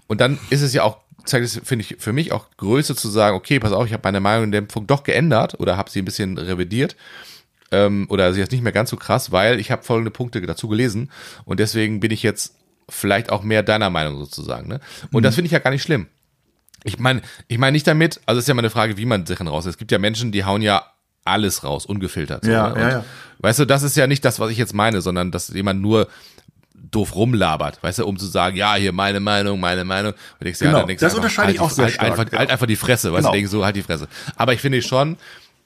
Und 0.07 0.21
dann 0.21 0.39
ist 0.49 0.61
es 0.61 0.73
ja 0.73 0.83
auch, 0.83 0.97
zeigt 1.25 1.45
es, 1.45 1.59
finde 1.63 1.85
ich, 1.85 1.97
für 1.99 2.13
mich 2.13 2.31
auch 2.31 2.47
Größe 2.57 2.95
zu 2.95 3.09
sagen, 3.09 3.35
okay, 3.35 3.59
pass 3.59 3.71
auf, 3.71 3.85
ich 3.85 3.93
habe 3.93 4.03
meine 4.03 4.19
Meinung 4.19 4.45
in 4.45 4.51
dem 4.51 4.67
Punkt 4.67 4.91
doch 4.91 5.03
geändert 5.03 5.59
oder 5.59 5.77
habe 5.77 5.89
sie 5.89 6.01
ein 6.01 6.05
bisschen 6.05 6.37
revidiert. 6.37 6.95
Ähm, 7.71 8.07
oder 8.09 8.33
sie 8.33 8.41
ist 8.41 8.51
nicht 8.51 8.63
mehr 8.63 8.73
ganz 8.73 8.89
so 8.89 8.97
krass, 8.97 9.31
weil 9.31 9.59
ich 9.59 9.71
habe 9.71 9.83
folgende 9.83 10.11
Punkte 10.11 10.41
dazu 10.41 10.67
gelesen 10.67 11.09
und 11.45 11.61
deswegen 11.61 12.01
bin 12.01 12.11
ich 12.11 12.21
jetzt 12.21 12.55
vielleicht 12.89 13.31
auch 13.31 13.43
mehr 13.43 13.63
deiner 13.63 13.89
Meinung 13.89 14.17
sozusagen. 14.17 14.67
Ne? 14.67 14.81
Und 15.11 15.21
mhm. 15.21 15.23
das 15.23 15.35
finde 15.35 15.45
ich 15.45 15.53
ja 15.53 15.59
gar 15.59 15.71
nicht 15.71 15.83
schlimm. 15.83 16.07
Ich 16.83 16.99
meine, 16.99 17.21
ich 17.47 17.57
meine 17.57 17.73
nicht 17.73 17.87
damit, 17.87 18.19
also 18.25 18.39
es 18.39 18.43
ist 18.43 18.47
ja 18.49 18.53
mal 18.55 18.61
eine 18.61 18.69
Frage, 18.69 18.97
wie 18.97 19.05
man 19.05 19.25
Sachen 19.25 19.47
raus. 19.47 19.65
Es 19.65 19.77
gibt 19.77 19.91
ja 19.91 19.99
Menschen, 19.99 20.31
die 20.31 20.43
hauen 20.43 20.61
ja 20.61 20.85
alles 21.25 21.63
raus, 21.63 21.85
ungefiltert. 21.85 22.45
So, 22.45 22.51
ja, 22.51 22.69
ne? 22.69 22.79
ja, 22.79 22.89
ja. 22.89 23.05
Weißt 23.39 23.59
du, 23.59 23.65
das 23.65 23.83
ist 23.83 23.97
ja 23.97 24.07
nicht 24.07 24.23
das, 24.25 24.39
was 24.39 24.51
ich 24.51 24.57
jetzt 24.57 24.73
meine, 24.73 25.01
sondern 25.01 25.31
dass 25.31 25.49
jemand 25.49 25.81
nur 25.81 26.07
doof 26.91 27.15
rumlabert, 27.15 27.81
weißt 27.81 27.99
du, 27.99 28.05
um 28.05 28.17
zu 28.17 28.25
sagen, 28.25 28.57
ja, 28.57 28.75
hier 28.75 28.91
meine 28.91 29.19
Meinung, 29.19 29.59
meine 29.59 29.85
Meinung. 29.85 30.13
Und 30.39 30.47
ich, 30.47 30.59
genau, 30.59 30.79
ja, 30.79 30.85
dann 30.85 30.97
das 30.97 31.15
unterscheide 31.15 31.47
halt, 31.47 31.55
ich 31.55 31.61
auch 31.61 31.69
sehr 31.69 31.85
halt, 31.85 31.93
stark. 31.93 32.11
Einfach, 32.11 32.31
ja. 32.31 32.39
Halt 32.39 32.49
einfach 32.49 32.65
die 32.65 32.75
Fresse, 32.75 33.13
weißt 33.13 33.31
genau. 33.31 33.39
du, 33.39 33.47
so, 33.47 33.65
halt 33.65 33.75
die 33.75 33.81
Fresse. 33.81 34.07
Aber 34.35 34.53
ich 34.53 34.61
finde 34.61 34.81
schon, 34.81 35.17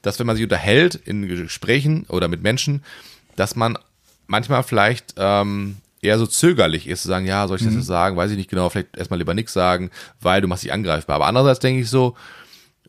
dass 0.02 0.18
wenn 0.18 0.26
man 0.26 0.36
sich 0.36 0.44
unterhält 0.44 0.94
in 0.94 1.26
Gesprächen 1.26 2.04
oder 2.08 2.28
mit 2.28 2.42
Menschen, 2.42 2.82
dass 3.34 3.56
man 3.56 3.76
manchmal 4.26 4.62
vielleicht 4.62 5.14
ähm, 5.16 5.76
eher 6.00 6.18
so 6.18 6.26
zögerlich 6.26 6.86
ist, 6.86 7.02
zu 7.02 7.08
sagen, 7.08 7.26
ja, 7.26 7.48
soll 7.48 7.56
ich 7.56 7.64
das 7.64 7.72
mhm. 7.72 7.78
jetzt 7.78 7.86
sagen, 7.86 8.16
weiß 8.16 8.30
ich 8.30 8.36
nicht 8.36 8.50
genau, 8.50 8.68
vielleicht 8.68 8.96
erstmal 8.96 9.18
lieber 9.18 9.34
nichts 9.34 9.52
sagen, 9.52 9.90
weil 10.20 10.40
du 10.40 10.48
machst 10.48 10.64
dich 10.64 10.72
angreifbar. 10.72 11.16
Aber 11.16 11.26
andererseits 11.26 11.60
denke 11.60 11.82
ich 11.82 11.90
so, 11.90 12.16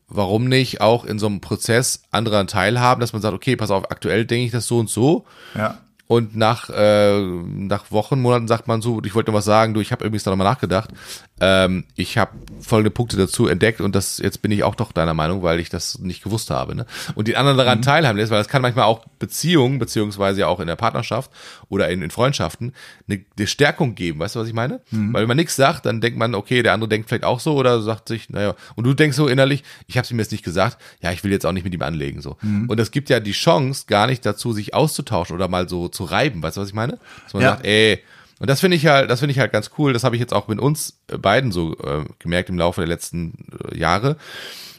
warum 0.07 0.45
nicht 0.45 0.81
auch 0.81 1.05
in 1.05 1.19
so 1.19 1.27
einem 1.27 1.41
Prozess 1.41 2.03
anderer 2.11 2.45
teilhaben, 2.47 3.01
dass 3.01 3.13
man 3.13 3.21
sagt, 3.21 3.35
okay, 3.35 3.55
pass 3.55 3.71
auf, 3.71 3.91
aktuell 3.91 4.25
denke 4.25 4.45
ich 4.45 4.51
das 4.51 4.67
so 4.67 4.79
und 4.79 4.89
so. 4.89 5.25
Ja. 5.55 5.77
Und 6.07 6.37
nach, 6.37 6.69
äh, 6.69 7.19
nach 7.21 7.91
Wochen, 7.91 8.21
Monaten 8.21 8.47
sagt 8.47 8.67
man 8.67 8.81
so, 8.81 9.01
ich 9.03 9.13
wollte 9.13 9.31
noch 9.31 9.37
was 9.37 9.45
sagen, 9.45 9.73
du, 9.73 9.81
ich 9.81 9.91
habe 9.91 10.05
übrigens 10.05 10.23
da 10.23 10.31
nochmal 10.31 10.47
nachgedacht. 10.47 10.91
Ähm, 11.39 11.85
ich 11.95 12.17
habe 12.17 12.31
folgende 12.61 12.89
Punkte 12.89 13.15
dazu 13.17 13.47
entdeckt 13.47 13.79
und 13.79 13.93
das 13.95 14.17
jetzt 14.17 14.41
bin 14.41 14.51
ich 14.51 14.63
auch 14.63 14.75
doch 14.75 14.91
deiner 14.91 15.13
Meinung, 15.13 15.43
weil 15.43 15.59
ich 15.59 15.69
das 15.69 15.99
nicht 15.99 16.23
gewusst 16.23 16.49
habe. 16.49 16.73
Ne? 16.73 16.85
Und 17.13 17.27
die 17.27 17.37
anderen 17.37 17.57
daran 17.57 17.79
mhm. 17.79 17.83
teilhaben 17.83 18.17
lässt, 18.17 18.31
weil 18.31 18.39
das 18.39 18.47
kann 18.47 18.63
manchmal 18.63 18.85
auch 18.85 19.05
Beziehungen, 19.19 19.77
beziehungsweise 19.77 20.41
ja 20.41 20.47
auch 20.47 20.59
in 20.59 20.67
der 20.67 20.75
Partnerschaft 20.75 21.29
oder 21.69 21.89
in, 21.89 22.01
in 22.01 22.09
Freundschaften, 22.09 22.73
eine, 23.07 23.23
eine 23.37 23.47
Stärkung 23.47 23.93
geben. 23.93 24.19
Weißt 24.19 24.35
du, 24.35 24.39
was 24.39 24.47
ich 24.47 24.53
meine? 24.53 24.81
Mhm. 24.89 25.13
Weil 25.13 25.21
wenn 25.21 25.27
man 25.27 25.37
nichts 25.37 25.55
sagt, 25.55 25.85
dann 25.85 26.01
denkt 26.01 26.17
man, 26.17 26.33
okay, 26.33 26.63
der 26.63 26.73
andere 26.73 26.89
denkt 26.89 27.09
vielleicht 27.09 27.23
auch 27.23 27.39
so 27.39 27.55
oder 27.55 27.81
sagt 27.81 28.07
sich, 28.07 28.29
naja, 28.29 28.55
und 28.75 28.85
du 28.85 28.93
denkst 28.93 29.15
so 29.15 29.27
innerlich, 29.27 29.63
ich 29.85 29.97
habe 29.97 30.07
ihm 30.09 30.19
jetzt 30.19 30.31
nicht 30.31 30.43
gesagt, 30.43 30.77
ja, 31.01 31.11
ich 31.11 31.23
will 31.23 31.31
jetzt 31.31 31.45
auch 31.45 31.51
nicht 31.51 31.63
mit 31.63 31.73
ihm 31.73 31.83
anlegen. 31.83 32.21
so. 32.21 32.37
Mhm. 32.41 32.67
Und 32.67 32.79
es 32.79 32.89
gibt 32.89 33.09
ja 33.09 33.19
die 33.19 33.31
Chance 33.31 33.85
gar 33.87 34.07
nicht 34.07 34.25
dazu, 34.25 34.53
sich 34.53 34.73
auszutauschen 34.73 35.35
oder 35.35 35.47
mal 35.47 35.69
so 35.69 35.87
zu 35.87 36.03
reiben. 36.03 36.41
Weißt 36.41 36.57
du, 36.57 36.61
was 36.61 36.69
ich 36.69 36.75
meine? 36.75 36.97
Dass 37.23 37.33
man 37.33 37.43
ja. 37.43 37.49
sagt, 37.51 37.65
ey, 37.65 38.01
und 38.39 38.49
das 38.49 38.59
finde 38.59 38.77
ich 38.77 38.85
halt, 38.85 39.09
das 39.09 39.19
finde 39.19 39.31
ich 39.31 39.39
halt 39.39 39.51
ganz 39.51 39.71
cool. 39.77 39.93
Das 39.93 40.03
habe 40.03 40.15
ich 40.15 40.19
jetzt 40.19 40.33
auch 40.33 40.47
mit 40.47 40.59
uns 40.59 40.99
beiden 41.07 41.51
so 41.51 41.77
äh, 41.79 42.05
gemerkt 42.19 42.49
im 42.49 42.57
Laufe 42.57 42.81
der 42.81 42.87
letzten 42.87 43.47
äh, 43.71 43.77
Jahre, 43.77 44.17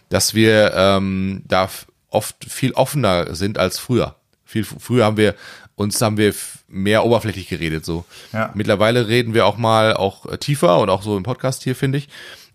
dass 0.08 0.34
wir 0.34 0.72
ähm, 0.74 1.42
da 1.46 1.68
oft 2.10 2.44
viel 2.44 2.72
offener 2.72 3.34
sind 3.34 3.58
als 3.58 3.78
früher. 3.78 4.14
Viel 4.44 4.64
früher 4.64 5.04
haben 5.04 5.16
wir 5.16 5.34
uns 5.74 6.00
haben 6.00 6.16
wir 6.16 6.34
mehr 6.68 7.04
oberflächlich 7.04 7.48
geredet 7.48 7.84
so. 7.84 8.04
Ja. 8.32 8.50
Mittlerweile 8.54 9.08
reden 9.08 9.34
wir 9.34 9.46
auch 9.46 9.56
mal 9.56 9.94
auch 9.94 10.26
äh, 10.26 10.38
tiefer 10.38 10.78
und 10.78 10.90
auch 10.90 11.02
so 11.02 11.16
im 11.16 11.22
Podcast 11.22 11.62
hier 11.62 11.76
finde 11.76 11.98
ich 11.98 12.08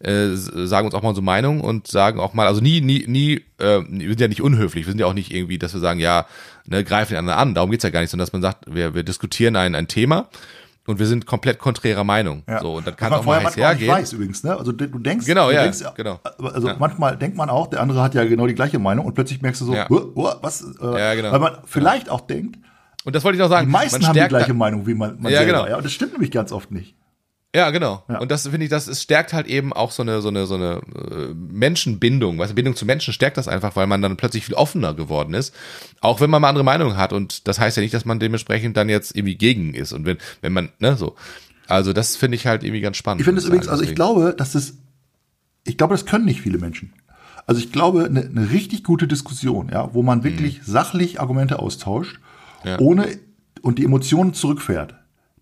äh, 0.03 0.35
sagen 0.35 0.85
uns 0.85 0.95
auch 0.95 1.01
mal 1.01 1.09
unsere 1.09 1.23
Meinung 1.23 1.61
und 1.61 1.87
sagen 1.87 2.19
auch 2.19 2.33
mal, 2.33 2.47
also 2.47 2.61
nie, 2.61 2.81
nie, 2.81 3.05
nie, 3.07 3.35
äh, 3.57 3.81
wir 3.87 4.09
sind 4.09 4.19
ja 4.19 4.27
nicht 4.27 4.41
unhöflich, 4.41 4.85
wir 4.85 4.91
sind 4.91 4.99
ja 4.99 5.05
auch 5.05 5.13
nicht 5.13 5.33
irgendwie, 5.33 5.57
dass 5.57 5.73
wir 5.73 5.79
sagen, 5.79 5.99
ja, 5.99 6.25
ne, 6.65 6.83
greifen 6.83 7.13
den 7.13 7.19
anderen 7.19 7.39
an, 7.39 7.55
darum 7.55 7.71
geht's 7.71 7.83
ja 7.83 7.89
gar 7.89 8.01
nicht, 8.01 8.09
sondern 8.09 8.25
dass 8.25 8.33
man 8.33 8.41
sagt, 8.41 8.65
wir, 8.67 8.93
wir 8.93 9.03
diskutieren 9.03 9.55
ein, 9.55 9.75
ein 9.75 9.87
Thema 9.87 10.27
und 10.87 10.99
wir 10.99 11.05
sind 11.07 11.25
komplett 11.25 11.59
konträrer 11.59 12.03
Meinung. 12.03 12.43
Ja. 12.47 12.59
So, 12.59 12.73
und 12.75 12.85
dann 12.87 12.95
kann 12.95 13.11
Was 13.11 13.19
auch 13.21 13.25
man 13.25 13.43
mal 13.43 13.51
vorher 13.51 13.69
heiß 13.69 13.79
hergehen. 13.79 13.91
weiß 13.91 14.13
übrigens, 14.13 14.43
ne? 14.43 14.55
Also 14.57 14.71
du 14.71 14.85
denkst, 14.99 15.25
Genau, 15.25 15.47
du 15.49 15.55
ja, 15.55 15.63
denkst, 15.63 15.83
genau. 15.95 16.19
Also 16.37 16.67
Ja. 16.67 16.75
manchmal 16.79 17.17
denkt 17.17 17.37
man 17.37 17.49
auch, 17.49 17.67
der 17.67 17.81
andere 17.81 18.01
hat 18.01 18.13
ja 18.15 18.23
genau 18.25 18.47
die 18.47 18.55
gleiche 18.55 18.79
Meinung 18.79 19.05
und 19.05 19.13
plötzlich 19.13 19.41
merkst 19.41 19.61
du 19.61 19.65
so, 19.65 19.73
Ja. 19.73 19.87
"Huh, 19.89 20.11
huh, 20.15 20.33
was? 20.41 20.61
Äh, 20.81 20.99
Ja, 20.99 21.15
genau. 21.15 21.31
Weil 21.31 21.39
man 21.39 21.57
vielleicht 21.65 22.09
auch 22.09 22.21
denkt, 22.21 22.57
Und 23.05 23.15
das 23.15 23.23
wollte 23.23 23.35
ich 23.37 23.41
noch 23.41 23.49
sagen. 23.49 23.67
die 23.67 23.71
meisten 23.71 24.01
man 24.01 24.09
haben 24.09 24.19
die 24.19 24.27
gleiche 24.27 24.53
Meinung 24.53 24.87
wie 24.87 24.93
man, 24.93 25.21
man 25.21 25.31
Ja, 25.31 25.39
selber. 25.39 25.53
genau. 25.59 25.67
Ja, 25.69 25.75
und 25.77 25.85
das 25.85 25.91
stimmt 25.93 26.13
nämlich 26.13 26.31
ganz 26.31 26.51
oft 26.51 26.71
nicht. 26.71 26.95
Ja, 27.55 27.69
genau. 27.69 28.03
Ja. 28.09 28.17
Und 28.19 28.31
das 28.31 28.47
finde 28.47 28.63
ich, 28.63 28.69
das 28.69 28.87
es 28.87 29.03
stärkt 29.03 29.31
halt 29.31 29.45
eben 29.47 29.73
auch 29.73 29.91
so 29.91 30.01
eine 30.01 30.21
so 30.21 30.29
eine 30.29 30.47
so 30.47 30.55
eine 30.55 30.81
äh, 30.95 31.33
Menschenbindung, 31.35 32.39
weißt 32.39 32.51
du, 32.51 32.55
Bindung 32.55 32.75
zu 32.75 32.85
Menschen 32.85 33.13
stärkt 33.13 33.37
das 33.37 33.47
einfach, 33.47 33.75
weil 33.75 33.85
man 33.85 34.01
dann 34.01 34.17
plötzlich 34.17 34.45
viel 34.45 34.55
offener 34.55 34.93
geworden 34.93 35.33
ist, 35.35 35.53
auch 36.01 36.19
wenn 36.19 36.29
man 36.29 36.41
mal 36.41 36.49
andere 36.49 36.63
Meinungen 36.63 36.97
hat 36.97 37.13
und 37.13 37.47
das 37.47 37.59
heißt 37.59 37.77
ja 37.77 37.83
nicht, 37.83 37.93
dass 37.93 38.05
man 38.05 38.19
dementsprechend 38.19 38.75
dann 38.75 38.89
jetzt 38.89 39.15
irgendwie 39.15 39.35
gegen 39.35 39.73
ist 39.75 39.93
und 39.93 40.05
wenn 40.05 40.17
wenn 40.41 40.53
man 40.53 40.69
ne 40.79 40.97
so. 40.97 41.15
Also 41.67 41.93
das 41.93 42.15
finde 42.15 42.35
ich 42.35 42.47
halt 42.47 42.63
irgendwie 42.63 42.81
ganz 42.81 42.97
spannend. 42.97 43.21
Ich 43.21 43.25
finde 43.25 43.39
es 43.39 43.45
übrigens, 43.45 43.67
also 43.67 43.83
ich 43.83 43.95
glaube, 43.95 44.33
dass 44.37 44.51
das, 44.53 44.73
ich 45.63 45.77
glaube, 45.77 45.93
das 45.93 46.05
können 46.05 46.25
nicht 46.25 46.41
viele 46.41 46.57
Menschen. 46.57 46.93
Also 47.45 47.59
ich 47.59 47.71
glaube, 47.71 48.05
eine, 48.05 48.21
eine 48.21 48.49
richtig 48.51 48.83
gute 48.83 49.07
Diskussion, 49.07 49.69
ja, 49.71 49.93
wo 49.93 50.01
man 50.01 50.23
wirklich 50.23 50.61
sachlich 50.65 51.19
Argumente 51.19 51.59
austauscht, 51.59 52.19
Mhm. 52.63 52.69
Ja. 52.69 52.79
ohne 52.79 53.07
und 53.61 53.79
die 53.79 53.85
Emotionen 53.85 54.33
zurückfährt. 54.33 54.95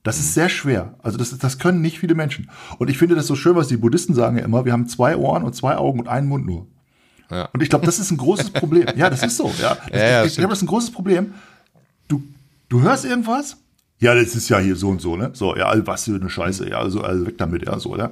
Das 0.04 0.18
Mhm. 0.18 0.22
ist 0.22 0.34
sehr 0.34 0.50
schwer. 0.50 0.96
Also 1.04 1.18
das, 1.18 1.38
das 1.38 1.60
können 1.60 1.82
nicht 1.82 2.00
viele 2.00 2.16
Menschen. 2.16 2.50
Und 2.80 2.90
ich 2.90 2.98
finde 2.98 3.16
das 3.16 3.28
so 3.28 3.36
schön, 3.36 3.56
was 3.56 3.68
die 3.68 3.78
Buddhisten 3.78 4.14
sagen 4.14 4.38
ja 4.38 4.44
immer, 4.44 4.66
wir 4.66 4.74
haben 4.74 4.88
zwei 4.88 5.16
Ohren 5.16 5.44
und 5.44 5.56
zwei 5.56 5.78
Augen 5.78 6.00
und 6.00 6.08
einen 6.08 6.28
Mund 6.28 6.46
nur. 6.46 6.68
Ja. 7.30 7.46
Und 7.54 7.62
ich 7.64 7.70
glaube, 7.70 7.86
das 7.86 8.00
ist 8.00 8.12
ein 8.12 8.18
großes 8.18 8.50
Problem. 8.52 8.88
Ja, 8.96 9.10
das 9.10 9.24
ist 9.24 9.38
so. 9.38 9.52
Ja, 9.62 9.78
das, 9.90 10.00
Ja, 10.00 10.22
ich, 10.24 10.32
ich 10.32 10.38
glaube, 10.38 10.50
das 10.50 10.60
ist 10.60 10.64
ein 10.64 10.68
großes 10.68 10.92
Problem. 10.92 11.34
Du, 12.08 12.24
du 12.70 12.82
hörst 12.82 13.06
irgendwas? 13.06 13.58
Ja, 14.00 14.16
das 14.16 14.36
ist 14.36 14.50
ja 14.50 14.58
hier 14.58 14.76
so 14.76 14.90
und 14.90 15.00
so, 15.02 15.16
ne? 15.16 15.30
So, 15.34 15.56
ja, 15.56 15.72
was 15.86 16.06
für 16.06 16.16
eine 16.16 16.30
Scheiße, 16.30 16.68
ja, 16.68 16.80
also, 16.80 17.02
also 17.04 17.28
weg 17.28 17.38
damit, 17.38 17.66
ja, 17.68 17.78
so, 17.80 17.96
ja. 17.96 18.10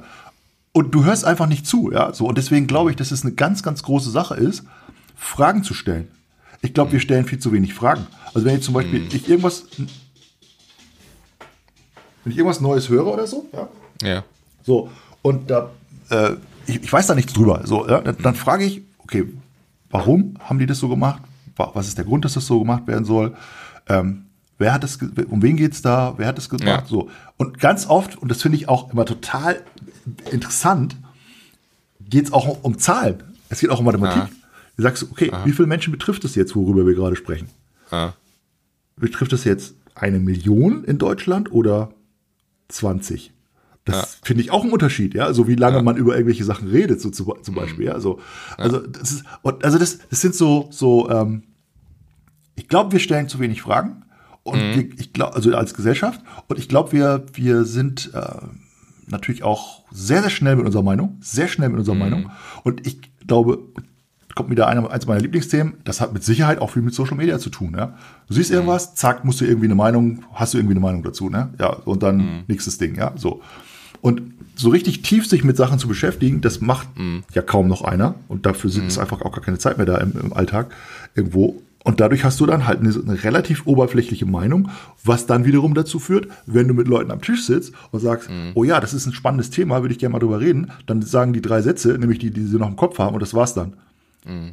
Und 0.71 0.93
du 0.93 1.03
hörst 1.03 1.25
einfach 1.25 1.47
nicht 1.47 1.65
zu, 1.65 1.91
ja, 1.91 2.13
so. 2.13 2.27
Und 2.27 2.37
deswegen 2.37 2.67
glaube 2.67 2.91
ich, 2.91 2.95
dass 2.95 3.09
es 3.11 3.23
eine 3.25 3.33
ganz, 3.33 3.63
ganz 3.63 3.81
große 3.81 4.11
Sache 4.11 4.35
ist, 4.35 4.63
Fragen 5.15 5.63
zu 5.63 5.73
stellen. 5.73 6.07
Ich 6.61 6.73
glaube, 6.75 6.91
wir 6.91 6.99
stellen 6.99 7.25
viel 7.25 7.39
zu 7.39 7.51
wenig 7.51 7.73
Fragen. 7.73 8.05
Also 8.33 8.45
wenn 8.45 8.53
jetzt 8.53 8.65
zum 8.65 8.75
Beispiel 8.75 9.03
ich 9.11 9.27
irgendwas, 9.27 9.63
wenn 12.23 12.31
ich 12.31 12.37
irgendwas 12.37 12.61
Neues 12.61 12.89
höre 12.89 13.07
oder 13.07 13.27
so, 13.27 13.47
ja, 13.53 13.67
Ja. 14.07 14.23
so, 14.63 14.89
und 15.21 15.49
da, 15.49 15.69
äh, 16.09 16.31
ich, 16.67 16.83
ich 16.83 16.91
weiß 16.93 17.07
da 17.07 17.15
nichts 17.15 17.33
drüber. 17.33 17.61
So, 17.65 17.87
ja, 17.87 18.01
dann, 18.01 18.17
dann 18.21 18.35
frage 18.35 18.63
ich, 18.65 18.81
okay, 18.99 19.25
warum 19.89 20.35
haben 20.39 20.59
die 20.59 20.65
das 20.65 20.79
so 20.79 20.87
gemacht? 20.89 21.21
Wa- 21.55 21.71
Was 21.73 21.87
ist 21.87 21.97
der 21.97 22.05
Grund, 22.05 22.25
dass 22.25 22.33
das 22.33 22.45
so 22.45 22.59
gemacht 22.59 22.87
werden 22.87 23.05
soll? 23.05 23.35
Ähm, 23.87 24.25
wer 24.57 24.73
hat 24.73 24.83
das, 24.83 24.97
um 25.29 25.41
wen 25.41 25.57
geht's 25.57 25.81
da? 25.81 26.13
Wer 26.17 26.27
hat 26.27 26.37
das 26.37 26.49
gemacht? 26.49 26.65
Ja. 26.65 26.85
So. 26.85 27.09
Und 27.37 27.59
ganz 27.59 27.87
oft, 27.87 28.17
und 28.17 28.29
das 28.29 28.41
finde 28.41 28.57
ich 28.57 28.69
auch 28.69 28.91
immer 28.93 29.05
total 29.05 29.61
interessant, 30.31 30.95
geht's 32.09 32.31
auch 32.33 32.63
um 32.63 32.77
Zahlen. 32.77 33.23
Es 33.49 33.59
geht 33.59 33.69
auch 33.69 33.79
um 33.79 33.85
Mathematik. 33.85 34.23
Aha. 34.23 34.29
Du 34.77 34.83
sagst, 34.83 35.03
okay, 35.11 35.31
wie 35.45 35.51
viele 35.51 35.67
Menschen 35.67 35.91
betrifft 35.91 36.23
es 36.23 36.35
jetzt, 36.35 36.55
worüber 36.55 36.85
wir 36.85 36.93
gerade 36.95 37.15
sprechen? 37.15 37.49
Ah. 37.91 38.13
betrifft 38.95 39.33
das 39.33 39.43
jetzt 39.43 39.73
eine 39.95 40.19
Million 40.19 40.83
in 40.83 40.97
Deutschland 40.99 41.51
oder 41.51 41.89
20? 42.69 43.33
Das 43.85 44.19
finde 44.23 44.43
ich 44.43 44.51
auch 44.51 44.63
ein 44.63 44.71
Unterschied, 44.71 45.13
ja. 45.13 45.25
Also 45.25 45.47
wie 45.47 45.55
lange 45.55 45.81
man 45.81 45.97
über 45.97 46.13
irgendwelche 46.13 46.43
Sachen 46.43 46.67
redet, 46.67 47.01
so 47.01 47.09
zu, 47.09 47.25
zum 47.41 47.55
Beispiel, 47.55 47.85
ja. 47.85 47.93
Also, 47.93 48.19
also 48.57 48.79
das 48.79 49.11
ist, 49.11 49.23
also 49.43 49.77
das, 49.77 49.99
das 50.09 50.21
sind 50.21 50.35
so, 50.35 50.67
so, 50.71 51.09
ähm, 51.09 51.43
ich 52.55 52.67
glaube, 52.67 52.91
wir 52.91 52.99
stellen 52.99 53.27
zu 53.27 53.39
wenig 53.39 53.61
Fragen. 53.61 54.03
Und 54.43 54.59
wir, 54.59 54.89
ich 54.99 55.13
glaube, 55.13 55.35
also 55.35 55.55
als 55.55 55.73
Gesellschaft, 55.73 56.21
und 56.47 56.57
ich 56.57 56.69
glaube, 56.69 56.91
wir, 56.91 57.25
wir 57.33 57.65
sind 57.65 58.11
äh, 58.13 58.45
natürlich 59.07 59.43
auch 59.43 59.83
sehr, 59.91 60.21
sehr 60.21 60.29
schnell 60.29 60.55
mit 60.55 60.65
unserer 60.65 60.83
Meinung, 60.83 61.17
sehr 61.21 61.47
schnell 61.47 61.69
mit 61.69 61.79
unserer 61.79 61.95
Meinung. 61.95 62.31
Und 62.63 62.85
ich 62.87 62.99
glaube, 63.27 63.59
kommt 64.35 64.49
wieder 64.49 64.67
einer, 64.67 64.89
eins 64.89 65.05
meiner 65.07 65.21
Lieblingsthemen, 65.21 65.73
das 65.83 66.01
hat 66.01 66.13
mit 66.13 66.23
Sicherheit 66.23 66.59
auch 66.59 66.69
viel 66.71 66.81
mit 66.81 66.93
Social 66.93 67.17
Media 67.17 67.39
zu 67.39 67.49
tun. 67.49 67.75
Ja? 67.77 67.97
Du 68.27 68.33
siehst 68.33 68.51
irgendwas, 68.51 68.95
zack, 68.95 69.25
musst 69.25 69.41
du 69.41 69.45
irgendwie 69.45 69.65
eine 69.67 69.75
Meinung, 69.75 70.23
hast 70.33 70.53
du 70.53 70.57
irgendwie 70.57 70.73
eine 70.73 70.81
Meinung 70.81 71.03
dazu, 71.03 71.29
ne? 71.29 71.49
Ja, 71.59 71.69
und 71.69 72.03
dann 72.03 72.43
nächstes 72.47 72.77
Ding, 72.77 72.95
ja, 72.95 73.13
so. 73.15 73.41
Und 74.01 74.21
so 74.55 74.69
richtig 74.69 75.01
tief 75.01 75.27
sich 75.27 75.43
mit 75.43 75.57
Sachen 75.57 75.79
zu 75.79 75.87
beschäftigen, 75.87 76.41
das 76.41 76.61
macht 76.61 76.87
ja 77.33 77.41
kaum 77.41 77.67
noch 77.67 77.81
einer. 77.83 78.15
Und 78.27 78.45
dafür 78.45 78.69
sind, 78.69 78.87
ist 78.87 78.97
einfach 78.97 79.21
auch 79.21 79.31
gar 79.31 79.41
keine 79.41 79.57
Zeit 79.57 79.77
mehr 79.77 79.85
da 79.85 79.97
im, 79.97 80.13
im 80.21 80.33
Alltag 80.33 80.73
irgendwo. 81.15 81.61
Und 81.83 82.01
dadurch 82.01 82.25
hast 82.25 82.39
du 82.39 82.45
dann 82.45 82.67
halt 82.67 82.81
eine, 82.81 82.93
eine 82.93 83.23
relativ 83.23 83.65
oberflächliche 83.65 84.25
Meinung, 84.25 84.69
was 85.03 85.25
dann 85.25 85.45
wiederum 85.45 85.73
dazu 85.73 85.97
führt, 85.97 86.27
wenn 86.45 86.67
du 86.67 86.73
mit 86.73 86.87
Leuten 86.87 87.09
am 87.09 87.21
Tisch 87.21 87.45
sitzt 87.45 87.73
und 87.91 87.99
sagst, 88.01 88.29
oh 88.53 88.63
ja, 88.63 88.79
das 88.79 88.93
ist 88.93 89.05
ein 89.05 89.13
spannendes 89.13 89.49
Thema, 89.49 89.81
würde 89.81 89.93
ich 89.93 89.99
gerne 89.99 90.13
mal 90.13 90.19
drüber 90.19 90.39
reden, 90.41 90.71
dann 90.87 91.01
sagen 91.01 91.31
die 91.33 91.41
drei 91.41 91.61
Sätze, 91.61 91.97
nämlich 91.97 92.19
die, 92.19 92.31
die 92.31 92.43
sie 92.45 92.57
noch 92.57 92.67
im 92.67 92.75
Kopf 92.75 92.99
haben 92.99 93.13
und 93.13 93.21
das 93.21 93.33
war's 93.33 93.53
dann. 93.53 93.73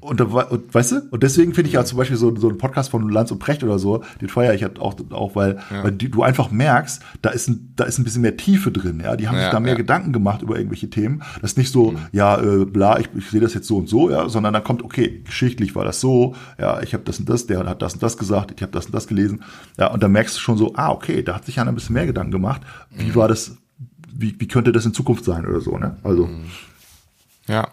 Und, 0.00 0.20
da, 0.20 0.32
war- 0.32 0.52
und 0.52 0.72
weißt 0.72 0.92
du, 0.92 1.02
und 1.10 1.22
deswegen 1.22 1.52
finde 1.52 1.68
ich 1.68 1.74
ja 1.74 1.84
zum 1.84 1.98
Beispiel 1.98 2.16
so, 2.16 2.34
so 2.36 2.48
einen 2.48 2.56
Podcast 2.56 2.88
von 2.88 3.10
Lanz 3.10 3.30
und 3.32 3.40
Precht 3.40 3.62
oder 3.64 3.78
so, 3.78 4.04
den 4.20 4.28
feiere 4.28 4.54
ich 4.54 4.62
halt 4.62 4.78
auch, 4.78 4.94
auch 5.10 5.34
weil, 5.34 5.58
weil 5.82 5.90
die, 5.92 6.08
du 6.08 6.22
einfach 6.22 6.50
merkst, 6.50 7.02
da 7.20 7.30
ist, 7.30 7.48
ein, 7.48 7.72
da 7.76 7.84
ist 7.84 7.98
ein 7.98 8.04
bisschen 8.04 8.22
mehr 8.22 8.36
Tiefe 8.36 8.70
drin, 8.70 9.00
ja. 9.04 9.16
Die 9.16 9.26
haben 9.28 9.34
Ja, 9.34 9.42
sich 9.42 9.50
da 9.50 9.58
mehr 9.60 9.72
ja. 9.72 9.76
Gedanken 9.76 10.12
gemacht 10.12 10.40
über 10.40 10.56
irgendwelche 10.56 10.88
Themen. 10.88 11.22
Das 11.42 11.50
ist 11.52 11.58
nicht 11.58 11.72
so, 11.72 11.94
ja, 12.12 12.40
äh, 12.40 12.64
bla, 12.64 13.00
ich, 13.00 13.08
ich 13.16 13.28
sehe 13.28 13.40
das 13.40 13.54
jetzt 13.54 13.66
so 13.66 13.76
und 13.76 13.88
so, 13.88 14.08
ja, 14.08 14.28
sondern 14.28 14.54
dann 14.54 14.62
kommt, 14.64 14.82
okay, 14.82 15.20
geschichtlich 15.24 15.74
war 15.74 15.84
das 15.84 16.00
so, 16.00 16.34
ja, 16.58 16.80
ich 16.80 16.94
habe 16.94 17.02
das 17.04 17.18
und 17.18 17.28
das, 17.28 17.46
der 17.46 17.66
hat 17.66 17.82
das 17.82 17.94
und 17.94 18.02
das 18.02 18.16
gesagt, 18.16 18.52
ich 18.56 18.62
habe 18.62 18.72
das 18.72 18.86
und 18.86 18.94
das 18.94 19.08
gelesen. 19.08 19.42
Ja, 19.78 19.88
und 19.88 20.02
dann 20.02 20.12
merkst 20.12 20.36
du 20.36 20.40
schon 20.40 20.56
so, 20.56 20.74
ah, 20.76 20.90
okay, 20.90 21.22
da 21.22 21.34
hat 21.34 21.44
sich 21.44 21.58
einer 21.60 21.72
ein 21.72 21.74
bisschen 21.74 21.94
mehr 21.94 22.06
Gedanken 22.06 22.30
gemacht. 22.30 22.62
Wie 22.92 23.14
war 23.16 23.26
das, 23.28 23.56
wie, 24.10 24.34
wie 24.38 24.46
könnte 24.48 24.70
das 24.72 24.86
in 24.86 24.94
Zukunft 24.94 25.24
sein 25.24 25.44
oder 25.44 25.60
so, 25.60 25.76
ne? 25.76 25.96
Also, 26.04 26.30
Ja. 27.48 27.68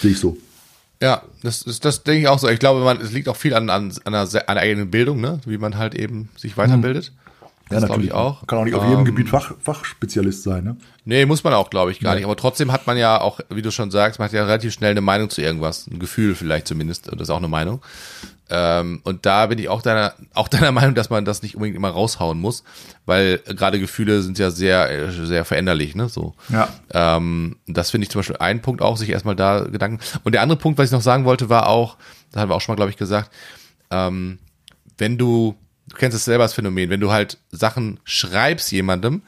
sehe 0.00 0.12
ich 0.12 0.18
so. 0.20 0.38
Ja, 1.02 1.22
das 1.42 1.62
ist 1.62 1.84
das 1.84 2.04
denke 2.04 2.22
ich 2.22 2.28
auch 2.28 2.38
so. 2.38 2.48
Ich 2.48 2.58
glaube, 2.58 2.80
man, 2.80 3.00
es 3.00 3.12
liegt 3.12 3.28
auch 3.28 3.36
viel 3.36 3.54
an, 3.54 3.68
an, 3.68 3.92
an, 4.04 4.14
einer, 4.14 4.22
an 4.22 4.30
der 4.30 4.56
eigenen 4.56 4.90
Bildung, 4.90 5.20
ne? 5.20 5.40
wie 5.44 5.58
man 5.58 5.76
halt 5.76 5.94
eben 5.94 6.30
sich 6.36 6.56
weiterbildet. 6.56 7.12
Das 7.68 7.84
glaube 7.84 8.04
ich 8.04 8.12
auch. 8.12 8.42
Man 8.42 8.46
kann 8.46 8.58
auch 8.60 8.64
nicht 8.64 8.74
auf 8.74 8.88
jedem 8.88 9.04
Gebiet 9.04 9.28
Fach, 9.28 9.52
Fachspezialist 9.60 10.44
sein, 10.44 10.62
ne? 10.62 10.76
Nee, 11.04 11.26
muss 11.26 11.42
man 11.42 11.52
auch, 11.52 11.68
glaube 11.68 11.90
ich, 11.90 11.98
gar 11.98 12.14
nicht. 12.14 12.24
Aber 12.24 12.36
trotzdem 12.36 12.70
hat 12.70 12.86
man 12.86 12.96
ja 12.96 13.20
auch, 13.20 13.40
wie 13.50 13.62
du 13.62 13.72
schon 13.72 13.90
sagst, 13.90 14.20
man 14.20 14.26
hat 14.26 14.32
ja 14.32 14.44
relativ 14.44 14.72
schnell 14.72 14.92
eine 14.92 15.00
Meinung 15.00 15.30
zu 15.30 15.42
irgendwas. 15.42 15.88
Ein 15.88 15.98
Gefühl 15.98 16.36
vielleicht 16.36 16.68
zumindest. 16.68 17.08
Das 17.12 17.20
ist 17.20 17.30
auch 17.30 17.38
eine 17.38 17.48
Meinung. 17.48 17.82
Ähm, 18.48 19.00
und 19.02 19.26
da 19.26 19.46
bin 19.46 19.58
ich 19.58 19.68
auch 19.68 19.82
deiner, 19.82 20.14
auch 20.34 20.48
deiner 20.48 20.72
Meinung, 20.72 20.94
dass 20.94 21.10
man 21.10 21.24
das 21.24 21.42
nicht 21.42 21.56
unbedingt 21.56 21.76
immer 21.76 21.90
raushauen 21.90 22.38
muss, 22.38 22.62
weil 23.04 23.40
äh, 23.46 23.54
gerade 23.54 23.80
Gefühle 23.80 24.22
sind 24.22 24.38
ja 24.38 24.50
sehr, 24.50 24.90
äh, 24.90 25.10
sehr 25.10 25.44
veränderlich, 25.44 25.94
ne? 25.94 26.08
So. 26.08 26.34
Ja. 26.48 26.68
Ähm, 26.92 27.56
das 27.66 27.90
finde 27.90 28.04
ich 28.04 28.10
zum 28.10 28.20
Beispiel 28.20 28.36
ein 28.36 28.62
Punkt 28.62 28.82
auch, 28.82 28.96
sich 28.96 29.10
erstmal 29.10 29.36
da 29.36 29.60
Gedanken. 29.60 30.00
Und 30.24 30.32
der 30.32 30.42
andere 30.42 30.58
Punkt, 30.58 30.78
was 30.78 30.86
ich 30.86 30.92
noch 30.92 31.00
sagen 31.00 31.24
wollte, 31.24 31.48
war 31.48 31.68
auch, 31.68 31.96
das 32.30 32.42
haben 32.42 32.50
wir 32.50 32.54
auch 32.54 32.60
schon 32.60 32.74
mal, 32.74 32.76
glaube 32.76 32.90
ich, 32.90 32.96
gesagt, 32.96 33.30
ähm, 33.90 34.38
wenn 34.98 35.18
du, 35.18 35.56
du 35.88 35.96
kennst 35.96 36.16
es 36.16 36.24
selber 36.24 36.44
das 36.44 36.54
Phänomen, 36.54 36.90
wenn 36.90 37.00
du 37.00 37.10
halt 37.10 37.38
Sachen 37.50 38.00
schreibst 38.04 38.70
jemandem, 38.72 39.22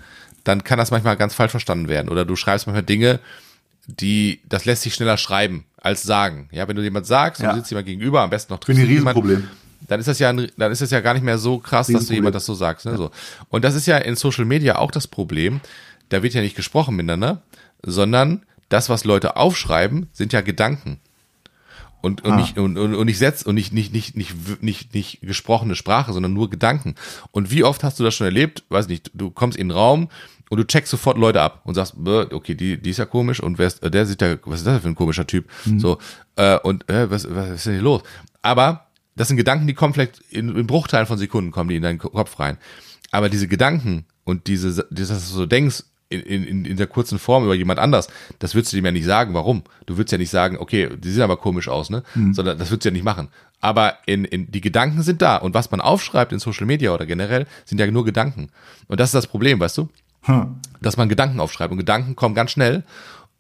dann 0.45 0.65
kann 0.65 0.79
das 0.79 0.91
manchmal 0.91 1.17
ganz 1.17 1.35
falsch 1.35 1.51
verstanden 1.51 1.89
werden. 1.89 2.09
Oder 2.09 2.25
du 2.25 2.37
schreibst 2.37 2.67
manchmal 2.67 2.85
Dinge, 2.85 3.21
die, 3.89 4.41
das 4.49 4.65
lässt 4.67 4.83
sich 4.83 4.95
schneller 4.95 5.17
schreiben 5.17 5.65
als 5.81 6.03
sagen. 6.05 6.49
Ja, 6.53 6.69
wenn 6.69 6.77
du 6.77 6.83
jemand 6.83 7.07
sagst 7.07 7.41
und 7.41 7.47
Ja. 7.47 7.53
du 7.53 7.59
sitzt 7.59 7.71
jemand 7.71 7.87
gegenüber, 7.87 8.21
am 8.23 8.31
besten 8.31 8.53
noch 8.53 8.61
Finde 8.63 8.83
ich 8.83 8.89
ein 8.89 8.95
triffst 9.05 9.07
du 9.07 9.11
jemanden, 9.11 9.29
Riesenproblem. 9.29 9.89
dann 9.89 10.01
ist 10.01 10.07
das 10.09 10.19
ja, 10.19 10.29
ein, 10.29 10.51
dann 10.57 10.71
ist 10.73 10.83
das 10.83 10.91
ja 10.91 11.01
gar 11.01 11.15
nicht 11.15 11.23
mehr 11.25 11.39
so 11.39 11.59
krass, 11.59 11.87
dass 11.89 12.07
du 12.07 12.15
jemand 12.15 12.35
das 12.35 12.45
so 12.47 12.55
sagst. 12.55 12.87
Ne? 12.87 12.97
So. 12.97 13.11
Und 13.49 13.65
das 13.65 13.75
ist 13.75 13.87
ja 13.87 13.97
in 13.99 14.15
Social 14.17 14.45
Media 14.45 14.77
auch 14.77 14.91
das 14.91 15.07
Problem. 15.07 15.61
Da 16.11 16.23
wird 16.23 16.35
ja 16.35 16.41
nicht 16.43 16.57
gesprochen 16.57 16.97
miteinander, 16.97 17.43
sondern 17.83 18.45
das, 18.69 18.89
was 18.89 19.05
Leute 19.05 19.37
aufschreiben, 19.37 20.09
sind 20.13 20.33
ja 20.33 20.41
Gedanken. 20.43 21.01
Und, 22.01 22.25
und, 22.25 22.33
Ah. 22.33 22.37
nicht, 22.37 22.57
und, 22.59 22.79
und, 22.79 22.95
und 22.95 23.07
nicht 23.07 23.19
Sätze 23.19 23.49
und 23.49 23.57
nicht, 23.57 23.73
nicht, 23.73 23.93
nicht, 23.93 24.17
nicht, 24.17 24.63
nicht, 24.63 24.95
nicht 24.95 25.19
gesprochene 25.21 25.75
Sprache, 25.75 26.13
sondern 26.13 26.33
nur 26.33 26.49
Gedanken. 26.49 26.95
Und 27.33 27.51
wie 27.51 27.65
oft 27.65 27.83
hast 27.83 27.99
du 27.99 28.05
das 28.05 28.15
schon 28.15 28.27
erlebt? 28.27 28.63
Weiß 28.69 28.87
nicht, 28.89 29.11
du 29.15 29.31
kommst 29.31 29.59
in 29.59 29.69
den 29.69 29.77
Raum 29.77 30.09
und 30.51 30.59
du 30.59 30.65
checkst 30.67 30.91
sofort 30.91 31.19
Leute 31.19 31.41
ab 31.41 31.61
und 31.65 31.75
sagst, 31.75 31.95
"Bäh, 32.03 32.27
okay, 32.33 32.55
die, 32.55 32.81
die 32.81 32.91
ist 32.91 32.99
ja 32.99 33.07
komisch 33.07 33.41
und 33.41 33.59
wer 33.59 33.67
ist, 33.67 33.83
der 33.83 34.07
sieht 34.07 34.21
ja, 34.23 34.37
was 34.45 34.61
ist 34.61 34.67
das 34.67 34.83
für 34.83 34.89
ein 34.89 34.95
komischer 34.95 35.27
Typ? 35.27 35.49
So, 35.79 35.99
äh, 36.37 36.59
und 36.61 36.89
äh, 36.89 37.11
was, 37.11 37.27
was 37.35 37.51
ist 37.51 37.67
denn 37.67 37.75
hier 37.75 37.83
los? 37.83 38.03
Aber 38.43 38.87
das 39.17 39.29
sind 39.29 39.37
Gedanken, 39.37 39.67
die 39.67 39.75
kommen 39.75 39.95
vielleicht 39.95 40.21
in, 40.31 40.55
in 40.55 40.67
Bruchteilen 40.67 41.07
von 41.07 41.19
Sekunden, 41.19 41.51
kommen 41.51 41.69
die 41.71 41.77
in 41.77 41.83
deinen 41.83 41.99
Ko- 41.99 42.11
Kopf 42.11 42.39
rein. 42.39 42.57
Aber 43.11 43.29
diese 43.29 43.49
Gedanken 43.49 44.05
und 44.25 44.47
diese, 44.47 44.87
dass 44.91 45.09
du 45.09 45.15
so 45.15 45.47
denkst, 45.47 45.85
in, 46.11 46.23
in, 46.23 46.65
in 46.65 46.77
der 46.79 46.87
kurzen 46.87 47.19
Form 47.19 47.45
über 47.45 47.55
jemand 47.55 47.79
anders, 47.79 48.09
das 48.39 48.55
würdest 48.55 48.73
du 48.73 48.77
dem 48.79 48.87
ja 48.87 48.93
nicht 48.93 49.05
sagen, 49.05 49.35
warum. 49.35 49.63
Du 49.85 49.99
würdest 49.99 50.13
ja 50.13 50.17
nicht 50.19 50.31
sagen, 50.31 50.57
okay, 50.57 50.89
die 50.97 51.11
sehen 51.11 51.23
aber 51.23 51.37
komisch 51.37 51.69
aus, 51.69 51.91
ne? 51.91 52.03
Mhm. 52.15 52.33
Sondern 52.33 52.57
das 52.59 52.71
würdest 52.71 52.87
du 52.87 52.89
ja 52.89 52.93
nicht 52.95 53.05
machen. 53.05 53.29
Aber 53.61 53.99
in, 54.07 54.25
in, 54.25 54.51
die 54.51 54.63
Gedanken 54.63 55.03
sind 55.03 55.21
da. 55.21 55.37
Und 55.37 55.53
was 55.53 55.71
man 55.71 55.83
aufschreibt 55.83 56.33
in 56.33 56.39
Social 56.39 56.65
Media 56.67 56.95
oder 56.95 57.05
generell, 57.05 57.47
sind 57.67 57.79
ja 57.79 57.87
nur 57.91 58.07
Gedanken. 58.07 58.49
Und 58.87 59.01
das 59.01 59.09
ist 59.11 59.15
das 59.17 59.27
Problem, 59.27 59.61
weißt 59.61 59.77
du? 59.77 59.91
Hm. 60.29 60.57
Dass 60.81 60.97
man 60.97 61.09
Gedanken 61.09 61.41
aufschreibt. 61.41 61.73
Und 61.73 61.79
Gedanken 61.79 62.15
kommen 62.15 62.35
ganz 62.35 62.53
schnell. 62.53 62.85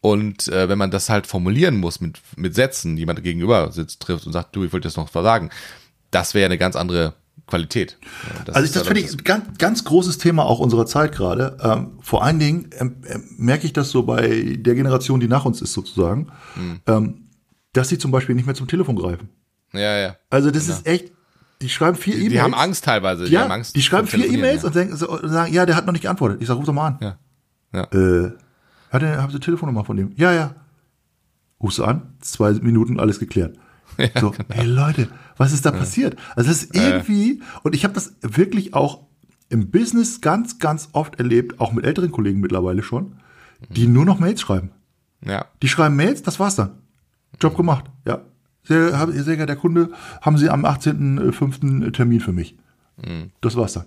Und 0.01 0.49
äh, 0.49 0.69
wenn 0.69 0.79
man 0.79 0.91
das 0.91 1.11
halt 1.11 1.27
formulieren 1.27 1.77
muss 1.77 2.01
mit, 2.01 2.21
mit 2.37 2.55
Sätzen, 2.55 2.97
jemand 2.97 3.23
gegenüber 3.23 3.73
sitzt, 3.73 4.01
trifft 4.01 4.27
und 4.27 4.33
sagt, 4.33 4.55
du, 4.55 4.65
ich 4.65 4.73
wollte 4.73 4.87
das 4.87 4.97
noch 4.97 5.11
sagen, 5.11 5.51
das 6.11 6.35
wäre 6.35 6.47
eine 6.47 6.59
ganz 6.59 6.77
andere 6.77 7.15
Qualität. 7.47 7.99
Das 8.45 8.55
also 8.55 8.67
ich, 8.67 8.73
das 8.73 8.87
finde 8.87 9.01
ich 9.01 9.13
ein 9.13 9.25
ganz, 9.25 9.59
ganz 9.59 9.85
großes 9.85 10.19
Thema 10.19 10.45
auch 10.45 10.61
unserer 10.61 10.87
Zeit 10.87 11.13
gerade. 11.13 11.57
Ähm, 11.61 11.99
vor 12.01 12.23
allen 12.23 12.39
Dingen 12.39 12.71
ähm, 12.79 12.97
äh, 13.05 13.19
merke 13.37 13.67
ich 13.67 13.73
das 13.73 13.91
so 13.91 14.05
bei 14.05 14.57
der 14.57 14.75
Generation, 14.75 15.19
die 15.19 15.29
nach 15.29 15.45
uns 15.45 15.61
ist 15.63 15.73
sozusagen, 15.73 16.29
mhm. 16.55 16.81
ähm, 16.87 17.29
dass 17.73 17.89
sie 17.89 17.99
zum 17.99 18.11
Beispiel 18.11 18.35
nicht 18.35 18.47
mehr 18.47 18.55
zum 18.55 18.69
Telefon 18.69 18.97
greifen. 18.97 19.31
Ja, 19.73 19.99
ja. 19.99 20.17
Also 20.31 20.51
das 20.51 20.67
genau. 20.67 20.79
ist 20.79 20.87
echt, 20.87 21.13
die 21.61 21.69
schreiben 21.69 21.97
vier 21.97 22.15
E-Mails. 22.15 22.31
Die 22.31 22.41
haben 22.41 22.55
Angst 22.55 22.85
teilweise. 22.85 23.25
Die, 23.25 23.33
ja, 23.33 23.43
haben 23.43 23.51
Angst 23.51 23.75
die 23.75 23.83
schreiben 23.83 24.07
vier 24.07 24.31
E-Mails 24.31 24.63
ja. 24.63 24.69
und, 24.69 25.03
und 25.03 25.29
sagen, 25.29 25.53
ja, 25.53 25.67
der 25.67 25.77
hat 25.77 25.87
noch 25.87 25.93
nicht 25.93 26.03
geantwortet. 26.03 26.41
Ich 26.41 26.47
sage, 26.47 26.59
ruf 26.59 26.67
doch 26.67 26.73
mal 26.73 26.89
an. 26.89 26.99
Ja. 27.01 27.19
ja. 27.73 27.85
Äh, 27.93 28.33
hat 28.91 29.03
er, 29.03 29.21
haben 29.21 29.33
Sie 29.33 29.41
Telefonnummer 29.41 29.85
von 29.85 29.97
dem? 29.97 30.13
Ja, 30.17 30.33
ja. 30.33 30.55
Rufst 31.61 31.79
du 31.79 31.85
an, 31.85 32.15
zwei 32.21 32.53
Minuten, 32.53 33.01
alles 33.01 33.19
geklärt. 33.19 33.57
Ja, 33.97 34.21
so, 34.21 34.31
genau. 34.31 34.45
hey 34.51 34.67
Leute, 34.67 35.09
was 35.39 35.53
ist 35.53 35.67
da 35.67 35.73
passiert? 35.73 36.17
Also 36.37 36.51
das 36.51 36.63
ist 36.63 36.77
irgendwie, 36.77 37.43
und 37.65 37.75
ich 37.75 37.83
habe 37.83 37.95
das 37.95 38.15
wirklich 38.21 38.73
auch 38.73 39.09
im 39.49 39.73
Business 39.73 40.21
ganz, 40.21 40.61
ganz 40.61 40.91
oft 40.93 41.19
erlebt, 41.19 41.59
auch 41.59 41.73
mit 41.73 41.85
älteren 41.85 42.13
Kollegen 42.13 42.39
mittlerweile 42.39 42.85
schon, 42.85 43.17
die 43.71 43.89
mhm. 43.89 43.95
nur 43.95 44.05
noch 44.05 44.21
Mails 44.21 44.41
schreiben. 44.41 44.71
Ja. 45.25 45.47
Die 45.63 45.69
schreiben 45.69 45.97
Mails, 45.97 46.23
das 46.23 46.39
war's 46.39 46.55
dann. 46.55 46.79
Job 47.41 47.57
gemacht, 47.57 47.87
ja. 48.07 48.21
Sehr, 48.69 49.09
sehr 49.13 49.37
geehrter 49.37 49.57
Kunde, 49.57 49.91
haben 50.21 50.37
Sie 50.39 50.51
am 50.51 50.65
18.05. 50.65 51.91
Termin 51.93 52.21
für 52.21 52.33
mich. 52.33 52.55
Mhm. 52.99 53.31
Das 53.41 53.57
war's 53.57 53.73
dann. 53.73 53.87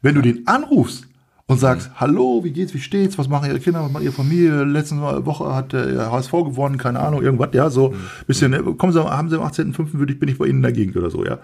Wenn 0.00 0.14
du 0.14 0.22
den 0.22 0.46
anrufst, 0.46 1.06
und 1.46 1.58
sagst, 1.58 1.88
mhm. 1.88 2.00
hallo, 2.00 2.44
wie 2.44 2.50
geht's, 2.50 2.74
wie 2.74 2.80
steht's, 2.80 3.18
was 3.18 3.28
machen 3.28 3.48
ihre 3.48 3.60
Kinder, 3.60 3.82
was 3.82 3.92
macht 3.92 4.04
ihre 4.04 4.12
Familie, 4.12 4.64
letzte 4.64 4.96
Woche 4.96 5.54
hat 5.54 5.72
der 5.72 6.10
HSV 6.10 6.30
gewonnen, 6.30 6.78
keine 6.78 7.00
Ahnung, 7.00 7.22
irgendwas, 7.22 7.50
ja, 7.52 7.70
so, 7.70 7.90
mhm. 7.90 7.96
bisschen, 8.26 8.50
ne, 8.52 8.62
kommen 8.62 8.92
Sie, 8.92 9.04
haben 9.04 9.28
Sie 9.28 9.36
am 9.36 9.46
18.05. 9.46 9.94
würde 9.94 10.12
ich, 10.12 10.18
bin 10.18 10.28
ich 10.28 10.38
bei 10.38 10.46
Ihnen 10.46 10.58
in 10.58 10.62
der 10.62 10.72
Gegend 10.72 10.96
oder 10.96 11.10
so, 11.10 11.24
ja. 11.24 11.38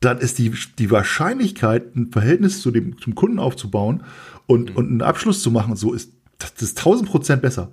Dann 0.00 0.18
ist 0.18 0.38
die, 0.38 0.52
die 0.78 0.90
Wahrscheinlichkeit, 0.90 1.94
ein 1.94 2.10
Verhältnis 2.10 2.60
zu 2.60 2.70
dem, 2.70 2.98
zum 2.98 3.14
Kunden 3.14 3.38
aufzubauen 3.38 4.02
und, 4.46 4.70
mhm. 4.70 4.76
und 4.76 4.88
einen 4.88 5.02
Abschluss 5.02 5.42
zu 5.42 5.50
machen, 5.50 5.76
so 5.76 5.92
ist, 5.92 6.12
das 6.38 6.54
ist 6.60 6.78
tausend 6.78 7.08
Prozent 7.08 7.42
besser. 7.42 7.70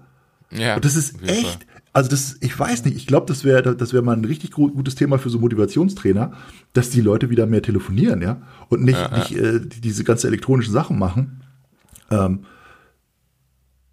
Ja. 0.51 0.75
Und 0.75 0.85
das 0.85 0.95
ist 0.95 1.23
echt, 1.23 1.65
also 1.99 2.11
das, 2.11 2.37
ich 2.39 2.57
weiß 2.57 2.85
nicht, 2.85 2.95
ich 2.95 3.07
glaube, 3.07 3.25
das 3.25 3.43
wäre 3.43 3.75
das 3.75 3.91
wäre 3.91 4.01
mal 4.01 4.15
ein 4.15 4.23
richtig 4.23 4.51
gutes 4.51 4.95
Thema 4.95 5.19
für 5.19 5.29
so 5.29 5.37
Motivationstrainer, 5.37 6.31
dass 6.71 6.91
die 6.91 7.01
Leute 7.01 7.29
wieder 7.29 7.45
mehr 7.45 7.61
telefonieren, 7.61 8.21
ja, 8.21 8.41
und 8.69 8.85
nicht, 8.85 8.97
ja, 8.97 9.11
ja. 9.11 9.17
nicht 9.17 9.35
äh, 9.35 9.59
diese 9.59 10.05
ganze 10.05 10.27
elektronischen 10.27 10.71
Sachen 10.71 10.97
machen. 10.97 11.41
Ähm, 12.09 12.45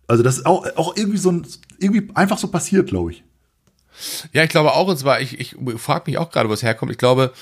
also 0.07 0.23
das 0.23 0.39
ist 0.39 0.47
auch, 0.47 0.69
auch 0.77 0.97
irgendwie 0.97 1.19
so 1.19 1.33
ein, 1.33 1.49
irgendwie 1.81 2.09
einfach 2.15 2.39
so 2.39 2.47
passiert, 2.47 2.87
glaube 2.87 3.11
ich. 3.11 3.25
Ja, 4.33 4.45
ich 4.45 4.51
glaube 4.51 4.73
auch, 4.73 4.87
und 4.87 4.99
zwar, 4.99 5.21
ich, 5.21 5.41
ich 5.41 5.57
frage 5.77 6.05
mich 6.07 6.19
auch 6.19 6.31
gerade, 6.31 6.49
wo 6.49 6.53
es 6.53 6.63
herkommt. 6.63 6.93
Ich 6.93 6.99
glaube, 6.99 7.33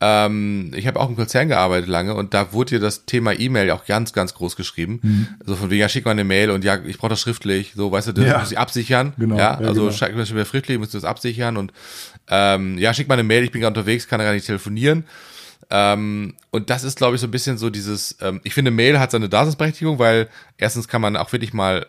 ähm, 0.00 0.72
ich 0.74 0.86
habe 0.86 0.98
auch 0.98 1.08
im 1.08 1.16
Konzern 1.16 1.48
gearbeitet 1.48 1.88
lange 1.88 2.14
und 2.14 2.32
da 2.32 2.52
wurde 2.52 2.76
dir 2.76 2.80
das 2.80 3.04
Thema 3.04 3.38
E-Mail 3.38 3.70
auch 3.70 3.84
ganz, 3.84 4.12
ganz 4.12 4.34
groß 4.34 4.56
geschrieben. 4.56 5.00
Mhm. 5.02 5.28
So 5.44 5.56
von 5.56 5.70
wegen, 5.70 5.80
ja, 5.80 5.88
schick 5.88 6.06
mal 6.06 6.12
eine 6.12 6.24
Mail 6.24 6.50
und 6.50 6.64
ja, 6.64 6.78
ich 6.84 6.98
brauche 6.98 7.10
das 7.10 7.20
schriftlich, 7.20 7.72
so, 7.76 7.92
weißt 7.92 8.08
du, 8.08 8.12
das 8.12 8.26
ja. 8.26 8.38
muss 8.38 8.50
ich 8.52 8.58
absichern. 8.58 9.12
Genau. 9.18 9.36
Ja, 9.36 9.60
ja 9.60 9.68
also 9.68 9.82
genau. 9.82 9.92
schick 9.92 10.14
mir 10.14 10.46
schriftlich, 10.46 10.78
musst 10.78 10.94
du 10.94 10.98
das 10.98 11.04
absichern 11.04 11.56
und 11.58 11.72
ähm, 12.28 12.78
ja, 12.78 12.94
schick 12.94 13.08
mal 13.08 13.14
eine 13.14 13.24
Mail, 13.24 13.44
ich 13.44 13.50
bin 13.50 13.60
gerade 13.60 13.78
unterwegs, 13.78 14.08
kann 14.08 14.20
gar 14.20 14.32
nicht 14.32 14.46
telefonieren. 14.46 15.04
Ähm, 15.68 16.34
und 16.50 16.70
das 16.70 16.82
ist, 16.82 16.98
glaube 16.98 17.14
ich, 17.14 17.20
so 17.20 17.26
ein 17.26 17.30
bisschen 17.30 17.58
so 17.58 17.70
dieses, 17.70 18.16
ähm, 18.20 18.40
ich 18.42 18.54
finde, 18.54 18.70
Mail 18.70 18.98
hat 18.98 19.10
seine 19.10 19.28
Daseinsberechtigung, 19.28 19.98
weil 19.98 20.28
erstens 20.56 20.88
kann 20.88 21.00
man 21.00 21.16
auch 21.16 21.32
wirklich 21.32 21.52
mal 21.52 21.86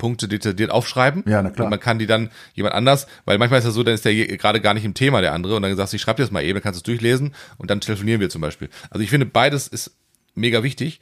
Punkte 0.00 0.26
detailliert 0.26 0.72
aufschreiben. 0.72 1.22
Ja, 1.26 1.42
na 1.42 1.50
klar. 1.50 1.66
Und 1.66 1.70
man 1.70 1.78
kann 1.78 2.00
die 2.00 2.06
dann 2.06 2.30
jemand 2.54 2.74
anders, 2.74 3.06
weil 3.26 3.38
manchmal 3.38 3.58
ist 3.58 3.66
das 3.66 3.74
so, 3.74 3.84
dann 3.84 3.94
ist 3.94 4.04
der 4.04 4.14
gerade 4.14 4.60
gar 4.60 4.74
nicht 4.74 4.84
im 4.84 4.94
Thema 4.94 5.20
der 5.20 5.32
andere 5.32 5.54
und 5.54 5.62
dann 5.62 5.76
sagst 5.76 5.92
du, 5.92 5.96
ich 5.96 6.02
schreibe 6.02 6.16
dir 6.16 6.24
das 6.24 6.32
mal 6.32 6.42
eben, 6.42 6.54
dann 6.54 6.62
kannst 6.62 6.78
du 6.78 6.80
es 6.80 6.84
durchlesen 6.84 7.34
und 7.58 7.70
dann 7.70 7.80
telefonieren 7.80 8.20
wir 8.20 8.30
zum 8.30 8.40
Beispiel. 8.40 8.68
Also 8.90 9.04
ich 9.04 9.10
finde, 9.10 9.26
beides 9.26 9.68
ist 9.68 9.92
mega 10.34 10.62
wichtig, 10.64 11.00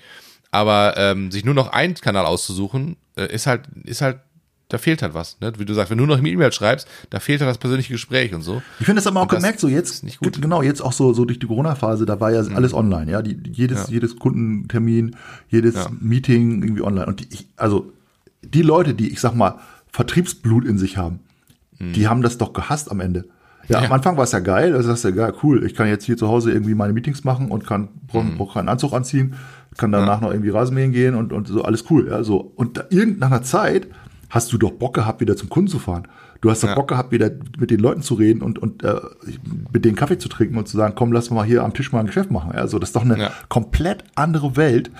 aber 0.50 0.94
ähm, 0.96 1.30
sich 1.30 1.44
nur 1.44 1.54
noch 1.54 1.68
einen 1.68 1.94
Kanal 1.94 2.26
auszusuchen, 2.26 2.96
äh, 3.16 3.32
ist 3.32 3.46
halt, 3.46 3.62
ist 3.84 4.02
halt 4.02 4.18
da 4.68 4.76
fehlt 4.76 5.02
halt 5.02 5.14
was. 5.14 5.38
Ne? 5.40 5.52
Wie 5.58 5.64
du 5.64 5.72
sagst, 5.74 5.90
wenn 5.90 5.98
du 5.98 6.06
noch 6.06 6.18
eine 6.18 6.28
E-Mail 6.28 6.52
schreibst, 6.52 6.86
da 7.10 7.20
fehlt 7.20 7.40
halt 7.40 7.48
das 7.48 7.58
persönliche 7.58 7.92
Gespräch 7.92 8.34
und 8.34 8.42
so. 8.42 8.62
Ich 8.80 8.86
finde 8.86 9.00
das 9.00 9.06
aber 9.06 9.22
auch 9.22 9.28
gemerkt, 9.28 9.60
so 9.60 9.68
jetzt, 9.68 10.04
nicht 10.04 10.18
gut. 10.18 10.40
genau, 10.40 10.62
jetzt 10.62 10.82
auch 10.82 10.92
so, 10.92 11.12
so 11.14 11.24
durch 11.24 11.38
die 11.38 11.46
Corona-Phase, 11.46 12.04
da 12.04 12.20
war 12.20 12.30
ja 12.32 12.42
mhm. 12.42 12.54
alles 12.54 12.74
online, 12.74 13.10
ja, 13.10 13.22
die, 13.22 13.38
jedes, 13.50 13.88
ja. 13.88 13.94
jedes 13.94 14.16
Kundentermin, 14.16 15.16
jedes 15.48 15.74
ja. 15.74 15.90
Meeting 15.98 16.62
irgendwie 16.62 16.82
online. 16.82 17.06
Und 17.06 17.20
die, 17.20 17.28
ich, 17.30 17.48
also 17.56 17.92
die 18.42 18.62
Leute, 18.62 18.94
die, 18.94 19.10
ich 19.10 19.20
sag 19.20 19.34
mal, 19.34 19.58
Vertriebsblut 19.90 20.64
in 20.64 20.78
sich 20.78 20.96
haben, 20.96 21.20
mhm. 21.78 21.92
die 21.92 22.08
haben 22.08 22.22
das 22.22 22.38
doch 22.38 22.52
gehasst 22.52 22.90
am 22.90 23.00
Ende. 23.00 23.24
Ja, 23.68 23.80
ja. 23.80 23.86
am 23.86 23.92
Anfang 23.92 24.16
war 24.16 24.24
es 24.24 24.32
ja 24.32 24.38
geil, 24.38 24.74
also 24.74 24.88
das 24.88 25.00
ist 25.00 25.04
ja 25.04 25.10
geil, 25.10 25.34
cool, 25.42 25.64
ich 25.64 25.74
kann 25.74 25.88
jetzt 25.88 26.04
hier 26.04 26.16
zu 26.16 26.28
Hause 26.28 26.52
irgendwie 26.52 26.74
meine 26.74 26.92
Meetings 26.92 27.24
machen 27.24 27.50
und 27.50 27.66
kann, 27.66 27.88
brauche 28.06 28.24
mhm. 28.24 28.38
brauch 28.38 28.54
keinen 28.54 28.68
Anzug 28.68 28.94
anziehen, 28.94 29.34
kann 29.76 29.92
danach 29.92 30.20
noch 30.20 30.30
irgendwie 30.30 30.50
Rasenmähen 30.50 30.92
gehen 30.92 31.14
und, 31.14 31.32
und 31.32 31.48
so, 31.48 31.62
alles 31.62 31.84
cool, 31.90 32.08
ja, 32.08 32.22
so. 32.22 32.52
Und 32.56 32.78
da, 32.78 32.84
irgend, 32.90 33.20
nach 33.20 33.28
einer 33.28 33.42
Zeit 33.42 33.88
hast 34.30 34.52
du 34.52 34.58
doch 34.58 34.72
Bock 34.72 34.94
gehabt, 34.94 35.20
wieder 35.20 35.36
zum 35.36 35.48
Kunden 35.48 35.68
zu 35.68 35.78
fahren. 35.78 36.08
Du 36.40 36.50
hast 36.50 36.62
doch 36.62 36.68
ja. 36.68 36.74
Bock 36.74 36.88
gehabt, 36.88 37.12
wieder 37.12 37.30
mit 37.58 37.70
den 37.70 37.80
Leuten 37.80 38.02
zu 38.02 38.14
reden 38.14 38.42
und, 38.42 38.58
und 38.58 38.84
äh, 38.84 39.00
mit 39.72 39.84
denen 39.84 39.96
Kaffee 39.96 40.18
zu 40.18 40.28
trinken 40.28 40.56
und 40.56 40.68
zu 40.68 40.76
sagen, 40.76 40.94
komm, 40.96 41.12
lass 41.12 41.30
mal 41.30 41.44
hier 41.44 41.64
am 41.64 41.74
Tisch 41.74 41.90
mal 41.92 42.00
ein 42.00 42.06
Geschäft 42.06 42.30
machen. 42.30 42.52
Also 42.52 42.78
das 42.78 42.90
ist 42.90 42.96
doch 42.96 43.04
eine 43.04 43.18
ja. 43.18 43.30
komplett 43.48 44.04
andere 44.14 44.56
Welt. 44.56 44.90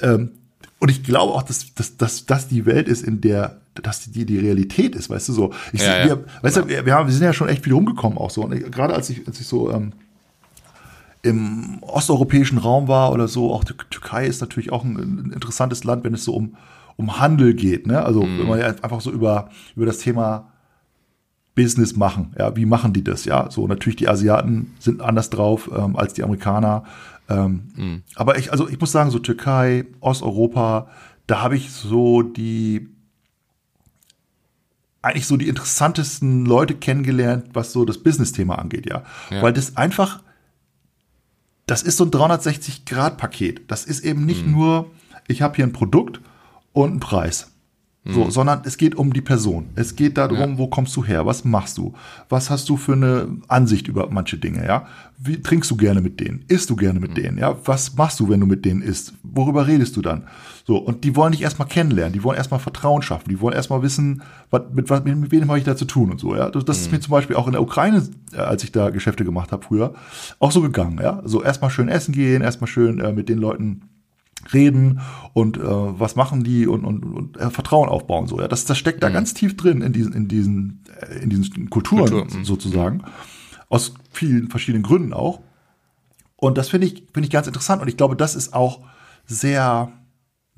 Ähm, 0.00 0.30
und 0.78 0.90
ich 0.90 1.02
glaube 1.02 1.32
auch, 1.32 1.42
dass, 1.42 1.74
dass, 1.74 1.96
dass 1.96 2.26
das 2.26 2.48
die 2.48 2.66
Welt 2.66 2.88
ist, 2.88 3.02
in 3.02 3.20
der 3.20 3.60
dass 3.74 4.10
die 4.10 4.24
die 4.24 4.38
Realität 4.38 4.94
ist, 4.94 5.10
weißt 5.10 5.28
du 5.28 5.32
so. 5.34 5.52
Ich, 5.74 5.82
ja, 5.82 6.06
wir, 6.06 6.24
weißt 6.40 6.56
du, 6.56 6.68
wir, 6.68 6.94
haben, 6.94 7.08
wir 7.08 7.12
sind 7.12 7.24
ja 7.24 7.34
schon 7.34 7.50
echt 7.50 7.62
viel 7.62 7.74
rumgekommen 7.74 8.16
auch 8.16 8.30
so. 8.30 8.42
Und 8.42 8.54
ich, 8.54 8.70
gerade 8.70 8.94
als 8.94 9.10
ich, 9.10 9.28
als 9.28 9.38
ich 9.38 9.46
so 9.46 9.70
ähm, 9.70 9.92
im 11.20 11.82
osteuropäischen 11.82 12.56
Raum 12.56 12.88
war 12.88 13.12
oder 13.12 13.28
so, 13.28 13.52
auch 13.52 13.64
die 13.64 13.74
Türkei 13.90 14.26
ist 14.26 14.40
natürlich 14.40 14.72
auch 14.72 14.82
ein, 14.82 14.96
ein 14.96 15.32
interessantes 15.34 15.84
Land, 15.84 16.04
wenn 16.04 16.14
es 16.14 16.24
so 16.24 16.34
um 16.34 16.56
um 16.96 17.20
Handel 17.20 17.54
geht. 17.54 17.86
Ne? 17.86 18.02
Also 18.02 18.22
mhm. 18.22 18.38
wenn 18.38 18.48
man 18.48 18.58
ja 18.58 18.66
einfach 18.66 19.00
so 19.00 19.10
über, 19.10 19.50
über 19.74 19.86
das 19.86 19.98
Thema 19.98 20.48
Business 21.54 21.96
machen. 21.96 22.34
Ja, 22.38 22.54
wie 22.56 22.66
machen 22.66 22.92
die 22.92 23.04
das? 23.04 23.24
Ja, 23.24 23.50
so 23.50 23.66
natürlich 23.66 23.96
die 23.96 24.08
Asiaten 24.08 24.74
sind 24.78 25.00
anders 25.00 25.30
drauf 25.30 25.70
ähm, 25.74 25.96
als 25.96 26.14
die 26.14 26.22
Amerikaner. 26.22 26.84
Ähm, 27.28 27.68
mhm. 27.74 28.02
Aber 28.14 28.38
ich, 28.38 28.52
also 28.52 28.68
ich 28.68 28.80
muss 28.80 28.92
sagen, 28.92 29.10
so 29.10 29.18
Türkei, 29.18 29.84
Osteuropa, 30.00 30.88
da 31.26 31.42
habe 31.42 31.56
ich 31.56 31.72
so 31.72 32.22
die 32.22 32.88
eigentlich 35.06 35.26
so 35.28 35.36
die 35.36 35.48
interessantesten 35.48 36.44
Leute 36.46 36.74
kennengelernt, 36.74 37.50
was 37.52 37.72
so 37.72 37.84
das 37.84 37.98
Business-Thema 37.98 38.58
angeht, 38.58 38.86
ja. 38.86 39.04
ja. 39.30 39.40
Weil 39.40 39.52
das 39.52 39.76
einfach, 39.76 40.20
das 41.66 41.82
ist 41.82 41.96
so 41.96 42.04
ein 42.04 42.10
360-Grad-Paket. 42.10 43.70
Das 43.70 43.84
ist 43.84 44.00
eben 44.00 44.26
nicht 44.26 44.44
mhm. 44.44 44.52
nur, 44.52 44.90
ich 45.28 45.42
habe 45.42 45.54
hier 45.54 45.64
ein 45.64 45.72
Produkt 45.72 46.20
und 46.72 46.90
einen 46.90 47.00
Preis. 47.00 47.52
So, 48.08 48.24
mhm. 48.24 48.30
sondern 48.30 48.60
es 48.64 48.76
geht 48.76 48.94
um 48.94 49.12
die 49.12 49.20
Person. 49.20 49.70
Es 49.74 49.96
geht 49.96 50.16
darum, 50.16 50.52
ja. 50.52 50.58
wo 50.58 50.68
kommst 50.68 50.94
du 50.94 51.04
her? 51.04 51.26
Was 51.26 51.44
machst 51.44 51.76
du? 51.76 51.92
Was 52.28 52.50
hast 52.50 52.68
du 52.68 52.76
für 52.76 52.92
eine 52.92 53.26
Ansicht 53.48 53.88
über 53.88 54.08
manche 54.10 54.36
Dinge, 54.36 54.64
ja? 54.64 54.86
Wie 55.18 55.42
trinkst 55.42 55.70
du 55.72 55.76
gerne 55.76 56.00
mit 56.00 56.20
denen? 56.20 56.44
Isst 56.46 56.70
du 56.70 56.76
gerne 56.76 57.00
mit 57.00 57.10
mhm. 57.10 57.14
denen, 57.14 57.38
ja? 57.38 57.56
Was 57.64 57.96
machst 57.96 58.20
du, 58.20 58.28
wenn 58.28 58.38
du 58.38 58.46
mit 58.46 58.64
denen 58.64 58.80
isst? 58.80 59.14
Worüber 59.24 59.66
redest 59.66 59.96
du 59.96 60.02
dann? 60.02 60.22
So, 60.64 60.76
und 60.76 61.02
die 61.02 61.16
wollen 61.16 61.32
dich 61.32 61.42
erstmal 61.42 61.66
kennenlernen, 61.66 62.12
die 62.12 62.22
wollen 62.22 62.36
erstmal 62.36 62.60
Vertrauen 62.60 63.02
schaffen, 63.02 63.28
die 63.28 63.40
wollen 63.40 63.54
erstmal 63.54 63.82
wissen, 63.82 64.22
was, 64.50 64.62
mit, 64.72 64.88
was, 64.88 65.02
mit, 65.02 65.16
mit 65.16 65.30
wem 65.32 65.48
habe 65.48 65.58
ich 65.58 65.64
da 65.64 65.76
zu 65.76 65.84
tun 65.84 66.12
und 66.12 66.20
so, 66.20 66.36
ja? 66.36 66.48
Das, 66.48 66.64
das 66.64 66.78
mhm. 66.78 66.84
ist 66.84 66.92
mir 66.92 67.00
zum 67.00 67.10
Beispiel 67.10 67.34
auch 67.34 67.46
in 67.46 67.52
der 67.52 67.62
Ukraine, 67.62 68.06
äh, 68.32 68.36
als 68.36 68.62
ich 68.62 68.70
da 68.70 68.90
Geschäfte 68.90 69.24
gemacht 69.24 69.50
habe 69.50 69.64
früher, 69.64 69.94
auch 70.38 70.52
so 70.52 70.60
gegangen, 70.60 71.00
ja? 71.02 71.22
So 71.24 71.42
erstmal 71.42 71.70
schön 71.70 71.88
essen 71.88 72.12
gehen, 72.12 72.42
erstmal 72.42 72.68
schön 72.68 73.00
äh, 73.00 73.12
mit 73.12 73.28
den 73.28 73.38
Leuten 73.38 73.82
reden 74.52 75.00
und 75.32 75.56
äh, 75.56 75.62
was 75.62 76.16
machen 76.16 76.44
die 76.44 76.66
und, 76.66 76.84
und, 76.84 77.04
und 77.04 77.36
äh, 77.36 77.50
Vertrauen 77.50 77.88
aufbauen 77.88 78.26
so 78.26 78.40
ja 78.40 78.48
das 78.48 78.64
das 78.64 78.78
steckt 78.78 79.02
da 79.02 79.08
mhm. 79.08 79.14
ganz 79.14 79.34
tief 79.34 79.56
drin 79.56 79.82
in 79.82 79.92
diesen 79.92 80.12
in 80.12 80.28
diesen 80.28 80.84
äh, 81.00 81.22
in 81.22 81.30
diesen 81.30 81.70
Kulturen 81.70 82.08
Kultur, 82.08 82.24
mhm. 82.24 82.44
sozusagen 82.44 83.04
aus 83.68 83.94
vielen 84.10 84.48
verschiedenen 84.48 84.82
Gründen 84.82 85.12
auch 85.12 85.40
und 86.36 86.58
das 86.58 86.68
finde 86.68 86.86
ich 86.86 87.04
finde 87.12 87.26
ich 87.26 87.32
ganz 87.32 87.46
interessant 87.46 87.82
und 87.82 87.88
ich 87.88 87.96
glaube 87.96 88.16
das 88.16 88.36
ist 88.36 88.54
auch 88.54 88.80
sehr 89.26 89.92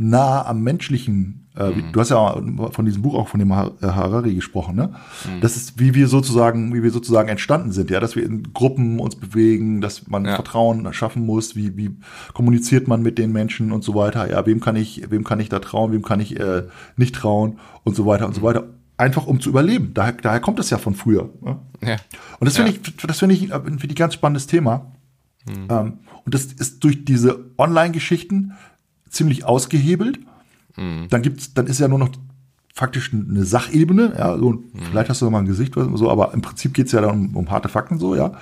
nah 0.01 0.47
am 0.47 0.63
menschlichen, 0.63 1.49
äh, 1.57 1.71
Mhm. 1.71 1.93
du 1.93 2.01
hast 2.01 2.11
ja 2.11 2.41
von 2.71 2.85
diesem 2.85 3.03
Buch 3.03 3.15
auch 3.15 3.27
von 3.27 3.41
dem 3.41 3.51
äh, 3.51 3.55
Harari 3.83 4.35
gesprochen, 4.37 4.77
ne? 4.77 4.95
Mhm. 5.25 5.41
Das 5.41 5.57
ist, 5.57 5.81
wie 5.81 5.93
wir 5.95 6.07
sozusagen, 6.07 6.73
wie 6.73 6.85
wir 6.85 6.93
sozusagen 6.93 7.29
entstanden 7.29 7.73
sind, 7.73 7.91
ja, 7.91 7.99
dass 7.99 8.15
wir 8.15 8.25
in 8.25 8.53
Gruppen 8.53 9.01
uns 9.01 9.17
bewegen, 9.17 9.81
dass 9.81 10.07
man 10.07 10.25
Ja. 10.25 10.37
Vertrauen 10.37 10.93
schaffen 10.93 11.27
muss, 11.27 11.57
wie, 11.57 11.77
wie 11.77 11.91
kommuniziert 12.33 12.87
man 12.87 13.03
mit 13.03 13.19
den 13.19 13.33
Menschen 13.33 13.73
und 13.73 13.83
so 13.83 13.95
weiter, 13.97 14.31
ja, 14.31 14.47
wem 14.47 14.61
kann 14.61 14.77
ich, 14.77 15.11
wem 15.11 15.25
kann 15.25 15.41
ich 15.41 15.49
da 15.49 15.59
trauen, 15.59 15.91
wem 15.93 16.03
kann 16.03 16.21
ich 16.21 16.39
äh, 16.39 16.63
nicht 16.97 17.17
trauen 17.17 17.59
und 17.83 17.97
so 17.97 18.07
weiter 18.07 18.27
und 18.27 18.35
so 18.37 18.43
weiter. 18.43 18.69
Einfach 18.97 19.27
um 19.27 19.41
zu 19.41 19.49
überleben. 19.51 19.93
Daher, 19.95 20.13
daher 20.13 20.41
kommt 20.41 20.59
das 20.61 20.71
ja 20.71 20.79
von 20.79 20.95
früher. 20.95 21.29
Ne? 21.41 21.57
Ja. 21.83 21.97
Und 22.39 22.47
das 22.47 22.57
finde 22.57 22.71
Ja. 22.73 22.79
ich, 22.85 22.97
das 22.97 23.19
finde 23.19 23.35
ich, 23.35 23.51
äh, 23.51 23.55
ein 23.55 23.79
ganz 23.97 24.15
spannendes 24.15 24.47
Thema. 24.47 24.93
Ähm, 25.49 25.95
und 26.25 26.35
das 26.35 26.45
ist 26.47 26.85
durch 26.85 27.05
diese 27.05 27.47
Online-Geschichten 27.59 28.53
ziemlich 29.11 29.45
ausgehebelt. 29.45 30.21
Dann 30.77 31.23
gibt's, 31.23 31.55
dann 31.55 31.67
ist 31.67 31.81
ja 31.81 31.89
nur 31.89 31.99
noch 31.99 32.11
faktisch 32.73 33.13
eine 33.13 33.45
Sachebene, 33.45 34.15
ja, 34.17 34.39
so, 34.39 34.63
vielleicht 34.89 35.11
hast 35.11 35.21
du 35.21 35.25
noch 35.25 35.33
mal 35.33 35.41
ein 35.41 35.47
Gesicht 35.47 35.77
oder 35.77 35.97
so, 35.97 36.09
aber 36.09 36.33
im 36.33 36.41
Prinzip 36.43 36.73
geht's 36.75 36.93
ja 36.93 37.01
dann 37.01 37.11
um, 37.11 37.37
um 37.37 37.51
harte 37.51 37.69
Fakten 37.69 37.99
so, 37.99 38.15
ja. 38.15 38.33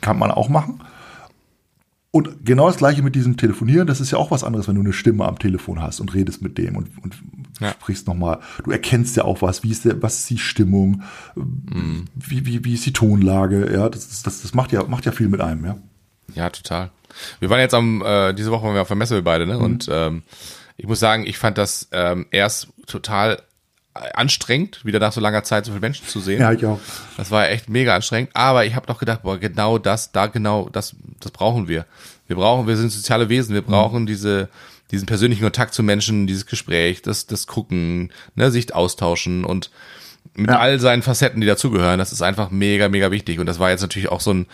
Kann 0.00 0.18
man 0.18 0.30
auch 0.30 0.48
machen. 0.48 0.80
Und 2.10 2.46
genau 2.46 2.68
das 2.68 2.76
gleiche 2.78 3.02
mit 3.02 3.14
diesem 3.14 3.36
Telefonieren, 3.36 3.86
das 3.86 4.00
ist 4.00 4.12
ja 4.12 4.18
auch 4.18 4.30
was 4.30 4.44
anderes, 4.44 4.66
wenn 4.68 4.76
du 4.76 4.80
eine 4.80 4.92
Stimme 4.94 5.26
am 5.26 5.38
Telefon 5.38 5.82
hast 5.82 6.00
und 6.00 6.14
redest 6.14 6.40
mit 6.40 6.56
dem 6.56 6.76
und, 6.76 6.88
und 7.02 7.22
Ja. 7.60 7.72
sprichst 7.72 8.06
nochmal. 8.06 8.38
Du 8.64 8.70
erkennst 8.70 9.16
ja 9.16 9.24
auch 9.24 9.42
was, 9.42 9.62
wie 9.62 9.70
ist 9.70 9.84
der, 9.84 10.00
was 10.02 10.20
ist 10.20 10.30
die 10.30 10.38
Stimmung, 10.38 11.02
wie, 11.34 12.46
wie, 12.46 12.64
wie 12.64 12.74
ist 12.74 12.86
die 12.86 12.92
Tonlage, 12.94 13.70
ja, 13.70 13.88
das, 13.90 14.22
das, 14.22 14.40
das 14.42 14.54
macht 14.54 14.72
ja, 14.72 14.84
macht 14.84 15.04
ja 15.04 15.12
viel 15.12 15.28
mit 15.28 15.40
einem, 15.42 15.64
ja. 15.66 15.76
Ja, 16.34 16.50
total. 16.50 16.90
Wir 17.40 17.50
waren 17.50 17.60
jetzt 17.60 17.74
am, 17.74 18.02
äh, 18.04 18.32
diese 18.32 18.50
Woche 18.50 18.64
waren 18.64 18.74
wir 18.74 18.82
auf 18.82 18.88
der 18.88 18.96
Messe 18.96 19.14
wir 19.14 19.22
beide, 19.22 19.46
ne? 19.46 19.58
Und 19.58 19.88
ähm, 19.90 20.22
ich 20.76 20.86
muss 20.86 20.98
sagen, 21.00 21.26
ich 21.26 21.38
fand 21.38 21.58
das 21.58 21.88
ähm, 21.92 22.26
erst 22.30 22.68
total 22.86 23.40
anstrengend, 23.94 24.84
wieder 24.84 24.98
nach 24.98 25.12
so 25.12 25.20
langer 25.20 25.44
Zeit 25.44 25.64
so 25.64 25.70
viele 25.70 25.80
Menschen 25.80 26.06
zu 26.08 26.18
sehen. 26.18 26.40
Ja, 26.40 26.50
ich 26.52 26.66
auch. 26.66 26.80
Das 27.16 27.30
war 27.30 27.48
echt 27.48 27.68
mega 27.68 27.94
anstrengend. 27.94 28.30
Aber 28.34 28.64
ich 28.64 28.74
habe 28.74 28.86
doch 28.86 28.98
gedacht, 28.98 29.22
boah, 29.22 29.38
genau 29.38 29.78
das, 29.78 30.10
da 30.10 30.26
genau, 30.26 30.68
das, 30.72 30.96
das 31.20 31.30
brauchen 31.30 31.68
wir. 31.68 31.86
Wir 32.26 32.34
brauchen, 32.34 32.66
wir 32.66 32.76
sind 32.76 32.90
soziale 32.90 33.28
Wesen, 33.28 33.54
wir 33.54 33.62
brauchen 33.62 34.06
diese, 34.06 34.48
diesen 34.90 35.06
persönlichen 35.06 35.42
Kontakt 35.44 35.74
zu 35.74 35.84
Menschen, 35.84 36.26
dieses 36.26 36.46
Gespräch, 36.46 37.02
das, 37.02 37.26
das 37.26 37.46
Gucken, 37.46 38.10
ne, 38.34 38.50
sich 38.50 38.74
austauschen 38.74 39.44
und 39.44 39.70
mit 40.34 40.50
Ja. 40.50 40.58
all 40.58 40.80
seinen 40.80 41.02
Facetten, 41.02 41.40
die 41.40 41.46
dazugehören, 41.46 41.98
das 42.00 42.10
ist 42.10 42.22
einfach 42.22 42.50
mega, 42.50 42.88
mega 42.88 43.12
wichtig. 43.12 43.38
Und 43.38 43.46
das 43.46 43.60
war 43.60 43.70
jetzt 43.70 43.82
natürlich 43.82 44.08
auch 44.08 44.20
so, 44.20 44.32
ein, 44.32 44.46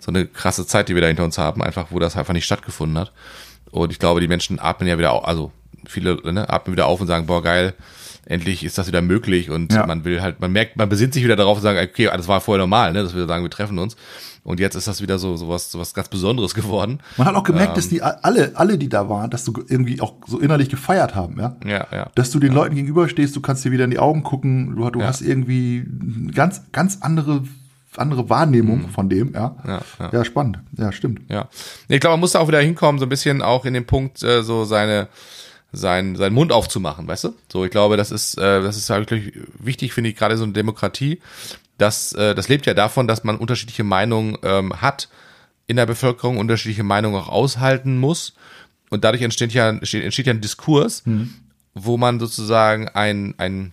so 0.00 0.10
eine 0.10 0.26
krasse 0.26 0.66
Zeit, 0.66 0.88
die 0.88 0.94
wir 0.94 1.02
da 1.02 1.08
hinter 1.08 1.24
uns 1.24 1.38
haben, 1.38 1.62
einfach, 1.62 1.86
wo 1.90 1.98
das 1.98 2.16
einfach 2.16 2.34
nicht 2.34 2.44
stattgefunden 2.44 2.98
hat. 2.98 3.12
Und 3.70 3.92
ich 3.92 3.98
glaube, 3.98 4.20
die 4.20 4.28
Menschen 4.28 4.58
atmen 4.60 4.88
ja 4.88 4.98
wieder, 4.98 5.12
au- 5.12 5.18
also 5.20 5.52
viele 5.86 6.16
ne, 6.32 6.48
atmen 6.48 6.72
wieder 6.74 6.86
auf 6.86 7.00
und 7.00 7.06
sagen, 7.06 7.26
boah, 7.26 7.42
geil, 7.42 7.74
endlich 8.26 8.62
ist 8.64 8.76
das 8.78 8.86
wieder 8.88 9.00
möglich 9.02 9.50
und 9.50 9.72
Ja. 9.72 9.86
man 9.86 10.04
will 10.04 10.20
halt, 10.20 10.38
man 10.40 10.52
merkt, 10.52 10.76
man 10.76 10.88
besinnt 10.88 11.14
sich 11.14 11.24
wieder 11.24 11.36
darauf 11.36 11.56
und 11.58 11.62
sagt, 11.62 11.80
okay, 11.80 12.10
das 12.14 12.28
war 12.28 12.40
vorher 12.40 12.60
normal, 12.62 12.92
ne, 12.92 13.02
dass 13.02 13.14
wir 13.14 13.26
sagen, 13.26 13.42
wir 13.44 13.50
treffen 13.50 13.78
uns. 13.78 13.96
Und 14.44 14.60
jetzt 14.60 14.76
ist 14.76 14.88
das 14.88 15.02
wieder 15.02 15.18
so, 15.18 15.36
so 15.36 15.48
was, 15.48 15.70
so 15.70 15.78
was 15.78 15.92
ganz 15.92 16.08
Besonderes 16.08 16.54
geworden. 16.54 17.00
Man 17.18 17.26
hat 17.26 17.34
auch 17.34 17.42
gemerkt, 17.42 17.76
dass 17.76 17.88
die 17.88 18.00
alle, 18.02 18.52
alle, 18.54 18.78
die 18.78 18.88
da 18.88 19.08
waren, 19.10 19.30
dass 19.30 19.44
du 19.44 19.52
irgendwie 19.68 20.00
auch 20.00 20.14
so 20.26 20.38
innerlich 20.38 20.68
gefeiert 20.70 21.14
haben, 21.14 21.38
ja. 21.38 21.56
Ja, 21.66 21.86
ja. 21.92 22.10
Dass 22.14 22.30
du 22.30 22.38
den 22.38 22.52
Leuten 22.52 22.74
gegenüberstehst, 22.74 23.34
du 23.36 23.40
kannst 23.42 23.64
dir 23.64 23.72
wieder 23.72 23.84
in 23.84 23.90
die 23.90 23.98
Augen 23.98 24.22
gucken, 24.22 24.76
du, 24.76 24.88
du 24.90 25.00
Ja. 25.00 25.06
hast 25.06 25.20
irgendwie 25.20 25.86
ganz, 26.34 26.62
ganz 26.72 26.98
andere, 27.02 27.42
andere 27.98 28.28
Wahrnehmung 28.30 28.88
von 28.90 29.08
dem, 29.08 29.32
ja. 29.34 29.56
Mhm. 29.62 29.70
Ja, 29.70 29.80
ja. 29.98 30.10
ja, 30.12 30.24
spannend. 30.24 30.58
Ja, 30.76 30.92
stimmt. 30.92 31.22
Ja. 31.28 31.48
Ich 31.88 32.00
glaube, 32.00 32.14
man 32.14 32.20
muss 32.20 32.32
da 32.32 32.40
auch 32.40 32.48
wieder 32.48 32.60
hinkommen, 32.60 32.98
so 32.98 33.06
ein 33.06 33.08
bisschen 33.08 33.42
auch 33.42 33.64
in 33.64 33.74
den 33.74 33.86
Punkt, 33.86 34.22
äh, 34.22 34.42
so 34.42 34.64
seine, 34.64 35.08
sein, 35.72 36.16
seinen 36.16 36.34
Mund 36.34 36.52
aufzumachen, 36.52 37.06
weißt 37.06 37.24
du? 37.24 37.34
So, 37.52 37.64
ich 37.64 37.70
glaube, 37.70 37.96
das 37.96 38.10
ist, 38.10 38.38
äh, 38.38 38.62
das 38.62 38.76
ist 38.76 38.88
wirklich 38.88 39.32
wichtig, 39.58 39.92
finde 39.92 40.10
ich, 40.10 40.16
gerade 40.16 40.36
so 40.36 40.44
eine 40.44 40.52
Demokratie. 40.52 41.20
Das, 41.76 42.12
äh, 42.12 42.34
das 42.34 42.48
lebt 42.48 42.66
ja 42.66 42.74
davon, 42.74 43.06
dass 43.06 43.24
man 43.24 43.36
unterschiedliche 43.36 43.84
Meinungen 43.84 44.36
ähm, 44.42 44.80
hat 44.80 45.08
in 45.66 45.76
der 45.76 45.86
Bevölkerung, 45.86 46.38
unterschiedliche 46.38 46.82
Meinungen 46.82 47.16
auch 47.16 47.28
aushalten 47.28 47.98
muss. 47.98 48.34
Und 48.90 49.04
dadurch 49.04 49.22
entsteht 49.22 49.52
ja, 49.52 49.68
entsteht, 49.68 50.02
entsteht 50.02 50.26
ja 50.26 50.32
ein 50.32 50.40
Diskurs, 50.40 51.02
wo 51.74 51.98
man 51.98 52.18
sozusagen 52.18 52.88
ein, 52.88 53.34
ein, 53.36 53.72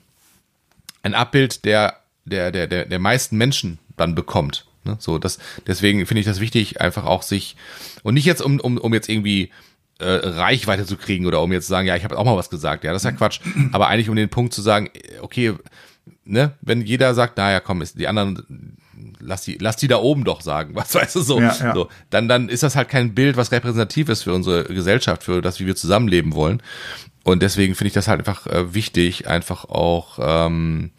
ein 1.04 1.14
Abbild 1.14 1.64
der, 1.64 1.96
der, 2.26 2.52
der, 2.52 2.68
der, 2.68 2.86
der 2.86 3.00
meisten 3.00 3.38
Menschen 3.38 3.80
dann 3.96 4.16
bekommt. 4.16 4.66
Ne? 4.84 4.98
So, 5.00 5.18
das, 5.18 5.40
deswegen 5.68 6.06
finde 6.06 6.20
ich 6.20 6.26
das 6.26 6.40
wichtig, 6.40 6.82
einfach 6.82 7.06
auch 7.06 7.24
sich, 7.24 7.56
und 8.04 8.16
nicht 8.16 8.26
jetzt, 8.26 8.42
um, 8.42 8.60
um, 8.60 8.78
um 8.78 8.94
jetzt 8.94 9.10
irgendwie 9.10 9.52
äh, 10.00 10.06
Reichweite 10.06 10.86
zu 10.86 10.98
kriegen 10.98 11.26
oder 11.26 11.42
um 11.42 11.52
jetzt 11.54 11.66
zu 11.66 11.70
sagen, 11.70 11.88
ja, 11.88 11.96
ich 11.96 12.04
habe 12.04 12.18
auch 12.18 12.26
mal 12.26 12.36
was 12.36 12.50
gesagt, 12.50 12.84
ja, 12.84 12.92
das 12.92 13.04
ist 13.04 13.12
ja 13.12 13.18
Quatsch. 13.18 13.40
Aber 13.72 13.88
eigentlich 13.88 14.10
um 14.10 14.16
den 14.16 14.30
Punkt 14.30 14.54
zu 14.54 14.62
sagen, 14.62 14.90
okay, 15.22 15.54
ne, 16.26 16.54
wenn 16.62 16.82
jeder 16.82 17.14
sagt, 17.14 17.38
naja, 17.38 17.60
komm, 17.60 17.82
ist 17.82 17.98
die 17.98 18.08
anderen, 18.08 18.78
lass 19.20 19.44
die, 19.44 19.58
lass 19.60 19.78
die 19.78 19.88
da 19.88 19.98
oben 19.98 20.24
doch 20.24 20.42
sagen, 20.42 20.76
was 20.76 20.94
weißt 20.94 21.16
du 21.16 21.22
so, 21.22 21.40
Ja, 21.40 21.56
ja. 21.60 21.74
so, 21.74 21.90
dann, 22.10 22.28
dann 22.28 22.50
ist 22.50 22.64
das 22.64 22.76
halt 22.76 22.90
kein 22.90 23.16
Bild, 23.16 23.38
was 23.38 23.52
repräsentativ 23.52 24.10
ist 24.10 24.24
für 24.24 24.34
unsere 24.34 24.66
Gesellschaft, 24.66 25.24
für 25.24 25.42
das, 25.42 25.60
wie 25.60 25.66
wir 25.66 25.76
zusammenleben 25.76 26.34
wollen. 26.34 26.62
Und 27.24 27.42
deswegen 27.42 27.74
finde 27.74 27.88
ich 27.88 27.94
das 27.94 28.08
halt 28.08 28.20
einfach 28.20 28.46
äh, 28.48 28.74
wichtig, 28.76 29.28
einfach 29.28 29.66
auch 29.66 30.20
ähm, 30.22 30.92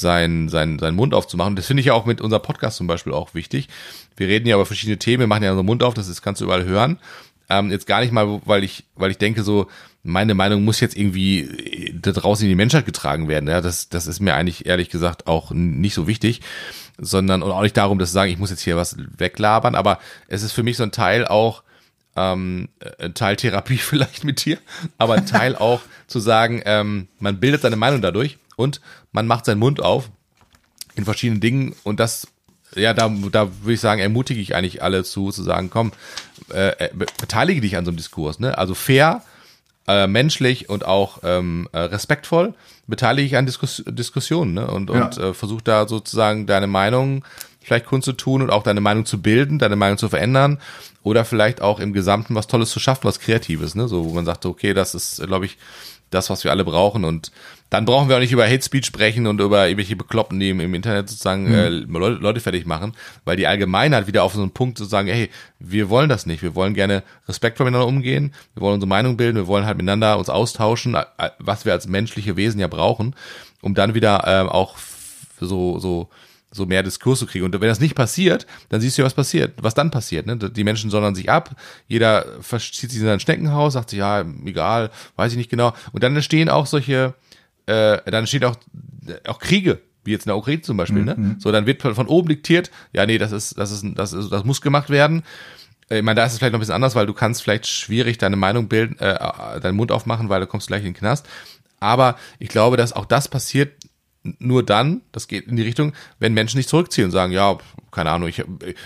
sein, 0.00 0.48
sein, 0.48 0.78
seinen 0.78 0.96
Mund 0.96 1.14
aufzumachen. 1.14 1.56
Das 1.56 1.66
finde 1.66 1.80
ich 1.80 1.86
ja 1.86 1.94
auch 1.94 2.04
mit 2.04 2.20
unserem 2.20 2.42
Podcast 2.42 2.76
zum 2.76 2.86
Beispiel 2.86 3.12
auch 3.12 3.34
wichtig. 3.34 3.68
Wir 4.16 4.28
reden 4.28 4.46
ja 4.46 4.56
über 4.56 4.66
verschiedene 4.66 4.98
Themen, 4.98 5.20
wir 5.20 5.26
machen 5.26 5.44
ja 5.44 5.50
unseren 5.50 5.66
Mund 5.66 5.82
auf, 5.82 5.94
das 5.94 6.08
ist, 6.08 6.22
kannst 6.22 6.40
du 6.40 6.46
überall 6.46 6.64
hören. 6.64 6.98
Ähm, 7.48 7.70
jetzt 7.70 7.86
gar 7.86 8.00
nicht 8.00 8.12
mal, 8.12 8.40
weil 8.44 8.64
ich, 8.64 8.84
weil 8.96 9.10
ich 9.10 9.18
denke 9.18 9.42
so, 9.42 9.68
meine 10.02 10.34
Meinung 10.34 10.64
muss 10.64 10.80
jetzt 10.80 10.96
irgendwie 10.96 11.40
äh, 11.40 11.94
da 11.94 12.12
draußen 12.12 12.44
in 12.44 12.48
die 12.48 12.56
Menschheit 12.56 12.86
getragen 12.86 13.28
werden. 13.28 13.48
Ja, 13.48 13.60
das, 13.60 13.88
das 13.88 14.06
ist 14.06 14.20
mir 14.20 14.34
eigentlich 14.34 14.66
ehrlich 14.66 14.90
gesagt 14.90 15.26
auch 15.26 15.50
nicht 15.52 15.94
so 15.94 16.06
wichtig, 16.06 16.40
sondern 16.98 17.42
und 17.42 17.52
auch 17.52 17.62
nicht 17.62 17.76
darum, 17.76 17.98
dass 17.98 18.10
zu 18.10 18.14
sagen, 18.14 18.32
ich 18.32 18.38
muss 18.38 18.50
jetzt 18.50 18.62
hier 18.62 18.76
was 18.76 18.96
weglabern, 19.16 19.74
aber 19.74 19.98
es 20.26 20.42
ist 20.42 20.52
für 20.52 20.62
mich 20.62 20.76
so 20.76 20.82
ein 20.82 20.92
Teil 20.92 21.26
auch, 21.26 21.62
ähm, 22.16 22.68
ein 22.98 23.14
Teil 23.14 23.36
Therapie 23.36 23.76
vielleicht 23.78 24.24
mit 24.24 24.44
dir, 24.44 24.58
aber 24.98 25.14
ein 25.14 25.26
Teil 25.26 25.54
auch 25.58 25.82
zu 26.08 26.18
sagen, 26.18 26.62
ähm, 26.64 27.06
man 27.20 27.38
bildet 27.38 27.62
seine 27.62 27.76
Meinung 27.76 28.02
dadurch 28.02 28.38
und 28.56 28.80
man 29.12 29.26
macht 29.26 29.44
seinen 29.44 29.58
Mund 29.58 29.80
auf 29.82 30.10
in 30.94 31.04
verschiedenen 31.04 31.40
Dingen 31.40 31.74
und 31.82 32.00
das, 32.00 32.26
ja, 32.76 32.94
da, 32.94 33.08
da 33.32 33.50
würde 33.62 33.72
ich 33.74 33.80
sagen, 33.80 34.00
ermutige 34.00 34.40
ich 34.40 34.54
eigentlich 34.54 34.82
alle 34.82 35.04
zu, 35.04 35.30
zu 35.30 35.42
sagen, 35.42 35.70
komm, 35.70 35.92
äh, 36.52 36.68
äh, 36.86 36.90
be- 36.94 37.06
beteilige 37.20 37.60
dich 37.60 37.76
an 37.76 37.84
so 37.84 37.90
einem 37.90 37.96
Diskurs, 37.96 38.38
ne? 38.38 38.56
Also 38.58 38.74
fair, 38.74 39.22
äh, 39.86 40.06
menschlich 40.06 40.68
und 40.68 40.84
auch 40.86 41.18
ähm, 41.24 41.68
äh, 41.72 41.78
respektvoll 41.78 42.54
beteilige 42.86 43.28
dich 43.28 43.36
an 43.36 43.46
Diskus 43.46 43.82
Diskussionen 43.86 44.54
ne? 44.54 44.66
und, 44.66 44.90
und 44.90 45.16
Ja. 45.16 45.30
äh, 45.30 45.34
versuch 45.34 45.60
da 45.62 45.86
sozusagen 45.88 46.46
deine 46.46 46.66
Meinung 46.66 47.24
vielleicht 47.62 47.86
kundzutun 47.86 48.42
und 48.42 48.50
auch 48.50 48.62
deine 48.62 48.80
Meinung 48.82 49.04
zu 49.06 49.20
bilden, 49.22 49.58
deine 49.58 49.76
Meinung 49.76 49.96
zu 49.98 50.08
verändern 50.10 50.58
oder 51.02 51.24
vielleicht 51.24 51.60
auch 51.62 51.80
im 51.80 51.92
Gesamten 51.94 52.34
was 52.34 52.46
Tolles 52.46 52.70
zu 52.70 52.78
schaffen, 52.80 53.04
was 53.04 53.20
Kreatives, 53.20 53.74
ne? 53.74 53.88
So, 53.88 54.04
wo 54.04 54.12
man 54.14 54.24
sagt, 54.26 54.44
okay, 54.46 54.74
das 54.74 54.94
ist, 54.94 55.22
glaube 55.26 55.46
ich, 55.46 55.56
das, 56.10 56.30
was 56.30 56.44
wir 56.44 56.50
alle 56.50 56.64
brauchen 56.64 57.04
und 57.04 57.32
dann 57.70 57.84
brauchen 57.84 58.08
wir 58.08 58.16
auch 58.16 58.20
nicht 58.20 58.32
über 58.32 58.46
Hate 58.46 58.62
Speech 58.62 58.86
sprechen 58.86 59.26
und 59.26 59.40
über 59.40 59.66
irgendwelche 59.66 59.96
Bekloppten, 59.96 60.38
die 60.38 60.50
im, 60.50 60.60
im 60.60 60.74
Internet 60.74 61.08
sozusagen 61.08 61.52
äh, 61.52 61.68
Leute, 61.68 62.20
Leute 62.20 62.40
fertig 62.40 62.66
machen, 62.66 62.92
weil 63.24 63.36
die 63.36 63.46
Allgemeinheit 63.46 64.06
wieder 64.06 64.22
auf 64.22 64.34
so 64.34 64.42
einen 64.42 64.52
Punkt 64.52 64.78
zu 64.78 64.84
sagen, 64.84 65.08
hey, 65.08 65.30
wir 65.58 65.88
wollen 65.88 66.08
das 66.08 66.26
nicht, 66.26 66.42
wir 66.42 66.54
wollen 66.54 66.74
gerne 66.74 67.02
respektvoll 67.26 67.66
miteinander 67.66 67.88
umgehen, 67.88 68.32
wir 68.54 68.62
wollen 68.62 68.74
unsere 68.74 68.88
Meinung 68.88 69.16
bilden, 69.16 69.36
wir 69.36 69.46
wollen 69.46 69.66
halt 69.66 69.76
miteinander 69.76 70.18
uns 70.18 70.28
austauschen, 70.28 70.94
äh, 70.94 71.30
was 71.38 71.64
wir 71.64 71.72
als 71.72 71.88
menschliche 71.88 72.36
Wesen 72.36 72.60
ja 72.60 72.68
brauchen, 72.68 73.16
um 73.60 73.74
dann 73.74 73.94
wieder 73.94 74.22
ähm, 74.26 74.48
auch 74.48 74.76
so 75.40 75.78
so 75.78 76.08
so 76.54 76.66
mehr 76.66 76.82
Diskurs 76.82 77.18
zu 77.18 77.26
kriegen. 77.26 77.44
Und 77.44 77.52
wenn 77.60 77.68
das 77.68 77.80
nicht 77.80 77.96
passiert, 77.96 78.46
dann 78.68 78.80
siehst 78.80 78.96
du 78.96 79.02
ja, 79.02 79.06
was 79.06 79.14
passiert, 79.14 79.54
was 79.60 79.74
dann 79.74 79.90
passiert. 79.90 80.26
Ne? 80.26 80.36
Die 80.36 80.64
Menschen 80.64 80.88
sondern 80.88 81.14
sich 81.14 81.28
ab, 81.28 81.56
jeder 81.88 82.26
verzieht 82.40 82.90
sich 82.90 83.00
in 83.00 83.06
sein 83.06 83.20
Schneckenhaus, 83.20 83.72
sagt 83.72 83.90
sich, 83.90 83.98
ja, 83.98 84.24
egal, 84.44 84.90
weiß 85.16 85.32
ich 85.32 85.38
nicht 85.38 85.50
genau. 85.50 85.74
Und 85.92 86.04
dann 86.04 86.14
entstehen 86.14 86.48
auch 86.48 86.66
solche, 86.66 87.14
äh, 87.66 87.98
dann 88.04 88.14
entstehen 88.20 88.44
auch, 88.44 88.56
auch 89.26 89.38
Kriege, 89.38 89.80
wie 90.04 90.12
jetzt 90.12 90.26
in 90.26 90.30
der 90.30 90.36
Ukraine 90.36 90.62
zum 90.62 90.76
Beispiel. 90.76 91.02
Ne? 91.04 91.36
So, 91.38 91.50
dann 91.52 91.66
wird 91.66 91.80
von 91.82 92.06
oben 92.06 92.28
diktiert, 92.28 92.70
ja, 92.92 93.06
nee, 93.06 93.18
das 93.18 93.32
ist, 93.32 93.56
das 93.58 93.70
ist, 93.70 93.84
das 93.94 94.12
ist, 94.12 94.30
das 94.30 94.44
muss 94.44 94.60
gemacht 94.60 94.90
werden. 94.90 95.22
Äh, 95.88 95.98
Ich 95.98 96.04
meine, 96.04 96.16
da 96.16 96.26
ist 96.26 96.32
es 96.32 96.38
vielleicht 96.38 96.52
noch 96.52 96.58
ein 96.58 96.60
bisschen 96.60 96.74
anders, 96.74 96.94
weil 96.94 97.06
du 97.06 97.14
kannst 97.14 97.42
vielleicht 97.42 97.66
schwierig 97.66 98.18
deine 98.18 98.36
Meinung 98.36 98.68
bilden, 98.68 98.98
äh, 98.98 99.60
deinen 99.60 99.76
Mund 99.76 99.92
aufmachen, 99.92 100.28
weil 100.28 100.40
du 100.40 100.46
kommst 100.46 100.66
gleich 100.68 100.80
in 100.80 100.86
den 100.92 100.94
Knast. 100.94 101.26
Aber 101.80 102.16
ich 102.38 102.48
glaube, 102.48 102.76
dass 102.76 102.92
auch 102.92 103.04
das 103.06 103.28
passiert 103.28 103.72
nur 104.38 104.62
dann, 104.64 105.02
das 105.12 105.28
geht 105.28 105.48
in 105.48 105.56
die 105.56 105.62
Richtung, 105.62 105.92
wenn 106.18 106.32
Menschen 106.32 106.56
nicht 106.56 106.70
zurückziehen 106.70 107.04
und 107.06 107.10
sagen, 107.10 107.30
ja, 107.32 107.58
keine 107.90 108.10
Ahnung, 108.10 108.26
ich, 108.28 108.42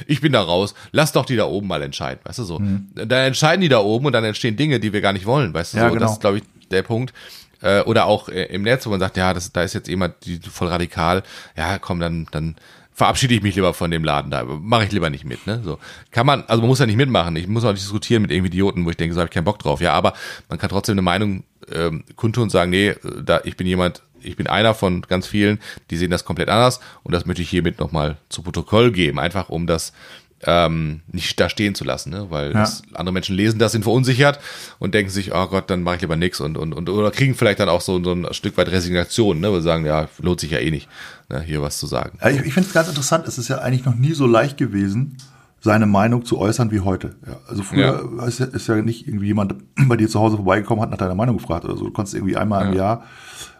ich 0.08 0.20
bin 0.20 0.32
da 0.32 0.42
raus, 0.42 0.74
lass 0.90 1.12
doch 1.12 1.24
die 1.26 1.36
da 1.36 1.44
oben 1.46 1.68
mal 1.68 1.80
entscheiden, 1.80 2.20
weißt 2.24 2.40
du 2.40 2.42
so. 2.44 2.58
Dann 2.96 3.10
entscheiden 3.10 3.60
die 3.60 3.68
da 3.68 3.78
oben 3.78 4.06
und 4.06 4.12
dann 4.12 4.24
entstehen 4.24 4.56
Dinge, 4.56 4.80
die 4.80 4.92
wir 4.92 5.00
gar 5.00 5.12
nicht 5.12 5.26
wollen, 5.26 5.54
weißt 5.54 5.74
du 5.74 5.78
Ja, 5.78 5.88
so. 5.88 5.94
genau. 5.94 6.06
Das 6.06 6.12
ist, 6.14 6.20
glaube 6.22 6.38
ich, 6.38 6.44
der 6.72 6.82
Punkt. 6.82 7.12
Äh, 7.60 7.82
Oder 7.82 8.06
auch 8.06 8.28
äh, 8.28 8.44
im 8.44 8.62
Netz, 8.62 8.86
wo 8.86 8.90
man 8.90 9.00
sagt, 9.00 9.16
ja, 9.16 9.34
das, 9.34 9.52
da 9.52 9.62
ist 9.62 9.74
jetzt 9.74 9.88
jemand 9.88 10.14
die, 10.24 10.38
voll 10.38 10.68
radikal, 10.68 11.22
ja, 11.56 11.78
komm, 11.78 12.00
dann, 12.00 12.26
dann 12.30 12.56
verabschiede 12.98 13.34
ich 13.34 13.42
mich 13.42 13.54
lieber 13.54 13.74
von 13.74 13.90
dem 13.92 14.02
Laden 14.02 14.30
da, 14.30 14.44
mache 14.44 14.84
ich 14.84 14.92
lieber 14.92 15.08
nicht 15.08 15.24
mit, 15.24 15.46
ne? 15.46 15.62
So. 15.64 15.78
Kann 16.10 16.26
man, 16.26 16.42
also 16.48 16.60
man 16.60 16.68
muss 16.68 16.80
ja 16.80 16.86
nicht 16.86 16.96
mitmachen, 16.96 17.36
ich 17.36 17.46
muss 17.46 17.64
auch 17.64 17.70
nicht 17.70 17.82
diskutieren 17.82 18.22
mit 18.22 18.32
irgendwie 18.32 18.48
Idioten, 18.48 18.84
wo 18.84 18.90
ich 18.90 18.96
denke, 18.96 19.14
so 19.14 19.20
habe 19.20 19.28
ich 19.28 19.34
keinen 19.34 19.44
Bock 19.44 19.60
drauf, 19.60 19.80
ja, 19.80 19.92
aber 19.92 20.14
man 20.48 20.58
kann 20.58 20.68
trotzdem 20.68 20.94
eine 20.94 21.02
Meinung 21.02 21.44
ähm, 21.72 22.04
kundtun 22.16 22.44
und 22.44 22.50
sagen, 22.50 22.70
nee, 22.70 22.94
da 23.22 23.40
ich 23.44 23.56
bin 23.56 23.68
jemand, 23.68 24.02
ich 24.20 24.34
bin 24.34 24.48
einer 24.48 24.74
von 24.74 25.02
ganz 25.02 25.28
vielen, 25.28 25.60
die 25.90 25.96
sehen 25.96 26.10
das 26.10 26.24
komplett 26.24 26.48
anders 26.48 26.80
und 27.04 27.12
das 27.12 27.24
möchte 27.24 27.42
ich 27.42 27.50
hiermit 27.50 27.78
nochmal 27.78 28.16
zu 28.30 28.42
Protokoll 28.42 28.90
geben, 28.90 29.20
einfach 29.20 29.48
um 29.48 29.68
das 29.68 29.92
ähm, 30.44 31.00
nicht 31.10 31.38
da 31.40 31.48
stehen 31.48 31.74
zu 31.74 31.84
lassen, 31.84 32.10
ne? 32.10 32.26
weil 32.30 32.52
Ja. 32.52 32.60
das, 32.60 32.82
andere 32.94 33.12
Menschen 33.12 33.34
lesen 33.34 33.58
das, 33.58 33.72
sind 33.72 33.82
verunsichert 33.82 34.38
und 34.78 34.94
denken 34.94 35.10
sich, 35.10 35.34
oh 35.34 35.46
Gott, 35.46 35.68
dann 35.70 35.82
mache 35.82 35.96
ich 35.96 36.00
lieber 36.02 36.16
nix 36.16 36.40
und, 36.40 36.56
und, 36.56 36.72
und 36.72 36.88
oder 36.88 37.10
kriegen 37.10 37.34
vielleicht 37.34 37.60
dann 37.60 37.68
auch 37.68 37.80
so, 37.80 38.02
so 38.02 38.12
ein 38.12 38.26
Stück 38.32 38.56
weit 38.56 38.68
Resignation, 38.68 39.40
ne? 39.40 39.52
weil 39.52 39.60
sie 39.60 39.64
sagen, 39.64 39.84
ja, 39.84 40.08
lohnt 40.20 40.40
sich 40.40 40.50
ja 40.50 40.58
eh 40.58 40.70
nicht, 40.70 40.88
ne? 41.28 41.40
hier 41.40 41.60
was 41.62 41.78
zu 41.78 41.86
sagen. 41.86 42.18
Ich 42.22 42.46
ich 42.46 42.54
finde 42.54 42.68
es 42.68 42.72
ganz 42.72 42.88
interessant, 42.88 43.26
es 43.26 43.38
ist 43.38 43.48
ja 43.48 43.58
eigentlich 43.58 43.84
noch 43.84 43.96
nie 43.96 44.12
so 44.12 44.26
leicht 44.26 44.56
gewesen, 44.58 45.16
seine 45.60 45.86
Meinung 45.86 46.24
zu 46.24 46.38
äußern 46.38 46.70
wie 46.70 46.80
heute. 46.80 47.16
Ja, 47.26 47.36
also 47.48 47.62
früher 47.62 48.08
Ist, 48.26 48.38
ja, 48.38 48.46
ist 48.46 48.68
ja 48.68 48.76
nicht 48.76 49.08
irgendwie 49.08 49.26
jemand 49.26 49.54
bei 49.88 49.96
dir 49.96 50.08
zu 50.08 50.20
Hause 50.20 50.36
vorbeigekommen, 50.36 50.82
hat 50.82 50.90
nach 50.90 50.98
deiner 50.98 51.14
Meinung 51.14 51.38
gefragt 51.38 51.64
oder 51.64 51.76
so. 51.76 51.84
Du 51.84 51.90
konntest 51.90 52.14
irgendwie 52.14 52.36
einmal 52.36 52.68
im 52.68 52.74
Jahr 52.74 53.02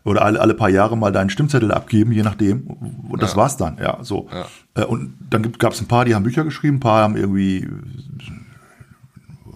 oder 0.04 0.22
alle, 0.22 0.40
alle 0.40 0.54
paar 0.54 0.68
Jahre 0.68 0.96
mal 0.96 1.12
deinen 1.12 1.30
Stimmzettel 1.30 1.72
abgeben, 1.72 2.12
je 2.12 2.22
nachdem. 2.22 2.66
Und 3.08 3.20
das 3.20 3.36
war's 3.36 3.56
dann, 3.56 3.78
ja. 3.78 3.98
So. 4.02 4.28
Äh, 4.74 4.84
Und 4.84 5.14
dann 5.28 5.52
gab 5.52 5.72
es 5.72 5.80
ein 5.80 5.88
paar, 5.88 6.04
die 6.04 6.14
haben 6.14 6.22
Bücher 6.22 6.44
geschrieben, 6.44 6.76
ein 6.76 6.80
paar 6.80 7.02
haben 7.02 7.16
irgendwie 7.16 7.68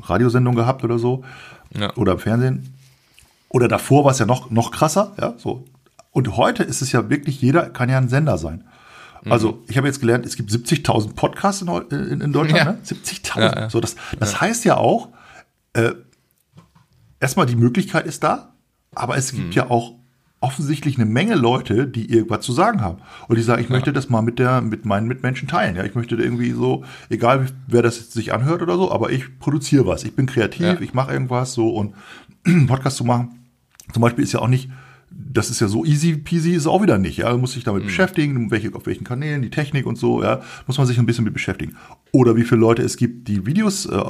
Radiosendungen 0.02 0.56
gehabt 0.56 0.84
oder 0.84 0.98
so. 0.98 1.22
Ja. 1.78 1.94
Oder 1.96 2.12
im 2.12 2.18
Fernsehen. 2.18 2.74
Oder 3.48 3.68
davor 3.68 4.04
war 4.04 4.12
es 4.12 4.18
ja 4.18 4.26
noch, 4.26 4.50
noch 4.50 4.72
krasser, 4.72 5.12
ja, 5.20 5.34
so. 5.36 5.64
Und 6.10 6.36
heute 6.36 6.62
ist 6.62 6.82
es 6.82 6.92
ja 6.92 7.08
wirklich, 7.08 7.40
jeder 7.40 7.70
kann 7.70 7.88
ja 7.88 7.98
ein 7.98 8.08
Sender 8.08 8.36
sein. 8.36 8.64
Also, 9.30 9.62
ich 9.68 9.76
habe 9.76 9.86
jetzt 9.86 10.00
gelernt, 10.00 10.26
es 10.26 10.36
gibt 10.36 10.50
70.000 10.50 11.14
Podcasts 11.14 11.62
in, 11.62 11.68
in, 11.68 12.20
in 12.20 12.32
Deutschland, 12.32 12.64
Ja. 12.64 12.72
ne? 12.72 12.78
70.000. 12.84 13.38
Ja, 13.40 13.60
ja. 13.60 13.70
So, 13.70 13.80
das, 13.80 13.94
das 14.18 14.40
heißt 14.40 14.64
ja 14.64 14.76
auch, 14.76 15.08
äh, 15.74 15.92
erstmal 17.20 17.46
die 17.46 17.56
Möglichkeit 17.56 18.06
ist 18.06 18.24
da, 18.24 18.54
aber 18.94 19.16
es 19.16 19.32
Mhm. 19.32 19.36
gibt 19.38 19.54
ja 19.54 19.70
auch 19.70 19.94
offensichtlich 20.40 20.96
eine 20.96 21.04
Menge 21.06 21.36
Leute, 21.36 21.86
die 21.86 22.10
irgendwas 22.12 22.44
zu 22.44 22.52
sagen 22.52 22.80
haben. 22.80 22.98
Und 23.28 23.36
die 23.38 23.42
sagen, 23.42 23.62
ich 23.62 23.68
möchte 23.68 23.92
das 23.92 24.08
mal 24.10 24.22
mit 24.22 24.40
der, 24.40 24.60
mit 24.60 24.84
meinen 24.84 25.06
Mitmenschen 25.06 25.46
teilen. 25.46 25.76
Ja, 25.76 25.84
ich 25.84 25.94
möchte 25.94 26.16
irgendwie 26.16 26.50
so, 26.50 26.84
egal 27.10 27.46
wer 27.68 27.82
das 27.82 27.98
jetzt 27.98 28.12
sich 28.12 28.34
anhört 28.34 28.60
oder 28.60 28.76
so, 28.76 28.90
aber 28.90 29.10
ich 29.12 29.38
produziere 29.38 29.86
was. 29.86 30.02
Ich 30.02 30.16
bin 30.16 30.26
kreativ, 30.26 30.80
ich 30.80 30.94
mache 30.94 31.12
irgendwas 31.12 31.52
so 31.54 31.68
und 31.70 31.94
Podcast 32.66 32.96
zu 32.96 33.04
machen. 33.04 33.38
Zum 33.92 34.02
Beispiel 34.02 34.24
ist 34.24 34.32
ja 34.32 34.40
auch 34.40 34.48
nicht, 34.48 34.68
das 35.14 35.50
ist 35.50 35.60
ja 35.60 35.68
so 35.68 35.84
easy 35.84 36.16
peasy, 36.16 36.52
ist 36.52 36.66
auch 36.66 36.82
wieder 36.82 36.98
nicht. 36.98 37.16
Ja, 37.18 37.30
man 37.30 37.40
muss 37.40 37.52
sich 37.52 37.62
Mhm. 37.62 37.66
damit 37.70 37.84
beschäftigen, 37.84 38.50
welche, 38.50 38.74
auf 38.74 38.86
welchen 38.86 39.04
Kanälen, 39.04 39.42
die 39.42 39.50
Technik 39.50 39.86
und 39.86 39.96
so, 39.96 40.22
ja, 40.22 40.40
muss 40.66 40.78
man 40.78 40.86
sich 40.86 40.98
ein 40.98 41.06
bisschen 41.06 41.24
mit 41.24 41.32
beschäftigen. 41.32 41.76
Oder 42.12 42.36
wie 42.36 42.42
viele 42.44 42.60
Leute 42.60 42.82
es 42.82 42.96
gibt, 42.96 43.28
die 43.28 43.46
Videos 43.46 43.86
äh, 43.86 44.00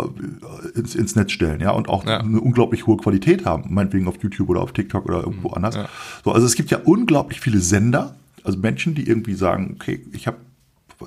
ins, 0.74 0.94
ins 0.94 1.14
Netz 1.16 1.32
stellen, 1.32 1.60
ja, 1.60 1.70
und 1.70 1.88
auch 1.88 2.04
Ja. 2.06 2.20
eine 2.20 2.40
unglaublich 2.40 2.86
hohe 2.86 2.96
Qualität 2.96 3.44
haben, 3.44 3.72
meinetwegen 3.72 4.08
auf 4.08 4.16
YouTube 4.22 4.48
oder 4.48 4.60
auf 4.62 4.72
TikTok 4.72 5.04
oder 5.06 5.20
irgendwo 5.20 5.50
anders. 5.50 5.76
So, 6.24 6.32
also 6.32 6.46
es 6.46 6.54
gibt 6.54 6.70
ja 6.70 6.78
unglaublich 6.84 7.40
viele 7.40 7.58
Sender, 7.60 8.16
also 8.44 8.58
Menschen, 8.58 8.94
die 8.94 9.06
irgendwie 9.06 9.34
sagen, 9.34 9.76
okay, 9.80 10.04
ich 10.12 10.26
habe 10.26 10.38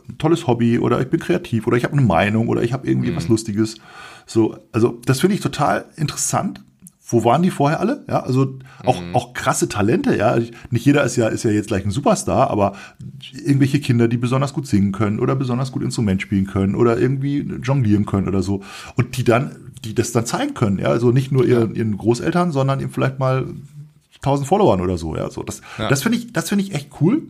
ein 0.10 0.18
tolles 0.18 0.46
Hobby 0.48 0.78
oder 0.80 1.00
ich 1.02 1.08
bin 1.10 1.20
kreativ 1.22 1.68
oder 1.68 1.78
ich 1.78 1.84
habe 1.86 1.94
eine 1.94 2.06
Meinung 2.06 2.48
oder 2.50 2.64
ich 2.64 2.74
habe 2.74 2.86
irgendwie 2.88 3.16
was 3.16 3.28
Lustiges. 3.30 3.76
So, 4.26 4.58
also 4.74 5.00
das 5.06 5.22
finde 5.22 5.36
ich 5.36 5.42
total 5.42 5.86
interessant. 5.96 6.62
Wo 7.08 7.24
waren 7.24 7.44
die 7.44 7.52
vorher 7.52 7.80
alle? 7.80 8.04
Ja, 8.10 8.24
also 8.24 8.58
auch, 8.84 9.00
auch 9.14 9.34
krasse 9.34 9.70
Talente, 9.70 10.16
ja. 10.18 10.38
Nicht 10.72 10.86
jeder 10.86 11.04
ist 11.04 11.16
ja, 11.16 11.28
ist 11.28 11.44
ja 11.44 11.52
jetzt 11.52 11.68
gleich 11.68 11.86
ein 11.86 11.92
Superstar, 11.92 12.50
aber 12.50 12.74
irgendwelche 13.34 13.80
Kinder, 13.80 14.08
die 14.08 14.18
besonders 14.18 14.54
gut 14.54 14.66
singen 14.66 14.92
können 14.92 15.20
oder 15.20 15.36
besonders 15.36 15.72
gut 15.72 15.84
Instrument 15.84 16.22
spielen 16.22 16.48
können 16.48 16.74
oder 16.74 16.98
irgendwie 16.98 17.42
jonglieren 17.62 18.08
können 18.08 18.28
oder 18.28 18.42
so. 18.42 18.64
Und 18.96 19.18
die 19.18 19.24
dann, 19.24 19.56
die 19.84 19.94
das 19.94 20.14
dann 20.14 20.26
zeigen 20.26 20.56
können, 20.56 20.80
ja. 20.80 20.88
Also 20.88 21.12
nicht 21.12 21.32
nur 21.32 21.46
ihren, 21.46 21.76
ihren 21.76 21.96
Großeltern, 21.96 22.52
sondern 22.52 22.80
eben 22.80 22.90
vielleicht 22.92 23.20
mal 23.20 23.46
1000 24.16 24.48
Followern 24.48 24.82
oder 24.82 24.98
so, 24.98 25.16
ja. 25.16 25.30
So, 25.30 25.44
das, 25.44 25.62
Ja. 25.78 25.90
das 25.90 26.02
finde 26.02 26.18
ich, 26.18 26.34
das 26.34 26.50
finde 26.50 26.64
ich 26.64 26.74
echt 26.74 26.90
cool. 27.02 27.22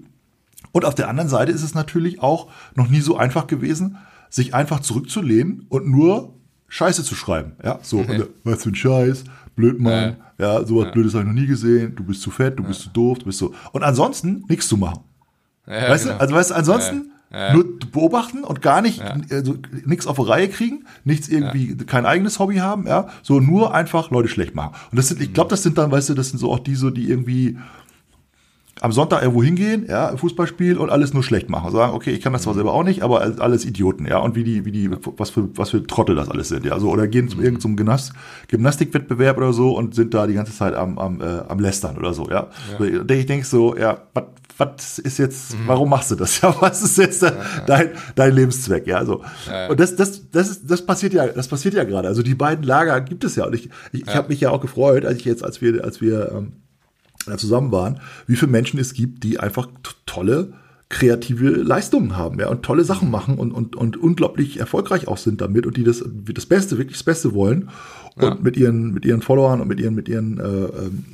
Und 0.71 0.85
auf 0.85 0.95
der 0.95 1.09
anderen 1.09 1.29
Seite 1.29 1.51
ist 1.51 1.63
es 1.63 1.73
natürlich 1.73 2.21
auch 2.21 2.47
noch 2.75 2.87
nie 2.89 3.01
so 3.01 3.17
einfach 3.17 3.47
gewesen, 3.47 3.97
sich 4.29 4.53
einfach 4.53 4.79
zurückzulehnen 4.79 5.65
und 5.67 5.87
nur 5.87 6.34
Scheiße 6.67 7.03
zu 7.03 7.15
schreiben. 7.15 7.53
Ja, 7.63 7.79
so, 7.81 8.01
äh, 8.01 8.27
was 8.43 8.63
für 8.63 8.69
ein 8.69 8.75
Scheiß, 8.75 9.23
blöd 9.55 9.79
Mann, 9.79 10.17
ja, 10.37 10.65
sowas 10.65 10.91
Blödes 10.91 11.13
habe 11.13 11.23
ich 11.23 11.27
noch 11.27 11.39
nie 11.39 11.47
gesehen, 11.47 11.95
du 11.95 12.03
bist 12.03 12.21
zu 12.21 12.31
fett, 12.31 12.59
du 12.59 12.63
bist 12.63 12.81
zu 12.81 12.89
doof, 12.89 13.19
du 13.19 13.25
bist 13.25 13.39
so. 13.39 13.53
Und 13.71 13.83
ansonsten 13.83 14.43
nichts 14.49 14.67
zu 14.67 14.77
machen. 14.77 15.01
Ja, 15.67 15.89
weißt 15.89 16.05
genau. 16.05 16.15
du, 16.17 16.21
also 16.21 16.35
weißt 16.35 16.49
du, 16.51 16.55
ansonsten 16.55 17.11
nur 17.53 17.79
beobachten 17.91 18.43
und 18.43 18.61
gar 18.61 18.81
nicht, 18.81 19.01
also 19.01 19.57
nichts 19.85 20.07
auf 20.07 20.15
die 20.15 20.23
Reihe 20.23 20.47
kriegen, 20.47 20.85
nichts 21.03 21.27
irgendwie, 21.27 21.75
kein 21.75 22.05
eigenes 22.05 22.39
Hobby 22.39 22.57
haben, 22.57 22.87
ja, 22.87 23.09
so 23.23 23.39
nur 23.39 23.73
einfach 23.73 24.09
Leute 24.09 24.29
schlecht 24.29 24.55
machen. 24.55 24.75
Und 24.91 24.97
das 24.97 25.09
sind, 25.09 25.21
ich 25.21 25.33
glaube, 25.33 25.49
das 25.49 25.63
sind 25.63 25.77
dann, 25.77 25.91
weißt 25.91 26.09
du, 26.09 26.13
das 26.13 26.29
sind 26.29 26.39
so 26.39 26.51
auch 26.51 26.59
die 26.59 26.75
so, 26.75 26.91
die 26.91 27.09
irgendwie 27.09 27.57
am 28.81 28.91
Sonntag 28.91 29.21
irgendwo 29.21 29.41
hingehen, 29.41 29.85
ja, 29.87 30.15
Fußballspiel 30.17 30.77
und 30.77 30.89
alles 30.89 31.13
nur 31.13 31.23
schlecht 31.23 31.49
machen. 31.49 31.71
Sagen, 31.71 31.93
okay, 31.93 32.11
ich 32.11 32.21
kann 32.21 32.33
das 32.33 32.41
zwar 32.41 32.53
selber 32.53 32.73
auch 32.73 32.83
nicht, 32.83 33.03
aber 33.03 33.21
alles 33.39 33.65
Idioten, 33.65 34.05
ja. 34.05 34.17
Und 34.17 34.35
wie 34.35 34.43
die, 34.43 34.65
wie 34.65 34.71
die, 34.71 34.89
was 34.91 35.29
für, 35.29 35.47
was 35.55 35.69
für 35.69 35.85
Trottel 35.87 36.15
das 36.15 36.29
alles 36.29 36.49
sind, 36.49 36.65
ja. 36.65 36.77
So, 36.79 36.89
oder 36.89 37.07
gehen 37.07 37.29
zu 37.29 37.41
irgendeinem 37.41 37.77
Gymnast, 37.77 38.11
Gymnastikwettbewerb 38.49 39.37
oder 39.37 39.53
so 39.53 39.75
und 39.77 39.95
sind 39.95 40.13
da 40.13 40.27
die 40.27 40.33
ganze 40.33 40.53
Zeit 40.53 40.73
am, 40.73 40.97
am, 40.97 41.21
äh, 41.21 41.41
am 41.47 41.59
Lästern 41.59 41.97
oder 41.97 42.13
so, 42.13 42.29
ja. 42.29 42.47
So, 42.77 42.83
ich 42.83 43.25
denke 43.25 43.45
so, 43.45 43.77
ja, 43.77 44.01
was 44.13 44.25
was 44.57 44.99
ist 44.99 45.17
jetzt, 45.17 45.55
warum 45.65 45.89
machst 45.89 46.11
du 46.11 46.15
das? 46.15 46.41
Ja, 46.41 46.55
was 46.59 46.81
ist 46.81 46.97
jetzt 46.97 47.23
dein, 47.67 47.89
dein 48.15 48.33
Lebenszweck? 48.33 48.87
Ja, 48.87 49.03
so. 49.05 49.23
Und 49.69 49.79
das, 49.79 49.95
das, 49.95 50.29
das 50.31 50.49
ist, 50.49 50.71
das 50.71 50.85
passiert 50.85 51.13
ja, 51.13 51.27
das 51.27 51.47
passiert 51.47 51.73
ja 51.73 51.83
gerade. 51.83 52.07
Also 52.07 52.23
die 52.23 52.35
beiden 52.35 52.63
Lager 52.63 53.01
gibt 53.01 53.23
es 53.23 53.35
ja. 53.35 53.45
Und 53.45 53.55
ich, 53.55 53.69
ich, 53.91 54.07
ich 54.07 54.15
habe 54.15 54.29
mich 54.29 54.39
ja 54.39 54.51
auch 54.51 54.61
gefreut, 54.61 55.05
als 55.05 55.19
ich 55.19 55.25
jetzt, 55.25 55.43
als 55.43 55.61
wir, 55.61 55.83
als 55.83 56.01
wir 56.01 56.31
ähm, 56.31 56.53
zusammen 57.37 57.71
waren, 57.71 57.99
wie 58.27 58.35
viele 58.35 58.51
Menschen 58.51 58.79
es 58.79 58.93
gibt, 58.93 59.23
die 59.23 59.39
einfach 59.39 59.67
tolle 60.05 60.53
kreative 60.89 61.49
Leistungen 61.49 62.15
haben, 62.15 62.39
ja, 62.39 62.47
und 62.47 62.63
tolle 62.63 62.83
Sachen 62.83 63.09
machen 63.09 63.37
und, 63.37 63.51
und, 63.51 63.75
und 63.75 63.97
unglaublich 63.97 64.59
erfolgreich 64.59 65.07
auch 65.07 65.17
sind 65.17 65.41
damit 65.41 65.65
und 65.65 65.77
die 65.77 65.83
das, 65.83 66.03
das 66.05 66.45
Beste, 66.45 66.77
wirklich 66.77 66.97
das 66.97 67.03
Beste 67.03 67.33
wollen 67.33 67.69
und 68.15 68.43
mit 68.43 68.55
ihren, 68.55 68.93
mit 68.93 69.03
ihren 69.03 69.21
Followern 69.21 69.61
und 69.61 69.67
mit 69.67 69.79
ihren, 69.79 69.95
mit 69.95 70.07
ihren, 70.07 70.39
äh, 70.39 70.43
ähm, 70.43 71.05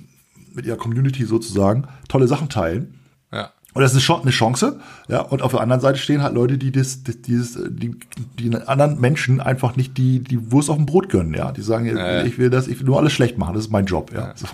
mit 0.54 0.66
ihrer 0.66 0.78
Community 0.78 1.26
sozusagen 1.26 1.86
tolle 2.10 2.28
Sachen 2.28 2.50
teilen. 2.50 2.96
Ja. 3.32 3.52
Und 3.74 3.82
das 3.82 3.96
ist 3.96 4.04
schon 4.04 4.22
eine 4.22 4.32
Chance, 4.32 4.82
ja. 5.08 5.22
Und 5.22 5.42
auf 5.42 5.52
der 5.52 5.62
anderen 5.62 5.80
Seite 5.80 5.98
stehen 5.98 6.22
halt 6.22 6.36
Leute, 6.36 6.58
die 6.58 6.74
das, 6.74 7.04
das 7.04 7.22
dieses, 7.22 7.58
die, 7.70 7.96
die 8.38 8.54
anderen 8.54 9.00
Menschen 9.00 9.40
einfach 9.40 9.78
nicht 9.78 9.98
die, 9.98 10.20
die 10.20 10.52
Wurst 10.52 10.70
auf 10.70 10.76
dem 10.76 10.86
Brot 10.86 11.08
gönnen, 11.08 11.34
ja. 11.34 11.54
Die 11.54 11.62
sagen, 11.62 11.86
ja. 11.86 12.24
ich 12.24 12.38
will 12.38 12.50
das, 12.50 12.68
ich 12.68 12.80
will 12.80 12.86
nur 12.86 13.00
alles 13.00 13.14
schlecht 13.14 13.38
machen, 13.38 13.54
das 13.54 13.66
ist 13.66 13.72
mein 13.72 13.86
Job, 13.86 14.12
ja. 14.14 14.34
So. 14.36 14.48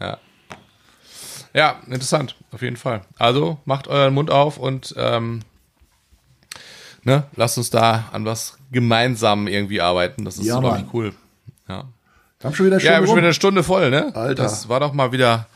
Ja, 0.00 0.18
ja. 1.54 1.60
Ja, 1.60 1.80
interessant, 1.86 2.36
auf 2.52 2.62
jeden 2.62 2.76
Fall. 2.76 3.02
Also 3.18 3.58
macht 3.64 3.88
euren 3.88 4.14
Mund 4.14 4.30
auf 4.30 4.56
und 4.58 4.94
ähm, 4.96 5.40
ne, 7.04 7.24
lasst 7.36 7.58
uns 7.58 7.70
da 7.70 8.08
an 8.12 8.24
was 8.24 8.56
gemeinsam 8.70 9.46
irgendwie 9.48 9.80
arbeiten. 9.80 10.24
Das 10.24 10.38
ist, 10.38 10.46
Ja, 10.46 10.60
glaube 10.60 10.78
ich, 10.86 10.94
cool. 10.94 11.12
Ja, 11.68 11.84
Wir 12.40 12.46
haben 12.48 12.54
schon 12.54 12.66
wieder 12.66 12.78
ja 12.78 12.80
Stunde 12.80 13.00
wir 13.00 13.06
sind 13.06 13.08
rum. 13.08 13.16
wieder 13.16 13.26
eine 13.26 13.34
Stunde 13.34 13.62
voll, 13.64 13.90
ne? 13.90 14.14
Alter. 14.14 14.42
Das 14.42 14.68
war 14.68 14.80
doch 14.80 14.92
mal 14.92 15.12
wieder 15.12 15.46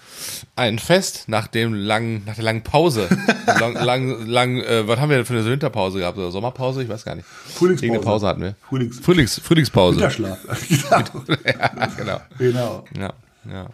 ein 0.57 0.79
Fest 0.79 1.25
nach 1.29 1.47
dem 1.49 1.75
langen, 1.75 2.23
nach 2.27 2.35
der 2.37 2.45
langen 2.45 2.63
Pause. 2.63 3.09
lang, 3.61 3.75
lang, 3.75 4.27
lang, 4.27 4.61
äh, 4.61 4.87
was 4.89 4.99
haben 4.99 5.11
wir 5.11 5.17
denn 5.19 5.27
für 5.27 5.35
eine 5.35 5.45
Winterpause 5.45 5.99
gehabt 5.99 6.17
oder 6.19 6.31
Sommerpause? 6.31 6.83
Ich 6.83 6.89
weiß 6.89 7.05
gar 7.05 7.15
nicht. 7.15 7.27
Frühlingspause. 7.27 7.87
Irgendeine 7.87 8.05
Pause 8.05 8.27
hatten 8.29 8.43
wir. 8.43 8.55
Frühlings- 8.69 9.01
Frühlings, 9.03 9.39
Frühlingspause. 9.41 9.97
Winterschlaf. 9.97 10.39
genau. 10.69 11.37
ja, 11.45 11.87
genau. 11.97 12.21
genau. 12.39 12.85
Ja, 12.99 13.13
ja. 13.53 13.67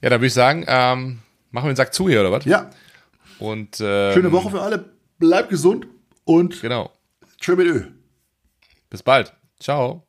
Ja, 0.00 0.10
dann 0.10 0.20
würde 0.20 0.26
ich 0.26 0.34
sagen, 0.34 0.64
ähm, 0.66 1.20
machen 1.52 1.66
wir 1.66 1.72
den 1.72 1.76
Sack 1.76 1.94
zu 1.94 2.08
hier, 2.08 2.20
oder 2.20 2.32
was? 2.32 2.44
Ja, 2.44 2.70
Und 3.38 3.78
ähm, 3.80 4.12
schöne 4.14 4.32
Woche 4.32 4.50
für 4.50 4.60
alle. 4.60 4.92
Bleibt 5.18 5.50
gesund 5.50 5.86
und 6.24 6.60
Genau. 6.60 6.90
tschö 7.40 7.54
mit 7.56 7.66
Ö. 7.66 7.84
Bis 8.90 9.02
bald. 9.02 9.32
Ciao. 9.60 10.04